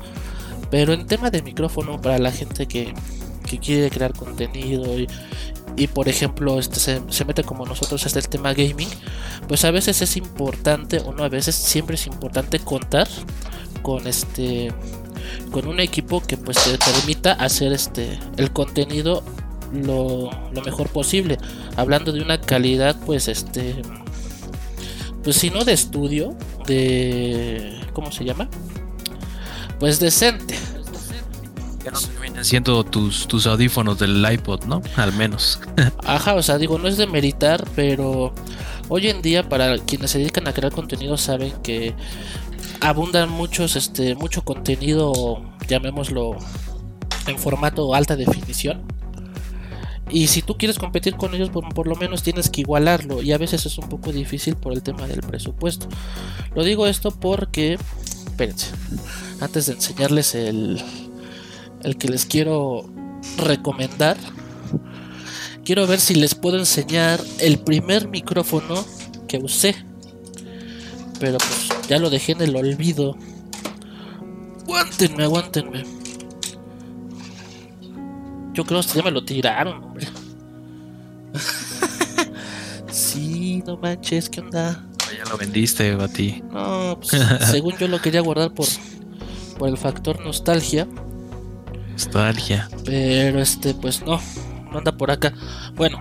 Pero 0.70 0.92
en 0.92 1.06
tema 1.06 1.30
de 1.30 1.42
micrófono, 1.42 2.00
para 2.00 2.18
la 2.18 2.32
gente 2.32 2.66
que, 2.66 2.92
quiere 3.58 3.90
crear 3.90 4.12
contenido 4.12 4.98
y, 4.98 5.08
y 5.76 5.86
por 5.88 6.08
ejemplo 6.08 6.58
este 6.58 6.78
se, 6.80 7.24
mete 7.24 7.42
como 7.42 7.66
nosotros 7.66 8.04
hasta 8.06 8.18
el 8.18 8.28
tema 8.28 8.54
gaming, 8.54 8.88
pues 9.48 9.64
a 9.64 9.70
veces 9.70 10.02
es 10.02 10.16
importante, 10.16 10.98
o 10.98 11.12
no 11.12 11.24
a 11.24 11.28
veces, 11.28 11.54
siempre 11.54 11.96
es 11.96 12.06
importante 12.06 12.58
contar 12.58 13.08
con 13.82 14.06
este 14.06 14.72
con 15.50 15.66
un 15.66 15.80
equipo 15.80 16.20
que 16.20 16.36
pues 16.36 16.58
te 16.62 16.78
permita 16.78 17.32
hacer 17.32 17.72
este 17.72 18.18
el 18.36 18.52
contenido 18.52 19.22
lo, 19.72 20.30
lo 20.52 20.62
mejor 20.62 20.88
posible. 20.88 21.38
Hablando 21.76 22.12
de 22.12 22.20
una 22.20 22.40
calidad 22.40 22.96
pues 23.04 23.28
este 23.28 23.82
pues 25.22 25.36
si 25.36 25.50
no 25.50 25.64
de 25.64 25.72
estudio, 25.72 26.36
de 26.66 27.80
¿cómo 27.92 28.12
se 28.12 28.24
llama? 28.24 28.48
Pues 29.80 29.98
decente 29.98 30.54
siendo 32.42 32.84
tus, 32.84 33.26
tus 33.28 33.46
audífonos 33.46 33.98
del 33.98 34.24
iPod, 34.30 34.64
¿no? 34.64 34.82
Al 34.96 35.12
menos. 35.12 35.60
Ajá, 36.04 36.34
o 36.34 36.42
sea, 36.42 36.58
digo, 36.58 36.78
no 36.78 36.88
es 36.88 36.96
de 36.96 37.06
meritar, 37.06 37.64
pero 37.74 38.32
hoy 38.88 39.08
en 39.08 39.22
día 39.22 39.48
para 39.48 39.78
quienes 39.78 40.10
se 40.10 40.18
dedican 40.18 40.48
a 40.48 40.52
crear 40.52 40.72
contenido 40.72 41.16
saben 41.16 41.52
que 41.62 41.94
abundan 42.80 43.30
muchos, 43.30 43.76
este, 43.76 44.14
mucho 44.14 44.44
contenido, 44.44 45.42
llamémoslo, 45.68 46.36
en 47.26 47.38
formato 47.38 47.94
alta 47.94 48.16
definición. 48.16 48.82
Y 50.10 50.26
si 50.26 50.42
tú 50.42 50.56
quieres 50.56 50.78
competir 50.78 51.16
con 51.16 51.34
ellos, 51.34 51.48
por, 51.48 51.66
por, 51.72 51.86
lo 51.86 51.96
menos 51.96 52.22
tienes 52.22 52.50
que 52.50 52.60
igualarlo. 52.60 53.22
Y 53.22 53.32
a 53.32 53.38
veces 53.38 53.64
es 53.64 53.78
un 53.78 53.88
poco 53.88 54.12
difícil 54.12 54.54
por 54.54 54.72
el 54.72 54.82
tema 54.82 55.06
del 55.06 55.20
presupuesto. 55.20 55.88
Lo 56.54 56.62
digo 56.62 56.86
esto 56.86 57.10
porque, 57.10 57.78
espérense, 58.26 58.70
antes 59.40 59.66
de 59.66 59.72
enseñarles 59.72 60.34
el, 60.34 60.82
el 61.84 61.96
que 61.96 62.08
les 62.08 62.26
quiero 62.26 62.90
recomendar. 63.38 64.16
Quiero 65.64 65.86
ver 65.86 66.00
si 66.00 66.14
les 66.14 66.34
puedo 66.34 66.58
enseñar 66.58 67.20
el 67.38 67.58
primer 67.58 68.08
micrófono 68.08 68.84
que 69.26 69.38
usé 69.38 69.74
Pero 71.18 71.38
pues 71.38 71.68
ya 71.88 71.98
lo 71.98 72.10
dejé 72.10 72.32
en 72.32 72.42
el 72.42 72.56
olvido. 72.56 73.16
Aguántenme, 74.62 75.24
aguántenme. 75.24 75.84
Yo 78.52 78.64
creo 78.64 78.80
que 78.80 78.88
ya 78.88 79.02
me 79.02 79.10
lo 79.10 79.24
tiraron, 79.24 79.82
hombre. 79.82 80.06
sí, 82.90 83.62
no 83.66 83.76
manches, 83.76 84.28
¿qué 84.28 84.40
onda? 84.40 84.86
Ya 85.16 85.24
lo 85.30 85.36
vendiste, 85.36 85.94
Bati. 85.94 86.42
No, 86.52 86.98
pues, 87.00 87.20
según 87.50 87.76
yo 87.76 87.88
lo 87.88 88.00
quería 88.00 88.20
guardar 88.20 88.52
por, 88.52 88.66
por 89.58 89.68
el 89.68 89.76
factor 89.76 90.24
nostalgia. 90.24 90.86
Nostalgia. 91.94 92.68
Pero 92.84 93.40
este, 93.40 93.72
pues 93.74 94.02
no, 94.02 94.20
no 94.70 94.78
anda 94.78 94.92
por 94.92 95.10
acá. 95.10 95.32
Bueno, 95.74 96.00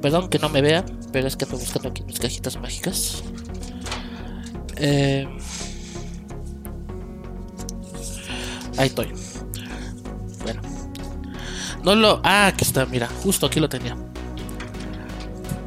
perdón 0.00 0.28
que 0.28 0.38
no 0.38 0.48
me 0.48 0.62
vea, 0.62 0.84
pero 1.12 1.26
es 1.26 1.36
que 1.36 1.44
estoy 1.44 1.58
buscando 1.58 1.88
aquí 1.88 2.04
mis 2.04 2.20
cajitas 2.20 2.56
mágicas. 2.56 3.22
Eh, 4.76 5.28
ahí 8.78 8.86
estoy. 8.86 9.12
Bueno, 10.42 10.62
no 11.82 11.94
lo. 11.96 12.20
Ah, 12.22 12.46
aquí 12.46 12.64
está, 12.64 12.86
mira, 12.86 13.08
justo 13.22 13.46
aquí 13.46 13.58
lo 13.58 13.68
tenía. 13.68 13.96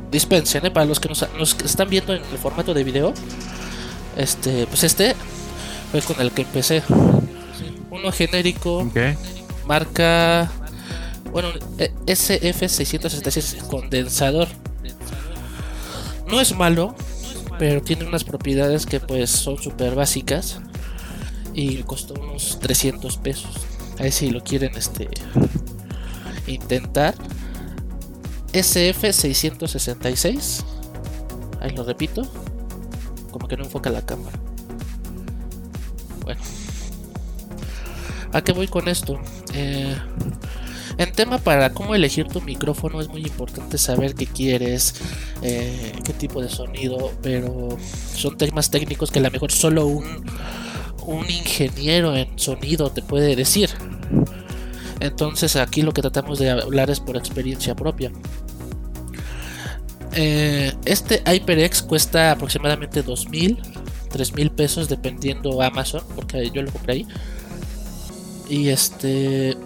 Dispensen, 0.10 0.66
¿eh? 0.66 0.72
para 0.72 0.86
los 0.86 1.02
que 1.02 1.10
nos, 1.10 1.26
nos 1.38 1.58
están 1.60 1.90
viendo 1.90 2.14
en 2.14 2.24
el 2.32 2.38
formato 2.38 2.74
de 2.74 2.86
video. 2.86 3.14
Este, 4.16 4.66
pues 4.68 4.86
este 4.86 5.14
fue 5.92 6.02
con 6.02 6.22
el 6.22 6.32
que 6.32 6.44
empecé. 6.44 6.84
Uno 7.92 8.12
genérico, 8.12 8.90
marca, 9.66 10.52
bueno, 11.32 11.50
SF666 12.06 13.68
condensador. 13.68 14.48
No 16.28 16.42
es 16.42 16.56
malo, 16.56 16.96
pero 17.60 17.82
tiene 17.82 18.06
unas 18.06 18.24
propiedades 18.24 18.86
que 18.86 19.00
pues 19.00 19.30
son 19.30 19.58
súper 19.58 19.96
básicas 19.96 20.60
y 21.54 21.84
costó 21.84 22.16
unos 22.16 22.60
300 22.60 23.18
pesos. 23.18 23.52
Ahí 24.00 24.12
si 24.12 24.30
lo 24.30 24.44
quieren 24.44 24.76
este 24.76 25.08
intentar. 26.48 27.16
SF666. 28.54 30.64
Ahí 31.62 31.72
lo 31.72 31.84
repito. 31.84 32.24
Como 33.32 33.48
que 33.48 33.58
no 33.58 33.64
enfoca 33.66 33.90
la 33.90 34.06
cámara. 34.06 34.40
¿A 38.36 38.44
qué 38.44 38.52
voy 38.52 38.68
con 38.68 38.90
esto? 38.90 39.18
Eh, 39.54 39.96
en 40.98 41.12
tema 41.14 41.38
para 41.38 41.70
cómo 41.72 41.96
elegir 41.96 42.28
tu 42.28 42.42
micrófono 42.42 43.00
es 43.00 43.08
muy 43.08 43.22
importante 43.22 43.78
saber 43.78 44.14
qué 44.14 44.28
quieres, 44.28 44.96
eh, 45.42 45.94
qué 46.04 46.12
tipo 46.12 46.42
de 46.42 46.50
sonido, 46.50 47.14
pero 47.22 47.78
son 48.14 48.38
temas 48.38 48.70
técnicos 48.70 49.10
que 49.10 49.20
a 49.20 49.22
lo 49.22 49.32
mejor 49.32 49.54
solo 49.54 49.88
un, 49.88 50.06
ingeniero 51.30 52.14
en 52.14 52.38
sonido 52.38 52.92
te 52.92 53.02
puede 53.02 53.38
decir. 53.38 53.70
Entonces 55.00 55.56
aquí 55.56 55.82
lo 55.82 55.94
que 55.94 56.02
tratamos 56.02 56.38
de 56.38 56.50
hablar 56.50 56.90
es 56.90 57.00
por 57.00 57.16
experiencia 57.16 57.74
propia. 57.74 58.12
Eh, 60.12 60.74
este 60.84 61.24
HyperX 61.26 61.84
cuesta 61.84 62.32
aproximadamente 62.32 63.02
2.000, 63.02 63.62
3.000 64.10 64.52
pesos 64.52 64.90
dependiendo 64.90 65.62
Amazon, 65.62 66.04
porque 66.18 66.52
yo 66.54 66.62
lo 66.64 66.72
compré 66.74 66.94
ahí. 66.96 67.08
Y 68.48 68.70
este, 68.70 69.58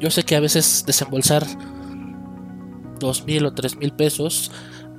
yo 0.00 0.10
sé 0.10 0.22
que 0.22 0.36
a 0.36 0.40
veces 0.40 0.84
desembolsar 0.86 1.44
2.000 2.98 3.46
o 3.46 3.54
3.000 3.54 3.96
pesos 3.96 4.50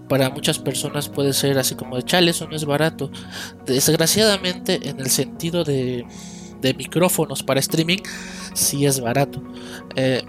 para 0.08 0.30
muchas 0.30 0.60
personas 0.60 1.10
puede 1.10 1.34
ser 1.34 1.58
así 1.58 1.76
como 1.76 1.96
de 1.96 2.04
chale, 2.04 2.32
eso 2.32 2.48
no 2.48 2.56
es 2.56 2.66
barato. 2.66 3.12
Desgraciadamente 3.66 4.90
en 4.90 5.00
el 5.00 5.10
sentido 5.10 5.64
de, 5.64 6.06
de 6.62 6.74
micrófonos 6.74 7.44
para 7.44 7.60
streaming, 7.60 8.00
sí 8.54 8.86
es 8.86 9.00
barato. 9.00 9.42
Eh, 9.96 10.24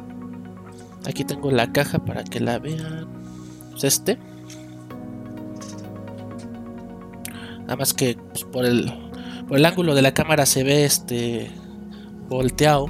aquí 1.07 1.25
tengo 1.25 1.51
la 1.51 1.73
caja 1.73 1.99
para 1.99 2.25
que 2.25 2.41
la 2.41 2.59
vean. 2.59 3.09
Es 3.77 3.85
este. 3.85 4.19
Nada 7.61 7.77
más 7.77 7.93
que 7.93 8.17
pues, 8.33 8.45
por, 8.45 8.65
el, 8.65 8.93
por 9.49 9.59
el 9.59 9.65
ángulo 9.65 9.95
de 9.95 10.03
la 10.03 10.15
cámara 10.15 10.47
se 10.47 10.63
ve 10.63 10.85
este 10.85 11.51
volteado. 12.29 12.87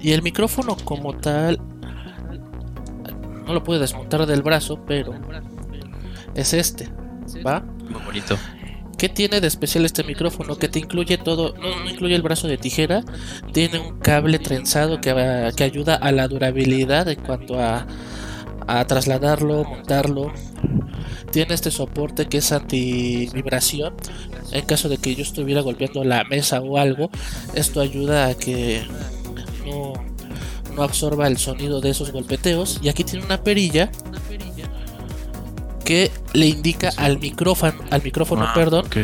Y 0.00 0.12
el 0.12 0.22
micrófono 0.22 0.76
como 0.84 1.14
tal 1.16 1.60
no 3.46 3.54
lo 3.54 3.62
puedo 3.62 3.80
desmontar 3.80 4.26
del 4.26 4.42
brazo, 4.42 4.80
pero 4.86 5.14
es 6.34 6.52
este, 6.54 6.88
¿va? 7.46 7.60
Muy 7.88 8.02
bonito. 8.04 8.36
¿Qué 8.98 9.08
tiene 9.08 9.40
de 9.40 9.48
especial 9.48 9.84
este 9.84 10.04
micrófono? 10.04 10.56
Que 10.56 10.68
te 10.68 10.78
incluye 10.78 11.18
todo, 11.18 11.54
no, 11.56 11.90
incluye 11.90 12.14
el 12.14 12.22
brazo 12.22 12.46
de 12.46 12.56
tijera, 12.56 13.02
tiene 13.52 13.80
un 13.80 13.98
cable 13.98 14.38
trenzado 14.38 15.00
que, 15.00 15.52
que 15.56 15.64
ayuda 15.64 15.96
a 15.96 16.12
la 16.12 16.28
durabilidad 16.28 17.08
en 17.08 17.20
cuanto 17.20 17.60
a, 17.60 17.86
a 18.66 18.84
trasladarlo, 18.86 19.64
montarlo. 19.64 20.32
Tiene 21.30 21.54
este 21.54 21.70
soporte 21.70 22.26
que 22.26 22.38
es 22.38 22.52
anti 22.52 23.28
vibración. 23.32 23.94
En 24.52 24.64
caso 24.66 24.88
de 24.88 24.98
que 24.98 25.14
yo 25.14 25.22
estuviera 25.22 25.60
golpeando 25.62 26.04
la 26.04 26.24
mesa 26.24 26.60
o 26.60 26.76
algo, 26.78 27.10
esto 27.54 27.80
ayuda 27.80 28.26
a 28.28 28.34
que 28.34 28.82
no, 29.66 29.94
no 30.74 30.82
absorba 30.82 31.26
el 31.26 31.38
sonido 31.38 31.80
de 31.80 31.90
esos 31.90 32.12
golpeteos. 32.12 32.80
Y 32.82 32.88
aquí 32.90 33.04
tiene 33.04 33.24
una 33.24 33.42
perilla 33.42 33.90
que 35.84 36.10
le 36.32 36.46
indica 36.46 36.90
al 36.96 37.18
micrófono, 37.18 37.74
al 37.90 38.02
micrófono, 38.02 38.44
Ah, 38.46 38.52
perdón, 38.54 38.86
ok. 38.86 38.96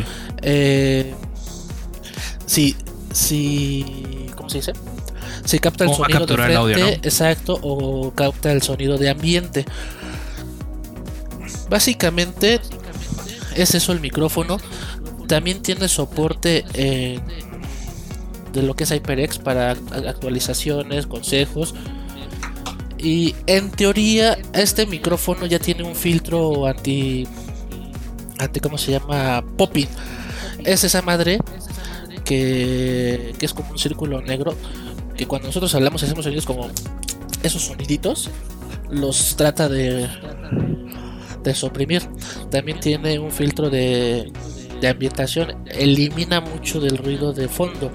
eh, 0.43 1.13
si, 2.45 2.75
si, 3.11 4.27
¿cómo 4.35 4.49
se 4.49 4.59
dice? 4.59 4.73
Si 5.45 5.59
capta 5.59 5.83
el 5.83 5.89
¿Cómo 5.89 5.99
va 6.01 6.07
a 6.07 6.09
sonido 6.09 6.25
de 6.27 6.51
el 6.51 6.57
audio, 6.57 6.75
frente, 6.75 6.97
no? 7.01 7.03
exacto, 7.07 7.59
o 7.61 8.11
capta 8.11 8.51
el 8.51 8.61
sonido 8.61 8.97
de 8.97 9.09
ambiente. 9.09 9.65
Básicamente 11.69 12.59
es 13.55 13.75
eso 13.75 13.91
el 13.91 13.99
micrófono. 13.99 14.57
También 15.27 15.61
tiene 15.61 15.87
soporte 15.87 16.65
en- 16.73 17.21
de 18.53 18.63
lo 18.63 18.75
que 18.75 18.83
es 18.85 18.91
HyperX 18.91 19.37
para 19.37 19.71
actualizaciones, 20.07 21.05
consejos. 21.05 21.75
Y 22.97 23.35
en 23.45 23.69
teoría 23.71 24.37
este 24.53 24.85
micrófono 24.85 25.45
ya 25.45 25.59
tiene 25.59 25.83
un 25.83 25.95
filtro 25.95 26.65
anti 26.65 27.27
anti 28.39 28.59
cómo 28.59 28.77
se 28.77 28.91
llama 28.91 29.43
popping. 29.57 29.87
Es 30.65 30.83
esa 30.83 31.01
madre 31.01 31.39
que, 32.25 33.33
que 33.37 33.45
es 33.45 33.53
como 33.53 33.71
un 33.71 33.77
círculo 33.79 34.21
negro 34.21 34.55
que 35.15 35.27
cuando 35.27 35.47
nosotros 35.47 35.73
hablamos 35.75 36.01
hacemos 36.03 36.23
sonidos 36.25 36.45
como 36.45 36.69
esos 37.43 37.63
soniditos 37.63 38.29
los 38.89 39.35
trata 39.35 39.69
de 39.69 40.07
de 41.43 41.53
suprimir. 41.55 42.03
También 42.49 42.79
tiene 42.79 43.19
un 43.19 43.31
filtro 43.31 43.69
de, 43.69 44.31
de 44.79 44.87
ambientación, 44.87 45.55
elimina 45.67 46.41
mucho 46.41 46.79
del 46.79 46.97
ruido 46.97 47.33
de 47.33 47.47
fondo. 47.47 47.91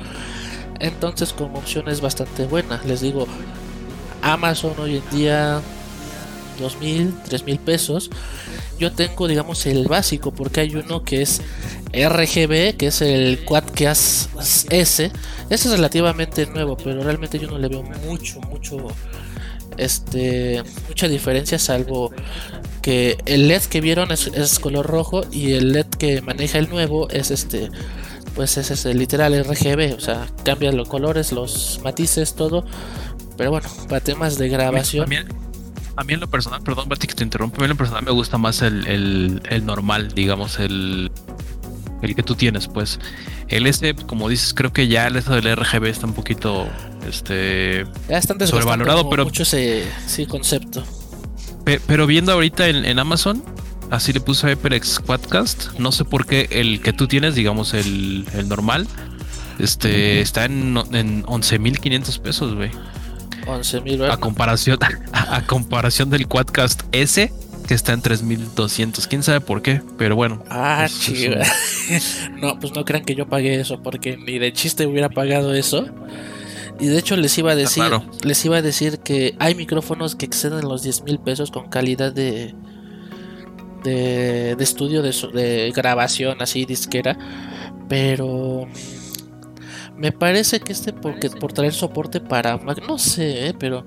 Entonces 0.81 1.33
como 1.33 1.59
opción 1.59 1.89
es 1.89 2.01
bastante 2.01 2.47
buena. 2.47 2.81
Les 2.87 3.01
digo, 3.01 3.27
Amazon 4.23 4.75
hoy 4.79 4.97
en 4.97 5.17
día 5.17 5.61
2.000, 6.59 7.13
3.000 7.29 7.59
pesos. 7.59 8.11
Yo 8.79 8.93
tengo, 8.93 9.29
digamos, 9.29 9.67
el 9.67 9.87
básico, 9.87 10.33
porque 10.33 10.61
hay 10.61 10.75
uno 10.75 11.05
que 11.05 11.23
es 11.23 11.41
RGB, 11.93 12.77
que 12.77 12.87
es 12.89 13.03
el 13.03 13.45
Quadcast 13.45 14.31
S. 14.71 15.13
Ese 15.49 15.69
es 15.69 15.71
relativamente 15.71 16.47
nuevo, 16.47 16.77
pero 16.77 17.03
realmente 17.03 17.39
yo 17.39 17.49
no 17.49 17.59
le 17.59 17.69
veo 17.69 17.83
mucho, 17.83 18.41
mucho, 18.41 18.89
este, 19.77 20.63
mucha 20.89 21.09
diferencia, 21.09 21.59
salvo 21.59 22.13
que 22.83 23.17
el 23.25 23.49
LED 23.49 23.63
que 23.63 23.81
vieron 23.81 24.13
es, 24.13 24.27
es 24.27 24.59
color 24.59 24.87
rojo 24.87 25.23
y 25.33 25.53
el 25.53 25.73
LED 25.73 25.87
que 25.87 26.21
maneja 26.21 26.59
el 26.59 26.69
nuevo 26.69 27.09
es 27.09 27.31
este, 27.31 27.71
pues 28.35 28.57
es 28.59 28.71
ese 28.71 28.93
literal 28.95 29.33
RGB, 29.45 29.95
o 29.97 30.01
sea, 30.01 30.27
cambia 30.45 30.73
los 30.73 30.89
colores, 30.89 31.33
los 31.33 31.81
matices, 31.83 32.35
todo. 32.35 32.65
Pero 33.37 33.51
bueno, 33.51 33.69
para 33.89 34.01
temas 34.01 34.39
de 34.39 34.49
grabación. 34.49 35.05
A 35.05 35.07
mí, 35.07 35.17
a 35.97 36.05
mí 36.05 36.13
en 36.13 36.21
lo 36.21 36.29
personal, 36.29 36.63
perdón, 36.63 36.89
Bati, 36.89 37.07
que 37.07 37.15
te 37.15 37.25
interrumpe. 37.25 37.57
A 37.57 37.61
mí 37.61 37.65
en 37.65 37.71
lo 37.71 37.77
personal 37.77 38.05
me 38.05 38.11
gusta 38.11 38.39
más 38.39 38.63
el, 38.63 38.87
el, 38.87 39.43
el 39.49 39.65
normal, 39.65 40.13
digamos, 40.13 40.59
el, 40.59 41.11
el 42.03 42.15
que 42.15 42.23
tú 42.23 42.35
tienes, 42.35 42.69
pues. 42.69 42.99
El 43.49 43.67
S, 43.67 43.95
como 44.07 44.29
dices, 44.29 44.55
creo 44.55 44.73
que 44.73 44.89
ya 44.89 45.07
el 45.07 45.17
eso 45.17 45.35
del 45.35 45.57
RGB 45.57 45.85
está 45.87 46.07
un 46.07 46.15
poquito 46.15 46.69
este 47.09 47.85
Ya 48.09 48.19
están 48.19 48.39
sobrevalorado, 48.47 49.09
pero- 49.11 49.25
mucho 49.25 49.43
ese 49.43 49.85
sí, 50.07 50.27
concepto. 50.27 50.85
Pe- 51.65 51.81
Pero 51.87 52.07
viendo 52.07 52.33
ahorita 52.33 52.69
en, 52.69 52.85
en 52.85 52.99
Amazon, 52.99 53.43
así 53.91 54.13
le 54.13 54.21
puse 54.21 54.47
HyperX 54.49 55.01
Quadcast. 55.01 55.79
No 55.79 55.93
sé 55.93 56.05
por 56.05 56.27
qué 56.27 56.49
el 56.51 56.81
que 56.83 56.93
tú 56.93 57.07
tienes, 57.09 57.35
digamos 57.35 57.73
el, 57.75 58.27
el 58.35 58.49
normal, 58.49 58.87
este 59.59 60.21
está 60.21 60.45
en, 60.45 60.77
en 60.93 61.23
11.500 61.25 62.21
pesos, 62.21 62.55
güey. 62.55 62.71
11 63.47 63.81
mil 63.83 64.03
A 64.05 64.17
comparación, 64.17 64.79
a, 65.13 65.37
a 65.37 65.47
comparación 65.47 66.11
del 66.11 66.27
Quadcast 66.27 66.83
S, 66.93 67.33
que 67.67 67.75
está 67.75 67.93
en 67.93 68.03
3200. 68.03 69.07
Quién 69.07 69.23
sabe 69.23 69.41
por 69.41 69.63
qué, 69.63 69.81
pero 69.97 70.17
bueno. 70.17 70.43
Ah, 70.51 70.87
chido. 70.89 71.37
no, 72.41 72.59
pues 72.59 72.75
no 72.75 72.85
crean 72.85 73.05
que 73.05 73.15
yo 73.15 73.27
pagué 73.29 73.61
eso, 73.61 73.83
porque 73.83 74.17
ni 74.17 74.39
de 74.39 74.53
chiste 74.53 74.87
hubiera 74.87 75.09
pagado 75.09 75.55
eso. 75.55 75.87
Y 76.81 76.87
de 76.87 76.99
hecho 76.99 77.17
les 77.17 77.37
iba 77.39 77.53
a 77.53 77.57
decir, 77.57 77.85
les 78.25 78.45
iba 78.45 78.57
a 78.57 78.63
decir 78.63 78.99
que 78.99 79.37
hay 79.39 79.55
micrófonos 79.55 80.17
que 80.17 80.27
exceden 80.27 80.69
los 80.69 80.83
10 80.83 81.03
mil 81.05 81.19
pesos 81.21 81.51
con 81.51 81.69
calidad 81.69 82.13
de, 82.13 82.55
de, 83.85 84.57
estudio 84.59 85.03
de, 85.03 85.13
de, 85.33 85.73
grabación 85.75 86.39
así 86.41 86.65
disquera, 86.65 87.17
pero 87.89 88.67
me 89.97 90.11
parece 90.11 90.61
que 90.61 90.73
este 90.73 90.93
porque 90.93 91.31
por 91.31 91.53
traer 91.53 91.73
soporte 91.73 92.21
para 92.21 92.57
no 92.57 92.99
sé, 92.99 93.49
¿eh? 93.49 93.55
pero 93.57 93.87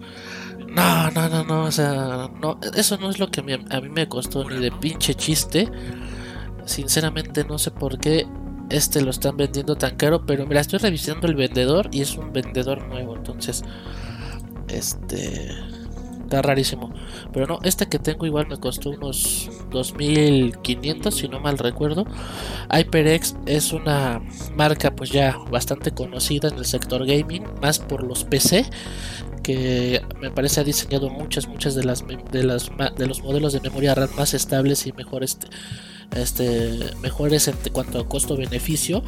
no, 0.69 1.11
no, 1.11 1.27
no, 1.29 1.43
no, 1.43 1.63
o 1.63 1.71
sea, 1.71 2.29
no, 2.41 2.59
eso 2.75 2.97
no 2.97 3.09
es 3.09 3.19
lo 3.19 3.29
que 3.29 3.41
a 3.41 3.81
mí 3.81 3.89
me 3.89 4.07
costó 4.07 4.49
ni 4.49 4.59
de 4.59 4.71
pinche 4.71 5.15
chiste. 5.15 5.69
Sinceramente 6.65 7.45
no 7.45 7.57
sé 7.57 7.71
por 7.71 7.97
qué 7.97 8.27
este 8.69 9.01
lo 9.01 9.11
están 9.11 9.37
vendiendo 9.37 9.75
tan 9.75 9.95
caro, 9.95 10.25
pero 10.25 10.45
mira, 10.45 10.61
estoy 10.61 10.79
revisando 10.79 11.27
el 11.27 11.35
vendedor 11.35 11.89
y 11.91 12.01
es 12.01 12.17
un 12.17 12.33
vendedor 12.33 12.87
nuevo, 12.87 13.15
entonces 13.15 13.63
este 14.67 15.51
está 16.27 16.41
rarísimo. 16.41 16.93
Pero 17.31 17.47
no, 17.47 17.59
este 17.63 17.87
que 17.87 17.99
tengo 17.99 18.25
igual 18.25 18.47
me 18.47 18.57
costó 18.57 18.89
unos 18.91 19.49
2500 19.71 21.15
si 21.15 21.27
no 21.27 21.39
mal 21.39 21.57
recuerdo. 21.57 22.05
HyperX 22.69 23.35
es 23.45 23.71
una 23.71 24.21
marca 24.55 24.95
pues 24.95 25.11
ya 25.11 25.37
bastante 25.49 25.91
conocida 25.91 26.49
en 26.49 26.57
el 26.57 26.65
sector 26.65 27.05
gaming, 27.05 27.45
más 27.61 27.79
por 27.79 28.03
los 28.03 28.23
PC 28.25 28.65
que 29.43 30.01
me 30.19 30.29
parece 30.29 30.59
ha 30.59 30.63
diseñado 30.65 31.09
muchas 31.09 31.47
muchas 31.47 31.73
de 31.73 31.85
las 31.85 32.03
de 32.05 32.43
las 32.43 32.69
de 32.97 33.07
los 33.07 33.23
modelos 33.23 33.53
de 33.53 33.61
memoria 33.61 33.95
RAM 33.95 34.09
más 34.17 34.33
estables 34.33 34.85
y 34.87 34.91
mejores 34.91 35.37
este 36.11 36.79
mejores 37.01 37.47
en 37.47 37.55
cuanto 37.71 37.99
a 37.99 38.07
costo 38.07 38.37
beneficio 38.37 39.03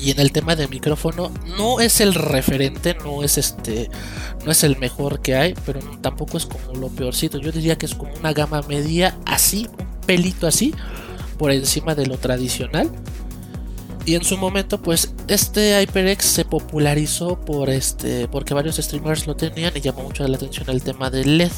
y 0.00 0.10
en 0.10 0.20
el 0.20 0.32
tema 0.32 0.56
de 0.56 0.68
micrófono 0.68 1.30
no 1.56 1.80
es 1.80 2.00
el 2.00 2.14
referente 2.14 2.96
no 3.04 3.22
es 3.22 3.38
este 3.38 3.90
no 4.44 4.52
es 4.52 4.64
el 4.64 4.78
mejor 4.78 5.20
que 5.20 5.34
hay 5.34 5.54
pero 5.66 5.80
tampoco 6.00 6.36
es 6.36 6.46
como 6.46 6.74
lo 6.74 6.88
peorcito 6.88 7.38
yo 7.38 7.52
diría 7.52 7.76
que 7.76 7.86
es 7.86 7.94
como 7.94 8.12
una 8.14 8.32
gama 8.32 8.62
media 8.62 9.16
así 9.26 9.68
un 9.78 9.86
pelito 10.06 10.46
así 10.46 10.74
por 11.36 11.50
encima 11.50 11.94
de 11.94 12.06
lo 12.06 12.16
tradicional 12.16 12.90
y 14.08 14.14
en 14.14 14.24
su 14.24 14.38
momento, 14.38 14.80
pues 14.80 15.12
este 15.28 15.78
HyperX 15.78 16.24
se 16.24 16.46
popularizó 16.46 17.38
por 17.38 17.68
este, 17.68 18.26
porque 18.26 18.54
varios 18.54 18.76
streamers 18.76 19.26
lo 19.26 19.36
tenían 19.36 19.76
y 19.76 19.82
llamó 19.82 20.04
mucho 20.04 20.26
la 20.26 20.34
atención 20.34 20.70
el 20.70 20.82
tema 20.82 21.10
del 21.10 21.36
LED. 21.36 21.52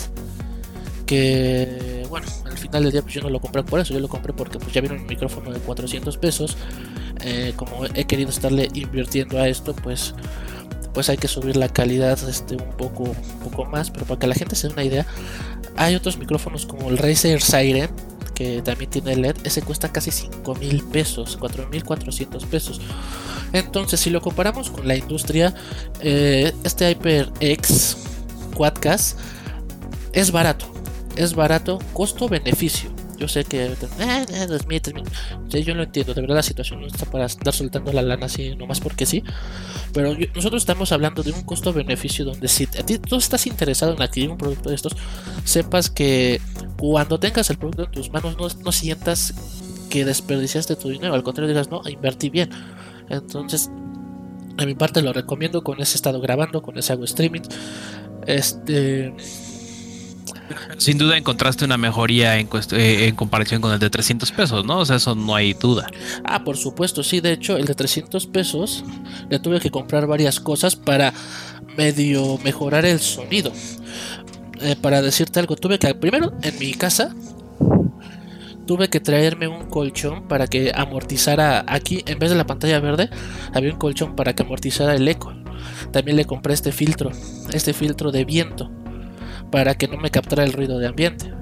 Que 1.07 2.05
bueno, 2.09 2.27
pues 2.71 3.15
yo 3.15 3.21
no 3.23 3.31
lo 3.31 3.41
compré 3.41 3.63
por 3.63 3.81
eso, 3.81 3.93
yo 3.93 4.01
lo 4.01 4.09
compré 4.09 4.33
porque 4.33 4.59
pues 4.59 4.73
ya 4.73 4.81
vieron 4.81 5.01
un 5.01 5.07
micrófono 5.07 5.51
de 5.53 5.59
400 5.61 6.17
pesos. 6.19 6.57
Eh, 7.23 7.53
como 7.57 7.85
he 7.95 8.05
querido 8.07 8.31
estarle 8.31 8.69
invirtiendo 8.75 9.39
a 9.39 9.49
esto, 9.49 9.75
pues 9.75 10.15
pues 10.93 11.09
hay 11.09 11.19
que 11.19 11.29
subir 11.29 11.57
la 11.57 11.69
calidad 11.69 12.19
este, 12.29 12.57
un 12.57 12.73
poco 12.77 13.15
poco 13.45 13.65
más 13.65 13.93
pero 13.93 14.07
para 14.07 14.19
que 14.19 14.27
la 14.27 14.35
gente 14.35 14.57
se 14.57 14.67
dé 14.67 14.73
una 14.73 14.83
idea 14.83 15.07
hay 15.77 15.95
otros 15.95 16.19
micrófonos 16.19 16.67
como 16.67 16.91
el 16.91 16.99
Razer 16.99 17.41
Siren 17.41 17.89
que 18.41 18.63
también 18.63 18.89
tiene 18.89 19.17
LED, 19.17 19.37
ese 19.45 19.61
cuesta 19.61 19.93
casi 19.93 20.11
5 20.11 20.55
mil 20.55 20.83
pesos, 20.85 21.37
4 21.39 21.69
mil 21.69 21.85
400 21.85 22.47
pesos. 22.47 22.81
Entonces, 23.53 24.01
si 24.01 24.09
lo 24.09 24.23
comparamos 24.23 24.71
con 24.71 24.89
la 24.89 24.97
industria, 24.97 25.53
eh, 26.01 26.51
este 26.65 26.89
HyperX 26.89 27.99
Quadcast 28.55 29.19
es 30.15 30.33
barato, 30.33 30.73
es 31.23 31.35
barato, 31.35 31.79
costo-beneficio. 31.93 32.91
Yo 33.19 33.29
sé 33.29 33.45
que 33.45 33.67
eh, 33.67 33.77
eh 33.99 35.63
yo 35.63 35.75
lo 35.75 35.83
entiendo, 35.83 36.15
de 36.15 36.23
verdad 36.23 36.37
la 36.37 36.43
situación 36.43 36.81
no 36.81 36.87
está 36.87 37.05
para 37.05 37.27
estar 37.27 37.53
soltando 37.53 37.93
la 37.93 38.01
lana 38.01 38.27
así 38.27 38.57
nomás 38.57 38.81
porque 38.81 39.05
sí. 39.05 39.23
Pero 39.93 40.17
nosotros 40.35 40.63
estamos 40.63 40.91
hablando 40.93 41.23
de 41.23 41.33
un 41.33 41.43
costo-beneficio 41.43 42.25
donde 42.25 42.49
si 42.49 42.65
a 42.65 42.87
ti 42.87 42.99
tú 42.99 43.17
estás 43.17 43.47
interesado 43.47 43.93
en 43.93 44.01
adquirir 44.01 44.31
un 44.31 44.39
producto 44.39 44.71
de 44.71 44.75
estos, 44.75 44.97
sepas 45.45 45.91
que 45.91 46.41
cuando 46.79 47.21
tengas 47.21 47.51
el 47.51 47.59
producto 47.59 47.85
en 47.85 47.91
tus 47.91 48.11
manos 48.11 48.37
no, 48.39 48.73
sientas 48.73 49.35
que 49.91 50.07
desperdiciaste 50.07 50.77
tu 50.77 50.89
dinero, 50.89 51.13
al 51.13 51.23
contrario 51.23 51.49
digas, 51.49 51.71
no, 51.71 51.83
invertí 51.87 52.31
bien. 52.31 52.49
Entonces, 53.11 53.71
a 54.57 54.65
mi 54.65 54.75
parte 54.75 55.03
lo 55.03 55.13
recomiendo, 55.13 55.63
con 55.63 55.79
ese 55.83 55.97
estado 55.97 56.23
grabando, 56.23 56.63
con 56.63 56.79
ese 56.79 56.95
hago 56.95 57.05
streaming. 57.05 57.43
Este 58.27 59.13
sin 60.79 60.99
duda 60.99 61.17
encontraste 61.17 61.65
una 61.65 61.77
mejoría 61.77 62.39
en, 62.39 62.49
eh, 62.73 63.09
en, 63.09 63.17
comparación 63.17 63.61
con 63.61 63.73
el 63.73 63.79
de 63.79 63.91
300 63.91 64.33
pesos, 64.33 64.65
¿no? 64.65 64.79
O 64.79 64.87
sea, 64.87 64.97
eso 64.97 65.15
no 65.15 65.35
hay 65.35 65.55
duda. 65.55 65.87
Ah, 66.25 66.45
por 66.45 66.57
supuesto, 66.57 67.03
sí. 67.03 67.21
De 67.21 67.33
hecho, 67.33 67.57
el 67.57 67.67
de 67.67 67.75
300 67.75 68.27
pesos 68.27 68.85
le 69.29 69.39
tuve 69.39 69.61
que 69.61 69.71
comprar 69.71 70.07
varias 70.07 70.41
cosas 70.41 70.77
para 70.77 71.13
medio 71.77 72.39
mejorar 72.45 72.85
el 72.85 73.01
sonido. 73.01 73.53
Eh, 74.61 74.77
para 74.81 75.01
decirte 75.01 75.41
algo, 75.41 75.57
tuve 75.57 75.79
que, 75.79 75.95
primero, 75.95 76.33
en 76.43 76.59
mi 76.59 76.75
casa, 76.75 77.15
tuve 78.67 78.89
que 78.89 79.01
traerme 79.01 79.49
un 79.49 79.67
colchón 79.67 80.29
para 80.29 80.47
que 80.47 80.73
amortizara 80.75 81.65
aquí, 81.67 82.03
en 82.07 82.19
vez 82.19 82.31
de 82.31 82.37
la 82.37 82.47
pantalla 82.47 82.79
verde, 82.81 83.11
había 83.55 83.73
un 83.73 83.79
colchón 83.79 84.17
para 84.17 84.35
que 84.35 84.43
amortizara 84.43 84.95
el 84.95 85.09
eco. 85.09 85.33
También 85.93 86.17
le 86.17 86.25
compré 86.25 86.55
este 86.55 86.73
filtro, 86.73 87.11
este 87.53 87.73
filtro 87.73 88.13
de 88.13 88.25
viento 88.25 88.71
para 89.51 89.75
que 89.77 89.89
no 89.89 89.97
me 89.97 90.11
captara 90.11 90.45
el 90.45 90.53
ruido 90.53 90.79
de 90.79 90.87
ambiente. 90.87 91.33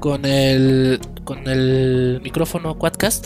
Con 0.00 0.24
el, 0.26 1.00
con 1.24 1.48
el 1.48 2.20
micrófono 2.22 2.76
Quadcast 2.78 3.24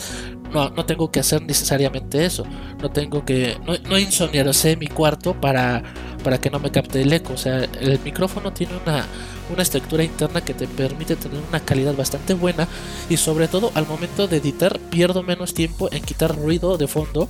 no, 0.53 0.69
no 0.71 0.85
tengo 0.85 1.11
que 1.11 1.19
hacer 1.19 1.41
necesariamente 1.43 2.25
eso. 2.25 2.43
No 2.81 2.89
tengo 2.89 3.23
que. 3.23 3.57
No, 3.65 3.73
no 3.73 4.77
mi 4.79 4.87
cuarto 4.87 5.39
para, 5.39 5.83
para 6.23 6.39
que 6.39 6.49
no 6.49 6.59
me 6.59 6.71
capte 6.71 7.01
el 7.01 7.13
eco. 7.13 7.33
O 7.33 7.37
sea, 7.37 7.63
el 7.63 7.99
micrófono 8.03 8.51
tiene 8.51 8.73
una, 8.83 9.05
una 9.51 9.61
estructura 9.61 10.03
interna 10.03 10.41
que 10.41 10.53
te 10.53 10.67
permite 10.67 11.15
tener 11.15 11.39
una 11.47 11.59
calidad 11.59 11.95
bastante 11.95 12.33
buena. 12.33 12.67
Y 13.09 13.17
sobre 13.17 13.47
todo 13.47 13.71
al 13.75 13.85
momento 13.85 14.27
de 14.27 14.37
editar, 14.37 14.79
pierdo 14.89 15.23
menos 15.23 15.53
tiempo 15.53 15.89
en 15.91 16.03
quitar 16.03 16.35
ruido 16.35 16.77
de 16.77 16.87
fondo. 16.87 17.29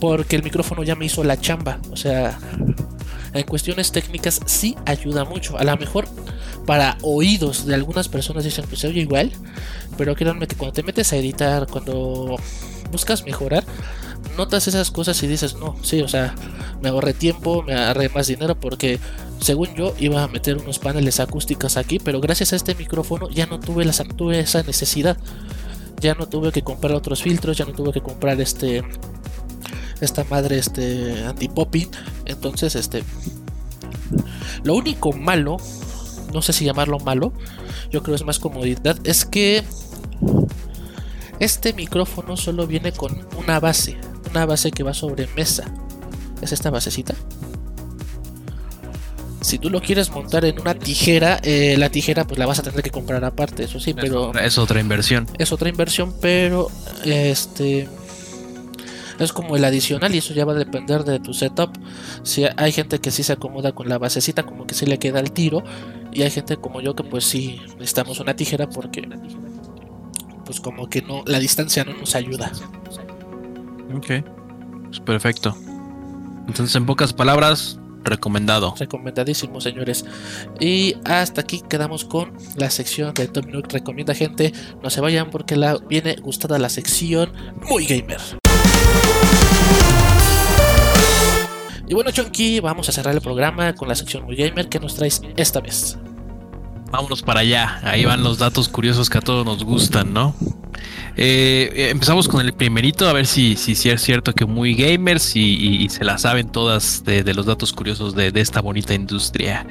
Porque 0.00 0.36
el 0.36 0.42
micrófono 0.42 0.82
ya 0.84 0.96
me 0.96 1.06
hizo 1.06 1.22
la 1.22 1.38
chamba. 1.38 1.80
O 1.90 1.96
sea, 1.96 2.38
en 3.34 3.44
cuestiones 3.44 3.92
técnicas 3.92 4.40
sí 4.46 4.76
ayuda 4.86 5.24
mucho. 5.24 5.58
A 5.58 5.64
lo 5.64 5.76
mejor 5.76 6.06
para 6.66 6.96
oídos 7.02 7.66
de 7.66 7.74
algunas 7.74 8.08
personas 8.08 8.44
dicen 8.44 8.64
que 8.66 8.76
se 8.76 8.88
oye 8.88 9.00
igual, 9.00 9.32
pero 9.98 10.14
créanme 10.14 10.46
que 10.46 10.56
cuando 10.56 10.72
te 10.72 10.82
metes 10.82 11.12
a 11.12 11.16
editar, 11.16 11.66
cuando 11.66 12.36
buscas 12.90 13.24
mejorar, 13.24 13.64
notas 14.36 14.68
esas 14.68 14.90
cosas 14.90 15.22
y 15.22 15.26
dices, 15.26 15.56
no, 15.56 15.76
sí, 15.82 16.00
o 16.00 16.08
sea, 16.08 16.34
me 16.80 16.88
ahorré 16.88 17.12
tiempo, 17.12 17.62
me 17.62 17.74
ahorré 17.74 18.08
más 18.08 18.26
dinero 18.26 18.58
porque 18.58 18.98
según 19.40 19.74
yo 19.74 19.94
iba 19.98 20.22
a 20.22 20.28
meter 20.28 20.56
unos 20.56 20.78
paneles 20.78 21.20
acústicos 21.20 21.76
aquí, 21.76 21.98
pero 21.98 22.20
gracias 22.20 22.52
a 22.52 22.56
este 22.56 22.74
micrófono 22.74 23.28
ya 23.30 23.46
no 23.46 23.60
tuve, 23.60 23.84
las, 23.84 24.02
tuve 24.16 24.40
esa 24.40 24.62
necesidad. 24.62 25.16
Ya 26.00 26.14
no 26.14 26.26
tuve 26.26 26.52
que 26.52 26.62
comprar 26.62 26.92
otros 26.92 27.22
filtros, 27.22 27.56
ya 27.56 27.64
no 27.64 27.72
tuve 27.72 27.92
que 27.92 28.02
comprar 28.02 28.38
este 28.40 28.82
esta 30.00 30.24
madre 30.24 30.58
este 30.58 31.24
anti-popping. 31.24 31.90
Entonces, 32.26 32.74
este 32.74 33.02
lo 34.62 34.74
único 34.74 35.12
malo, 35.12 35.58
no 36.32 36.42
sé 36.42 36.52
si 36.52 36.64
llamarlo 36.64 36.98
malo, 36.98 37.32
yo 37.90 38.02
creo 38.02 38.16
es 38.16 38.24
más 38.24 38.38
comodidad, 38.38 38.96
es 39.04 39.24
que 39.24 39.62
este 41.38 41.72
micrófono 41.72 42.36
solo 42.36 42.66
viene 42.66 42.92
con 42.92 43.26
una 43.36 43.60
base, 43.60 43.98
una 44.30 44.46
base 44.46 44.70
que 44.70 44.82
va 44.82 44.94
sobre 44.94 45.28
mesa. 45.36 45.64
Es 46.40 46.52
esta 46.52 46.70
basecita. 46.70 47.14
Si 49.40 49.58
tú 49.58 49.68
lo 49.68 49.82
quieres 49.82 50.10
montar 50.10 50.46
en 50.46 50.58
una 50.58 50.74
tijera, 50.74 51.38
eh, 51.42 51.76
la 51.78 51.90
tijera 51.90 52.26
pues 52.26 52.38
la 52.38 52.46
vas 52.46 52.58
a 52.60 52.62
tener 52.62 52.82
que 52.82 52.90
comprar 52.90 53.24
aparte, 53.24 53.64
eso 53.64 53.78
sí, 53.78 53.92
pero 53.92 54.32
es 54.38 54.56
otra 54.56 54.80
inversión. 54.80 55.26
Es 55.38 55.52
otra 55.52 55.68
inversión, 55.68 56.14
pero 56.20 56.70
este 57.04 57.88
es 59.18 59.32
como 59.32 59.56
el 59.56 59.64
adicional 59.64 60.14
y 60.14 60.18
eso 60.18 60.34
ya 60.34 60.44
va 60.44 60.52
a 60.52 60.56
depender 60.56 61.04
de 61.04 61.20
tu 61.20 61.34
setup. 61.34 61.70
Si 62.22 62.44
hay 62.56 62.72
gente 62.72 63.00
que 63.00 63.10
sí 63.10 63.22
se 63.22 63.32
acomoda 63.32 63.72
con 63.72 63.88
la 63.88 63.98
basecita, 63.98 64.42
como 64.42 64.66
que 64.66 64.74
sí 64.74 64.86
le 64.86 64.98
queda 64.98 65.20
el 65.20 65.32
tiro, 65.32 65.62
y 66.12 66.22
hay 66.22 66.30
gente 66.30 66.56
como 66.56 66.80
yo 66.80 66.94
que 66.94 67.04
pues 67.04 67.24
sí 67.24 67.60
necesitamos 67.78 68.20
una 68.20 68.34
tijera 68.34 68.68
porque 68.68 69.08
pues 70.44 70.60
como 70.60 70.88
que 70.88 71.02
no 71.02 71.22
la 71.26 71.38
distancia 71.38 71.84
no 71.84 71.94
nos 71.96 72.14
ayuda. 72.14 72.52
Ok, 73.94 74.24
pues 74.84 75.00
perfecto. 75.00 75.56
Entonces 76.46 76.74
en 76.76 76.86
pocas 76.86 77.12
palabras, 77.12 77.78
recomendado. 78.04 78.74
Recomendadísimo, 78.78 79.60
señores. 79.60 80.04
Y 80.60 80.96
hasta 81.04 81.40
aquí 81.40 81.62
quedamos 81.68 82.04
con 82.04 82.32
la 82.56 82.70
sección 82.70 83.14
de 83.14 83.28
Top 83.28 83.46
Nook 83.46 83.72
Recomienda 83.72 84.14
gente. 84.14 84.52
No 84.82 84.90
se 84.90 85.00
vayan 85.00 85.30
porque 85.30 85.56
la 85.56 85.78
viene 85.78 86.16
gustada 86.16 86.58
la 86.58 86.68
sección 86.68 87.32
muy 87.68 87.86
gamer. 87.86 88.20
Y 91.86 91.94
bueno, 91.94 92.10
Chonky, 92.10 92.60
vamos 92.60 92.88
a 92.88 92.92
cerrar 92.92 93.14
el 93.14 93.20
programa 93.20 93.74
con 93.74 93.88
la 93.88 93.94
sección 93.94 94.24
Muy 94.24 94.36
Gamer 94.36 94.68
que 94.68 94.80
nos 94.80 94.94
traes 94.94 95.20
esta 95.36 95.60
vez. 95.60 95.98
vámonos 96.90 97.22
para 97.22 97.40
allá. 97.40 97.80
Ahí 97.82 98.04
van 98.04 98.22
los 98.22 98.38
datos 98.38 98.68
curiosos 98.68 99.10
que 99.10 99.18
a 99.18 99.20
todos 99.20 99.44
nos 99.44 99.64
gustan, 99.64 100.12
¿no? 100.14 100.34
Eh, 101.16 101.70
eh, 101.74 101.90
empezamos 101.90 102.26
con 102.26 102.40
el 102.40 102.52
primerito, 102.52 103.08
a 103.08 103.12
ver 103.12 103.26
si, 103.26 103.56
si, 103.56 103.72
es 103.88 104.02
cierto 104.02 104.32
que 104.32 104.46
muy 104.46 104.74
gamers 104.74 105.36
y, 105.36 105.88
se 105.88 106.04
la 106.04 106.18
saben 106.18 106.48
todas 106.50 107.04
de, 107.04 107.34
los 107.34 107.46
datos 107.46 107.72
curiosos 107.72 108.14
de, 108.14 108.32
esta 108.34 108.60
bonita 108.60 108.94
industria. 108.94 109.66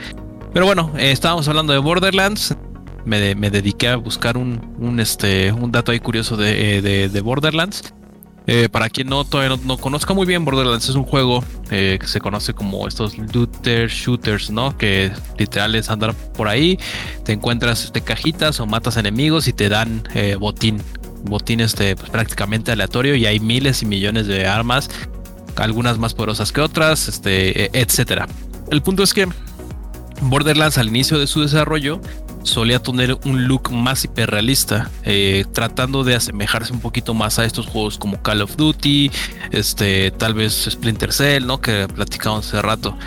Pero 0.53 0.65
bueno, 0.65 0.91
eh, 0.97 1.11
estábamos 1.11 1.47
hablando 1.47 1.73
de 1.73 1.79
Borderlands. 1.79 2.55
Me, 3.05 3.35
dediqué 3.35 3.89
a 3.89 3.97
buscar 3.97 4.37
un, 4.37 4.99
este, 4.99 5.51
un 5.51 5.71
dato 5.71 5.91
ahí 5.91 5.99
curioso 5.99 6.37
de, 6.37 7.21
Borderlands. 7.23 7.93
Para 8.71 8.89
quien 8.89 9.07
no, 9.07 9.23
todavía 9.23 9.57
no, 9.63 9.77
conozca 9.77 10.13
muy 10.13 10.25
bien, 10.25 10.43
Borderlands 10.45 10.89
es 10.89 10.95
un 10.95 11.05
juego 11.05 11.43
que 11.69 11.99
se 12.05 12.19
conoce 12.19 12.53
como 12.53 12.87
estos 12.87 13.17
looter 13.17 13.89
shooters, 13.89 14.51
¿no? 14.51 14.77
Que 14.77 15.11
literal 15.37 15.75
es 15.75 15.89
andar 15.89 16.13
por 16.13 16.47
ahí, 16.47 16.77
te 17.23 17.33
encuentras 17.33 17.85
este, 17.85 18.01
cajitas 18.01 18.59
o 18.59 18.65
matas 18.65 18.97
enemigos 18.97 19.47
y 19.47 19.53
te 19.53 19.69
dan 19.69 20.03
botín 20.39 20.81
botín 21.23 21.61
este, 21.61 21.95
pues, 21.95 22.09
prácticamente 22.09 22.71
aleatorio 22.71 23.15
y 23.15 23.25
hay 23.25 23.39
miles 23.39 23.81
y 23.81 23.85
millones 23.85 24.27
de 24.27 24.45
armas, 24.45 24.89
algunas 25.55 25.97
más 25.97 26.13
poderosas 26.13 26.51
que 26.51 26.61
otras, 26.61 27.07
este, 27.07 27.65
e, 27.65 27.69
etcétera. 27.73 28.27
El 28.71 28.81
punto 28.81 29.03
es 29.03 29.13
que 29.13 29.27
Borderlands 30.29 30.77
al 30.77 30.87
inicio 30.87 31.19
de 31.19 31.27
su 31.27 31.41
desarrollo 31.41 32.01
solía 32.43 32.79
tener 32.79 33.17
un 33.25 33.47
look 33.47 33.71
más 33.71 34.03
hiperrealista, 34.03 34.89
eh, 35.03 35.45
tratando 35.53 36.03
de 36.03 36.15
asemejarse 36.15 36.73
un 36.73 36.81
poquito 36.81 37.13
más 37.13 37.39
a 37.39 37.45
estos 37.45 37.67
juegos 37.67 37.97
como 37.97 38.21
Call 38.21 38.41
of 38.41 38.55
Duty, 38.55 39.11
este, 39.51 40.11
tal 40.11 40.33
vez 40.33 40.67
Splinter 40.69 41.11
Cell, 41.13 41.45
¿no? 41.45 41.61
Que 41.61 41.87
platicamos 41.87 42.47
hace 42.47 42.61
rato. 42.61 42.97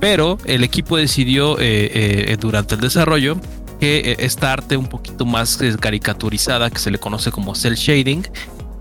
Pero 0.00 0.38
el 0.44 0.64
equipo 0.64 0.96
decidió 0.96 1.58
eh, 1.60 2.32
eh, 2.32 2.36
durante 2.40 2.74
el 2.74 2.80
desarrollo 2.80 3.36
que 3.78 4.16
esta 4.18 4.52
arte 4.52 4.76
un 4.76 4.86
poquito 4.86 5.24
más 5.24 5.58
caricaturizada, 5.80 6.70
que 6.70 6.78
se 6.78 6.90
le 6.90 6.98
conoce 6.98 7.30
como 7.30 7.54
cel 7.54 7.74
shading, 7.74 8.24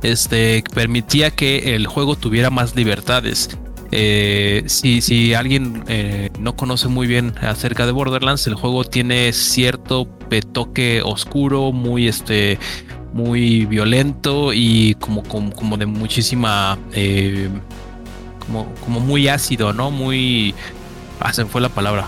este, 0.03 0.63
permitía 0.73 1.31
que 1.31 1.75
el 1.75 1.87
juego 1.87 2.15
tuviera 2.15 2.49
más 2.49 2.75
libertades. 2.75 3.49
Eh, 3.91 4.63
si, 4.67 5.01
si, 5.01 5.33
alguien 5.33 5.83
no 6.39 6.55
conoce 6.55 6.87
muy 6.87 7.07
bien 7.07 7.33
acerca 7.41 7.85
de 7.85 7.91
Borderlands, 7.91 8.47
el 8.47 8.55
juego 8.55 8.83
tiene 8.83 9.33
cierto 9.33 10.07
toque 10.53 11.01
oscuro, 11.03 11.71
muy 11.73 12.07
este, 12.07 12.57
muy 13.13 13.65
violento 13.65 14.53
y 14.53 14.95
como, 14.95 15.23
como, 15.23 15.77
de 15.77 15.85
muchísima, 15.85 16.79
como, 18.39 18.73
como 18.75 18.99
muy 19.01 19.27
ácido, 19.27 19.73
¿no? 19.73 19.91
Muy, 19.91 20.55
ah, 21.19 21.33
se 21.33 21.43
me 21.43 21.49
fue 21.49 21.59
la 21.59 21.69
palabra. 21.69 22.07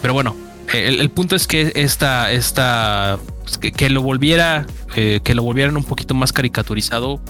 pero 0.00 0.14
bueno, 0.14 0.36
el, 0.72 1.10
punto 1.10 1.36
es 1.36 1.46
que 1.46 1.72
esta, 1.74 2.30
esta 2.30 3.18
pues, 3.58 3.72
que, 3.72 3.90
lo 3.90 4.02
volviera, 4.02 4.66
eh, 4.96 5.20
que 5.22 5.34
lo 5.34 5.42
volvieran 5.42 5.76
un 5.76 5.84
poquito 5.84 6.14
más 6.14 6.32
caricaturizado, 6.32 7.20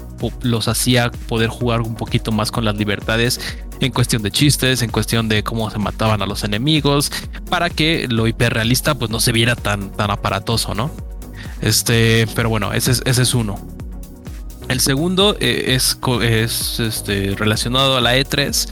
los 0.43 0.69
hacía 0.69 1.11
poder 1.11 1.49
jugar 1.49 1.81
un 1.81 1.95
poquito 1.95 2.33
más 2.33 2.51
con 2.51 2.65
las 2.65 2.77
libertades 2.77 3.41
en 3.81 3.93
cuestión 3.93 4.23
de 4.23 4.31
chistes, 4.31 4.83
en 4.83 4.91
cuestión 4.91 5.29
de 5.29 5.43
cómo 5.43 5.71
se 5.71 5.79
mataban 5.79 6.23
a 6.23 6.27
los 6.27 6.45
enemigos, 6.45 7.11
para 7.49 7.71
que 7.71 8.07
lo 8.09 8.27
hiperrealista 8.27 8.95
pues 8.95 9.11
no 9.11 9.21
se 9.21 9.33
viera 9.33 9.57
tan, 9.57 9.91
tan 9.93 10.11
aparatoso, 10.11 10.75
¿no? 10.75 10.91
Este, 11.61 12.27
pero 12.35 12.49
bueno, 12.49 12.73
ese 12.73 12.93
es, 12.93 13.03
ese 13.05 13.23
es 13.23 13.35
uno. 13.35 13.59
El 14.69 14.81
segundo 14.81 15.37
eh, 15.41 15.75
es, 15.75 15.99
es 16.23 16.81
este, 16.81 17.35
relacionado 17.37 17.97
a 17.97 18.01
la 18.01 18.17
E3 18.17 18.69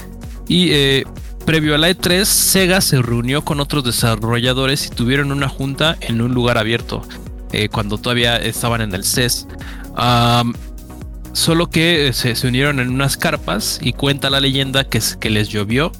y 0.46 0.70
eh, 0.70 1.04
previo 1.44 1.74
a 1.74 1.78
la 1.78 1.90
E3, 1.90 2.24
Sega 2.24 2.80
se 2.80 3.00
reunió 3.02 3.42
con 3.44 3.58
otros 3.58 3.82
desarrolladores 3.82 4.86
y 4.86 4.90
tuvieron 4.90 5.32
una 5.32 5.48
junta 5.48 5.96
en 6.00 6.20
un 6.20 6.34
lugar 6.34 6.58
abierto, 6.58 7.02
eh, 7.52 7.68
cuando 7.68 7.98
todavía 7.98 8.36
estaban 8.36 8.80
en 8.80 8.94
el 8.94 9.04
CES. 9.04 9.46
solo 11.32 11.70
que 11.70 12.12
se, 12.12 12.46
unieron 12.46 12.80
en 12.80 12.88
unas 12.88 13.16
carpas 13.16 13.78
y 13.82 13.92
cuenta 13.92 14.30
la 14.30 14.40
leyenda 14.40 14.84
que, 14.84 15.00
que 15.20 15.30
les 15.30 15.48
llovió, 15.48 15.92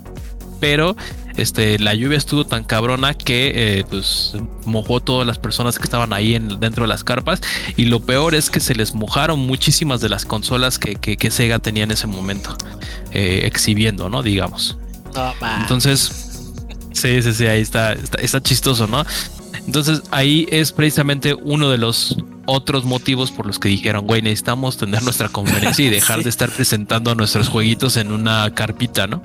pero 0.60 0.96
este, 1.38 1.78
la 1.78 1.94
lluvia 1.94 2.18
estuvo 2.18 2.44
tan 2.44 2.64
cabrona 2.64 3.14
que 3.14 3.52
eh, 3.54 3.84
pues 3.88 4.32
mojó 4.64 4.98
todas 4.98 5.24
las 5.24 5.38
personas 5.38 5.78
que 5.78 5.84
estaban 5.84 6.12
ahí 6.12 6.34
en, 6.34 6.58
dentro 6.58 6.82
de 6.82 6.88
las 6.88 7.04
carpas 7.04 7.40
y 7.76 7.84
lo 7.84 8.00
peor 8.00 8.34
es 8.34 8.50
que 8.50 8.58
se 8.58 8.74
les 8.74 8.92
mojaron 8.92 9.38
muchísimas 9.38 10.00
de 10.00 10.08
las 10.08 10.24
consolas 10.24 10.80
que, 10.80 10.96
que, 10.96 11.30
Sega 11.30 11.60
tenía 11.60 11.84
en 11.84 11.92
ese 11.92 12.08
momento 12.08 12.56
eh, 13.12 13.42
exhibiendo, 13.44 14.08
¿no? 14.08 14.24
Digamos. 14.24 14.78
Entonces, 15.60 16.50
sí, 16.92 17.22
sí, 17.22 17.32
sí, 17.32 17.46
ahí 17.46 17.60
está, 17.60 17.92
está, 17.92 18.42
chistoso, 18.42 18.88
¿no? 18.88 19.04
Entonces 19.66 20.02
ahí 20.10 20.46
es 20.50 20.72
precisamente 20.72 21.34
uno 21.34 21.70
de 21.70 21.78
los 21.78 22.16
otros 22.46 22.84
motivos 22.84 23.30
por 23.30 23.46
los 23.46 23.58
que 23.58 23.68
dijeron, 23.68 24.06
güey, 24.06 24.22
necesitamos 24.22 24.76
tener 24.76 25.02
nuestra 25.02 25.28
conferencia 25.30 25.84
y 25.84 25.90
dejar 25.90 26.22
de 26.22 26.30
estar 26.30 26.50
presentando 26.50 27.14
nuestros 27.14 27.48
jueguitos 27.48 27.96
en 27.96 28.12
una 28.12 28.52
carpita, 28.54 29.06
¿no? 29.06 29.22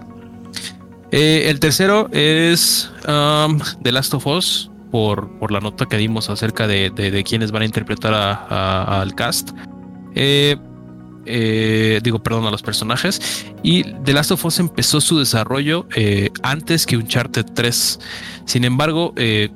Eh, 1.11 1.49
el 1.49 1.59
tercero 1.59 2.09
es 2.11 2.91
um, 3.07 3.59
The 3.83 3.91
Last 3.91 4.13
of 4.15 4.25
Us, 4.25 4.71
por, 4.91 5.39
por 5.39 5.51
la 5.51 5.59
nota 5.59 5.85
que 5.85 5.97
dimos 5.97 6.29
acerca 6.29 6.67
de, 6.67 6.89
de, 6.89 7.23
quienes 7.23 7.51
van 7.51 7.63
a 7.63 7.65
interpretar 7.65 8.13
al 8.13 9.15
cast. 9.15 9.51
Eh, 10.15 10.55
eh, 11.25 11.99
digo, 12.03 12.21
perdón, 12.21 12.45
a 12.45 12.51
los 12.51 12.61
personajes. 12.61 13.45
Y 13.63 13.83
The 14.03 14.13
Last 14.13 14.31
of 14.31 14.45
Us 14.45 14.59
empezó 14.59 15.01
su 15.01 15.19
desarrollo 15.19 15.87
eh, 15.95 16.29
antes 16.41 16.85
que 16.85 16.97
Uncharted 16.97 17.45
3. 17.53 17.99
Sin 18.45 18.63
embargo, 18.65 19.13
eh, 19.15 19.49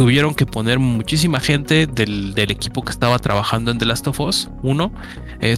tuvieron 0.00 0.34
que 0.34 0.46
poner 0.46 0.78
muchísima 0.78 1.40
gente 1.40 1.86
del, 1.86 2.32
equipo 2.38 2.82
que 2.82 2.90
estaba 2.90 3.18
trabajando 3.18 3.70
en 3.70 3.76
The 3.76 3.84
Last 3.84 4.08
of 4.08 4.18
Us 4.20 4.48
1. 4.62 4.90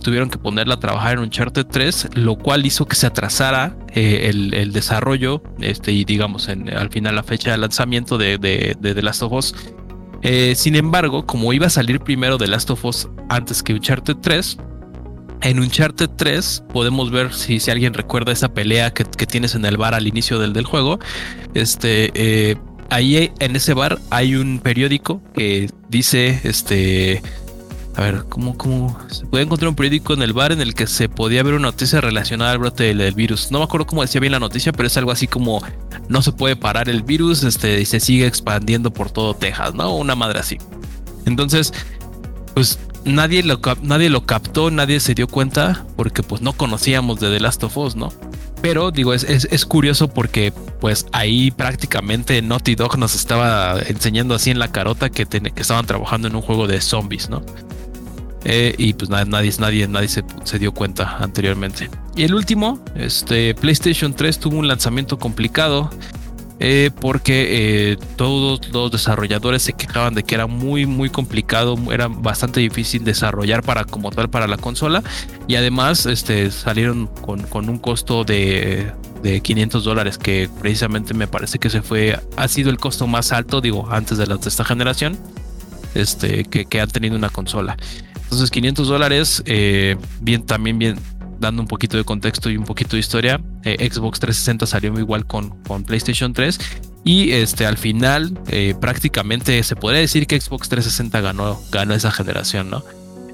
tuvieron 0.02 0.31
que 0.31 0.36
ponerla 0.36 0.74
a 0.74 0.81
trabajar 0.81 1.12
en 1.12 1.20
Uncharted 1.20 1.64
3, 1.64 2.09
lo 2.14 2.35
cual 2.35 2.66
hizo 2.66 2.86
que 2.86 2.97
se 2.97 3.06
atrasara 3.06 3.77
el, 3.94 4.73
desarrollo 4.73 5.44
este, 5.60 5.93
y 5.93 6.05
digamos 6.05 6.48
en, 6.48 6.77
al 6.77 6.90
final 6.90 7.14
la 7.14 7.23
fecha 7.23 7.52
de 7.52 7.59
lanzamiento 7.59 8.19
de, 8.19 8.36
de, 8.36 8.74
The 8.81 9.01
Last 9.01 9.23
of 9.23 9.32
Us. 9.32 9.55
sin 10.56 10.74
embargo, 10.74 11.24
como 11.24 11.52
iba 11.52 11.69
a 11.69 11.70
salir 11.70 12.01
primero 12.01 12.36
The 12.36 12.48
Last 12.48 12.69
of 12.70 12.85
Us 12.85 13.09
antes 13.28 13.62
que 13.62 13.74
Uncharted 13.74 14.16
3, 14.16 14.59
en 15.43 15.60
Uncharted 15.60 16.10
3 16.16 16.64
podemos 16.73 17.12
ver 17.12 17.32
si, 17.32 17.60
si 17.60 17.70
alguien 17.70 17.94
recuerda 17.94 18.32
esa 18.32 18.52
pelea 18.52 18.93
que, 18.93 19.05
tienes 19.05 19.55
en 19.55 19.64
el 19.66 19.77
bar 19.77 19.94
al 19.94 20.09
inicio 20.09 20.40
del, 20.40 20.52
del 20.52 20.64
juego. 20.64 20.98
Este, 21.55 22.10
eh, 22.14 22.56
ahí 22.93 23.32
en 23.39 23.56
ese 23.56 23.74
bar 23.74 23.98
hay 24.10 24.36
un 24.36 24.59
periódico 24.59 25.23
que 25.35 25.70
dice, 25.89 26.40
este, 26.44 27.23
a 27.97 28.02
ver, 28.02 28.24
¿cómo, 28.28 28.56
cómo 28.56 28.98
se 29.09 29.24
puede 29.27 29.44
encontrar 29.44 29.70
un 29.70 29.74
periódico 29.74 30.12
en 30.12 30.23
el 30.23 30.35
bar 30.35 30.52
en 30.52 30.60
el 30.60 30.74
que 30.74 30.86
se 30.86 31.09
podía 31.09 31.43
ver 31.43 31.55
una 31.55 31.69
noticia 31.69 32.02
relacionada 32.02 32.52
al 32.52 32.59
brote 32.59 32.94
del, 32.94 33.14
virus? 33.14 33.51
No 33.51 33.59
me 33.59 33.64
acuerdo 33.64 33.86
cómo 33.86 34.02
decía 34.02 34.20
bien 34.20 34.32
la 34.32 34.39
noticia, 34.39 34.73
pero 34.73 34.86
es 34.86 34.97
algo 34.98 35.10
así 35.10 35.27
como 35.27 35.62
no 36.09 36.20
se 36.20 36.32
puede 36.32 36.55
parar 36.55 36.90
el 36.90 37.02
virus, 37.02 37.44
este, 37.44 37.81
y 37.81 37.86
se 37.86 37.98
sigue 37.98 38.27
expandiendo 38.27 38.93
por 38.93 39.10
todo 39.10 39.35
Texas, 39.35 39.74
¿no? 39.74 39.97
Una 39.97 40.14
madre 40.14 40.40
así. 40.40 40.59
Entonces, 41.24 41.73
pues 42.55 42.78
nadie 43.06 43.43
lo, 43.43 43.59
nadie 43.82 44.10
lo 44.10 44.27
captó, 44.27 44.70
nadie 44.70 45.01
se 45.01 45.14
dio 45.14 45.28
cuenta 45.28 45.86
porque 45.97 46.23
pues 46.23 46.43
no 46.43 46.52
conocíamos 46.52 47.20
de 47.20 47.31
The 47.31 47.40
Last 47.40 47.64
of 47.64 47.77
Us, 47.78 47.97
¿no? 47.97 48.12
Pero 48.62 48.93
digo, 48.93 49.12
es, 49.12 49.24
es, 49.24 49.66
curioso 49.66 50.09
porque 50.09 50.52
pues 50.80 51.06
ahí 51.10 51.51
prácticamente 51.51 52.40
Naughty 52.40 52.76
Dog 52.76 52.97
nos 52.97 53.16
estaba 53.16 53.80
enseñando 53.80 54.36
así 54.36 54.51
en 54.51 54.60
la 54.60 54.70
carota 54.70 55.10
que, 55.10 55.26
que 55.26 55.60
estaban 55.60 55.84
trabajando 55.84 56.28
en 56.28 56.36
un 56.36 56.43
juego 56.43 56.68
de 56.68 56.80
zombies, 56.80 57.28
¿no? 57.28 57.43
Eh, 58.44 58.74
y 58.78 58.93
pues 58.94 59.10
nadie, 59.10 59.52
nadie, 59.59 59.89
nadie 59.89 60.09
se, 60.09 60.24
se, 60.44 60.59
dio 60.59 60.72
cuenta 60.72 61.18
anteriormente. 61.18 61.90
Y 62.16 62.22
el 62.22 62.34
último, 62.34 62.78
este 62.94 63.55
PlayStation 63.55 64.14
3 64.14 64.39
tuvo 64.39 64.59
un 64.59 64.68
lanzamiento 64.68 65.18
complicado. 65.18 65.90
Eh, 66.64 66.93
porque 67.01 67.90
eh, 67.90 67.97
todos 68.14 68.60
los 68.72 68.93
desarrolladores 68.93 69.62
se 69.62 69.72
quejaban 69.72 70.14
de 70.14 70.22
que 70.22 70.36
era 70.36 70.47
muy 70.47 70.86
muy 70.86 71.10
complicado, 71.10 71.76
era 71.90 72.06
bastante 72.06 72.60
difícil 72.60 73.02
desarrollar 73.02 73.64
para 73.64 73.84
como 73.84 74.12
tal 74.12 74.30
para 74.30 74.47
la 74.47 74.56
consola 74.56 75.02
y 75.48 75.56
además 75.56 76.06
este, 76.06 76.52
salieron 76.52 77.09
con, 77.09 77.68
un 77.68 77.78
costo 77.78 78.22
de, 78.22 78.93
500 79.43 79.82
dólares 79.82 80.18
que 80.18 80.48
precisamente 80.60 81.14
me 81.14 81.26
parece 81.26 81.59
que 81.59 81.68
se 81.68 81.82
fue, 81.82 82.16
ha 82.36 82.47
sido 82.47 82.70
el 82.70 82.76
costo 82.76 83.09
más 83.09 83.32
alto, 83.32 83.60
digo, 83.60 83.89
antes 83.90 84.18
de, 84.18 84.26
de 84.26 84.36
esta 84.47 84.64
generación, 84.64 85.18
este, 85.97 86.44
que, 86.44 86.66
que 86.66 86.80
han 86.80 86.90
tenido 86.90 87.16
una 87.16 87.28
consola. 87.28 87.76
Entonces 88.32 88.51
500 88.51 88.89
dólares, 88.89 89.43
eh, 89.44 89.97
bien, 90.22 90.47
también 90.47 90.78
bien, 90.78 90.97
dando 91.43 91.60
un 91.60 91.69
poquito 91.69 91.98
de 91.98 92.05
contexto 92.05 92.48
y 92.48 92.56
un 92.56 92.64
poquito 92.64 92.97
de 92.97 93.01
historia, 93.01 93.39
eh, 93.64 93.77
Xbox 93.90 94.19
360 94.20 94.64
salió 94.64 94.98
igual 94.98 95.27
con, 95.27 95.62
con 95.64 95.85
PlayStation 95.85 96.32
3 96.32 96.59
y 97.05 97.32
este 97.32 97.66
al 97.66 97.77
final 97.77 98.39
eh, 98.48 98.74
prácticamente 98.81 99.62
se 99.62 99.77
podría 99.77 100.01
decir 100.01 100.27
que 100.27 100.40
Xbox 100.40 100.70
360 100.70 101.20
ganó, 101.20 101.60
ganó 101.70 101.94
esa 101.94 102.10
generación, 102.10 102.70
¿no? 102.70 102.82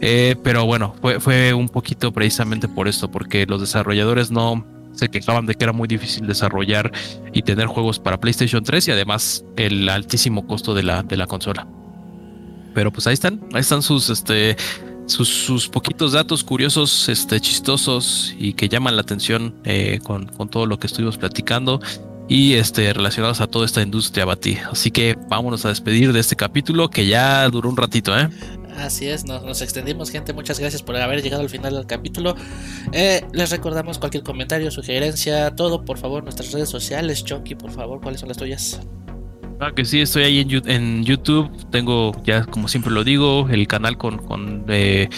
Eh, 0.00 0.36
pero 0.42 0.64
bueno, 0.64 0.94
fue, 1.00 1.20
fue 1.20 1.54
un 1.54 1.68
poquito 1.68 2.12
precisamente 2.12 2.68
por 2.68 2.88
esto, 2.88 3.10
porque 3.10 3.46
los 3.46 3.60
desarrolladores 3.60 4.30
no 4.30 4.64
se 4.92 5.08
quejaban 5.08 5.46
de 5.46 5.54
que 5.54 5.64
era 5.64 5.72
muy 5.72 5.86
difícil 5.86 6.26
desarrollar 6.26 6.90
y 7.32 7.42
tener 7.42 7.66
juegos 7.66 7.98
para 7.98 8.18
PlayStation 8.18 8.64
3 8.64 8.88
y 8.88 8.90
además 8.90 9.44
el 9.56 9.88
altísimo 9.88 10.46
costo 10.46 10.74
de 10.74 10.82
la, 10.82 11.02
de 11.02 11.16
la 11.16 11.26
consola. 11.26 11.66
Pero 12.74 12.92
pues 12.92 13.06
ahí 13.06 13.14
están, 13.14 13.40
ahí 13.54 13.60
están 13.60 13.82
sus, 13.82 14.10
este, 14.10 14.56
sus, 15.08 15.68
poquitos 15.68 16.12
datos 16.12 16.44
curiosos, 16.44 17.08
este, 17.08 17.40
chistosos 17.40 18.34
y 18.38 18.52
que 18.52 18.68
llaman 18.68 18.96
la 18.96 19.02
atención 19.02 19.54
eh, 19.64 20.00
con, 20.02 20.28
todo 20.50 20.66
lo 20.66 20.78
que 20.78 20.86
estuvimos 20.86 21.18
platicando 21.18 21.80
y 22.28 22.54
este, 22.54 22.92
relacionados 22.92 23.40
a 23.40 23.46
toda 23.46 23.64
esta 23.64 23.80
industria, 23.82 24.26
Bati. 24.26 24.58
Así 24.70 24.90
que 24.90 25.16
vámonos 25.28 25.64
a 25.64 25.70
despedir 25.70 26.12
de 26.12 26.20
este 26.20 26.36
capítulo 26.36 26.90
que 26.90 27.06
ya 27.06 27.48
duró 27.48 27.70
un 27.70 27.76
ratito, 27.76 28.16
¿eh? 28.18 28.28
Así 28.76 29.08
es, 29.08 29.24
nos, 29.24 29.60
extendimos, 29.60 30.10
gente. 30.10 30.32
Muchas 30.32 30.60
gracias 30.60 30.82
por 30.82 30.94
haber 30.96 31.22
llegado 31.22 31.42
al 31.42 31.48
final 31.48 31.74
del 31.74 31.86
capítulo. 31.86 32.36
Eh, 32.92 33.24
les 33.32 33.50
recordamos 33.50 33.98
cualquier 33.98 34.22
comentario, 34.22 34.70
sugerencia, 34.70 35.56
todo, 35.56 35.84
por 35.84 35.98
favor, 35.98 36.22
nuestras 36.22 36.52
redes 36.52 36.68
sociales. 36.68 37.24
Chonky, 37.24 37.54
por 37.56 37.72
favor, 37.72 38.00
¿cuáles 38.00 38.20
son 38.20 38.28
las 38.28 38.36
tuyas? 38.36 38.80
Que 39.74 39.84
sí, 39.84 40.00
estoy 40.00 40.22
ahí 40.22 40.38
en, 40.38 41.04
YouTube. 41.04 41.50
Tengo, 41.70 42.12
ya 42.24 42.44
como 42.44 42.68
siempre 42.68 42.92
lo 42.92 43.02
digo, 43.02 43.48
el 43.50 43.66
canal 43.66 43.98
con, 43.98 44.18
con, 44.18 44.64
eh, 44.68 45.08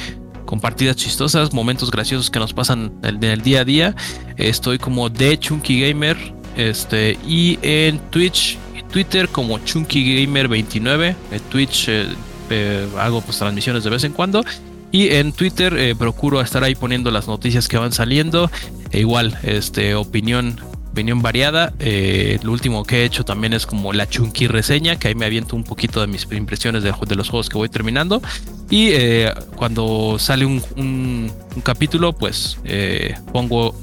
partidas 0.60 0.96
chistosas, 0.96 1.52
momentos 1.52 1.90
graciosos 1.90 2.30
que 2.30 2.38
nos 2.38 2.52
pasan 2.52 2.92
en 3.02 3.22
el, 3.22 3.42
día 3.42 3.60
a 3.60 3.64
día. 3.64 3.94
Estoy 4.36 4.78
como 4.78 5.10
de 5.10 5.38
Chunky 5.38 5.80
Gamer. 5.80 6.16
Este, 6.56 7.18
y 7.26 7.58
en 7.62 7.98
Twitch 8.10 8.58
Twitter 8.90 9.28
como 9.28 9.58
Chunky 9.60 10.24
Gamer 10.24 10.48
29. 10.48 11.16
En 11.30 11.40
Twitch 11.42 11.88
eh, 11.88 12.06
eh, 12.48 12.88
hago 12.98 13.20
pues 13.20 13.38
transmisiones 13.38 13.84
de 13.84 13.90
vez 13.90 14.04
en 14.04 14.12
cuando. 14.12 14.42
Y 14.90 15.10
en 15.10 15.32
Twitter 15.32 15.94
procuro 15.96 16.40
estar 16.40 16.64
ahí 16.64 16.74
poniendo 16.74 17.10
las 17.12 17.28
noticias 17.28 17.68
que 17.68 17.76
van 17.76 17.92
saliendo. 17.92 18.50
E 18.90 19.00
igual, 19.00 19.38
este, 19.44 19.94
opinión 19.94 20.58
opinión 20.90 21.22
variada. 21.22 21.72
Eh, 21.78 22.38
lo 22.42 22.52
último 22.52 22.84
que 22.84 23.02
he 23.02 23.04
hecho 23.04 23.24
también 23.24 23.52
es 23.52 23.66
como 23.66 23.92
la 23.92 24.08
chunky 24.08 24.46
reseña, 24.46 24.96
que 24.96 25.08
ahí 25.08 25.14
me 25.14 25.24
aviento 25.24 25.56
un 25.56 25.64
poquito 25.64 26.00
de 26.00 26.06
mis 26.06 26.26
impresiones 26.30 26.82
de, 26.82 27.16
los 27.16 27.28
juegos 27.28 27.48
que 27.48 27.56
voy 27.56 27.68
terminando. 27.68 28.20
Y 28.68 28.88
eh, 28.90 29.32
cuando 29.56 30.18
sale 30.18 30.44
un, 30.44 31.32
capítulo, 31.62 32.12
pues 32.12 32.58
eh, 32.64 33.14
pongo, 33.32 33.74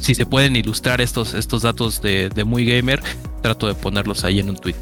si 0.00 0.14
se 0.14 0.26
pueden 0.26 0.56
ilustrar 0.56 1.00
estos, 1.00 1.34
estos 1.34 1.62
datos 1.62 2.00
de, 2.00 2.30
Muy 2.46 2.64
Gamer, 2.64 3.02
trato 3.42 3.66
de 3.66 3.74
ponerlos 3.74 4.24
ahí 4.24 4.38
en 4.38 4.50
un 4.50 4.56
tweet. 4.56 4.76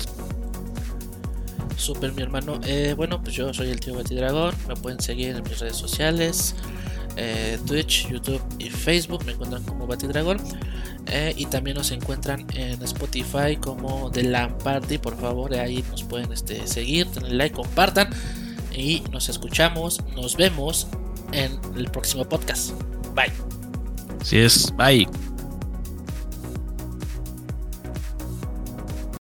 Super, 1.76 2.12
mi 2.12 2.22
hermano. 2.22 2.60
bueno, 2.96 3.20
pues 3.22 3.34
yo 3.34 3.52
soy 3.52 3.70
el 3.70 3.80
tío 3.80 3.94
Dragón. 3.94 4.54
Me 4.68 4.76
pueden 4.76 5.00
seguir 5.00 5.30
en 5.30 5.42
mis 5.42 5.58
redes 5.58 5.76
sociales. 5.76 6.54
Twitch, 7.66 8.08
YouTube 8.08 8.42
y 8.58 8.70
Facebook 8.70 9.24
me 9.24 9.32
encuentran 9.32 9.62
como 9.64 9.86
Batidragón. 9.86 10.38
Eh, 11.06 11.34
y 11.36 11.46
también 11.46 11.76
nos 11.76 11.90
encuentran 11.90 12.46
en 12.54 12.80
Spotify 12.82 13.56
como 13.60 14.10
The 14.10 14.22
Lamparty. 14.24 14.98
Por 14.98 15.18
favor, 15.18 15.54
ahí 15.54 15.84
nos 15.90 16.04
pueden 16.04 16.32
este, 16.32 16.66
seguir, 16.66 17.06
denle 17.08 17.34
like, 17.34 17.54
compartan. 17.54 18.08
Y 18.74 19.02
nos 19.10 19.28
escuchamos, 19.28 20.00
nos 20.14 20.36
vemos 20.36 20.86
en 21.32 21.58
el 21.76 21.90
próximo 21.90 22.24
podcast. 22.24 22.72
Bye. 23.14 23.32
Así 24.20 24.38
es, 24.38 24.72
bye. 24.76 25.31